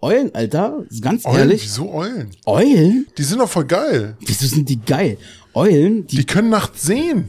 Eulen, 0.00 0.32
Alter, 0.34 0.84
ganz 1.00 1.26
Eulen? 1.26 1.36
ehrlich. 1.38 1.62
Wieso 1.64 1.92
Eulen? 1.92 2.30
Eulen? 2.46 3.06
Die 3.18 3.22
sind 3.24 3.38
doch 3.40 3.50
voll 3.50 3.66
geil. 3.66 4.16
Wieso 4.24 4.46
sind 4.46 4.68
die 4.68 4.80
geil? 4.80 5.18
Eulen, 5.52 6.06
die 6.06 6.16
Die 6.18 6.24
können 6.24 6.48
nachts 6.50 6.82
sehen. 6.84 7.28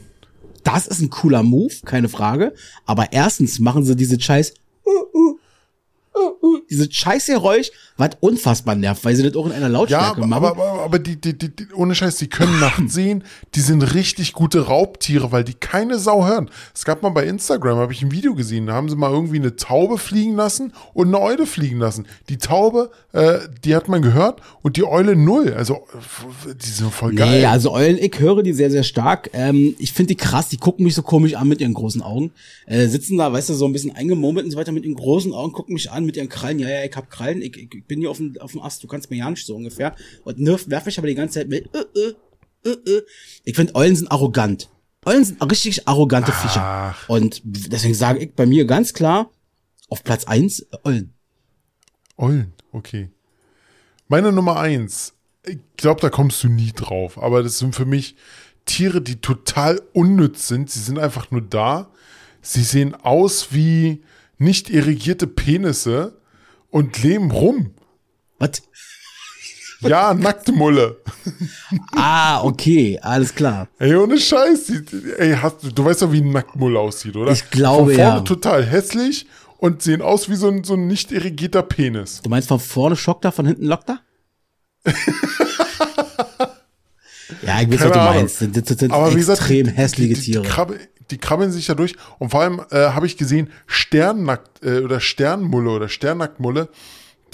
Das 0.64 0.86
ist 0.86 1.00
ein 1.00 1.10
cooler 1.10 1.42
Move, 1.42 1.74
keine 1.84 2.08
Frage. 2.08 2.54
Aber 2.86 3.12
erstens 3.12 3.58
machen 3.58 3.84
sie 3.84 3.96
diese 3.96 4.20
Scheiß, 4.20 4.54
diese 6.70 6.90
Scheißgeräusch, 6.90 7.70
was 7.96 8.10
unfassbar 8.20 8.74
nervt, 8.74 9.04
weil 9.04 9.16
sie 9.16 9.22
das 9.22 9.34
auch 9.34 9.46
in 9.46 9.52
einer 9.52 9.66
Ja, 9.66 9.72
Lautstärke 9.72 10.18
aber, 10.18 10.26
machen. 10.26 10.44
aber, 10.44 10.50
aber, 10.62 10.82
aber 10.84 10.98
die, 10.98 11.20
die, 11.20 11.36
die, 11.36 11.54
die, 11.54 11.66
ohne 11.74 11.94
Scheiß, 11.94 12.16
die 12.16 12.28
können 12.28 12.60
nachts 12.60 12.92
sehen. 12.94 13.24
Die 13.54 13.60
sind 13.60 13.82
richtig 13.94 14.32
gute 14.32 14.66
Raubtiere, 14.66 15.32
weil 15.32 15.44
die 15.44 15.54
keine 15.54 15.98
Sau 15.98 16.26
hören. 16.26 16.50
Es 16.74 16.84
gab 16.84 17.02
mal 17.02 17.10
bei 17.10 17.26
Instagram, 17.26 17.78
habe 17.78 17.92
ich 17.92 18.02
ein 18.02 18.12
Video 18.12 18.34
gesehen, 18.34 18.66
da 18.66 18.74
haben 18.74 18.88
sie 18.88 18.96
mal 18.96 19.10
irgendwie 19.10 19.38
eine 19.38 19.56
Taube 19.56 19.98
fliegen 19.98 20.34
lassen 20.36 20.72
und 20.94 21.08
eine 21.08 21.20
Eule 21.20 21.46
fliegen 21.46 21.78
lassen. 21.78 22.06
Die 22.28 22.36
Taube, 22.38 22.90
äh, 23.12 23.38
die 23.64 23.74
hat 23.74 23.88
man 23.88 24.02
gehört 24.02 24.40
und 24.62 24.76
die 24.76 24.84
Eule 24.84 25.16
null. 25.16 25.54
Also, 25.54 25.86
die 26.62 26.68
sind 26.70 26.92
voll 26.92 27.14
geil. 27.14 27.40
Nee, 27.40 27.46
also 27.46 27.72
Eulen, 27.72 27.98
ich 27.98 28.18
höre 28.18 28.42
die 28.42 28.52
sehr, 28.52 28.70
sehr 28.70 28.82
stark. 28.82 29.30
Ähm, 29.32 29.74
ich 29.78 29.92
finde 29.92 30.08
die 30.08 30.16
krass, 30.16 30.48
die 30.48 30.56
gucken 30.56 30.84
mich 30.84 30.94
so 30.94 31.02
komisch 31.02 31.34
an 31.34 31.48
mit 31.48 31.60
ihren 31.60 31.74
großen 31.74 32.02
Augen. 32.02 32.32
Äh, 32.66 32.86
sitzen 32.88 33.18
da, 33.18 33.32
weißt 33.32 33.48
du, 33.48 33.54
so 33.54 33.66
ein 33.66 33.72
bisschen 33.72 33.94
eingemurmelt 33.94 34.44
und 34.44 34.50
so 34.50 34.58
weiter 34.58 34.72
mit 34.72 34.84
ihren 34.84 34.94
großen 34.94 35.32
Augen, 35.32 35.52
gucken 35.52 35.74
mich 35.74 35.90
an 35.90 36.01
mit 36.06 36.16
ihren 36.16 36.28
Krallen. 36.28 36.58
Ja, 36.58 36.68
ja, 36.68 36.84
ich 36.84 36.94
hab 36.96 37.10
Krallen, 37.10 37.42
ich, 37.42 37.56
ich, 37.56 37.74
ich 37.74 37.84
bin 37.84 38.00
hier 38.00 38.10
auf 38.10 38.18
dem, 38.18 38.36
auf 38.40 38.52
dem 38.52 38.60
Ast, 38.60 38.82
du 38.82 38.88
kannst 38.88 39.10
mir 39.10 39.16
ja 39.16 39.30
nicht 39.30 39.46
so 39.46 39.54
ungefähr. 39.54 39.94
Und 40.24 40.38
nerv, 40.38 40.68
werf 40.68 40.86
mich 40.86 40.98
aber 40.98 41.06
die 41.06 41.14
ganze 41.14 41.40
Zeit 41.40 41.48
mit, 41.48 41.68
äh, 41.74 41.84
äh, 41.98 42.70
äh, 42.70 42.90
äh. 42.90 43.02
Ich 43.44 43.56
finde, 43.56 43.74
Eulen 43.74 43.96
sind 43.96 44.10
arrogant. 44.10 44.70
Eulen 45.04 45.24
sind 45.24 45.42
richtig 45.50 45.88
arrogante 45.88 46.32
Viecher. 46.32 46.62
Ach. 46.62 47.08
Und 47.08 47.40
deswegen 47.44 47.94
sage 47.94 48.20
ich 48.20 48.34
bei 48.34 48.46
mir 48.46 48.66
ganz 48.66 48.92
klar, 48.92 49.30
auf 49.88 50.04
Platz 50.04 50.24
eins 50.24 50.66
Eulen. 50.84 51.12
Eulen, 52.16 52.52
okay. 52.72 53.10
Meine 54.08 54.30
Nummer 54.30 54.58
eins, 54.58 55.14
ich 55.44 55.58
glaube, 55.76 56.00
da 56.00 56.10
kommst 56.10 56.42
du 56.44 56.48
nie 56.48 56.72
drauf, 56.72 57.20
aber 57.20 57.42
das 57.42 57.58
sind 57.58 57.74
für 57.74 57.84
mich 57.84 58.14
Tiere, 58.64 59.00
die 59.00 59.16
total 59.16 59.80
unnütz 59.92 60.48
sind. 60.48 60.70
Sie 60.70 60.80
sind 60.80 60.98
einfach 60.98 61.30
nur 61.30 61.42
da. 61.42 61.90
Sie 62.40 62.62
sehen 62.62 62.94
aus 62.94 63.52
wie 63.52 64.02
nicht 64.42 64.68
irrigierte 64.70 65.26
Penisse 65.26 66.18
und 66.70 67.02
leben 67.02 67.30
rum. 67.30 67.74
Was? 68.38 68.62
Ja, 69.80 70.14
nackte 70.14 70.52
Mulle. 70.52 70.98
Ah, 71.96 72.42
okay, 72.44 72.98
alles 73.02 73.34
klar. 73.34 73.66
Ey, 73.78 73.96
ohne 73.96 74.16
Scheiß. 74.18 74.66
Die, 74.66 74.84
die- 74.84 75.12
ey, 75.18 75.34
hast, 75.36 75.62
du 75.64 75.70
du 75.72 75.84
weißt 75.84 76.02
doch, 76.02 76.12
wie 76.12 76.20
ein 76.20 76.30
Nacktmulle 76.30 76.78
aussieht, 76.78 77.16
oder? 77.16 77.32
Ich 77.32 77.50
glaube, 77.50 77.92
Von 77.94 78.00
vorne 78.02 78.16
ja. 78.18 78.20
total 78.20 78.64
hässlich 78.64 79.26
und 79.58 79.82
sehen 79.82 80.00
aus 80.00 80.28
wie 80.28 80.36
so 80.36 80.48
ein, 80.48 80.62
so 80.62 80.74
ein 80.74 80.86
nicht 80.86 81.10
irrigierter 81.10 81.62
Penis. 81.64 82.20
Du 82.22 82.30
meinst 82.30 82.46
von 82.48 82.60
vorne 82.60 82.94
schockt 82.96 83.24
er, 83.24 83.32
von 83.32 83.44
hinten 83.46 83.64
lockt 83.66 83.90
er? 83.90 84.00
ja, 87.42 87.60
ich 87.60 87.70
weiß, 87.70 87.80
was 87.80 87.92
du 87.92 88.00
Ahnung. 88.00 88.14
meinst. 88.14 88.40
Das 88.40 88.62
das 88.64 88.78
sind 88.78 88.92
Aber 88.92 89.10
wie 89.12 89.16
gesagt, 89.16 89.38
extrem 89.40 89.66
die- 89.66 89.72
hässliche 89.72 90.14
die, 90.14 90.20
die, 90.20 90.26
Tiere. 90.32 90.42
Die, 90.42 90.48
krabbe, 90.48 90.78
die 91.10 91.18
krabbeln 91.18 91.50
sich 91.50 91.66
da 91.66 91.74
durch. 91.74 91.96
Und 92.18 92.30
vor 92.30 92.40
allem 92.40 92.60
äh, 92.70 92.90
habe 92.90 93.06
ich 93.06 93.16
gesehen, 93.16 93.50
Sternnackt 93.66 94.62
äh, 94.64 94.80
oder 94.80 95.00
Sternmulle 95.00 95.70
oder 95.70 95.88
Sternnacktmulle, 95.88 96.68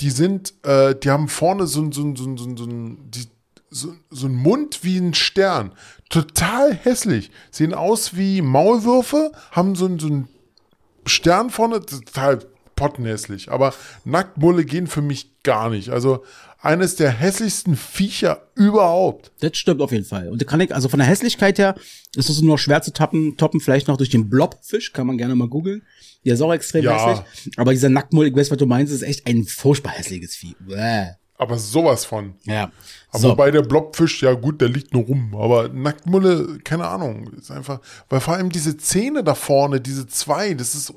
die 0.01 0.11
sind, 0.11 0.55
äh, 0.65 0.95
die 0.95 1.11
haben 1.11 1.29
vorne 1.29 1.67
so, 1.67 1.91
so, 1.91 2.15
so, 2.15 2.37
so, 2.37 2.57
so, 2.57 2.67
die, 2.67 3.27
so, 3.71 3.95
so 4.11 4.27
ein 4.27 4.35
Mund 4.35 4.81
wie 4.83 4.99
ein 4.99 5.15
Stern. 5.15 5.73
Total 6.09 6.75
hässlich. 6.75 7.31
Sehen 7.51 7.75
aus 7.75 8.17
wie 8.17 8.41
Maulwürfe, 8.41 9.33
haben 9.53 9.75
so, 9.75 9.89
so 9.99 10.07
einen 10.07 10.29
Stern 11.07 11.51
vorne, 11.51 11.85
total 11.85 12.41
pottenhässlich. 12.77 13.51
Aber 13.51 13.75
Nacktmulle 14.05 14.65
gehen 14.65 14.87
für 14.87 15.03
mich 15.03 15.43
gar 15.43 15.69
nicht. 15.69 15.91
Also 15.91 16.25
eines 16.61 16.97
der 16.97 17.11
hässlichsten 17.11 17.77
Viecher 17.77 18.49
überhaupt. 18.55 19.31
Das 19.41 19.57
stimmt 19.57 19.81
auf 19.81 19.93
jeden 19.93 20.05
Fall. 20.05 20.29
Und 20.29 20.45
kann 20.47 20.61
ich, 20.61 20.75
also 20.75 20.89
von 20.89 20.99
der 20.99 21.09
Hässlichkeit 21.09 21.59
her 21.59 21.75
ist 22.17 22.29
es 22.29 22.41
nur 22.43 22.59
schwer 22.59 22.83
zu 22.83 22.93
toppen, 22.93 23.37
toppen, 23.37 23.61
vielleicht 23.61 23.87
noch 23.89 23.97
durch 23.97 24.11
den 24.11 24.29
Blobfisch, 24.29 24.93
kann 24.93 25.07
man 25.07 25.19
gerne 25.19 25.35
mal 25.37 25.49
googeln. 25.49 25.83
Der 26.25 26.35
ist 26.35 26.41
auch 26.41 26.53
extrem 26.53 26.85
Ja. 26.85 27.21
hässlich. 27.23 27.59
Aber 27.59 27.73
dieser 27.73 27.89
Nacktmull, 27.89 28.27
ich 28.27 28.35
weiß, 28.37 28.51
was 28.51 28.59
du 28.59 28.67
meinst, 28.67 28.93
ist 28.93 29.03
echt 29.03 29.27
ein 29.29 29.45
furchtbar 29.45 29.93
hässliches 29.93 30.35
Vieh. 30.35 30.57
Bäh. 30.59 31.11
Aber 31.41 31.57
sowas 31.57 32.05
von. 32.05 32.35
Ja. 32.43 32.73
Aber 33.11 33.19
So. 33.21 33.29
wobei 33.31 33.53
der 33.53 33.63
Blobfisch, 33.63 34.25
ja 34.25 34.33
gut, 34.33 34.61
der 34.61 34.69
liegt 34.69 34.93
nur 34.93 35.05
rum. 35.05 35.37
Aber 35.37 35.69
Nacktmulle, 35.69 36.59
keine 36.65 36.89
Ahnung, 36.89 37.33
ist 37.35 37.53
einfach, 37.53 37.81
weil 38.09 38.19
vor 38.19 38.35
allem 38.35 38.51
diese 38.51 38.77
Zähne 38.77 39.23
da 39.23 39.37
vorne, 39.37 39.81
diese 39.81 40.09
zwei, 40.09 40.55
das 40.55 40.75
ist, 40.75 40.93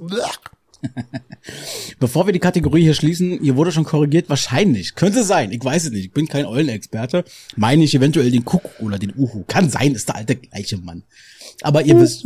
Bevor 1.99 2.25
wir 2.25 2.33
die 2.33 2.39
Kategorie 2.39 2.83
hier 2.83 2.93
schließen, 2.93 3.39
hier 3.41 3.55
wurde 3.55 3.71
schon 3.71 3.83
korrigiert, 3.83 4.29
wahrscheinlich. 4.29 4.95
Könnte 4.95 5.23
sein, 5.23 5.51
ich 5.51 5.63
weiß 5.63 5.85
es 5.85 5.91
nicht. 5.91 6.05
Ich 6.05 6.11
bin 6.11 6.27
kein 6.27 6.45
Eulenexperte. 6.45 7.23
Meine 7.55 7.83
ich 7.83 7.95
eventuell 7.95 8.31
den 8.31 8.45
Kuckuck 8.45 8.79
oder 8.79 8.97
den 8.97 9.13
Uhu. 9.15 9.43
Kann 9.47 9.69
sein, 9.69 9.93
ist 9.93 10.09
der 10.09 10.15
alte 10.15 10.35
gleiche 10.35 10.77
Mann. 10.77 11.03
Aber 11.61 11.83
ihr 11.83 11.99
wisst. 11.99 12.25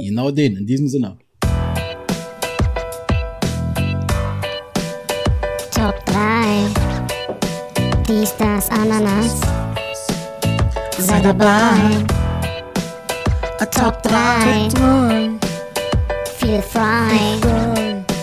Genau 0.00 0.30
den, 0.30 0.56
in 0.56 0.66
diesem 0.66 0.88
Sinne. 0.88 1.18
Top 5.72 6.04
3. 6.06 6.66
Dies, 8.08 8.34
das, 8.38 8.70
Ananas. 8.70 9.40
Sei 10.98 11.20
dabei. 11.20 12.04
Top 13.70 14.02
3. 14.02 15.45
Viel 16.46 16.62
Fry. 16.62 17.40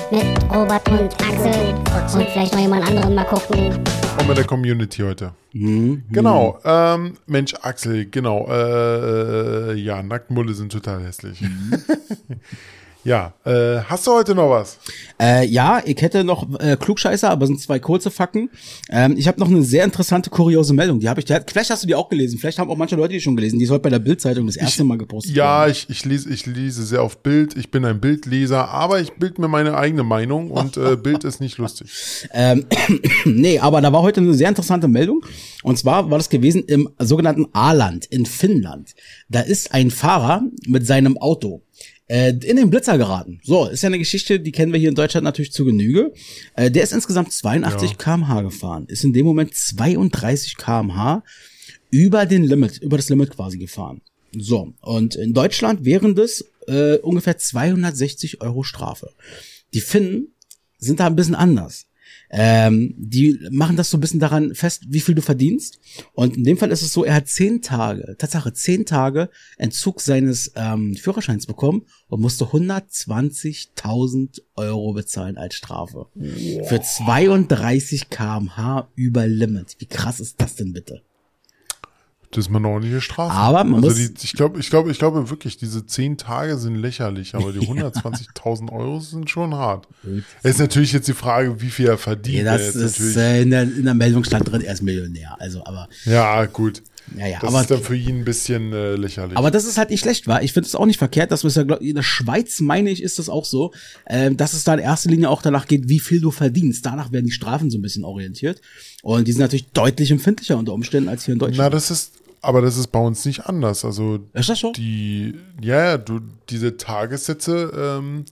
Mit 0.09 0.43
Robert 0.49 0.87
und 0.87 1.13
Axel. 1.21 1.75
Und 2.17 2.29
vielleicht 2.29 2.53
noch 2.53 2.61
jemand 2.61 2.87
anderen 2.87 3.15
mal 3.15 3.25
gucken. 3.25 3.83
auch 4.17 4.25
mit 4.25 4.37
der 4.37 4.45
Community 4.45 5.01
heute. 5.01 5.33
Mhm. 5.51 6.05
Genau, 6.09 6.57
ähm, 6.63 7.17
Mensch, 7.27 7.53
Axel, 7.61 8.05
genau, 8.05 8.47
äh, 8.47 9.71
äh, 9.71 9.73
ja, 9.73 10.01
Nacktmulle 10.01 10.53
sind 10.53 10.71
total 10.71 11.03
hässlich. 11.03 11.41
Mhm. 11.41 11.73
ja, 13.03 13.33
äh, 13.45 13.81
hast 13.83 14.07
du 14.07 14.11
heute 14.11 14.33
noch 14.33 14.49
was? 14.49 14.77
Äh, 15.19 15.45
ja, 15.47 15.81
ich 15.83 16.01
hätte 16.01 16.23
noch 16.23 16.47
äh, 16.59 16.77
Klugscheißer, 16.77 17.29
aber 17.29 17.47
sind 17.47 17.59
zwei 17.59 17.79
kurze 17.79 18.09
Fakten. 18.11 18.49
Ähm, 18.89 19.15
ich 19.17 19.27
habe 19.27 19.39
noch 19.39 19.49
eine 19.49 19.61
sehr 19.63 19.83
interessante, 19.83 20.29
kuriose 20.29 20.73
Meldung. 20.73 20.99
Die 20.99 21.09
habe 21.09 21.19
ich, 21.19 21.27
vielleicht 21.27 21.69
hast 21.69 21.83
du 21.83 21.87
die 21.87 21.95
auch 21.95 22.07
gelesen. 22.07 22.39
Vielleicht 22.39 22.59
haben 22.59 22.69
auch 22.69 22.77
manche 22.77 22.95
Leute 22.95 23.13
die 23.13 23.19
schon 23.19 23.35
gelesen. 23.35 23.59
Die 23.59 23.65
ist 23.65 23.71
heute 23.71 23.81
bei 23.81 23.89
der 23.89 23.99
Bildzeitung 23.99 24.47
das 24.47 24.55
erste 24.55 24.83
Mal 24.83 24.97
gepostet. 24.97 25.35
Ja, 25.35 25.61
worden. 25.61 25.71
ich, 25.71 25.89
ich, 25.89 26.05
lese, 26.05 26.29
ich 26.29 26.45
lese 26.45 26.83
sehr 26.83 27.01
auf 27.01 27.17
Bild, 27.17 27.57
ich 27.57 27.71
bin 27.71 27.83
ein 27.83 27.99
Bildleser, 27.99 28.69
aber 28.69 29.01
ich 29.01 29.11
bild 29.13 29.37
mir 29.37 29.49
meine 29.49 29.75
eigene 29.77 30.03
Meinung 30.03 30.49
und 30.49 30.77
äh, 30.77 30.95
Bild 30.95 31.23
ist 31.23 31.41
nicht 31.41 31.57
lustig. 31.57 31.89
Ähm, 32.35 32.65
nee, 33.25 33.59
aber 33.59 33.81
da 33.81 33.91
war 33.93 34.01
heute 34.01 34.21
eine 34.21 34.33
sehr 34.33 34.49
interessante 34.49 34.87
Meldung. 34.87 35.23
Und 35.61 35.77
zwar 35.77 36.09
war 36.09 36.17
das 36.17 36.29
gewesen 36.29 36.63
im 36.63 36.89
sogenannten 36.99 37.47
A-Land 37.53 38.05
in 38.05 38.25
Finnland. 38.25 38.95
Da 39.29 39.41
ist 39.41 39.73
ein 39.73 39.91
Fahrer 39.91 40.43
mit 40.65 40.85
seinem 40.87 41.17
Auto 41.17 41.61
äh, 42.13 42.29
in 42.29 42.57
den 42.57 42.69
Blitzer 42.69 42.97
geraten. 42.99 43.39
So, 43.43 43.65
ist 43.67 43.81
ja 43.81 43.87
eine 43.87 43.97
Geschichte, 43.97 44.39
die 44.39 44.51
kennen 44.51 44.71
wir 44.71 44.79
hier 44.79 44.89
in 44.89 44.95
Deutschland 44.95 45.23
natürlich 45.23 45.51
zu 45.51 45.65
Genüge. 45.65 46.13
Äh, 46.55 46.69
der 46.69 46.83
ist 46.83 46.93
insgesamt 46.93 47.31
82 47.33 47.89
Ja. 47.91 47.97
kmh 47.97 48.41
gefahren, 48.43 48.85
ist 48.87 49.03
in 49.03 49.13
dem 49.13 49.25
Moment 49.25 49.55
32 49.55 50.57
kmh 50.57 51.23
über 51.89 52.25
den 52.27 52.43
Limit, 52.43 52.77
über 52.83 52.97
das 52.97 53.09
Limit 53.09 53.31
quasi 53.31 53.57
gefahren. 53.57 54.01
So, 54.37 54.73
und 54.81 55.15
in 55.15 55.33
Deutschland 55.33 55.85
wären 55.85 56.13
das 56.15 56.43
äh, 56.67 56.97
ungefähr 56.97 57.37
260 57.37 58.41
Euro 58.41 58.63
Strafe. 58.63 59.09
Die 59.73 59.81
Finnen 59.81 60.27
sind 60.77 60.99
da 60.99 61.07
ein 61.07 61.15
bisschen 61.15 61.35
anders. 61.35 61.85
Ähm, 62.35 62.95
die 62.97 63.39
machen 63.51 63.77
das 63.77 63.91
so 63.91 63.97
ein 63.97 64.01
bisschen 64.01 64.19
daran 64.19 64.55
fest, 64.55 64.85
wie 64.87 65.01
viel 65.01 65.13
du 65.13 65.21
verdienst. 65.21 65.79
Und 66.13 66.35
in 66.35 66.43
dem 66.43 66.57
Fall 66.57 66.71
ist 66.71 66.81
es 66.81 66.91
so, 66.91 67.05
er 67.05 67.13
hat 67.13 67.27
zehn 67.27 67.61
Tage, 67.61 68.15
Tatsache 68.17 68.53
zehn 68.53 68.87
Tage 68.87 69.29
Entzug 69.57 70.01
seines 70.01 70.51
ähm, 70.55 70.95
Führerscheins 70.95 71.45
bekommen 71.45 71.83
und 72.07 72.21
musste 72.21 72.45
120.000 72.45 74.41
Euro 74.55 74.93
bezahlen 74.93 75.37
als 75.37 75.53
Strafe. 75.53 76.07
Für 76.67 76.81
32 76.81 78.09
kmh 78.09 78.87
über 78.95 79.27
Limit. 79.27 79.75
Wie 79.77 79.85
krass 79.85 80.19
ist 80.19 80.41
das 80.41 80.55
denn 80.55 80.73
bitte? 80.73 81.03
Das 82.35 82.45
ist 82.45 82.49
mal 82.49 82.59
eine 82.59 82.67
ordentliche 82.69 83.01
Strafe. 83.01 83.31
Aber 83.33 83.63
man 83.63 83.83
also 83.83 83.87
muss- 83.87 84.13
die, 84.13 84.25
ich 84.25 84.33
glaube, 84.33 84.59
ich 84.59 84.69
glaube, 84.69 84.91
ich 84.91 84.99
glaube 84.99 85.29
wirklich, 85.29 85.57
diese 85.57 85.85
zehn 85.85 86.17
Tage 86.17 86.57
sind 86.57 86.75
lächerlich, 86.75 87.35
aber 87.35 87.51
die 87.51 87.59
120.000 87.67 88.71
Euro 88.71 88.99
sind 88.99 89.29
schon 89.29 89.53
hart. 89.55 89.87
Es 90.43 90.51
ist 90.55 90.59
natürlich 90.59 90.93
jetzt 90.93 91.07
die 91.07 91.13
Frage, 91.13 91.61
wie 91.61 91.69
viel 91.69 91.87
er 91.87 91.97
verdient. 91.97 92.45
Ja, 92.45 92.57
das 92.57 92.75
ist 92.75 93.15
äh, 93.17 93.41
in, 93.41 93.49
der, 93.51 93.63
in 93.63 93.85
der 93.85 93.93
Meldung 93.93 94.23
stand 94.23 94.51
drin, 94.51 94.61
er 94.61 94.73
ist 94.73 94.81
Millionär. 94.83 95.35
Also, 95.39 95.63
aber 95.65 95.87
ja, 96.05 96.45
gut. 96.45 96.83
Ja, 97.17 97.27
ja, 97.27 97.37
das 97.41 97.49
aber- 97.49 97.61
ist 97.61 97.69
dann 97.69 97.81
für 97.81 97.97
ihn 97.97 98.19
ein 98.19 98.23
bisschen 98.25 98.71
äh, 98.71 98.95
lächerlich. 98.95 99.37
Aber 99.37 99.51
das 99.51 99.65
ist 99.65 99.77
halt 99.77 99.89
nicht 99.89 99.99
schlecht, 99.99 100.25
war. 100.27 100.41
Ich 100.41 100.53
finde 100.53 100.67
es 100.67 100.73
auch 100.75 100.85
nicht 100.85 100.97
verkehrt, 100.99 101.31
dass 101.31 101.43
wir 101.43 101.49
es 101.49 101.55
ja, 101.55 101.63
glaub, 101.63 101.81
in 101.81 101.95
der 101.95 102.01
Schweiz, 102.01 102.61
meine 102.61 102.89
ich, 102.89 103.03
ist 103.03 103.19
das 103.19 103.27
auch 103.27 103.43
so, 103.43 103.73
ähm, 104.07 104.37
dass 104.37 104.53
es 104.53 104.63
da 104.63 104.73
in 104.73 104.79
erster 104.79 105.09
Linie 105.09 105.29
auch 105.29 105.41
danach 105.41 105.67
geht, 105.67 105.89
wie 105.89 105.99
viel 105.99 106.21
du 106.21 106.31
verdienst. 106.31 106.85
Danach 106.85 107.11
werden 107.11 107.25
die 107.25 107.31
Strafen 107.33 107.69
so 107.69 107.77
ein 107.77 107.81
bisschen 107.81 108.05
orientiert. 108.05 108.61
Und 109.01 109.27
die 109.27 109.33
sind 109.33 109.41
natürlich 109.41 109.65
deutlich 109.73 110.11
empfindlicher 110.11 110.57
unter 110.57 110.71
Umständen 110.71 111.09
als 111.09 111.25
hier 111.25 111.33
in 111.33 111.39
Na, 111.39 111.47
Deutschland. 111.47 111.73
das 111.73 111.91
ist, 111.91 112.13
aber 112.43 112.61
das 112.61 112.77
ist 112.77 112.87
bei 112.87 112.99
uns 112.99 113.25
nicht 113.25 113.45
anders. 113.47 113.85
Also 113.85 114.19
ist 114.33 114.49
das 114.49 114.59
so? 114.59 114.73
die, 114.73 115.33
ja, 115.61 115.85
ja, 115.85 115.97
du, 115.97 116.19
diese 116.49 116.77
Tagessätze, 116.77 117.71
ähm, 117.75 118.25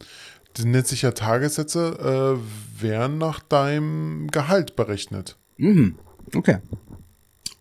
das 0.54 0.66
nennt 0.66 0.86
sich 0.86 1.02
ja 1.02 1.12
Tagessätze, 1.12 2.38
äh, 2.38 2.84
werden 2.84 3.18
nach 3.18 3.40
deinem 3.40 4.28
Gehalt 4.30 4.76
berechnet. 4.76 5.38
Okay. 6.36 6.58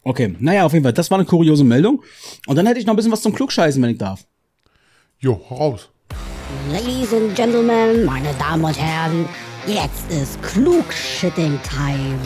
Okay, 0.02 0.35
naja, 0.40 0.64
auf 0.64 0.72
jeden 0.72 0.82
Fall, 0.82 0.93
das 0.93 1.10
war 1.10 1.18
eine 1.18 1.27
kuriose 1.27 1.62
Meldung. 1.62 2.02
Und 2.47 2.56
dann 2.56 2.66
hätte 2.66 2.81
ich 2.81 2.86
noch 2.86 2.94
ein 2.94 2.97
bisschen 2.97 3.12
was 3.12 3.22
zum 3.22 3.35
Klugscheißen, 3.35 3.81
wenn 3.81 3.90
ich 3.90 3.98
darf. 3.98 4.27
Jo, 5.18 5.35
raus. 5.51 5.90
Ladies 6.72 7.12
and 7.12 7.36
Gentlemen, 7.36 8.05
meine 8.05 8.32
Damen 8.39 8.64
und 8.64 8.77
Herren, 8.77 9.28
jetzt 9.66 10.10
ist 10.10 10.43
Klugshitting-Time. 10.43 12.18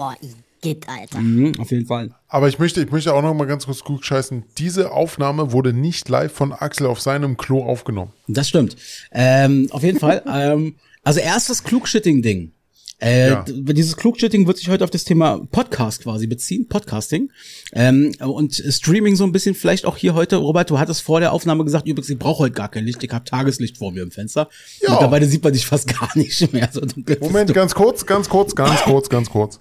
Boah, 0.00 0.16
Igitt, 0.62 0.88
Alter. 0.88 1.20
Mhm, 1.20 1.52
auf 1.58 1.70
jeden 1.70 1.84
Fall. 1.84 2.14
Aber 2.26 2.48
ich 2.48 2.58
möchte, 2.58 2.80
ich 2.80 2.90
möchte 2.90 3.12
auch 3.12 3.20
noch 3.20 3.34
mal 3.34 3.44
ganz 3.44 3.66
kurz 3.66 3.84
gut 3.84 4.02
scheißen. 4.02 4.44
Diese 4.56 4.92
Aufnahme 4.92 5.52
wurde 5.52 5.74
nicht 5.74 6.08
live 6.08 6.32
von 6.32 6.54
Axel 6.54 6.86
auf 6.86 7.02
seinem 7.02 7.36
Klo 7.36 7.62
aufgenommen. 7.62 8.10
Das 8.26 8.48
stimmt. 8.48 8.76
Ähm, 9.12 9.68
auf 9.72 9.82
jeden 9.82 9.98
Fall. 9.98 10.22
Ähm, 10.32 10.76
also 11.04 11.20
erstes 11.20 11.64
Klugschitting-Ding. 11.64 12.52
Äh, 12.98 13.28
Ja. 13.28 13.44
Dieses 13.46 13.94
Klugschitting 13.98 14.46
wird 14.46 14.56
sich 14.56 14.70
heute 14.70 14.84
auf 14.84 14.90
das 14.90 15.04
Thema 15.04 15.46
Podcast 15.52 16.02
quasi 16.02 16.26
beziehen, 16.26 16.66
Podcasting 16.66 17.30
ähm, 17.74 18.12
und 18.20 18.54
Streaming 18.54 19.16
so 19.16 19.24
ein 19.24 19.32
bisschen. 19.32 19.54
Vielleicht 19.54 19.84
auch 19.84 19.98
hier 19.98 20.14
heute, 20.14 20.36
Robert, 20.36 20.70
du 20.70 20.78
hattest 20.78 21.02
vor 21.02 21.20
der 21.20 21.32
Aufnahme 21.34 21.64
gesagt, 21.64 21.86
übrigens, 21.86 22.08
ich 22.08 22.18
brauche 22.18 22.44
heute 22.44 22.54
gar 22.54 22.70
kein 22.70 22.86
Licht, 22.86 23.02
ich 23.04 23.10
habe 23.12 23.26
Tageslicht 23.26 23.76
vor 23.76 23.92
mir 23.92 24.02
im 24.02 24.10
Fenster. 24.10 24.48
Ja. 24.80 24.92
Mittlerweile 24.92 25.26
sieht 25.26 25.44
man 25.44 25.52
dich 25.52 25.66
fast 25.66 25.88
gar 26.00 26.16
nicht 26.16 26.54
mehr. 26.54 26.70
So 26.72 26.80
Moment, 27.20 27.52
ganz 27.52 27.74
kurz, 27.74 28.06
ganz 28.06 28.30
kurz, 28.30 28.54
ganz 28.54 28.80
kurz, 28.84 29.10
ganz 29.10 29.28
kurz. 29.28 29.60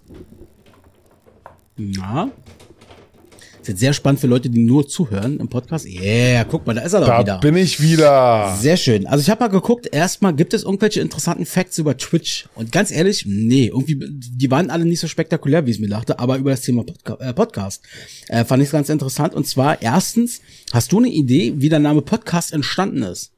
Na? 1.79 2.29
Ist 3.61 3.67
jetzt 3.67 3.79
sehr 3.81 3.91
spannend 3.93 4.21
für 4.21 4.27
Leute, 4.27 4.49
die 4.49 4.59
nur 4.59 4.87
zuhören 4.87 5.39
im 5.39 5.47
Podcast. 5.49 5.85
Yeah, 5.85 6.43
guck 6.45 6.65
mal, 6.65 6.73
da 6.73 6.81
ist 6.81 6.93
er 6.93 7.01
doch 7.01 7.07
Da 7.07 7.19
wieder. 7.19 7.39
bin 7.39 7.57
ich 7.57 7.81
wieder. 7.81 8.55
Sehr 8.59 8.77
schön. 8.77 9.05
Also 9.05 9.21
ich 9.21 9.29
habe 9.29 9.41
mal 9.43 9.49
geguckt, 9.49 9.87
erstmal 9.91 10.33
gibt 10.33 10.53
es 10.53 10.63
irgendwelche 10.63 11.01
interessanten 11.01 11.45
Facts 11.45 11.77
über 11.77 11.97
Twitch. 11.97 12.47
Und 12.55 12.71
ganz 12.71 12.89
ehrlich, 12.91 13.25
nee, 13.27 13.67
irgendwie, 13.67 13.99
die 13.99 14.49
waren 14.49 14.69
alle 14.69 14.85
nicht 14.85 14.99
so 15.01 15.07
spektakulär, 15.07 15.65
wie 15.65 15.71
ich 15.71 15.77
es 15.77 15.81
mir 15.81 15.89
dachte, 15.89 16.19
aber 16.19 16.37
über 16.37 16.51
das 16.51 16.61
Thema 16.61 16.83
Podca 16.85 17.17
äh, 17.19 17.33
Podcast 17.33 17.81
äh, 18.29 18.45
fand 18.45 18.61
ich 18.63 18.67
es 18.69 18.71
ganz 18.71 18.87
interessant. 18.89 19.33
Und 19.33 19.45
zwar 19.45 19.81
erstens, 19.81 20.41
hast 20.71 20.91
du 20.93 20.99
eine 20.99 21.09
Idee, 21.09 21.53
wie 21.57 21.69
der 21.69 21.79
Name 21.79 22.01
Podcast 22.01 22.53
entstanden 22.53 23.03
ist? 23.03 23.31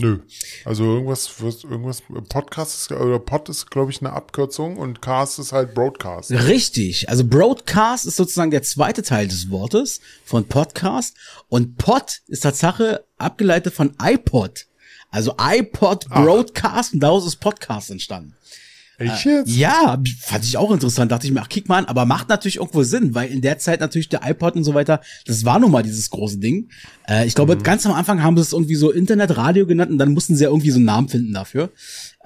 Nö. 0.00 0.18
Also 0.64 0.84
irgendwas, 0.84 1.30
was- 1.42 1.64
irgendwas, 1.64 2.02
Podcast 2.28 2.74
ist, 2.76 2.92
oder 2.92 3.18
Pod 3.18 3.48
ist, 3.48 3.70
glaube 3.70 3.90
ich, 3.90 4.00
eine 4.00 4.12
Abkürzung 4.12 4.76
und 4.76 5.00
Cast 5.02 5.38
ist 5.38 5.52
halt 5.52 5.74
Broadcast. 5.74 6.30
Richtig. 6.30 7.08
Also 7.08 7.24
Broadcast 7.24 8.06
ist 8.06 8.16
sozusagen 8.16 8.50
der 8.50 8.62
zweite 8.62 9.02
Teil 9.02 9.28
des 9.28 9.50
Wortes 9.50 10.00
von 10.24 10.44
Podcast. 10.46 11.16
Und 11.48 11.76
Pod 11.76 12.20
ist 12.28 12.40
Tatsache 12.40 13.04
abgeleitet 13.18 13.74
von 13.74 13.94
iPod. 14.02 14.66
Also 15.10 15.34
iPod 15.40 16.08
Broadcast 16.08 16.94
und 16.94 17.00
daraus 17.00 17.26
ist 17.26 17.36
Podcast 17.36 17.90
entstanden. 17.90 18.34
Echt 19.00 19.24
jetzt? 19.24 19.56
Ja, 19.56 19.98
fand 20.20 20.44
ich 20.44 20.56
auch 20.58 20.70
interessant. 20.70 21.10
Dachte 21.10 21.26
ich 21.26 21.32
mir, 21.32 21.40
ach, 21.40 21.48
kick 21.48 21.68
mal 21.68 21.78
an. 21.78 21.86
Aber 21.86 22.04
macht 22.04 22.28
natürlich 22.28 22.56
irgendwo 22.56 22.82
Sinn, 22.82 23.14
weil 23.14 23.30
in 23.30 23.40
der 23.40 23.58
Zeit 23.58 23.80
natürlich 23.80 24.10
der 24.10 24.20
iPod 24.28 24.56
und 24.56 24.64
so 24.64 24.74
weiter, 24.74 25.00
das 25.26 25.44
war 25.46 25.58
nun 25.58 25.70
mal 25.70 25.82
dieses 25.82 26.10
große 26.10 26.38
Ding. 26.38 26.68
Äh, 27.08 27.26
ich 27.26 27.34
glaube, 27.34 27.56
ganz 27.56 27.86
am 27.86 27.92
Anfang 27.92 28.22
haben 28.22 28.36
sie 28.36 28.42
es 28.42 28.52
irgendwie 28.52 28.74
so 28.74 28.90
Internetradio 28.90 29.66
genannt 29.66 29.90
und 29.90 29.98
dann 29.98 30.12
mussten 30.12 30.36
sie 30.36 30.44
ja 30.44 30.50
irgendwie 30.50 30.70
so 30.70 30.76
einen 30.76 30.84
Namen 30.84 31.08
finden 31.08 31.32
dafür. 31.32 31.70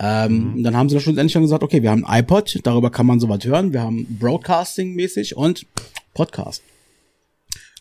Ähm, 0.00 0.54
und 0.56 0.62
Dann 0.64 0.76
haben 0.76 0.88
sie 0.88 0.96
dann 0.96 1.02
schlussendlich 1.02 1.32
schon 1.32 1.42
gesagt, 1.42 1.62
okay, 1.62 1.82
wir 1.82 1.90
haben 1.90 2.04
ein 2.04 2.20
iPod, 2.20 2.58
darüber 2.64 2.90
kann 2.90 3.06
man 3.06 3.20
sowas 3.20 3.44
hören. 3.44 3.72
Wir 3.72 3.82
haben 3.82 4.06
Broadcasting-mäßig 4.18 5.36
und 5.36 5.66
Podcast. 6.12 6.62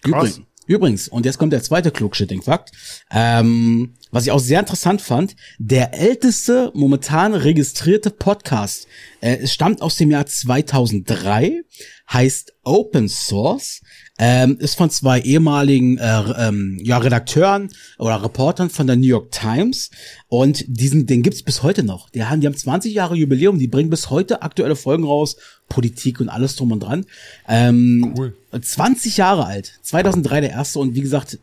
Krass. 0.04 0.12
Übrigens, 0.12 0.42
Übrigens, 0.66 1.08
und 1.08 1.26
jetzt 1.26 1.38
kommt 1.38 1.52
der 1.52 1.62
zweite 1.62 1.92
Klugschitting-Fakt, 1.92 2.72
ähm, 3.12 3.96
was 4.12 4.26
ich 4.26 4.32
auch 4.32 4.40
sehr 4.40 4.60
interessant 4.60 5.02
fand, 5.02 5.36
der 5.60 5.94
älteste 5.94 6.72
momentan 6.74 7.34
registrierte 7.34 8.12
Podcast, 8.12 8.88
äh, 9.20 9.38
es 9.42 9.54
stammt 9.54 9.82
aus 9.82 9.98
dem 9.98 10.12
Jahr 10.12 10.26
2003, 10.26 11.64
heißt 12.12 12.54
Open 12.64 13.10
Source, 13.10 13.82
ähm, 14.20 14.58
ist 14.60 14.76
von 14.78 14.90
zwei 14.92 15.20
ehemaligen 15.22 15.98
äh, 15.98 16.20
ähm, 16.48 16.80
ja, 16.84 17.00
Redakteuren 17.00 17.70
oder 17.98 18.24
Reportern 18.24 18.70
von 18.70 18.86
der 18.86 18.96
New 18.96 19.08
York 19.08 19.32
Times 19.32 19.90
und 20.28 20.64
diesen, 20.68 21.08
den 21.08 21.24
gibt's 21.24 21.42
bis 21.42 21.64
heute 21.64 21.84
noch. 21.84 22.10
Die 22.12 22.24
haben, 22.24 22.40
die 22.40 22.46
haben 22.48 22.56
20 22.56 22.94
Jahre 22.94 23.16
Jubiläum, 23.16 23.58
die 23.58 23.68
bringen 23.68 23.90
bis 23.90 24.12
heute 24.12 24.44
aktuelle 24.44 24.76
Folgen 24.76 25.04
raus, 25.04 25.36
Politik 25.68 26.20
und 26.20 26.30
alles 26.30 26.56
drum 26.56 26.72
und 26.72 26.82
dran. 26.82 27.06
Ähm, 27.48 28.14
Cool. 28.16 28.36
20 28.60 29.18
Jahre 29.18 29.46
alt, 29.46 29.80
2003 29.82 30.42
der 30.42 30.52
erste 30.52 30.78
und 30.80 30.94
wie 30.94 31.02
gesagt, 31.02 31.40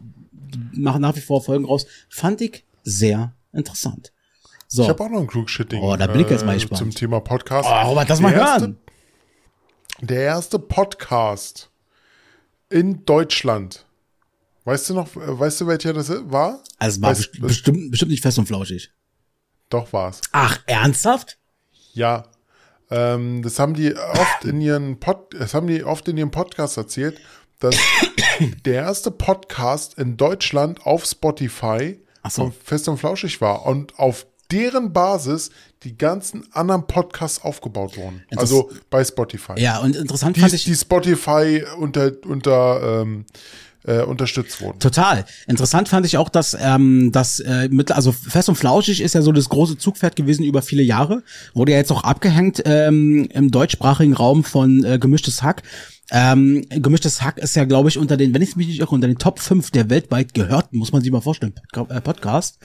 machen 0.73 1.03
nach 1.03 1.17
wie 1.17 1.21
vor 1.21 1.43
Folgen 1.43 1.65
raus. 1.65 1.87
Fand 2.09 2.41
ich 2.41 2.65
sehr 2.85 3.33
interessant. 3.53 4.13
So. 4.69 4.85
Ich 4.85 4.89
habe 4.89 5.03
auch 5.03 5.11
noch 5.11 5.21
ein 5.21 5.27
Klugschitting. 5.27 5.83
Oh, 5.83 5.97
da 5.97 6.07
bin 6.07 6.21
ich 6.21 6.31
jetzt 6.31 6.47
mal 6.47 6.53
äh, 6.53 6.55
gespannt. 6.55 6.79
Zum 6.79 6.91
Thema 6.93 7.19
Podcast. 7.19 7.69
Oh, 7.69 7.89
Robert, 7.89 8.09
das 8.09 8.21
mal 8.21 8.31
Der 8.33 8.41
erste- 8.41 8.61
hören. 8.61 8.77
Der 10.03 10.23
erste 10.23 10.59
Podcast 10.61 11.70
in 12.71 13.05
Deutschland. 13.05 13.85
Weißt 14.65 14.91
du 14.91 14.95
noch, 14.95 15.15
äh, 15.17 15.39
weißt 15.39 15.61
du, 15.61 15.67
welcher 15.67 15.93
das 15.93 16.11
war? 16.31 16.63
Also 16.79 16.97
es 16.97 17.03
war 17.03 17.11
Weißt- 17.13 17.17
best 17.33 17.41
bestimmt, 17.41 17.91
bestimmt 17.91 18.11
nicht 18.11 18.23
fest 18.23 18.39
und 18.39 18.47
flauschig. 18.47 18.91
Doch 19.69 19.93
war's. 19.93 20.21
Ach, 20.33 20.59
ernsthaft? 20.67 21.39
Ja. 21.93 22.25
Ähm, 22.91 23.43
das 23.43 23.59
haben 23.59 23.75
die 23.75 23.95
oft 23.95 24.45
in 24.45 24.61
ihren 24.61 24.99
Pod, 24.99 25.33
das 25.39 25.55
haben 25.55 25.67
die 25.69 25.85
oft 25.85 26.09
in 26.09 26.17
ihrem 26.17 26.31
Podcast 26.33 26.77
erzählt, 26.77 27.21
dass 27.61 27.77
der 28.65 28.83
erste 28.83 29.11
Podcast 29.11 29.97
in 29.99 30.17
Deutschland 30.17 30.85
auf 30.87 31.05
Spotify 31.05 32.01
so. 32.29 32.43
von 32.43 32.53
Fest 32.53 32.89
und 32.89 32.99
Flauschig 32.99 33.41
war 33.41 33.65
und 33.67 33.99
auf 33.99 34.27
deren 34.51 34.93
Basis 34.93 35.51
die 35.82 35.97
ganzen 35.97 36.47
anderen 36.52 36.86
Podcasts 36.86 37.43
aufgebaut 37.43 37.97
wurden. 37.97 38.22
Also 38.36 38.70
bei 38.90 39.05
Spotify. 39.05 39.55
Ja, 39.56 39.78
und 39.78 39.97
interessant 39.97 40.36
Die, 40.36 40.40
fand 40.40 40.52
ich 40.52 40.64
die 40.64 40.74
Spotify 40.74 41.64
unter, 41.78 42.12
unter 42.27 43.02
ähm, 43.02 43.24
äh, 43.85 44.02
unterstützt 44.02 44.60
wurden. 44.60 44.78
total. 44.78 45.24
Interessant 45.47 45.89
fand 45.89 46.05
ich 46.05 46.18
auch, 46.18 46.28
dass 46.28 46.56
ähm, 46.60 47.12
das 47.12 47.40
äh, 47.40 47.68
mit, 47.70 47.93
also 47.93 48.12
fest 48.12 48.48
und 48.48 48.56
flauschig 48.56 49.01
ist 49.01 49.14
ja 49.14 49.22
so 49.22 49.32
das 49.32 49.48
große 49.48 49.78
Zugpferd 49.78 50.16
gewesen 50.16 50.44
über 50.44 50.60
viele 50.62 50.82
Jahre. 50.82 51.22
Wurde 51.55 51.72
ja 51.72 51.78
jetzt 51.78 51.90
auch 51.90 52.05
abgehängt 52.05 52.62
ähm, 52.66 53.27
im 53.32 53.51
deutschsprachigen 53.51 54.12
Raum 54.12 54.44
von 54.44 54.85
äh, 54.85 54.98
gemischtes 54.98 55.43
Hack. 55.43 55.62
Ähm, 56.11 56.66
gemischtes 56.69 57.23
Hack 57.23 57.39
ist 57.39 57.57
ja, 57.57 57.65
glaube 57.65 57.89
ich, 57.89 57.99
unter 57.99 58.16
den, 58.16 58.35
wenn 58.35 58.43
ich 58.43 58.57
mich 58.57 58.66
nicht 58.66 58.81
irre, 58.81 58.95
unter 58.95 59.07
den 59.07 59.19
Top 59.19 59.39
5 59.39 59.70
der 59.70 59.91
weltweit 59.91 60.35
gehörten, 60.35 60.78
muss 60.78 60.93
man 60.93 61.03
sich 61.03 61.11
mal 61.11 61.20
vorstellen, 61.20 61.55
äh, 61.73 62.01
Podcast. 62.01 62.59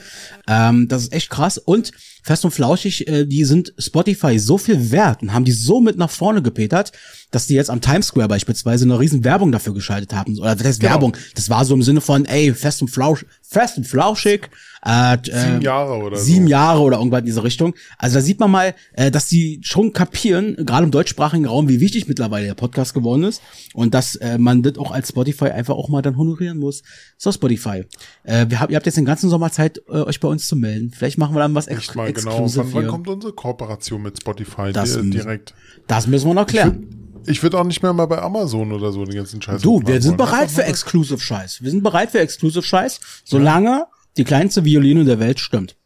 Ähm, 0.48 0.88
das 0.88 1.02
ist 1.02 1.12
echt 1.12 1.30
krass. 1.30 1.58
Und 1.58 1.92
Fest 2.26 2.44
und 2.44 2.50
Flauschig, 2.50 3.06
äh, 3.06 3.24
die 3.24 3.44
sind 3.44 3.72
Spotify 3.78 4.36
so 4.40 4.58
viel 4.58 4.90
wert 4.90 5.22
und 5.22 5.32
haben 5.32 5.44
die 5.44 5.52
so 5.52 5.80
mit 5.80 5.96
nach 5.96 6.10
vorne 6.10 6.42
gepetert, 6.42 6.90
dass 7.30 7.46
die 7.46 7.54
jetzt 7.54 7.70
am 7.70 7.80
Times 7.80 8.08
Square 8.08 8.26
beispielsweise 8.26 8.84
eine 8.84 8.98
riesen 8.98 9.22
Werbung 9.22 9.52
dafür 9.52 9.74
geschaltet 9.74 10.12
haben. 10.12 10.36
Oder 10.40 10.56
das 10.56 10.66
heißt 10.66 10.80
Genau. 10.80 10.92
Werbung. 10.92 11.16
Das 11.36 11.50
war 11.50 11.64
so 11.64 11.74
im 11.74 11.82
Sinne 11.82 12.00
von, 12.00 12.24
ey, 12.24 12.52
Fest 12.52 12.82
und 12.82 12.88
Flausch, 12.88 13.24
Fest 13.42 13.78
und 13.78 13.86
Flauschig. 13.86 14.50
Äh, 14.84 15.18
Sieben 15.24 15.60
äh, 15.60 15.64
Jahre 15.64 15.94
oder 15.98 16.16
sieben 16.16 16.44
so. 16.46 16.50
Jahre 16.50 16.80
oder 16.80 16.98
irgendwas 16.98 17.20
in 17.20 17.26
diese 17.26 17.42
Richtung. 17.42 17.74
Also 17.98 18.16
da 18.16 18.20
sieht 18.20 18.38
man 18.38 18.50
mal, 18.50 18.74
äh, 18.92 19.10
dass 19.10 19.26
die 19.26 19.60
schon 19.62 19.92
kapieren, 19.92 20.54
gerade 20.64 20.84
im 20.84 20.90
deutschsprachigen 20.92 21.46
Raum, 21.46 21.68
wie 21.68 21.80
wichtig 21.80 22.06
mittlerweile 22.06 22.46
der 22.46 22.54
Podcast 22.54 22.94
geworden 22.94 23.24
ist 23.24 23.42
und 23.74 23.94
dass 23.94 24.14
äh, 24.16 24.38
man 24.38 24.62
das 24.62 24.78
auch 24.78 24.92
als 24.92 25.08
Spotify 25.08 25.46
einfach 25.46 25.74
auch 25.74 25.88
mal 25.88 26.02
dann 26.02 26.16
honorieren 26.16 26.58
muss. 26.58 26.82
So 27.18 27.32
Spotify. 27.32 27.84
Äh, 28.22 28.46
wir 28.48 28.60
hab, 28.60 28.70
ihr 28.70 28.76
habt 28.76 28.86
jetzt 28.86 28.96
den 28.96 29.04
ganzen 29.04 29.28
Sommer 29.28 29.50
Zeit, 29.50 29.80
äh, 29.88 29.92
euch 30.02 30.20
bei 30.20 30.28
uns 30.28 30.46
zu 30.46 30.54
melden. 30.54 30.92
Vielleicht 30.96 31.18
machen 31.18 31.34
wir 31.34 31.40
dann 31.40 31.54
was 31.54 31.66
ex 31.66 31.80
Echt 31.80 31.96
mal 31.96 32.06
genau. 32.16 32.50
Wann, 32.54 32.72
wann 32.74 32.86
kommt 32.88 33.08
unsere 33.08 33.32
Kooperation 33.32 34.02
mit 34.02 34.20
Spotify 34.20 34.72
Das 34.72 34.98
direkt? 35.00 35.54
Das 35.86 36.06
müssen 36.06 36.28
wir 36.28 36.34
noch 36.34 36.46
klären. 36.46 36.86
Ich 37.26 37.42
würde 37.42 37.58
auch 37.58 37.64
nicht 37.64 37.82
mehr 37.82 37.92
mal 37.92 38.06
bei 38.06 38.20
Amazon 38.20 38.72
oder 38.72 38.92
so 38.92 39.04
den 39.04 39.16
ganzen 39.16 39.42
Scheiß. 39.42 39.62
Du, 39.62 39.80
wir 39.84 40.00
sind 40.00 40.18
wollen. 40.18 40.30
bereit 40.30 40.50
für 40.50 40.62
Exclusive 40.64 41.18
Scheiß. 41.18 41.62
Wir 41.62 41.70
sind 41.70 41.82
bereit 41.82 42.10
für 42.12 42.20
Exclusive 42.20 42.62
Scheiß, 42.62 43.00
solange 43.24 43.86
die 44.16 44.24
kleinste 44.24 44.64
Violine 44.64 45.04
der 45.04 45.18
Welt 45.18 45.40
stimmt. 45.40 45.76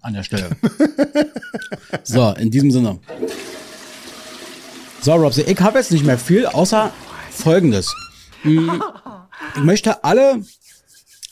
An 0.00 0.14
der 0.14 0.22
Stelle. 0.22 0.50
so, 2.02 2.30
in 2.38 2.50
diesem 2.50 2.70
Sinne. 2.70 2.98
So, 5.02 5.12
Robsy, 5.14 5.42
ich 5.42 5.60
habe 5.60 5.78
jetzt 5.78 5.92
nicht 5.92 6.04
mehr 6.04 6.18
viel, 6.18 6.46
außer 6.46 6.90
folgendes. 7.30 7.94
Mm, 8.44 8.70
Ich 9.56 9.62
möchte 9.62 10.04
alle, 10.04 10.42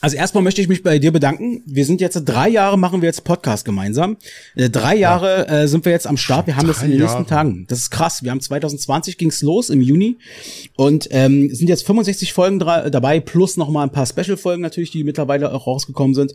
also 0.01 0.15
erstmal 0.15 0.43
möchte 0.43 0.61
ich 0.61 0.67
mich 0.69 0.81
bei 0.81 0.97
dir 0.97 1.11
bedanken. 1.11 1.61
Wir 1.65 1.83
sind 1.85 1.99
jetzt 1.99 2.21
drei 2.25 2.47
Jahre, 2.47 2.77
machen 2.77 3.01
wir 3.01 3.07
jetzt 3.07 3.23
Podcast 3.25 3.65
gemeinsam. 3.65 4.17
Äh, 4.55 4.69
Drei 4.69 4.95
Jahre 4.95 5.47
äh, 5.47 5.67
sind 5.67 5.83
wir 5.83 5.91
jetzt 5.91 6.07
am 6.07 6.15
Start. 6.15 6.47
Wir 6.47 6.55
haben 6.55 6.67
das 6.67 6.81
in 6.83 6.91
den 6.91 6.99
nächsten 6.99 7.17
Jahre. 7.17 7.25
Tagen. 7.29 7.65
Das 7.67 7.79
ist 7.79 7.89
krass. 7.89 8.23
Wir 8.23 8.31
haben 8.31 8.39
2020 8.39 9.17
ging's 9.17 9.41
los 9.41 9.69
im 9.69 9.81
Juni 9.81 10.17
und 10.77 11.07
ähm, 11.11 11.53
sind 11.53 11.67
jetzt 11.67 11.85
65 11.85 12.31
Folgen 12.31 12.59
dabei 12.59 13.19
plus 13.19 13.57
noch 13.57 13.69
mal 13.69 13.83
ein 13.83 13.91
paar 13.91 14.05
Special-Folgen 14.05 14.61
natürlich, 14.61 14.91
die 14.91 15.03
mittlerweile 15.03 15.51
auch 15.53 15.67
rausgekommen 15.67 16.15
sind. 16.15 16.33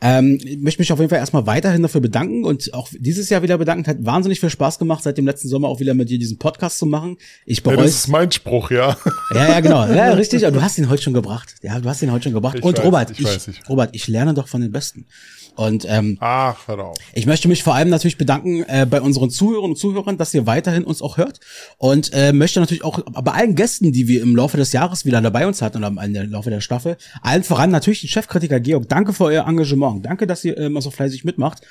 Ähm, 0.00 0.40
ich 0.42 0.58
möchte 0.58 0.82
mich 0.82 0.92
auf 0.92 0.98
jeden 0.98 1.10
Fall 1.10 1.18
erstmal 1.20 1.46
weiterhin 1.46 1.82
dafür 1.82 2.00
bedanken 2.00 2.44
und 2.44 2.74
auch 2.74 2.88
dieses 2.98 3.30
Jahr 3.30 3.42
wieder 3.42 3.56
bedanken. 3.58 3.86
Hat 3.88 3.98
wahnsinnig 4.04 4.40
viel 4.40 4.50
Spaß 4.50 4.78
gemacht, 4.80 5.04
seit 5.04 5.16
dem 5.16 5.26
letzten 5.26 5.48
Sommer 5.48 5.68
auch 5.68 5.78
wieder 5.80 5.94
mit 5.94 6.10
dir 6.10 6.18
diesen 6.18 6.38
Podcast 6.38 6.78
zu 6.78 6.86
machen. 6.86 7.18
Ich 7.44 7.58
Ja, 7.58 7.62
bereue 7.64 7.76
das 7.84 7.90
es. 7.92 7.96
ist 8.00 8.08
mein 8.08 8.32
Spruch, 8.32 8.70
ja. 8.72 8.96
Ja, 9.32 9.48
ja, 9.48 9.60
genau. 9.60 9.86
Ja, 9.86 10.10
richtig. 10.12 10.44
Aber 10.44 10.56
du 10.56 10.62
hast 10.62 10.76
ihn 10.78 10.88
heute 10.88 11.02
schon 11.02 11.14
gebracht. 11.14 11.54
Ja, 11.62 11.78
du 11.78 11.88
hast 11.88 12.02
ihn 12.02 12.10
heute 12.10 12.24
schon 12.24 12.32
gebracht. 12.32 12.56
Ich 12.58 12.64
und 12.64 12.76
weiß, 12.78 12.84
Robert, 13.00 13.10
ich 13.12 13.20
ich, 13.20 13.24
weiß, 13.26 13.48
ich- 13.48 13.68
Robert, 13.68 13.90
ich 13.94 14.08
lerne 14.08 14.34
doch 14.34 14.48
von 14.48 14.60
den 14.60 14.72
Besten. 14.72 15.06
Und 15.54 15.86
ähm, 15.88 16.18
Ach, 16.20 16.68
hör 16.68 16.78
auf. 16.84 16.98
ich 17.14 17.24
möchte 17.24 17.48
mich 17.48 17.62
vor 17.62 17.74
allem 17.74 17.88
natürlich 17.88 18.18
bedanken 18.18 18.62
äh, 18.68 18.86
bei 18.88 19.00
unseren 19.00 19.30
Zuhörern 19.30 19.70
und 19.70 19.78
Zuhörern, 19.78 20.18
dass 20.18 20.34
ihr 20.34 20.46
weiterhin 20.46 20.84
uns 20.84 21.00
auch 21.00 21.16
hört. 21.16 21.40
Und 21.78 22.12
äh, 22.12 22.34
möchte 22.34 22.60
natürlich 22.60 22.84
auch 22.84 23.00
bei 23.10 23.32
allen 23.32 23.54
Gästen, 23.54 23.90
die 23.90 24.06
wir 24.06 24.20
im 24.20 24.36
Laufe 24.36 24.58
des 24.58 24.72
Jahres 24.72 25.06
wieder 25.06 25.22
dabei 25.22 25.46
uns 25.46 25.62
hatten 25.62 25.78
oder 25.78 25.88
im 25.88 26.30
Laufe 26.30 26.50
der 26.50 26.60
Staffel, 26.60 26.98
allen 27.22 27.42
voran 27.42 27.70
natürlich 27.70 28.02
den 28.02 28.08
Chefkritiker 28.10 28.60
Georg. 28.60 28.86
Danke 28.90 29.14
für 29.14 29.24
euer 29.24 29.46
Engagement. 29.48 30.04
Danke, 30.04 30.26
dass 30.26 30.44
ihr 30.44 30.58
immer 30.58 30.82
so 30.82 30.90
fleißig 30.90 31.24
mitmacht. 31.24 31.62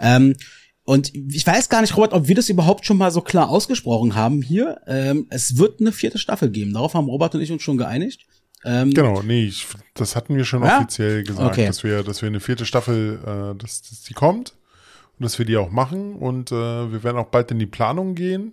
Ähm, 0.00 0.36
und 0.84 1.14
ich 1.14 1.46
weiß 1.46 1.68
gar 1.68 1.82
nicht, 1.82 1.96
Robert, 1.98 2.14
ob 2.14 2.28
wir 2.28 2.34
das 2.34 2.48
überhaupt 2.48 2.86
schon 2.86 2.96
mal 2.96 3.10
so 3.10 3.20
klar 3.20 3.50
ausgesprochen 3.50 4.14
haben 4.14 4.40
hier. 4.40 4.80
Ähm, 4.86 5.26
es 5.28 5.58
wird 5.58 5.80
eine 5.80 5.92
vierte 5.92 6.18
Staffel 6.18 6.50
geben. 6.50 6.72
Darauf 6.72 6.94
haben 6.94 7.08
Robert 7.10 7.34
und 7.34 7.42
ich 7.42 7.52
uns 7.52 7.62
schon 7.62 7.76
geeinigt. 7.76 8.26
Ähm, 8.64 8.90
Genau, 8.92 9.22
nee, 9.22 9.44
ich, 9.44 9.66
das 9.94 10.16
hatten 10.16 10.36
wir 10.36 10.44
schon 10.44 10.62
Ja? 10.64 10.78
offiziell 10.78 11.22
gesagt, 11.24 11.52
Okay. 11.52 11.66
dass 11.66 11.84
wir, 11.84 12.02
dass 12.02 12.22
wir 12.22 12.28
eine 12.28 12.40
vierte 12.40 12.64
Staffel, 12.66 13.18
äh, 13.22 13.58
dass, 13.60 13.82
dass 13.82 14.02
die 14.02 14.14
kommt 14.14 14.54
und 15.18 15.24
dass 15.24 15.38
wir 15.38 15.46
die 15.46 15.56
auch 15.56 15.70
machen 15.70 16.14
und 16.14 16.50
äh, 16.50 16.54
wir 16.54 17.02
werden 17.04 17.18
auch 17.18 17.26
bald 17.28 17.50
in 17.50 17.58
die 17.58 17.66
Planung 17.66 18.14
gehen. 18.14 18.52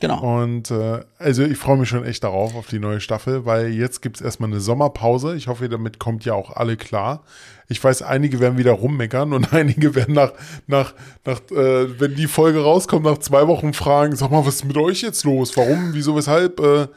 Genau. 0.00 0.42
Und 0.42 0.72
äh, 0.72 1.00
also 1.18 1.44
ich 1.44 1.56
freue 1.56 1.76
mich 1.76 1.88
schon 1.88 2.04
echt 2.04 2.24
darauf, 2.24 2.56
auf 2.56 2.66
die 2.66 2.80
neue 2.80 3.00
Staffel, 3.00 3.46
weil 3.46 3.68
jetzt 3.68 4.02
gibt's 4.02 4.20
erstmal 4.20 4.50
eine 4.50 4.58
Sommerpause. 4.58 5.36
Ich 5.36 5.46
hoffe, 5.46 5.68
damit 5.68 6.00
kommt 6.00 6.24
ja 6.24 6.34
auch 6.34 6.50
alle 6.56 6.76
klar. 6.76 7.22
Ich 7.68 7.82
weiß, 7.82 8.02
einige 8.02 8.40
werden 8.40 8.58
wieder 8.58 8.72
rummeckern 8.72 9.32
und 9.32 9.52
einige 9.54 9.94
werden 9.94 10.12
nach, 10.14 10.32
nach, 10.66 10.94
nach 11.24 11.40
äh, 11.52 12.00
wenn 12.00 12.16
die 12.16 12.26
Folge 12.26 12.64
rauskommt, 12.64 13.04
nach 13.04 13.18
zwei 13.18 13.46
Wochen 13.46 13.74
fragen, 13.74 14.16
sag 14.16 14.32
mal, 14.32 14.44
was 14.44 14.56
ist 14.56 14.64
mit 14.64 14.76
euch 14.76 15.02
jetzt 15.02 15.22
los? 15.24 15.56
Warum, 15.56 15.94
wieso, 15.94 16.16
weshalb? 16.16 16.58
Äh, 16.58 16.88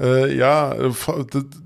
äh, 0.00 0.36
ja, 0.36 0.72
äh, 0.72 0.90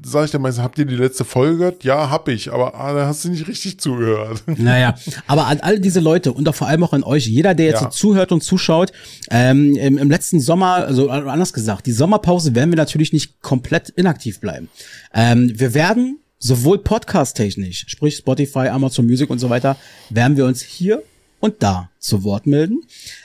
sag 0.05 0.27
ich 0.27 0.31
dir 0.31 0.39
meistens, 0.39 0.63
habt 0.63 0.79
ihr 0.79 0.85
die 0.85 0.97
letzte 0.97 1.25
Folge 1.25 1.57
gehört? 1.59 1.85
Ja, 1.85 2.11
hab 2.11 2.29
ich, 2.29 2.53
aber 2.53 2.75
ah, 2.75 2.93
da 2.93 3.07
hast 3.07 3.25
du 3.25 3.31
nicht 3.31 3.49
richtig 3.49 3.81
zugehört. 3.81 4.43
Naja, 4.59 4.95
aber 5.27 5.47
an 5.47 5.61
all 5.61 5.79
diese 5.81 6.01
Leute 6.01 6.33
und 6.33 6.49
auch 6.49 6.55
vor 6.55 6.67
allem 6.69 6.83
auch 6.85 6.93
an 6.93 7.05
euch, 7.05 7.27
jeder, 7.27 7.55
der 7.55 7.67
jetzt 7.67 7.81
Ja. 7.83 7.91
so 7.91 7.97
zuhört 7.97 8.33
und 8.33 8.43
zuschaut, 8.43 8.93
ähm, 9.31 9.75
im, 9.77 9.97
im 9.99 10.11
letzten 10.11 10.41
Sommer, 10.41 10.75
also 10.87 11.09
anders 11.09 11.53
gesagt, 11.53 11.87
die 11.87 11.93
Sommerpause 11.93 12.55
werden 12.55 12.71
wir 12.71 12.77
natürlich 12.77 13.13
nicht 13.13 13.41
komplett 13.41 13.89
inaktiv 13.91 14.41
bleiben. 14.41 14.69
Ähm, 15.15 15.53
wir 15.59 15.73
werden 15.75 16.19
sowohl 16.39 16.79
podcast-technisch, 16.79 17.87
sprich 17.89 18.17
Spotify, 18.17 18.69
Amazon 18.69 19.07
Music 19.07 19.31
und 19.31 19.39
so 19.39 19.49
weiter, 19.51 19.77
werden 20.11 20.37
wir 20.37 20.45
uns 20.45 20.63
hier 20.63 21.03
und 21.41 21.63
da 21.63 21.91
zu 21.99 22.25
Wort 22.25 22.47
melden. 22.47 22.81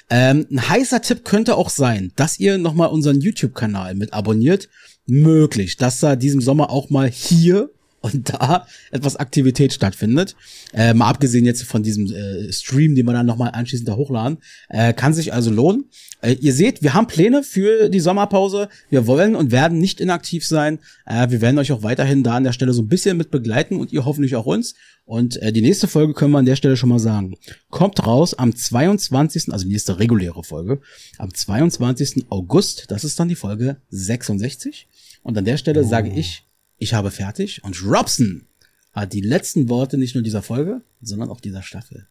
Ähm, 0.10 0.48
ein 0.52 0.70
heißer 0.70 1.02
Tipp 1.02 1.26
könnte 1.26 1.56
auch 1.56 1.70
sein, 1.70 2.12
dass 2.16 2.40
ihr 2.40 2.58
nochmal 2.58 2.90
unseren 2.90 3.22
YouTube-Kanal 3.22 3.96
mit 3.96 4.14
abonniert. 4.14 4.70
Möglich, 5.06 5.76
dass 5.76 6.00
da 6.00 6.16
diesem 6.16 6.40
Sommer 6.40 6.70
auch 6.70 6.90
mal 6.90 7.10
hier 7.10 7.70
und 8.04 8.34
da 8.34 8.68
etwas 8.92 9.16
Aktivität 9.16 9.72
stattfindet. 9.72 10.36
Äh, 10.74 10.94
mal 10.94 11.08
abgesehen 11.10 11.46
jetzt 11.46 11.64
von 11.64 11.84
diesem 11.84 12.12
äh, 12.12 12.52
Stream, 12.52 12.96
den 12.96 13.06
wir 13.06 13.14
dann 13.14 13.26
nochmal 13.26 13.52
anschließend 13.54 13.88
da 13.88 13.96
hochladen. 13.96 14.40
Äh, 14.68 14.94
kann 14.94 15.14
sich 15.14 15.34
also 15.34 15.52
lohnen. 15.52 15.86
Äh, 16.22 16.34
ihr 16.34 16.54
seht, 16.54 16.84
wir 16.84 16.94
haben 16.94 17.08
Pläne 17.08 17.44
für 17.44 17.88
die 17.88 18.02
Sommerpause. 18.02 18.68
Wir 18.90 19.08
wollen 19.08 19.36
und 19.36 19.52
werden 19.52 19.80
nicht 19.80 20.02
inaktiv 20.02 20.46
sein. 20.46 20.80
Äh, 21.06 21.30
wir 21.30 21.40
werden 21.40 21.58
euch 21.58 21.72
auch 21.72 21.82
weiterhin 21.82 22.24
da 22.24 22.36
an 22.36 22.44
der 22.44 22.52
Stelle 22.52 22.74
so 22.74 22.82
ein 22.82 22.90
bisschen 22.90 23.16
mit 23.16 23.32
begleiten 23.32 23.78
und 23.78 23.94
ihr 23.94 24.04
hoffentlich 24.04 24.36
auch 24.36 24.46
uns. 24.46 24.76
Und 25.06 25.42
äh, 25.42 25.54
die 25.54 25.62
nächste 25.62 25.88
Folge 25.88 26.14
können 26.14 26.32
wir 26.32 26.40
an 26.40 26.46
der 26.46 26.58
Stelle 26.58 26.76
schon 26.76 26.90
mal 26.90 27.00
sagen. 27.00 27.36
Kommt 27.70 28.06
raus 28.06 28.34
am 28.34 28.54
22., 28.54 29.54
also 29.54 29.64
die 29.66 29.72
nächste 29.72 29.98
reguläre 30.00 30.44
Folge, 30.44 30.82
am 31.20 31.34
22. 31.34 32.26
August. 32.28 32.92
Das 32.92 33.06
ist 33.06 33.18
dann 33.18 33.30
die 33.30 33.36
Folge 33.36 33.78
66. 33.92 34.90
Und 35.22 35.38
an 35.38 35.46
der 35.46 35.56
Stelle 35.56 35.86
sage 35.86 36.10
ich, 36.10 36.44
ich 36.84 36.94
habe 36.94 37.12
fertig 37.12 37.64
und 37.64 37.82
Robson 37.84 38.46
hat 38.92 39.14
die 39.14 39.22
letzten 39.22 39.70
Worte 39.70 39.98
nicht 39.98 40.16
nur 40.16 40.24
dieser 40.24 40.44
Folge, 40.44 40.82
sondern 41.02 41.30
auch 41.30 41.40
dieser 41.40 41.64
Staffel. 41.64 42.08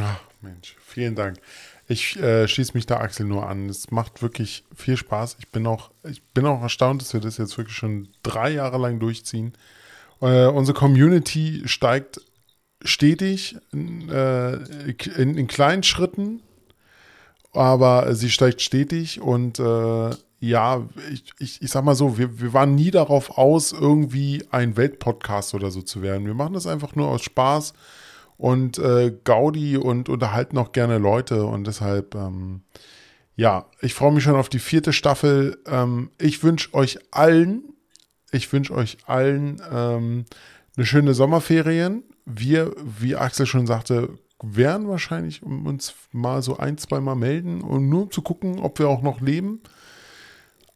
Ach, 0.00 0.20
Mensch, 0.40 0.76
vielen 0.80 1.14
Dank. 1.14 1.38
Ich 1.88 2.16
äh, 2.16 2.46
schließe 2.46 2.72
mich 2.74 2.86
da 2.86 2.98
Axel 2.98 3.26
nur 3.26 3.48
an. 3.48 3.68
Es 3.68 3.90
macht 3.90 4.22
wirklich 4.22 4.64
viel 4.74 4.96
Spaß. 4.96 5.36
Ich 5.40 5.48
bin 5.48 5.66
auch, 5.66 5.90
ich 6.04 6.22
bin 6.22 6.46
auch 6.46 6.62
erstaunt, 6.62 7.02
dass 7.02 7.14
wir 7.14 7.20
das 7.20 7.38
jetzt 7.38 7.56
wirklich 7.58 7.76
schon 7.76 8.08
drei 8.22 8.50
Jahre 8.50 8.78
lang 8.78 9.00
durchziehen. 9.00 9.54
Äh, 10.20 10.46
unsere 10.46 10.78
Community 10.78 11.62
steigt 11.66 12.20
stetig 12.82 13.56
äh, 13.72 14.54
in, 15.16 15.36
in, 15.36 15.46
kleinen 15.48 15.82
Schritten, 15.82 16.42
aber 17.52 18.14
sie 18.14 18.30
steigt 18.30 18.60
stetig 18.62 19.20
und 19.20 19.58
äh, 19.58 20.10
ja, 20.40 20.86
ich, 21.12 21.24
ich, 21.38 21.62
ich 21.62 21.70
sag 21.70 21.84
mal 21.84 21.96
so, 21.96 22.16
wir, 22.16 22.40
wir 22.40 22.52
waren 22.52 22.74
nie 22.74 22.90
darauf 22.90 23.36
aus, 23.36 23.72
irgendwie 23.72 24.44
ein 24.50 24.76
Weltpodcast 24.76 25.54
oder 25.54 25.70
so 25.70 25.82
zu 25.82 26.00
werden. 26.02 26.26
Wir 26.26 26.34
machen 26.34 26.54
das 26.54 26.66
einfach 26.66 26.94
nur 26.94 27.08
aus 27.08 27.22
Spaß 27.22 27.72
und 28.36 28.78
äh, 28.78 29.12
Gaudi 29.24 29.76
und 29.76 30.08
unterhalten 30.08 30.56
auch 30.58 30.72
gerne 30.72 30.98
Leute 30.98 31.44
und 31.44 31.66
deshalb, 31.66 32.14
ähm, 32.14 32.62
ja, 33.34 33.66
ich 33.80 33.94
freue 33.94 34.12
mich 34.12 34.22
schon 34.22 34.36
auf 34.36 34.48
die 34.48 34.60
vierte 34.60 34.92
Staffel. 34.92 35.58
Ähm, 35.66 36.10
ich 36.18 36.42
wünsche 36.44 36.72
euch 36.72 36.98
allen, 37.10 37.64
ich 38.30 38.52
wünsche 38.52 38.74
euch 38.74 38.98
allen 39.06 39.60
ähm, 39.72 40.24
eine 40.76 40.86
schöne 40.86 41.14
Sommerferien. 41.14 42.04
Wir, 42.24 42.72
wie 43.00 43.16
Axel 43.16 43.46
schon 43.46 43.66
sagte, 43.66 44.10
werden 44.40 44.86
wahrscheinlich 44.86 45.42
uns 45.42 45.94
mal 46.12 46.42
so 46.42 46.58
ein, 46.58 46.78
zwei 46.78 47.00
Mal 47.00 47.16
melden 47.16 47.60
und 47.60 47.88
nur 47.88 48.02
um 48.02 48.10
zu 48.12 48.22
gucken, 48.22 48.60
ob 48.60 48.78
wir 48.78 48.88
auch 48.88 49.02
noch 49.02 49.20
leben. 49.20 49.62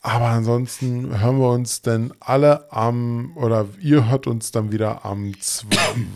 Aber 0.04 0.26
ansonsten 0.26 1.20
hören 1.20 1.38
wir 1.38 1.50
uns 1.50 1.80
denn 1.80 2.12
alle 2.18 2.72
am, 2.72 3.36
oder 3.36 3.68
ihr 3.80 4.10
hört 4.10 4.26
uns 4.26 4.50
dann 4.50 4.72
wieder 4.72 5.04
am 5.04 5.32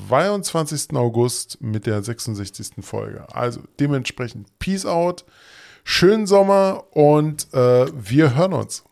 22. 0.08 0.96
August 0.96 1.58
mit 1.60 1.86
der 1.86 2.02
66. 2.02 2.84
Folge. 2.84 3.24
Also 3.32 3.60
dementsprechend 3.78 4.58
Peace 4.58 4.86
out, 4.86 5.24
schönen 5.84 6.26
Sommer 6.26 6.84
und 6.90 7.46
äh, 7.54 7.86
wir 7.94 8.34
hören 8.34 8.54
uns. 8.54 8.82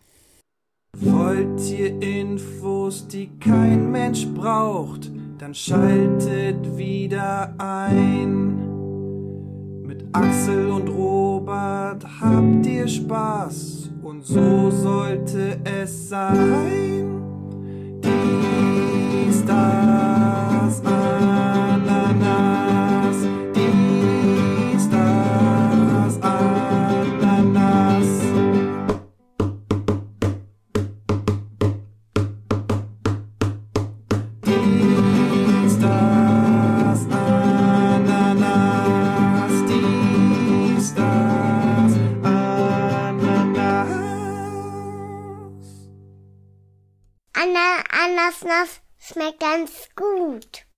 Wollt 0.96 1.60
ihr 1.68 2.00
Infos, 2.00 3.08
die 3.08 3.30
kein 3.40 3.90
Mensch 3.90 4.28
braucht, 4.28 5.10
dann 5.38 5.52
schaltet 5.56 6.76
wieder 6.76 7.52
ein. 7.58 8.73
Axel 10.14 10.70
und 10.70 10.88
Robert 10.88 12.04
habt 12.20 12.64
ihr 12.66 12.86
Spaß 12.86 13.90
und 14.00 14.24
so 14.24 14.70
sollte 14.70 15.58
es 15.64 16.08
sein. 16.08 17.20
Dies, 18.00 19.44
das, 19.44 20.80
Ananas. 20.82 21.33
Anna, 50.34 50.73